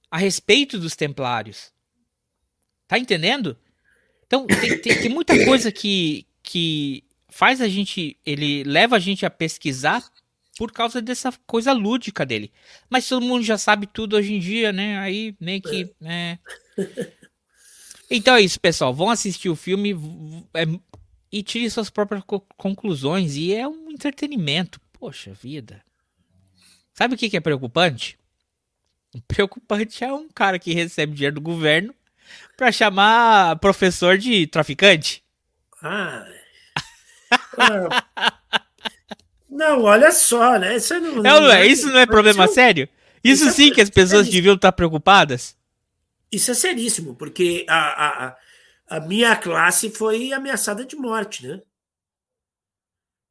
a 0.10 0.18
respeito 0.18 0.80
dos 0.80 0.96
Templários. 0.96 1.74
Tá 2.88 2.98
entendendo? 2.98 3.58
Então, 4.26 4.48
tem, 4.48 4.80
tem, 4.80 5.02
tem 5.02 5.10
muita 5.10 5.44
coisa 5.44 5.72
que, 5.72 6.26
que 6.42 7.04
faz 7.28 7.60
a 7.60 7.68
gente. 7.68 8.18
Ele 8.26 8.64
leva 8.64 8.96
a 8.96 9.00
gente 9.00 9.26
a 9.26 9.30
pesquisar 9.30 10.10
por 10.58 10.72
causa 10.72 11.02
dessa 11.02 11.34
coisa 11.46 11.74
lúdica 11.74 12.26
dele. 12.26 12.52
Mas 12.90 13.08
todo 13.08 13.26
mundo 13.26 13.44
já 13.44 13.58
sabe 13.58 13.88
tudo 13.88 14.16
hoje 14.16 14.34
em 14.34 14.40
dia, 14.40 14.72
né? 14.72 15.00
Aí 15.00 15.36
meio 15.40 15.62
que. 15.62 15.94
É. 16.02 16.38
Então 18.10 18.36
é 18.36 18.42
isso, 18.42 18.60
pessoal. 18.60 18.94
Vão 18.94 19.10
assistir 19.10 19.50
o 19.50 19.56
filme 19.56 19.94
é, 20.54 20.64
e 21.32 21.42
tirem 21.42 21.70
suas 21.70 21.90
próprias 21.90 22.24
co 22.24 22.40
conclusões. 22.58 23.36
E 23.36 23.54
é 23.54 23.68
um 23.68 23.90
entretenimento. 23.90 24.80
Poxa 24.92 25.34
vida. 25.34 25.84
Sabe 26.94 27.16
o 27.16 27.18
que, 27.18 27.30
que 27.30 27.38
é 27.38 27.42
preocupante? 27.42 28.18
Preocupante 29.28 30.04
é 30.04 30.14
um 30.14 30.30
cara 30.30 30.60
que 30.60 30.74
recebe 30.74 31.14
dinheiro 31.14 31.36
do 31.36 31.42
governo 31.42 31.94
para 32.56 32.72
chamar 32.72 33.58
professor 33.58 34.18
de 34.18 34.48
traficante. 34.48 35.24
Ah. 35.82 36.26
ah. 38.16 38.40
Não, 39.54 39.84
olha 39.84 40.12
só, 40.12 40.58
né? 40.58 40.76
Isso 40.78 41.00
não, 41.00 41.16
não, 41.16 41.42
não 41.42 41.52
é, 41.52 41.68
isso 41.68 41.88
não 41.88 42.00
é 42.00 42.06
problema 42.08 42.46
isso, 42.46 42.56
sério? 42.56 42.90
Isso, 43.24 43.44
isso 43.44 43.50
é 43.50 43.52
sim 43.52 43.72
é, 43.72 43.74
que 43.76 43.82
as 43.82 43.90
pessoas 43.90 44.28
é 44.28 44.32
deviam 44.32 44.56
estar 44.56 44.72
preocupadas? 44.72 45.56
Isso 46.32 46.50
é 46.50 46.54
seríssimo, 46.56 47.16
porque 47.16 47.64
a, 47.70 48.28
a, 48.28 48.38
a 48.98 49.00
minha 49.00 49.36
classe 49.36 49.92
foi 49.92 50.34
ameaçada 50.34 50.84
de 50.84 50.96
morte, 50.96 51.48
né? 51.48 51.62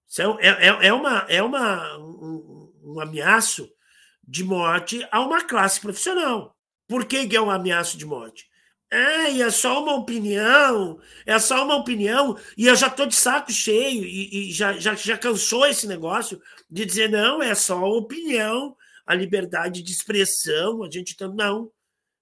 Isso 0.09 0.23
é, 0.23 0.27
é, 0.41 0.69
é, 0.69 0.87
é 0.87 0.93
uma, 0.93 1.27
é 1.29 1.43
uma, 1.43 1.99
um, 1.99 2.73
um 2.85 3.01
ameaço 3.01 3.69
de 4.27 4.45
morte 4.45 5.05
a 5.11 5.21
uma 5.21 5.43
classe 5.43 5.81
profissional. 5.81 6.57
Por 6.87 7.05
que, 7.05 7.27
que 7.27 7.35
é 7.35 7.41
um 7.41 7.51
ameaço 7.51 7.99
de 7.99 8.07
morte? 8.07 8.49
É, 8.93 9.33
e 9.33 9.41
é 9.41 9.51
só 9.51 9.83
uma 9.83 9.95
opinião, 9.95 11.01
é 11.25 11.39
só 11.39 11.65
uma 11.65 11.77
opinião, 11.77 12.37
e 12.59 12.67
eu 12.67 12.77
já 12.77 12.91
tô 12.91 13.07
de 13.07 13.15
saco 13.15 13.51
cheio, 13.51 14.05
e, 14.05 14.51
e 14.51 14.53
já, 14.53 14.75
já, 14.75 14.95
já 14.95 15.17
cansou 15.17 15.65
esse 15.65 15.87
negócio 15.87 16.39
de 16.71 16.85
dizer, 16.85 17.09
não, 17.09 17.43
é 17.43 17.55
só 17.55 17.83
opinião, 17.85 18.77
a 19.07 19.15
liberdade 19.15 19.83
de 19.83 19.91
expressão, 19.91 20.83
a 20.83 20.91
gente 20.91 21.17
tá, 21.17 21.27
não, 21.27 21.71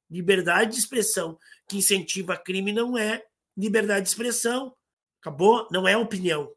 liberdade 0.09 0.74
de 0.74 0.78
expressão 0.78 1.36
que 1.68 1.76
incentiva 1.76 2.36
crime 2.36 2.72
não 2.72 2.97
é 2.97 3.20
liberdade 3.56 4.02
de 4.02 4.10
expressão, 4.10 4.72
acabou? 5.20 5.66
Não 5.72 5.88
é 5.88 5.97
opinião. 5.97 6.52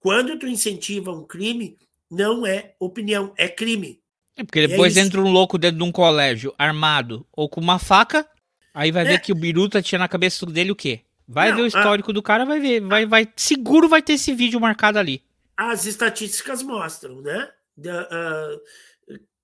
Quando 0.00 0.36
tu 0.40 0.48
incentiva 0.48 1.12
um 1.12 1.24
crime, 1.24 1.78
não 2.10 2.44
é 2.44 2.74
opinião, 2.80 3.32
é 3.36 3.48
crime. 3.48 4.00
É 4.36 4.42
porque 4.42 4.66
depois 4.66 4.96
é 4.96 5.02
entra 5.02 5.20
um 5.20 5.30
louco 5.30 5.56
dentro 5.56 5.78
de 5.78 5.84
um 5.84 5.92
colégio 5.92 6.52
armado 6.58 7.24
ou 7.32 7.48
com 7.48 7.60
uma 7.60 7.78
faca, 7.78 8.28
Aí 8.74 8.90
vai 8.90 9.02
é. 9.02 9.08
ver 9.10 9.20
que 9.20 9.32
o 9.32 9.34
Biruta 9.34 9.82
tinha 9.82 9.98
na 9.98 10.08
cabeça 10.08 10.46
dele 10.46 10.72
o 10.72 10.76
quê? 10.76 11.02
Vai 11.28 11.50
Não, 11.50 11.56
ver 11.56 11.62
o 11.62 11.66
histórico 11.66 12.10
a... 12.10 12.14
do 12.14 12.22
cara, 12.22 12.44
vai 12.44 12.60
ver. 12.60 12.80
Vai, 12.80 13.06
vai, 13.06 13.28
seguro 13.36 13.88
vai 13.88 14.02
ter 14.02 14.14
esse 14.14 14.34
vídeo 14.34 14.60
marcado 14.60 14.98
ali. 14.98 15.22
As 15.56 15.86
estatísticas 15.86 16.62
mostram, 16.62 17.20
né? 17.20 17.50
uh, 17.78 18.60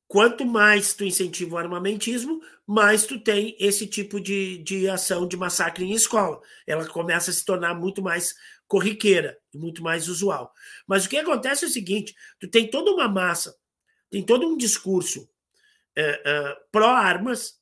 quanto 0.07 0.45
mais 0.45 0.95
tu 0.95 1.05
incentiva 1.05 1.55
o 1.55 1.59
armamentismo, 1.59 2.41
mais 2.67 3.05
tu 3.05 3.21
tem 3.21 3.57
esse 3.59 3.87
tipo 3.87 4.21
de, 4.21 4.59
de 4.59 4.89
ação 4.89 5.27
de 5.27 5.37
massacre 5.37 5.85
em 5.85 5.93
escola. 5.93 6.41
Ela 6.67 6.87
começa 6.87 7.31
a 7.31 7.35
se 7.35 7.45
tornar 7.45 7.75
muito 7.75 8.03
mais 8.03 8.35
corriqueira, 8.67 9.39
muito 9.55 9.83
mais 9.83 10.09
usual. 10.09 10.53
Mas 10.87 11.07
o 11.07 11.09
que 11.09 11.17
acontece 11.17 11.65
é 11.65 11.69
o 11.69 11.71
seguinte: 11.71 12.15
tu 12.39 12.49
tem 12.49 12.69
toda 12.69 12.91
uma 12.91 13.09
massa, 13.09 13.55
tem 14.11 14.23
todo 14.23 14.47
um 14.47 14.57
discurso 14.57 15.23
uh, 15.23 15.23
uh, 15.23 16.57
pró-armas 16.73 17.58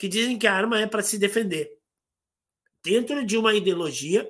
que 0.00 0.08
dizem 0.08 0.38
que 0.38 0.46
a 0.46 0.54
arma 0.54 0.80
é 0.80 0.86
para 0.86 1.02
se 1.02 1.18
defender. 1.18 1.78
Dentro 2.82 3.22
de 3.22 3.36
uma 3.36 3.54
ideologia 3.54 4.26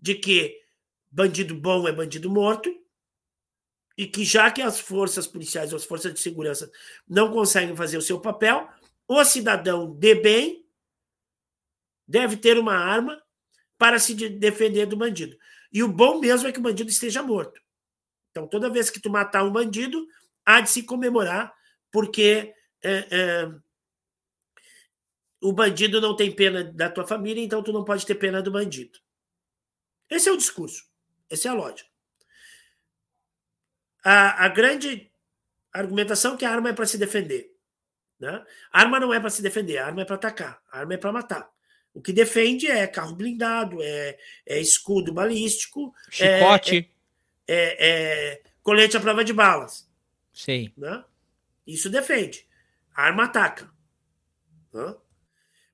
de 0.00 0.16
que 0.16 0.60
bandido 1.08 1.54
bom 1.54 1.86
é 1.86 1.92
bandido 1.92 2.28
morto, 2.28 2.68
e 3.96 4.04
que 4.04 4.24
já 4.24 4.50
que 4.50 4.60
as 4.60 4.80
forças 4.80 5.24
policiais 5.24 5.72
ou 5.72 5.76
as 5.76 5.84
forças 5.84 6.12
de 6.12 6.18
segurança 6.18 6.70
não 7.08 7.30
conseguem 7.30 7.76
fazer 7.76 7.96
o 7.96 8.02
seu 8.02 8.20
papel, 8.20 8.68
o 9.06 9.24
cidadão 9.24 9.94
de 9.94 10.16
bem 10.16 10.66
deve 12.06 12.36
ter 12.36 12.58
uma 12.58 12.74
arma 12.74 13.22
para 13.78 14.00
se 14.00 14.12
defender 14.12 14.86
do 14.86 14.96
bandido. 14.96 15.38
E 15.72 15.84
o 15.84 15.88
bom 15.88 16.18
mesmo 16.18 16.48
é 16.48 16.52
que 16.52 16.58
o 16.58 16.62
bandido 16.62 16.90
esteja 16.90 17.22
morto. 17.22 17.60
Então, 18.32 18.48
toda 18.48 18.68
vez 18.68 18.90
que 18.90 19.00
tu 19.00 19.08
matar 19.08 19.44
um 19.44 19.52
bandido, 19.52 20.04
há 20.44 20.60
de 20.60 20.68
se 20.68 20.82
comemorar, 20.82 21.54
porque 21.92 22.52
é, 22.82 23.06
é, 23.10 23.52
o 25.48 25.52
bandido 25.52 26.00
não 26.00 26.16
tem 26.16 26.32
pena 26.32 26.64
da 26.64 26.90
tua 26.90 27.06
família, 27.06 27.42
então 27.42 27.62
tu 27.62 27.72
não 27.72 27.84
pode 27.84 28.04
ter 28.04 28.16
pena 28.16 28.42
do 28.42 28.50
bandido. 28.50 28.98
Esse 30.10 30.28
é 30.28 30.32
o 30.32 30.36
discurso. 30.36 30.84
Essa 31.30 31.48
é 31.48 31.50
a 31.52 31.54
lógica. 31.54 31.88
A, 34.02 34.44
a 34.44 34.48
grande 34.48 35.08
argumentação 35.72 36.34
é 36.34 36.36
que 36.36 36.44
a 36.44 36.50
arma 36.50 36.70
é 36.70 36.72
para 36.72 36.86
se 36.86 36.98
defender. 36.98 37.54
Né? 38.18 38.44
A 38.72 38.80
arma 38.80 38.98
não 38.98 39.14
é 39.14 39.20
para 39.20 39.30
se 39.30 39.40
defender, 39.40 39.78
a 39.78 39.86
arma 39.86 40.02
é 40.02 40.04
para 40.04 40.16
atacar, 40.16 40.60
a 40.70 40.80
arma 40.80 40.94
é 40.94 40.96
para 40.96 41.12
matar. 41.12 41.48
O 41.94 42.02
que 42.02 42.12
defende 42.12 42.66
é 42.66 42.84
carro 42.86 43.14
blindado, 43.14 43.80
é, 43.80 44.18
é 44.44 44.60
escudo 44.60 45.12
balístico, 45.12 45.94
é, 46.18 46.40
chicote, 46.40 46.90
é, 47.46 47.54
é, 47.54 47.76
é, 47.78 48.42
colete 48.62 48.96
à 48.96 49.00
prova 49.00 49.24
de 49.24 49.32
balas. 49.32 49.88
Sim. 50.32 50.72
Né? 50.76 51.04
Isso 51.64 51.88
defende. 51.88 52.46
A 52.94 53.04
arma 53.04 53.24
ataca. 53.24 53.70
Né? 54.72 54.94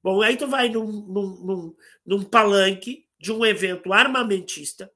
Bom, 0.02 0.20
aí 0.20 0.36
tu 0.36 0.48
vai 0.48 0.68
num, 0.68 0.86
num, 0.86 1.44
num, 1.44 1.76
num 2.04 2.24
palanque 2.24 3.06
de 3.18 3.30
um 3.30 3.46
evento 3.46 3.92
armamentista, 3.92 4.90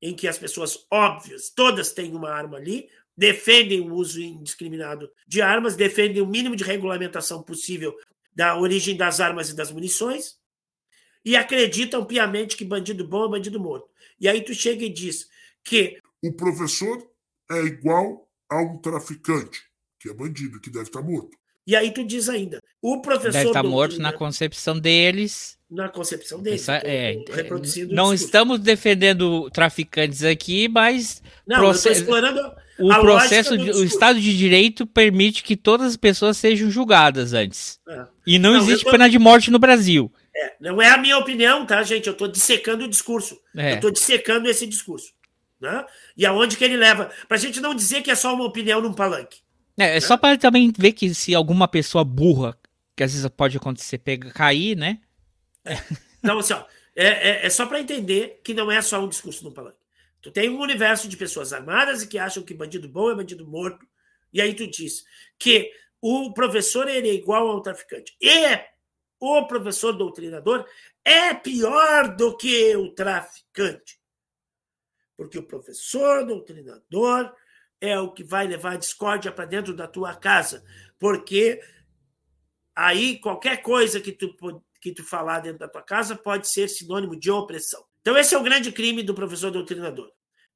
em 0.00 0.14
que 0.14 0.28
as 0.28 0.38
pessoas 0.38 0.86
óbvias, 0.90 1.50
todas 1.50 1.92
têm 1.92 2.14
uma 2.14 2.30
arma 2.30 2.56
ali, 2.56 2.88
defendem 3.16 3.80
o 3.80 3.94
uso 3.94 4.20
indiscriminado 4.20 5.10
de 5.26 5.42
armas, 5.42 5.74
defendem 5.74 6.22
o 6.22 6.26
mínimo 6.26 6.54
de 6.54 6.62
regulamentação 6.62 7.42
possível 7.42 7.96
da 8.32 8.56
origem 8.58 8.96
das 8.96 9.18
armas 9.18 9.48
e 9.48 9.56
das 9.56 9.72
munições, 9.72 10.38
e 11.24 11.34
acreditam 11.34 12.04
piamente 12.04 12.56
que 12.56 12.64
bandido 12.64 13.08
bom 13.08 13.24
é 13.24 13.30
bandido 13.30 13.58
morto. 13.58 13.88
E 14.20 14.28
aí 14.28 14.42
tu 14.42 14.54
chega 14.54 14.84
e 14.84 14.88
diz 14.88 15.28
que 15.64 16.00
o 16.22 16.32
professor 16.32 17.10
é 17.50 17.62
igual 17.62 18.30
a 18.48 18.62
um 18.62 18.78
traficante, 18.78 19.60
que 19.98 20.08
é 20.08 20.14
bandido, 20.14 20.60
que 20.60 20.70
deve 20.70 20.84
estar 20.84 21.02
morto. 21.02 21.36
E 21.66 21.74
aí 21.74 21.90
tu 21.90 22.04
diz 22.04 22.28
ainda, 22.28 22.62
o 22.80 23.00
professor. 23.00 23.32
Deve 23.32 23.48
estar 23.48 23.62
tá 23.62 23.68
morto 23.68 23.98
na 23.98 24.12
concepção 24.12 24.78
deles. 24.78 25.58
Na 25.68 25.88
concepção 25.88 26.40
deles. 26.40 26.62
Essa, 26.62 26.76
é, 26.86 27.24
reproduzindo 27.28 27.92
não 27.92 28.14
estamos 28.14 28.60
defendendo 28.60 29.50
traficantes 29.50 30.22
aqui, 30.22 30.68
mas. 30.68 31.20
Não, 31.44 31.56
proce... 31.56 31.88
eu 31.88 31.92
explorando. 31.92 32.40
O 32.78 32.88
processo, 33.00 33.54
o 33.54 33.84
Estado 33.84 34.20
de 34.20 34.36
Direito 34.36 34.86
permite 34.86 35.42
que 35.42 35.56
todas 35.56 35.88
as 35.88 35.96
pessoas 35.96 36.36
sejam 36.36 36.70
julgadas 36.70 37.32
antes. 37.32 37.80
É. 37.88 38.06
E 38.26 38.38
não, 38.38 38.52
não 38.52 38.60
existe 38.60 38.84
pena 38.84 39.08
de 39.08 39.18
morte 39.18 39.50
no 39.50 39.58
Brasil. 39.58 40.12
É, 40.36 40.52
não 40.60 40.80
é 40.82 40.90
a 40.90 40.98
minha 40.98 41.16
opinião, 41.16 41.64
tá, 41.64 41.82
gente? 41.82 42.06
Eu 42.06 42.12
estou 42.12 42.28
dissecando 42.28 42.84
o 42.84 42.88
discurso. 42.88 43.40
É. 43.56 43.72
Eu 43.72 43.74
estou 43.76 43.90
dissecando 43.90 44.48
esse 44.48 44.66
discurso. 44.66 45.14
Né? 45.58 45.84
E 46.14 46.26
aonde 46.26 46.56
que 46.56 46.64
ele 46.64 46.76
leva? 46.76 47.10
Para 47.26 47.38
a 47.38 47.40
gente 47.40 47.60
não 47.60 47.74
dizer 47.74 48.02
que 48.02 48.10
é 48.10 48.14
só 48.14 48.34
uma 48.34 48.44
opinião 48.44 48.82
num 48.82 48.92
palanque. 48.92 49.38
É, 49.78 49.96
é 49.96 50.00
só 50.00 50.16
para 50.16 50.38
também 50.38 50.72
ver 50.76 50.92
que 50.92 51.14
se 51.14 51.34
alguma 51.34 51.68
pessoa 51.68 52.04
burra, 52.04 52.58
que 52.96 53.02
às 53.02 53.12
vezes 53.12 53.28
pode 53.30 53.56
acontecer, 53.56 53.98
pega, 53.98 54.30
cair, 54.30 54.76
né? 54.76 55.00
É. 55.64 55.74
Então, 56.18 56.38
assim, 56.38 56.54
ó, 56.54 56.64
é, 56.96 57.06
é, 57.06 57.46
é 57.46 57.50
só 57.50 57.66
para 57.66 57.80
entender 57.80 58.40
que 58.42 58.54
não 58.54 58.72
é 58.72 58.80
só 58.80 59.04
um 59.04 59.08
discurso 59.08 59.44
no 59.44 59.52
palanque. 59.52 59.78
Tu 60.22 60.30
tem 60.30 60.48
um 60.48 60.60
universo 60.60 61.08
de 61.08 61.16
pessoas 61.16 61.52
armadas 61.52 62.02
e 62.02 62.08
que 62.08 62.18
acham 62.18 62.42
que 62.42 62.54
bandido 62.54 62.88
bom 62.88 63.10
é 63.10 63.14
bandido 63.14 63.46
morto. 63.46 63.86
E 64.32 64.40
aí 64.40 64.54
tu 64.54 64.66
diz 64.66 65.04
que 65.38 65.70
o 66.00 66.32
professor 66.32 66.88
ele 66.88 67.08
é 67.08 67.14
igual 67.14 67.48
ao 67.48 67.62
traficante. 67.62 68.16
E 68.20 68.58
o 69.20 69.46
professor 69.46 69.92
doutrinador 69.92 70.66
é 71.04 71.32
pior 71.34 72.16
do 72.16 72.36
que 72.36 72.74
o 72.76 72.92
traficante. 72.92 74.00
Porque 75.16 75.38
o 75.38 75.46
professor 75.46 76.26
doutrinador 76.26 77.32
é 77.80 77.98
o 77.98 78.12
que 78.12 78.24
vai 78.24 78.46
levar 78.46 78.72
a 78.72 78.78
discórdia 78.78 79.32
para 79.32 79.44
dentro 79.44 79.74
da 79.74 79.86
tua 79.86 80.14
casa. 80.14 80.64
Porque 80.98 81.60
aí 82.74 83.18
qualquer 83.18 83.62
coisa 83.62 84.00
que 84.00 84.12
tu, 84.12 84.34
que 84.80 84.92
tu 84.92 85.04
falar 85.04 85.40
dentro 85.40 85.58
da 85.58 85.68
tua 85.68 85.82
casa 85.82 86.16
pode 86.16 86.48
ser 86.48 86.68
sinônimo 86.68 87.18
de 87.18 87.30
opressão. 87.30 87.84
Então, 88.00 88.16
esse 88.16 88.34
é 88.34 88.38
o 88.38 88.42
grande 88.42 88.70
crime 88.70 89.02
do 89.02 89.14
professor 89.14 89.50
doutrinador. 89.50 90.12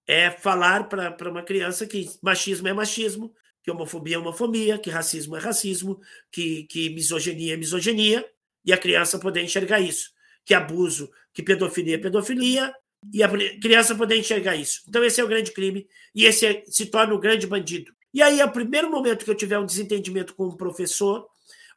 É 0.06 0.30
falar 0.30 0.88
para 0.88 1.30
uma 1.30 1.42
criança 1.42 1.86
que 1.86 2.09
machismo 2.22 2.68
é 2.68 2.72
machismo, 2.72 3.34
que 3.62 3.70
homofobia 3.70 4.16
é 4.16 4.18
homofobia, 4.18 4.78
que 4.78 4.88
racismo 4.88 5.36
é 5.36 5.40
racismo, 5.40 6.01
que, 6.30 6.64
que 6.64 6.90
misoginia 6.90 7.55
é 7.55 7.56
misoginia, 7.56 8.24
e 8.64 8.72
a 8.72 8.78
criança 8.78 9.18
poder 9.18 9.42
enxergar 9.42 9.80
isso. 9.80 10.10
Que 10.44 10.55
abuso, 10.55 11.10
que 11.32 11.42
pedofilia 11.42 11.97
é 11.97 11.98
pedofilia, 11.98 12.72
e 13.12 13.22
a 13.22 13.28
criança 13.60 13.94
poder 13.94 14.16
enxergar 14.16 14.56
isso. 14.56 14.82
Então, 14.89 15.02
esse 15.02 15.20
é 15.20 15.24
o 15.24 15.28
grande 15.28 15.52
crime, 15.52 15.86
e 16.14 16.24
esse 16.24 16.47
é, 16.47 16.62
se 16.66 16.86
torna 16.86 17.14
o 17.14 17.18
grande 17.18 17.47
bandido. 17.47 17.93
E 18.12 18.22
aí, 18.22 18.40
ao 18.40 18.51
primeiro 18.51 18.90
momento 18.90 19.24
que 19.24 19.31
eu 19.31 19.36
tiver 19.36 19.59
um 19.59 19.64
desentendimento 19.64 20.35
com 20.35 20.47
o 20.47 20.56
professor, 20.56 21.27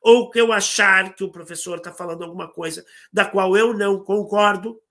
ou 0.01 0.29
que 0.29 0.39
eu 0.39 0.51
achar 0.51 1.15
que 1.15 1.23
o 1.23 1.31
professor 1.31 1.77
está 1.77 1.91
falando 1.91 2.23
alguma 2.23 2.51
coisa 2.51 2.85
da 3.11 3.23
qual 3.23 3.55
eu 3.55 3.73
não 3.73 4.03
concordo, 4.03 4.81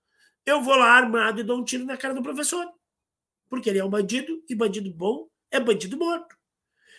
eu 0.45 0.61
vou 0.61 0.75
lá 0.75 0.91
armado 0.91 1.39
e 1.39 1.43
dou 1.43 1.59
um 1.59 1.63
tiro 1.63 1.85
na 1.85 1.95
cara 1.95 2.13
do 2.13 2.23
professor. 2.23 2.65
Porque 3.47 3.69
ele 3.69 3.79
é 3.79 3.85
um 3.85 3.89
bandido, 3.89 4.43
e 4.49 4.55
bandido 4.55 4.91
bom 4.91 5.27
é 5.51 5.59
bandido 5.59 5.97
morto. 5.97 6.35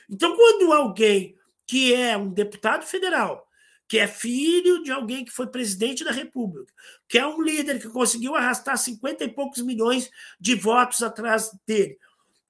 Então, 0.09 0.37
quando 0.37 0.73
alguém 0.73 1.35
que 1.67 1.93
é 1.95 2.17
um 2.17 2.29
deputado 2.29 2.85
federal 2.85 3.47
que 3.89 3.99
é 3.99 4.07
filho 4.07 4.83
de 4.83 4.91
alguém 4.91 5.25
que 5.25 5.31
foi 5.31 5.47
presidente 5.47 6.05
da 6.05 6.11
República, 6.11 6.73
que 7.09 7.19
é 7.19 7.27
um 7.27 7.43
líder 7.43 7.81
que 7.81 7.89
conseguiu 7.89 8.35
arrastar 8.35 8.77
50 8.77 9.25
e 9.25 9.29
poucos 9.29 9.63
milhões 9.63 10.11
de 10.41 10.55
votos 10.55 11.03
atrás 11.03 11.51
dele, 11.67 11.99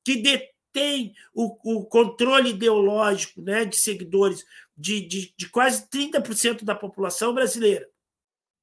que 0.04 0.16
detém 0.16 1.14
o, 1.32 1.78
o 1.78 1.86
controle 1.86 2.50
ideológico 2.50 3.42
né, 3.42 3.64
de 3.64 3.76
seguidores 3.76 4.44
de, 4.76 5.00
de, 5.06 5.34
de 5.36 5.48
quase 5.48 5.88
30% 5.88 6.64
da 6.64 6.74
população 6.74 7.34
brasileira, 7.34 7.88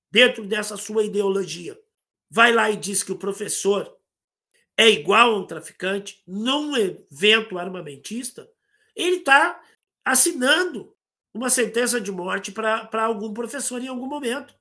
dentro 0.10 0.45
dessa 0.45 0.76
sua 0.77 1.03
ideologia, 1.03 1.77
vai 2.30 2.53
lá 2.53 2.69
e 2.69 2.77
diz 2.77 3.03
que 3.03 3.11
o 3.11 3.18
professor 3.18 3.98
é 4.77 4.89
igual 4.89 5.35
a 5.35 5.39
um 5.39 5.45
traficante 5.45 6.22
num 6.26 6.76
evento 6.76 7.57
armamentista, 7.57 8.49
ele 8.95 9.18
está 9.18 9.61
assinando 10.03 10.95
uma 11.34 11.49
sentença 11.49 11.99
de 11.99 12.12
morte 12.12 12.52
para 12.52 13.03
algum 13.03 13.34
professor 13.34 13.82
em 13.82 13.88
algum 13.88 14.08
momento. 14.08 14.56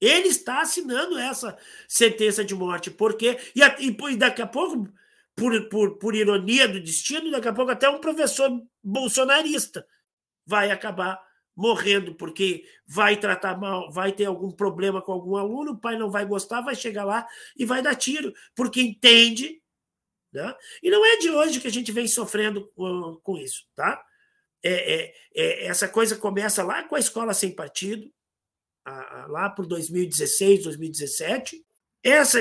Ele 0.00 0.28
está 0.28 0.60
assinando 0.60 1.18
essa 1.18 1.56
sentença 1.88 2.44
de 2.44 2.54
morte, 2.54 2.90
porque. 2.90 3.38
E, 3.54 3.60
e 3.80 4.16
daqui 4.16 4.42
a 4.42 4.46
pouco, 4.46 4.88
por, 5.34 5.68
por, 5.68 5.98
por 5.98 6.14
ironia 6.14 6.68
do 6.68 6.80
destino, 6.80 7.30
daqui 7.30 7.48
a 7.48 7.52
pouco 7.52 7.70
até 7.70 7.88
um 7.88 8.00
professor 8.00 8.50
bolsonarista 8.82 9.86
vai 10.46 10.70
acabar 10.70 11.22
morrendo, 11.56 12.14
porque 12.14 12.64
vai 12.86 13.16
tratar 13.16 13.56
mal, 13.56 13.90
vai 13.90 14.12
ter 14.12 14.24
algum 14.24 14.50
problema 14.50 15.00
com 15.00 15.12
algum 15.12 15.36
aluno, 15.36 15.72
o 15.72 15.78
pai 15.78 15.96
não 15.96 16.10
vai 16.10 16.26
gostar, 16.26 16.60
vai 16.60 16.74
chegar 16.74 17.04
lá 17.04 17.26
e 17.56 17.64
vai 17.64 17.80
dar 17.80 17.94
tiro, 17.94 18.34
porque 18.54 18.82
entende. 18.82 19.62
Né? 20.32 20.54
E 20.82 20.90
não 20.90 21.06
é 21.06 21.16
de 21.18 21.30
hoje 21.30 21.60
que 21.60 21.68
a 21.68 21.72
gente 21.72 21.92
vem 21.92 22.08
sofrendo 22.08 22.68
com, 22.74 23.20
com 23.22 23.38
isso, 23.38 23.64
tá? 23.74 24.04
É, 24.64 24.94
é, 24.94 25.14
é, 25.34 25.66
essa 25.66 25.86
coisa 25.86 26.16
começa 26.16 26.62
lá 26.62 26.82
com 26.84 26.96
a 26.96 26.98
escola 26.98 27.34
sem 27.34 27.52
partido, 27.52 28.10
a, 28.82 29.22
a, 29.22 29.26
lá 29.26 29.50
por 29.50 29.66
2016, 29.66 30.64
2017. 30.64 31.62
Essa, 32.02 32.40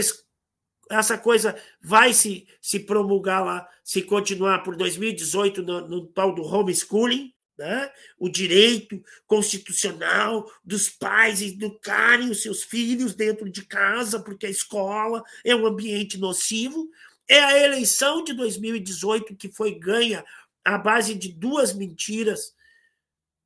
essa 0.90 1.18
coisa 1.18 1.56
vai 1.82 2.14
se, 2.14 2.48
se 2.62 2.80
promulgar 2.80 3.44
lá, 3.44 3.68
se 3.84 4.02
continuar 4.02 4.64
por 4.64 4.78
2018 4.78 5.62
no, 5.62 5.88
no 5.88 6.08
tal 6.08 6.34
do 6.34 6.44
homeschooling, 6.44 7.34
né? 7.58 7.92
o 8.18 8.30
direito 8.30 9.04
constitucional 9.28 10.50
dos 10.64 10.90
pais 10.90 11.42
educarem 11.42 12.30
os 12.30 12.42
seus 12.42 12.64
filhos 12.64 13.14
dentro 13.14 13.50
de 13.50 13.66
casa, 13.66 14.20
porque 14.20 14.46
a 14.46 14.50
escola 14.50 15.22
é 15.46 15.54
um 15.54 15.68
ambiente 15.68 16.18
nocivo. 16.18 16.90
É 17.28 17.40
a 17.40 17.64
eleição 17.64 18.24
de 18.24 18.34
2018 18.34 19.36
que 19.36 19.52
foi 19.52 19.78
ganha 19.78 20.26
à 20.64 20.78
base 20.78 21.16
de 21.16 21.32
duas 21.32 21.74
mentiras 21.74 22.54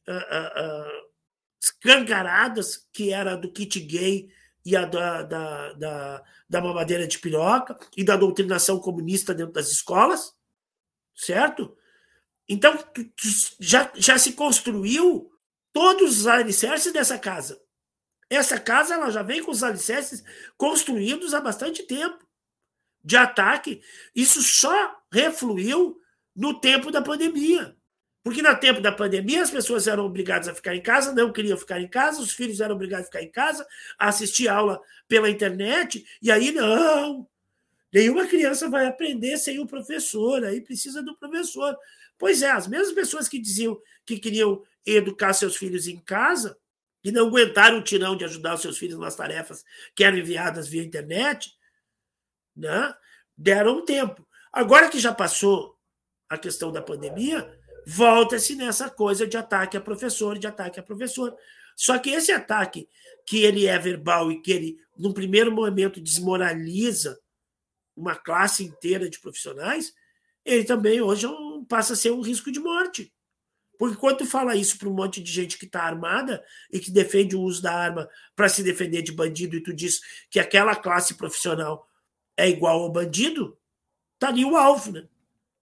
uh, 0.07 0.11
uh, 0.11 1.07
escancaradas, 1.61 2.87
que 2.93 3.11
era 3.11 3.35
do 3.35 3.51
kit 3.51 3.79
gay 3.79 4.29
e 4.65 4.75
a 4.75 4.85
da, 4.85 5.23
da, 5.23 5.73
da, 5.73 6.23
da 6.49 6.61
mamadeira 6.61 7.07
de 7.07 7.19
piroca 7.19 7.77
e 7.95 8.03
da 8.03 8.15
doutrinação 8.15 8.79
comunista 8.79 9.33
dentro 9.33 9.53
das 9.53 9.71
escolas, 9.71 10.33
certo? 11.15 11.75
Então, 12.49 12.77
já, 13.59 13.91
já 13.95 14.17
se 14.17 14.33
construiu 14.33 15.31
todos 15.73 16.19
os 16.19 16.27
alicerces 16.27 16.93
dessa 16.93 17.17
casa. 17.17 17.61
Essa 18.29 18.59
casa 18.59 18.95
ela 18.95 19.09
já 19.09 19.23
vem 19.23 19.41
com 19.41 19.51
os 19.51 19.63
alicerces 19.63 20.23
construídos 20.57 21.33
há 21.33 21.41
bastante 21.41 21.83
tempo 21.83 22.25
de 23.03 23.15
ataque. 23.15 23.81
Isso 24.13 24.41
só 24.41 24.97
refluiu 25.11 25.97
no 26.37 26.59
tempo 26.59 26.91
da 26.91 27.01
pandemia. 27.01 27.75
Porque 28.23 28.41
no 28.41 28.55
tempo 28.59 28.79
da 28.79 28.91
pandemia 28.91 29.41
as 29.41 29.49
pessoas 29.49 29.87
eram 29.87 30.05
obrigadas 30.05 30.47
a 30.47 30.53
ficar 30.53 30.75
em 30.75 30.81
casa, 30.81 31.13
não 31.13 31.31
queriam 31.31 31.57
ficar 31.57 31.81
em 31.81 31.87
casa, 31.87 32.21
os 32.21 32.31
filhos 32.31 32.61
eram 32.61 32.75
obrigados 32.75 33.05
a 33.05 33.07
ficar 33.07 33.23
em 33.23 33.31
casa, 33.31 33.65
a 33.97 34.09
assistir 34.09 34.47
aula 34.47 34.79
pela 35.07 35.29
internet, 35.29 36.05
e 36.21 36.29
aí 36.29 36.51
não, 36.51 37.27
nenhuma 37.91 38.27
criança 38.27 38.69
vai 38.69 38.85
aprender 38.85 39.37
sem 39.37 39.59
o 39.59 39.65
professor, 39.65 40.43
aí 40.43 40.61
precisa 40.61 41.01
do 41.01 41.17
professor. 41.17 41.75
Pois 42.17 42.41
é, 42.41 42.51
as 42.51 42.67
mesmas 42.67 42.93
pessoas 42.93 43.27
que 43.27 43.39
diziam 43.39 43.79
que 44.05 44.19
queriam 44.19 44.61
educar 44.85 45.33
seus 45.33 45.55
filhos 45.55 45.87
em 45.87 45.97
casa, 45.97 46.57
e 47.03 47.11
não 47.11 47.27
aguentaram 47.27 47.77
o 47.77 47.83
tirão 47.83 48.17
de 48.17 48.25
ajudar 48.25 48.55
os 48.55 48.61
seus 48.61 48.77
filhos 48.77 48.99
nas 48.99 49.15
tarefas 49.15 49.63
que 49.95 50.03
eram 50.03 50.17
enviadas 50.17 50.67
via 50.67 50.83
internet, 50.83 51.55
né? 52.53 52.93
deram 53.37 53.77
um 53.77 53.85
tempo. 53.85 54.27
Agora 54.51 54.89
que 54.89 54.99
já 54.99 55.13
passou 55.13 55.76
a 56.29 56.37
questão 56.37 56.71
da 56.71 56.81
pandemia, 56.81 57.49
volta-se 57.85 58.55
nessa 58.55 58.89
coisa 58.89 59.25
de 59.25 59.37
ataque 59.37 59.77
a 59.77 59.81
professor, 59.81 60.37
de 60.37 60.45
ataque 60.45 60.79
a 60.79 60.83
professor. 60.83 61.35
Só 61.75 61.97
que 61.97 62.09
esse 62.09 62.31
ataque, 62.31 62.89
que 63.25 63.43
ele 63.43 63.65
é 63.65 63.77
verbal 63.79 64.31
e 64.31 64.41
que 64.41 64.51
ele, 64.51 64.77
num 64.97 65.13
primeiro 65.13 65.51
momento, 65.51 66.01
desmoraliza 66.01 67.17
uma 67.95 68.15
classe 68.15 68.63
inteira 68.63 69.09
de 69.09 69.19
profissionais, 69.19 69.93
ele 70.43 70.63
também 70.63 71.01
hoje 71.01 71.25
é 71.25 71.29
passa 71.67 71.93
a 71.93 71.95
ser 71.95 72.11
um 72.11 72.21
risco 72.21 72.51
de 72.51 72.59
morte. 72.59 73.13
Porque 73.77 73.97
quando 73.97 74.17
tu 74.17 74.25
fala 74.25 74.55
isso 74.55 74.77
para 74.77 74.89
um 74.89 74.93
monte 74.93 75.21
de 75.21 75.31
gente 75.31 75.57
que 75.57 75.65
está 75.65 75.83
armada 75.83 76.43
e 76.71 76.79
que 76.79 76.89
defende 76.89 77.35
o 77.35 77.41
uso 77.41 77.61
da 77.61 77.73
arma 77.73 78.09
para 78.35 78.49
se 78.49 78.63
defender 78.63 79.01
de 79.01 79.11
bandido, 79.11 79.55
e 79.55 79.61
tu 79.61 79.73
diz 79.73 79.99
que 80.29 80.39
aquela 80.39 80.75
classe 80.75 81.13
profissional 81.13 81.87
é 82.35 82.49
igual 82.49 82.81
ao 82.81 82.91
bandido, 82.91 83.57
tá 84.17 84.29
ali 84.29 84.43
o 84.43 84.55
alvo, 84.55 84.91
né? 84.91 85.07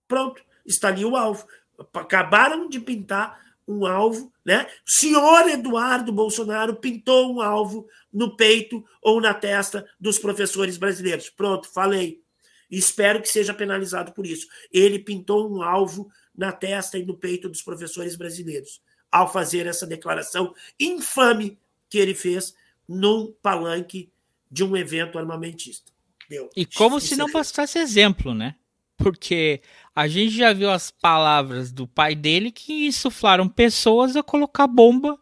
Pronto 0.08 0.42
está 0.66 0.90
ali 0.90 1.06
o 1.06 1.16
alvo. 1.16 1.46
Acabaram 1.94 2.68
de 2.68 2.80
pintar 2.80 3.40
um 3.68 3.86
alvo, 3.86 4.32
né? 4.46 4.68
O 4.88 4.92
senhor 4.92 5.50
Eduardo 5.50 6.12
Bolsonaro 6.12 6.76
pintou 6.76 7.34
um 7.34 7.42
alvo 7.42 7.88
no 8.14 8.36
peito 8.36 8.84
ou 9.02 9.20
na 9.20 9.34
testa 9.34 9.88
dos 10.00 10.20
professores 10.20 10.78
brasileiros. 10.78 11.30
Pronto, 11.30 11.68
falei. 11.72 12.22
Espero 12.70 13.22
que 13.22 13.28
seja 13.28 13.54
penalizado 13.54 14.12
por 14.12 14.26
isso. 14.26 14.48
Ele 14.72 15.00
pintou 15.00 15.52
um 15.52 15.62
alvo 15.62 16.10
na 16.36 16.52
testa 16.52 16.98
e 16.98 17.06
no 17.06 17.18
peito 17.18 17.50
dos 17.50 17.62
professores 17.62 18.16
brasileiros 18.16 18.82
ao 19.12 19.32
fazer 19.32 19.66
essa 19.66 19.88
declaração 19.88 20.54
infame 20.80 21.58
que 21.90 21.98
ele 21.98 22.14
fez 22.14 22.54
num 22.88 23.34
palanque 23.42 24.12
de 24.52 24.64
um 24.64 24.76
evento 24.76 25.18
armamentista. 25.18 25.92
Deu. 26.30 26.50
E 26.56 26.66
como 26.66 27.00
se 27.00 27.16
não 27.16 27.32
bastasse 27.32 27.78
exemplo, 27.78 28.34
né? 28.34 28.56
Porque 28.98 29.62
a 29.96 30.08
gente 30.08 30.32
já 30.32 30.54
viu 30.54 30.70
as 30.70 30.92
palavras 30.92 31.72
do 31.72 31.88
pai 31.88 32.16
dele 32.16 32.52
que 32.52 32.88
insuflaram 32.88 33.48
pessoas 33.48 34.16
a 34.16 34.24
colocar 34.24 34.68
bomba 34.68 35.18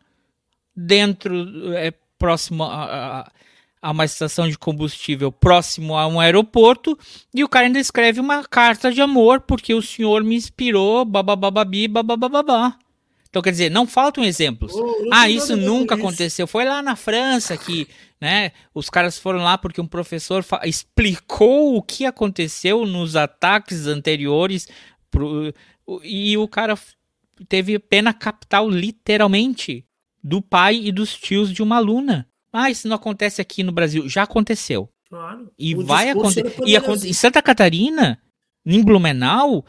dentro, 0.76 1.74
é, 1.74 1.92
próximo 2.18 2.64
a, 2.64 2.84
a, 3.22 3.32
a, 3.82 3.92
uma 3.92 4.06
estação 4.06 4.48
de 4.48 4.58
combustível, 4.58 5.32
próximo 5.32 5.98
a 5.98 6.08
um 6.08 6.20
aeroporto, 6.20 6.98
e 7.34 7.44
o 7.44 7.50
cara 7.50 7.66
ainda 7.66 7.80
escreve 7.80 8.20
uma 8.20 8.44
carta 8.44 8.92
de 8.92 9.02
amor 9.02 9.42
porque 9.42 9.74
o 9.74 9.82
senhor 9.82 10.24
me 10.24 10.36
inspirou, 10.36 11.06
babababi, 11.06 11.88
babababá. 11.88 12.78
Então, 13.34 13.42
quer 13.42 13.50
dizer, 13.50 13.72
não 13.72 13.88
faltam 13.88 14.24
exemplos. 14.24 14.76
Oh, 14.76 15.10
ah, 15.12 15.28
isso 15.28 15.58
nunca 15.58 15.96
isso. 15.96 16.04
aconteceu. 16.06 16.46
Foi 16.46 16.64
lá 16.66 16.84
na 16.84 16.96
França 16.96 17.58
que, 17.58 17.88
né, 18.22 18.52
os 18.76 18.92
caras 18.92 19.18
foram 19.18 19.40
lá 19.40 19.58
porque 19.58 19.82
um 19.82 19.88
professor 19.88 20.46
explicou 20.64 21.76
o 21.76 21.82
que 21.82 22.06
aconteceu 22.06 22.86
nos 22.86 23.16
ataques 23.16 23.88
anteriores 23.88 24.68
pro, 25.10 25.52
e 26.04 26.38
o 26.38 26.48
cara 26.48 26.78
teve 27.50 27.80
pena 27.80 28.14
capital, 28.14 28.70
literalmente, 28.70 29.84
do 30.24 30.40
pai 30.40 30.80
e 30.84 30.92
dos 30.92 31.16
tios 31.16 31.52
de 31.52 31.64
uma 31.64 31.78
aluna. 31.78 32.28
Ah, 32.52 32.70
isso 32.70 32.88
não 32.88 32.98
acontece 32.98 33.42
aqui 33.42 33.64
no 33.64 33.72
Brasil. 33.72 34.08
Já 34.08 34.22
aconteceu. 34.22 34.88
Claro. 35.10 35.52
E 35.58 35.74
o 35.74 35.84
vai 35.84 36.12
acontecer. 36.12 36.54
E 36.68 36.78
aconte 36.78 37.10
em 37.10 37.14
Santa 37.14 37.42
Catarina, 37.42 38.22
em 38.64 38.84
Blumenau, 38.84 39.66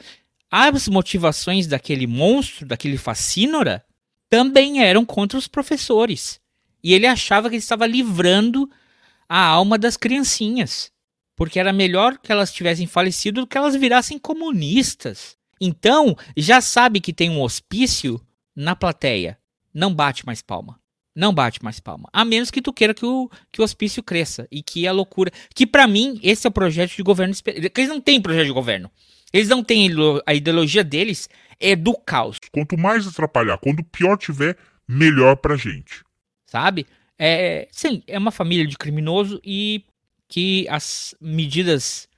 as 0.57 0.87
motivações 0.87 1.67
daquele 1.67 2.07
monstro, 2.07 2.65
daquele 2.65 2.97
fascínora, 2.97 3.85
também 4.31 4.85
eram 4.85 5.05
contra 5.05 5.37
os 5.37 5.49
professores. 5.49 6.41
E 6.81 6.95
ele 6.95 7.09
achava 7.09 7.49
que 7.49 7.57
ele 7.57 7.63
estava 7.63 7.85
livrando 7.89 8.71
a 9.29 9.45
alma 9.45 9.77
das 9.77 9.97
criancinhas. 9.97 10.93
Porque 11.35 11.59
era 11.59 11.73
melhor 11.73 12.19
que 12.19 12.31
elas 12.31 12.53
tivessem 12.53 12.87
falecido 12.87 13.41
do 13.41 13.47
que 13.49 13.59
elas 13.59 13.75
virassem 13.75 14.17
comunistas. 14.17 15.37
Então, 15.61 16.17
já 16.37 16.61
sabe 16.61 17.01
que 17.01 17.13
tem 17.13 17.31
um 17.31 17.43
hospício 17.43 18.21
na 18.55 18.77
plateia. 18.77 19.37
Não 19.75 19.93
bate 19.93 20.25
mais 20.25 20.41
palma. 20.41 20.79
Não 21.17 21.35
bate 21.35 21.65
mais 21.65 21.81
palma. 21.81 22.09
A 22.13 22.25
menos 22.25 22.53
que 22.53 22.63
tu 22.63 22.73
queira 22.73 22.95
que 22.95 23.05
o, 23.05 23.29
que 23.51 23.61
o 23.61 23.65
hospício 23.65 24.05
cresça 24.05 24.47
e 24.53 24.63
que 24.63 24.87
a 24.87 24.93
loucura. 24.93 25.33
Que 25.53 25.67
para 25.67 25.89
mim, 25.89 26.21
esse 26.23 26.47
é 26.47 26.49
o 26.49 26.53
projeto 26.53 26.95
de 26.95 27.03
governo. 27.03 27.35
Eles 27.45 27.89
não 27.89 28.01
têm 28.01 28.21
projeto 28.21 28.47
de 28.47 28.53
governo. 28.53 28.89
Eles 29.35 29.49
não 29.49 29.65
têm. 29.65 29.91
A 30.25 30.33
ideologia 30.33 30.85
deles 30.85 31.29
é 31.59 31.75
do 31.75 31.93
caos. 31.93 32.39
Quanto 32.53 32.79
mais 32.79 33.05
atrapalhar, 33.05 33.59
quando 33.59 33.83
pior 33.83 34.17
tiver, 34.17 34.57
melhor 34.87 35.35
pra 35.35 35.57
gente. 35.57 36.05
Sabe? 36.47 36.87
É, 37.19 37.67
sim, 37.73 38.01
é 38.07 38.17
uma 38.17 38.31
família 38.31 38.65
de 38.65 38.79
criminoso 38.79 39.41
e 39.45 39.85
que 40.29 40.69
as 40.69 41.17
medidas 41.21 42.09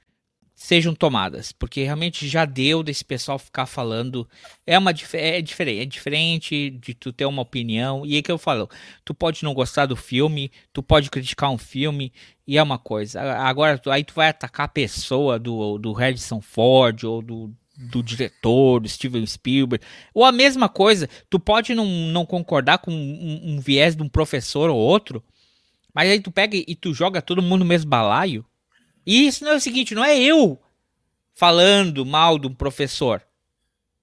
sejam 0.57 0.95
tomadas, 0.95 1.53
porque 1.53 1.85
realmente 1.85 2.27
já 2.27 2.47
deu 2.47 2.83
desse 2.83 3.05
pessoal 3.05 3.39
ficar 3.39 3.67
falando. 3.67 4.27
É 4.67 4.79
uma 4.79 4.91
é 4.91 5.43
diferente, 5.43 5.83
é 5.83 5.85
diferente 5.85 6.71
de 6.71 6.95
tu 6.95 7.13
ter 7.13 7.27
uma 7.27 7.43
opinião. 7.43 8.07
E 8.07 8.17
é 8.17 8.23
que 8.23 8.33
eu 8.33 8.39
falo, 8.39 8.69
tu 9.05 9.15
pode 9.15 9.45
não 9.45 9.53
gostar 9.53 9.85
do 9.85 9.95
filme, 9.95 10.51
tu 10.73 10.83
pode 10.83 11.11
criticar 11.11 11.51
um 11.51 11.59
filme 11.59 12.11
e 12.47 12.57
é 12.57 12.63
uma 12.63 12.79
coisa. 12.79 13.21
Agora 13.21 13.81
aí 13.91 14.03
tu 14.03 14.15
vai 14.15 14.31
atacar 14.31 14.65
a 14.65 14.69
pessoa 14.69 15.39
do 15.39 15.77
do 15.79 15.93
Harrison 15.93 16.41
Ford 16.41 17.05
ou 17.05 17.21
do 17.21 17.55
do 17.77 18.03
diretor, 18.03 18.81
do 18.81 18.89
Steven 18.89 19.27
Spielberg, 19.27 19.85
ou 20.15 20.25
a 20.25 20.33
mesma 20.33 20.67
coisa, 20.67 21.11
tu 21.29 21.39
pode 21.39 21.75
não, 21.75 21.85
não 21.85 22.25
concordar 22.25 22.79
com 22.79 22.91
um, 22.91 23.41
um 23.45 23.61
viés 23.61 23.95
de 23.95 24.03
um 24.03 24.09
professor 24.09 24.71
ou 24.71 24.79
outro, 24.79 25.23
mas 25.93 26.09
aí 26.11 26.19
tu 26.19 26.31
pega 26.31 26.57
e 26.57 26.75
tu 26.75 26.95
joga 26.95 27.21
todo 27.21 27.43
mundo 27.43 27.59
no 27.59 27.67
mesmo 27.67 27.91
balaio, 27.91 28.47
e 29.07 29.27
isso 29.27 29.45
não 29.45 29.53
é 29.53 29.57
o 29.57 29.61
seguinte, 29.61 29.95
não 29.95 30.05
é 30.05 30.19
eu 30.19 30.61
falando 31.35 32.05
mal 32.05 32.39
de 32.39 32.49
um 32.49 32.55
professor. 32.55 33.23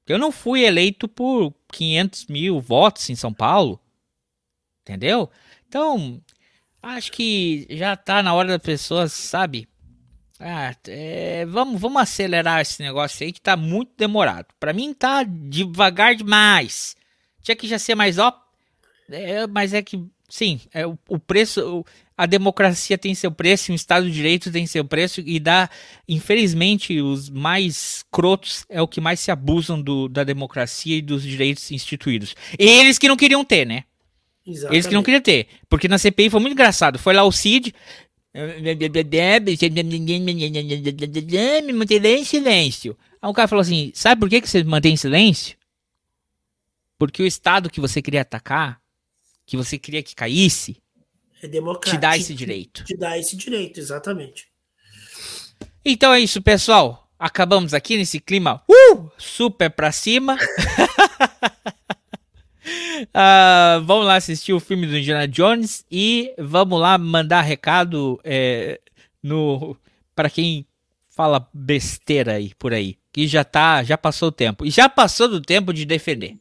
Eu 0.07 0.17
não 0.17 0.31
fui 0.31 0.63
eleito 0.63 1.07
por 1.07 1.53
500 1.71 2.27
mil 2.27 2.61
votos 2.61 3.09
em 3.09 3.15
São 3.15 3.34
Paulo. 3.34 3.80
Entendeu? 4.81 5.30
Então, 5.67 6.21
acho 6.81 7.11
que 7.11 7.65
já 7.69 7.95
tá 7.95 8.21
na 8.21 8.34
hora 8.34 8.49
das 8.49 8.61
pessoas, 8.61 9.13
sabe? 9.13 9.67
Ah, 10.39 10.75
é, 10.88 11.45
vamos, 11.45 11.80
vamos 11.80 12.01
acelerar 12.01 12.61
esse 12.61 12.81
negócio 12.81 13.25
aí 13.25 13.31
que 13.31 13.41
tá 13.41 13.55
muito 13.55 13.93
demorado. 13.97 14.47
Para 14.59 14.73
mim 14.73 14.93
tá 14.93 15.23
devagar 15.23 16.15
demais. 16.15 16.95
Tinha 17.41 17.55
que 17.55 17.67
já 17.67 17.80
ser 17.80 17.95
mais 17.95 18.17
ó. 18.17 18.38
É, 19.09 19.47
mas 19.47 19.73
é 19.73 19.81
que, 19.81 20.03
sim, 20.27 20.59
é, 20.73 20.85
o, 20.85 20.97
o 21.07 21.17
preço 21.17 21.85
a 22.18 22.26
democracia 22.26 22.98
tem 22.98 23.15
seu 23.15 23.31
preço, 23.31 23.72
o 23.72 23.76
Estado 23.76 24.06
de 24.06 24.11
Direito 24.11 24.52
tem 24.52 24.65
seu 24.68 24.85
preço 24.85 25.22
e 25.26 25.40
dá, 25.40 25.69
infelizmente, 26.07 27.02
os 27.02 27.30
mais 27.30 28.06
crotos 28.11 28.65
é 28.69 28.81
o 28.81 28.88
que 28.88 29.02
mais 29.02 29.19
se 29.19 29.31
abusam 29.31 29.81
do, 29.81 30.07
da 30.07 30.23
democracia 30.23 30.98
e 30.98 31.02
dos 31.02 31.23
direitos 31.23 31.72
instituídos. 31.72 32.35
Eles 32.57 32.99
que 32.99 33.07
não 33.07 33.18
queriam 33.18 33.44
ter, 33.44 33.65
né? 33.65 33.84
Exatamente. 34.45 34.76
Eles 34.76 34.88
que 34.88 34.94
não 34.94 35.03
queriam 35.03 35.22
ter. 35.22 35.48
Porque 35.69 35.88
na 35.88 35.98
CPI 35.98 36.30
foi 36.30 36.40
muito 36.40 36.53
engraçado. 36.53 36.99
Foi 36.99 37.14
lá 37.14 37.23
o 37.23 37.31
Cid. 37.31 37.73
Me 41.61 41.73
manterei 41.73 42.18
em 42.18 42.26
silêncio. 42.26 42.98
Aí 43.22 43.30
o 43.30 43.34
cara 43.34 43.48
falou 43.48 43.61
assim: 43.61 43.91
sabe 43.94 44.19
por 44.19 44.30
que, 44.30 44.41
que 44.41 44.49
você 44.49 44.64
mantém 44.64 44.94
em 44.94 44.98
silêncio? 44.98 45.56
Porque 46.98 47.23
o 47.23 47.27
Estado 47.27 47.69
que 47.69 47.80
você 47.80 48.02
queria 48.02 48.22
atacar, 48.22 48.81
que 49.45 49.56
você 49.56 49.77
queria 49.77 50.03
que 50.03 50.15
caísse, 50.15 50.82
é 51.45 51.49
democrático. 51.49 51.95
Te 51.95 52.01
dá 52.01 52.17
esse 52.17 52.33
direito. 52.33 52.83
Te 52.85 52.95
dá 52.95 53.17
esse 53.17 53.35
direito, 53.35 53.79
exatamente. 53.79 54.47
Então 55.85 56.13
é 56.13 56.19
isso, 56.19 56.41
pessoal. 56.41 57.09
Acabamos 57.19 57.73
aqui 57.73 57.97
nesse 57.97 58.19
clima 58.19 58.63
uh, 58.69 59.11
super 59.17 59.69
pra 59.69 59.91
cima. 59.91 60.35
uh, 63.13 63.81
vamos 63.85 64.05
lá 64.05 64.15
assistir 64.15 64.53
o 64.53 64.59
filme 64.59 64.87
do 64.87 64.97
Indiana 64.97 65.27
Jones 65.27 65.85
e 65.91 66.33
vamos 66.37 66.79
lá 66.79 66.97
mandar 66.97 67.41
recado 67.41 68.19
é, 68.23 68.79
no 69.21 69.77
para 70.15 70.29
quem 70.29 70.65
fala 71.09 71.47
besteira 71.53 72.33
aí 72.33 72.53
por 72.55 72.73
aí, 72.73 72.97
que 73.11 73.27
já 73.27 73.43
tá, 73.43 73.83
já 73.83 73.97
passou 73.97 74.29
o 74.29 74.31
tempo. 74.31 74.65
E 74.65 74.69
já 74.69 74.89
passou 74.89 75.27
do 75.27 75.41
tempo 75.41 75.73
de 75.73 75.85
defender. 75.85 76.37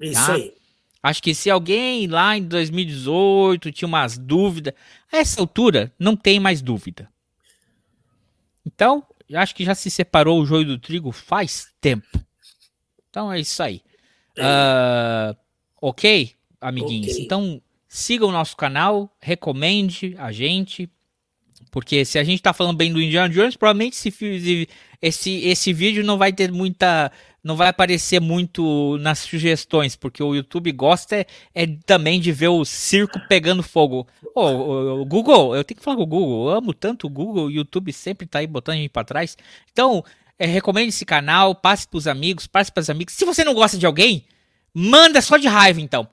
Isso 0.00 0.26
tá? 0.26 0.34
aí. 0.34 0.57
Acho 1.02 1.22
que 1.22 1.34
se 1.34 1.48
alguém 1.48 2.06
lá 2.06 2.36
em 2.36 2.42
2018 2.42 3.70
tinha 3.70 3.86
umas 3.88 4.18
dúvidas, 4.18 4.74
a 5.12 5.18
essa 5.18 5.40
altura 5.40 5.92
não 5.98 6.16
tem 6.16 6.40
mais 6.40 6.60
dúvida. 6.60 7.08
Então, 8.66 9.06
acho 9.34 9.54
que 9.54 9.64
já 9.64 9.74
se 9.74 9.90
separou 9.90 10.40
o 10.40 10.46
joio 10.46 10.66
do 10.66 10.78
trigo 10.78 11.12
faz 11.12 11.68
tempo. 11.80 12.18
Então 13.08 13.32
é 13.32 13.40
isso 13.40 13.62
aí. 13.62 13.82
Uh, 14.36 15.36
ok, 15.80 16.32
amiguinhos? 16.60 17.12
Okay. 17.12 17.24
Então 17.24 17.62
siga 17.88 18.26
o 18.26 18.32
nosso 18.32 18.56
canal, 18.56 19.10
recomende 19.20 20.14
a 20.18 20.30
gente. 20.30 20.90
Porque 21.70 22.04
se 22.04 22.18
a 22.18 22.24
gente 22.24 22.42
tá 22.42 22.52
falando 22.52 22.76
bem 22.76 22.92
do 22.92 23.00
Indiana 23.00 23.28
Jones, 23.28 23.56
provavelmente 23.56 23.94
esse, 23.94 24.68
esse, 25.02 25.30
esse 25.44 25.72
vídeo 25.72 26.04
não 26.04 26.16
vai 26.16 26.32
ter 26.32 26.52
muita 26.52 27.10
não 27.42 27.56
vai 27.56 27.68
aparecer 27.68 28.20
muito 28.20 28.98
nas 28.98 29.20
sugestões, 29.20 29.94
porque 29.96 30.22
o 30.22 30.34
YouTube 30.34 30.72
gosta 30.72 31.16
é, 31.16 31.26
é 31.54 31.66
também 31.86 32.20
de 32.20 32.32
ver 32.32 32.48
o 32.48 32.64
circo 32.64 33.20
pegando 33.28 33.62
fogo. 33.62 34.06
Ô, 34.34 34.40
oh, 34.40 35.00
oh, 35.00 35.04
Google, 35.04 35.56
eu 35.56 35.64
tenho 35.64 35.78
que 35.78 35.84
falar 35.84 35.96
com 35.96 36.02
o 36.02 36.06
Google, 36.06 36.50
eu 36.50 36.56
amo 36.56 36.74
tanto 36.74 37.06
o 37.06 37.10
Google, 37.10 37.46
o 37.46 37.50
YouTube 37.50 37.92
sempre 37.92 38.26
tá 38.26 38.40
aí 38.40 38.46
botando 38.46 38.74
a 38.74 38.78
gente 38.78 38.90
pra 38.90 39.04
trás. 39.04 39.36
Então, 39.72 40.04
é, 40.38 40.46
recomende 40.46 40.88
esse 40.88 41.04
canal, 41.04 41.54
passe 41.54 41.86
pros 41.86 42.06
amigos, 42.06 42.46
passe 42.46 42.70
pras 42.70 42.90
amigas. 42.90 43.14
Se 43.14 43.24
você 43.24 43.42
não 43.44 43.54
gosta 43.54 43.78
de 43.78 43.86
alguém, 43.86 44.24
manda 44.74 45.20
só 45.22 45.36
de 45.36 45.48
raiva, 45.48 45.80
então. 45.80 46.08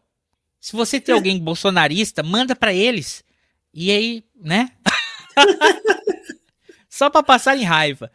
Se 0.59 0.75
você 0.75 0.99
tem 0.99 1.13
alguém 1.13 1.37
bolsonarista, 1.37 2.23
manda 2.23 2.55
para 2.55 2.73
eles. 2.73 3.23
E 3.73 3.91
aí, 3.91 4.23
né? 4.35 4.69
só 6.89 7.09
pra 7.09 7.21
passar 7.21 7.57
em 7.57 7.63
raiva. 7.63 8.11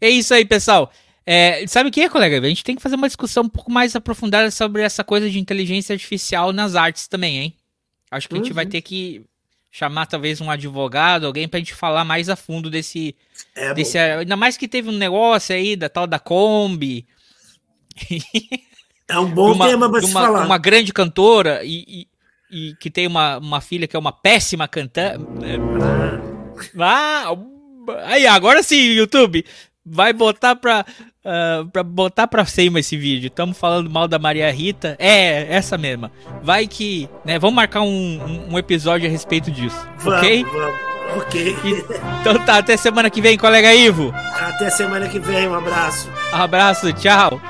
É 0.00 0.08
isso 0.08 0.32
aí, 0.32 0.44
pessoal. 0.44 0.90
É, 1.24 1.64
sabe 1.66 1.88
o 1.88 1.92
que, 1.92 2.08
colega? 2.08 2.38
A 2.38 2.48
gente 2.48 2.64
tem 2.64 2.74
que 2.74 2.82
fazer 2.82 2.96
uma 2.96 3.06
discussão 3.06 3.44
um 3.44 3.48
pouco 3.48 3.70
mais 3.70 3.94
aprofundada 3.94 4.50
sobre 4.50 4.82
essa 4.82 5.04
coisa 5.04 5.30
de 5.30 5.38
inteligência 5.38 5.92
artificial 5.92 6.52
nas 6.52 6.74
artes 6.74 7.06
também, 7.06 7.38
hein? 7.38 7.56
Acho 8.10 8.28
que 8.28 8.34
uhum. 8.34 8.40
a 8.40 8.44
gente 8.44 8.52
vai 8.52 8.64
uhum. 8.64 8.70
ter 8.70 8.82
que 8.82 9.24
chamar 9.70 10.06
talvez 10.06 10.40
um 10.40 10.50
advogado, 10.50 11.26
alguém 11.26 11.48
pra 11.48 11.58
gente 11.58 11.74
falar 11.74 12.04
mais 12.04 12.28
a 12.28 12.36
fundo 12.36 12.68
desse. 12.68 13.16
É, 13.54 13.72
desse 13.72 13.96
ainda 13.96 14.36
mais 14.36 14.56
que 14.56 14.68
teve 14.68 14.90
um 14.90 14.92
negócio 14.92 15.54
aí 15.54 15.74
da 15.74 15.88
tal 15.88 16.06
da 16.06 16.18
Kombi. 16.18 17.06
É 19.08 19.18
um 19.18 19.28
bom 19.28 19.52
uma, 19.52 19.66
tema 19.66 19.90
pra 19.90 20.00
se 20.00 20.06
uma, 20.06 20.20
falar. 20.22 20.46
Uma 20.46 20.56
grande 20.56 20.90
cantora 20.90 21.62
e, 21.64 22.06
e, 22.50 22.68
e, 22.70 22.74
que 22.76 22.90
tem 22.90 23.06
uma, 23.06 23.36
uma 23.36 23.60
filha 23.60 23.86
que 23.86 23.94
é 23.94 23.98
uma 23.98 24.12
péssima 24.12 24.66
cantante. 24.66 25.22
Ah, 26.78 27.24
aí, 28.04 28.26
agora 28.26 28.62
sim, 28.62 28.92
YouTube. 28.92 29.44
Vai 29.84 30.14
botar 30.14 30.56
pra, 30.56 30.86
uh, 31.24 31.66
pra 31.70 31.82
botar 31.82 32.26
pra 32.26 32.44
cima 32.44 32.80
esse 32.80 32.96
vídeo. 32.96 33.28
Estamos 33.28 33.56
falando 33.58 33.90
mal 33.90 34.06
da 34.06 34.18
Maria 34.18 34.50
Rita. 34.52 34.96
É, 34.98 35.54
essa 35.54 35.78
mesma. 35.78 36.10
Vai 36.42 36.66
que. 36.66 37.08
Né, 37.24 37.38
vamos 37.38 37.56
marcar 37.56 37.82
um, 37.82 38.48
um 38.50 38.58
episódio 38.58 39.08
a 39.08 39.10
respeito 39.10 39.50
disso. 39.50 39.86
Vamos, 39.98 40.18
ok? 40.18 40.44
Vamos. 40.44 40.92
Ok. 41.16 41.56
Então 42.20 42.38
tá, 42.44 42.58
até 42.58 42.76
semana 42.76 43.10
que 43.10 43.20
vem, 43.20 43.36
colega 43.36 43.74
Ivo. 43.74 44.14
Até 44.14 44.70
semana 44.70 45.08
que 45.08 45.18
vem, 45.18 45.46
um 45.46 45.54
abraço. 45.54 46.08
Um 46.32 46.36
abraço, 46.36 46.92
tchau. 46.94 47.40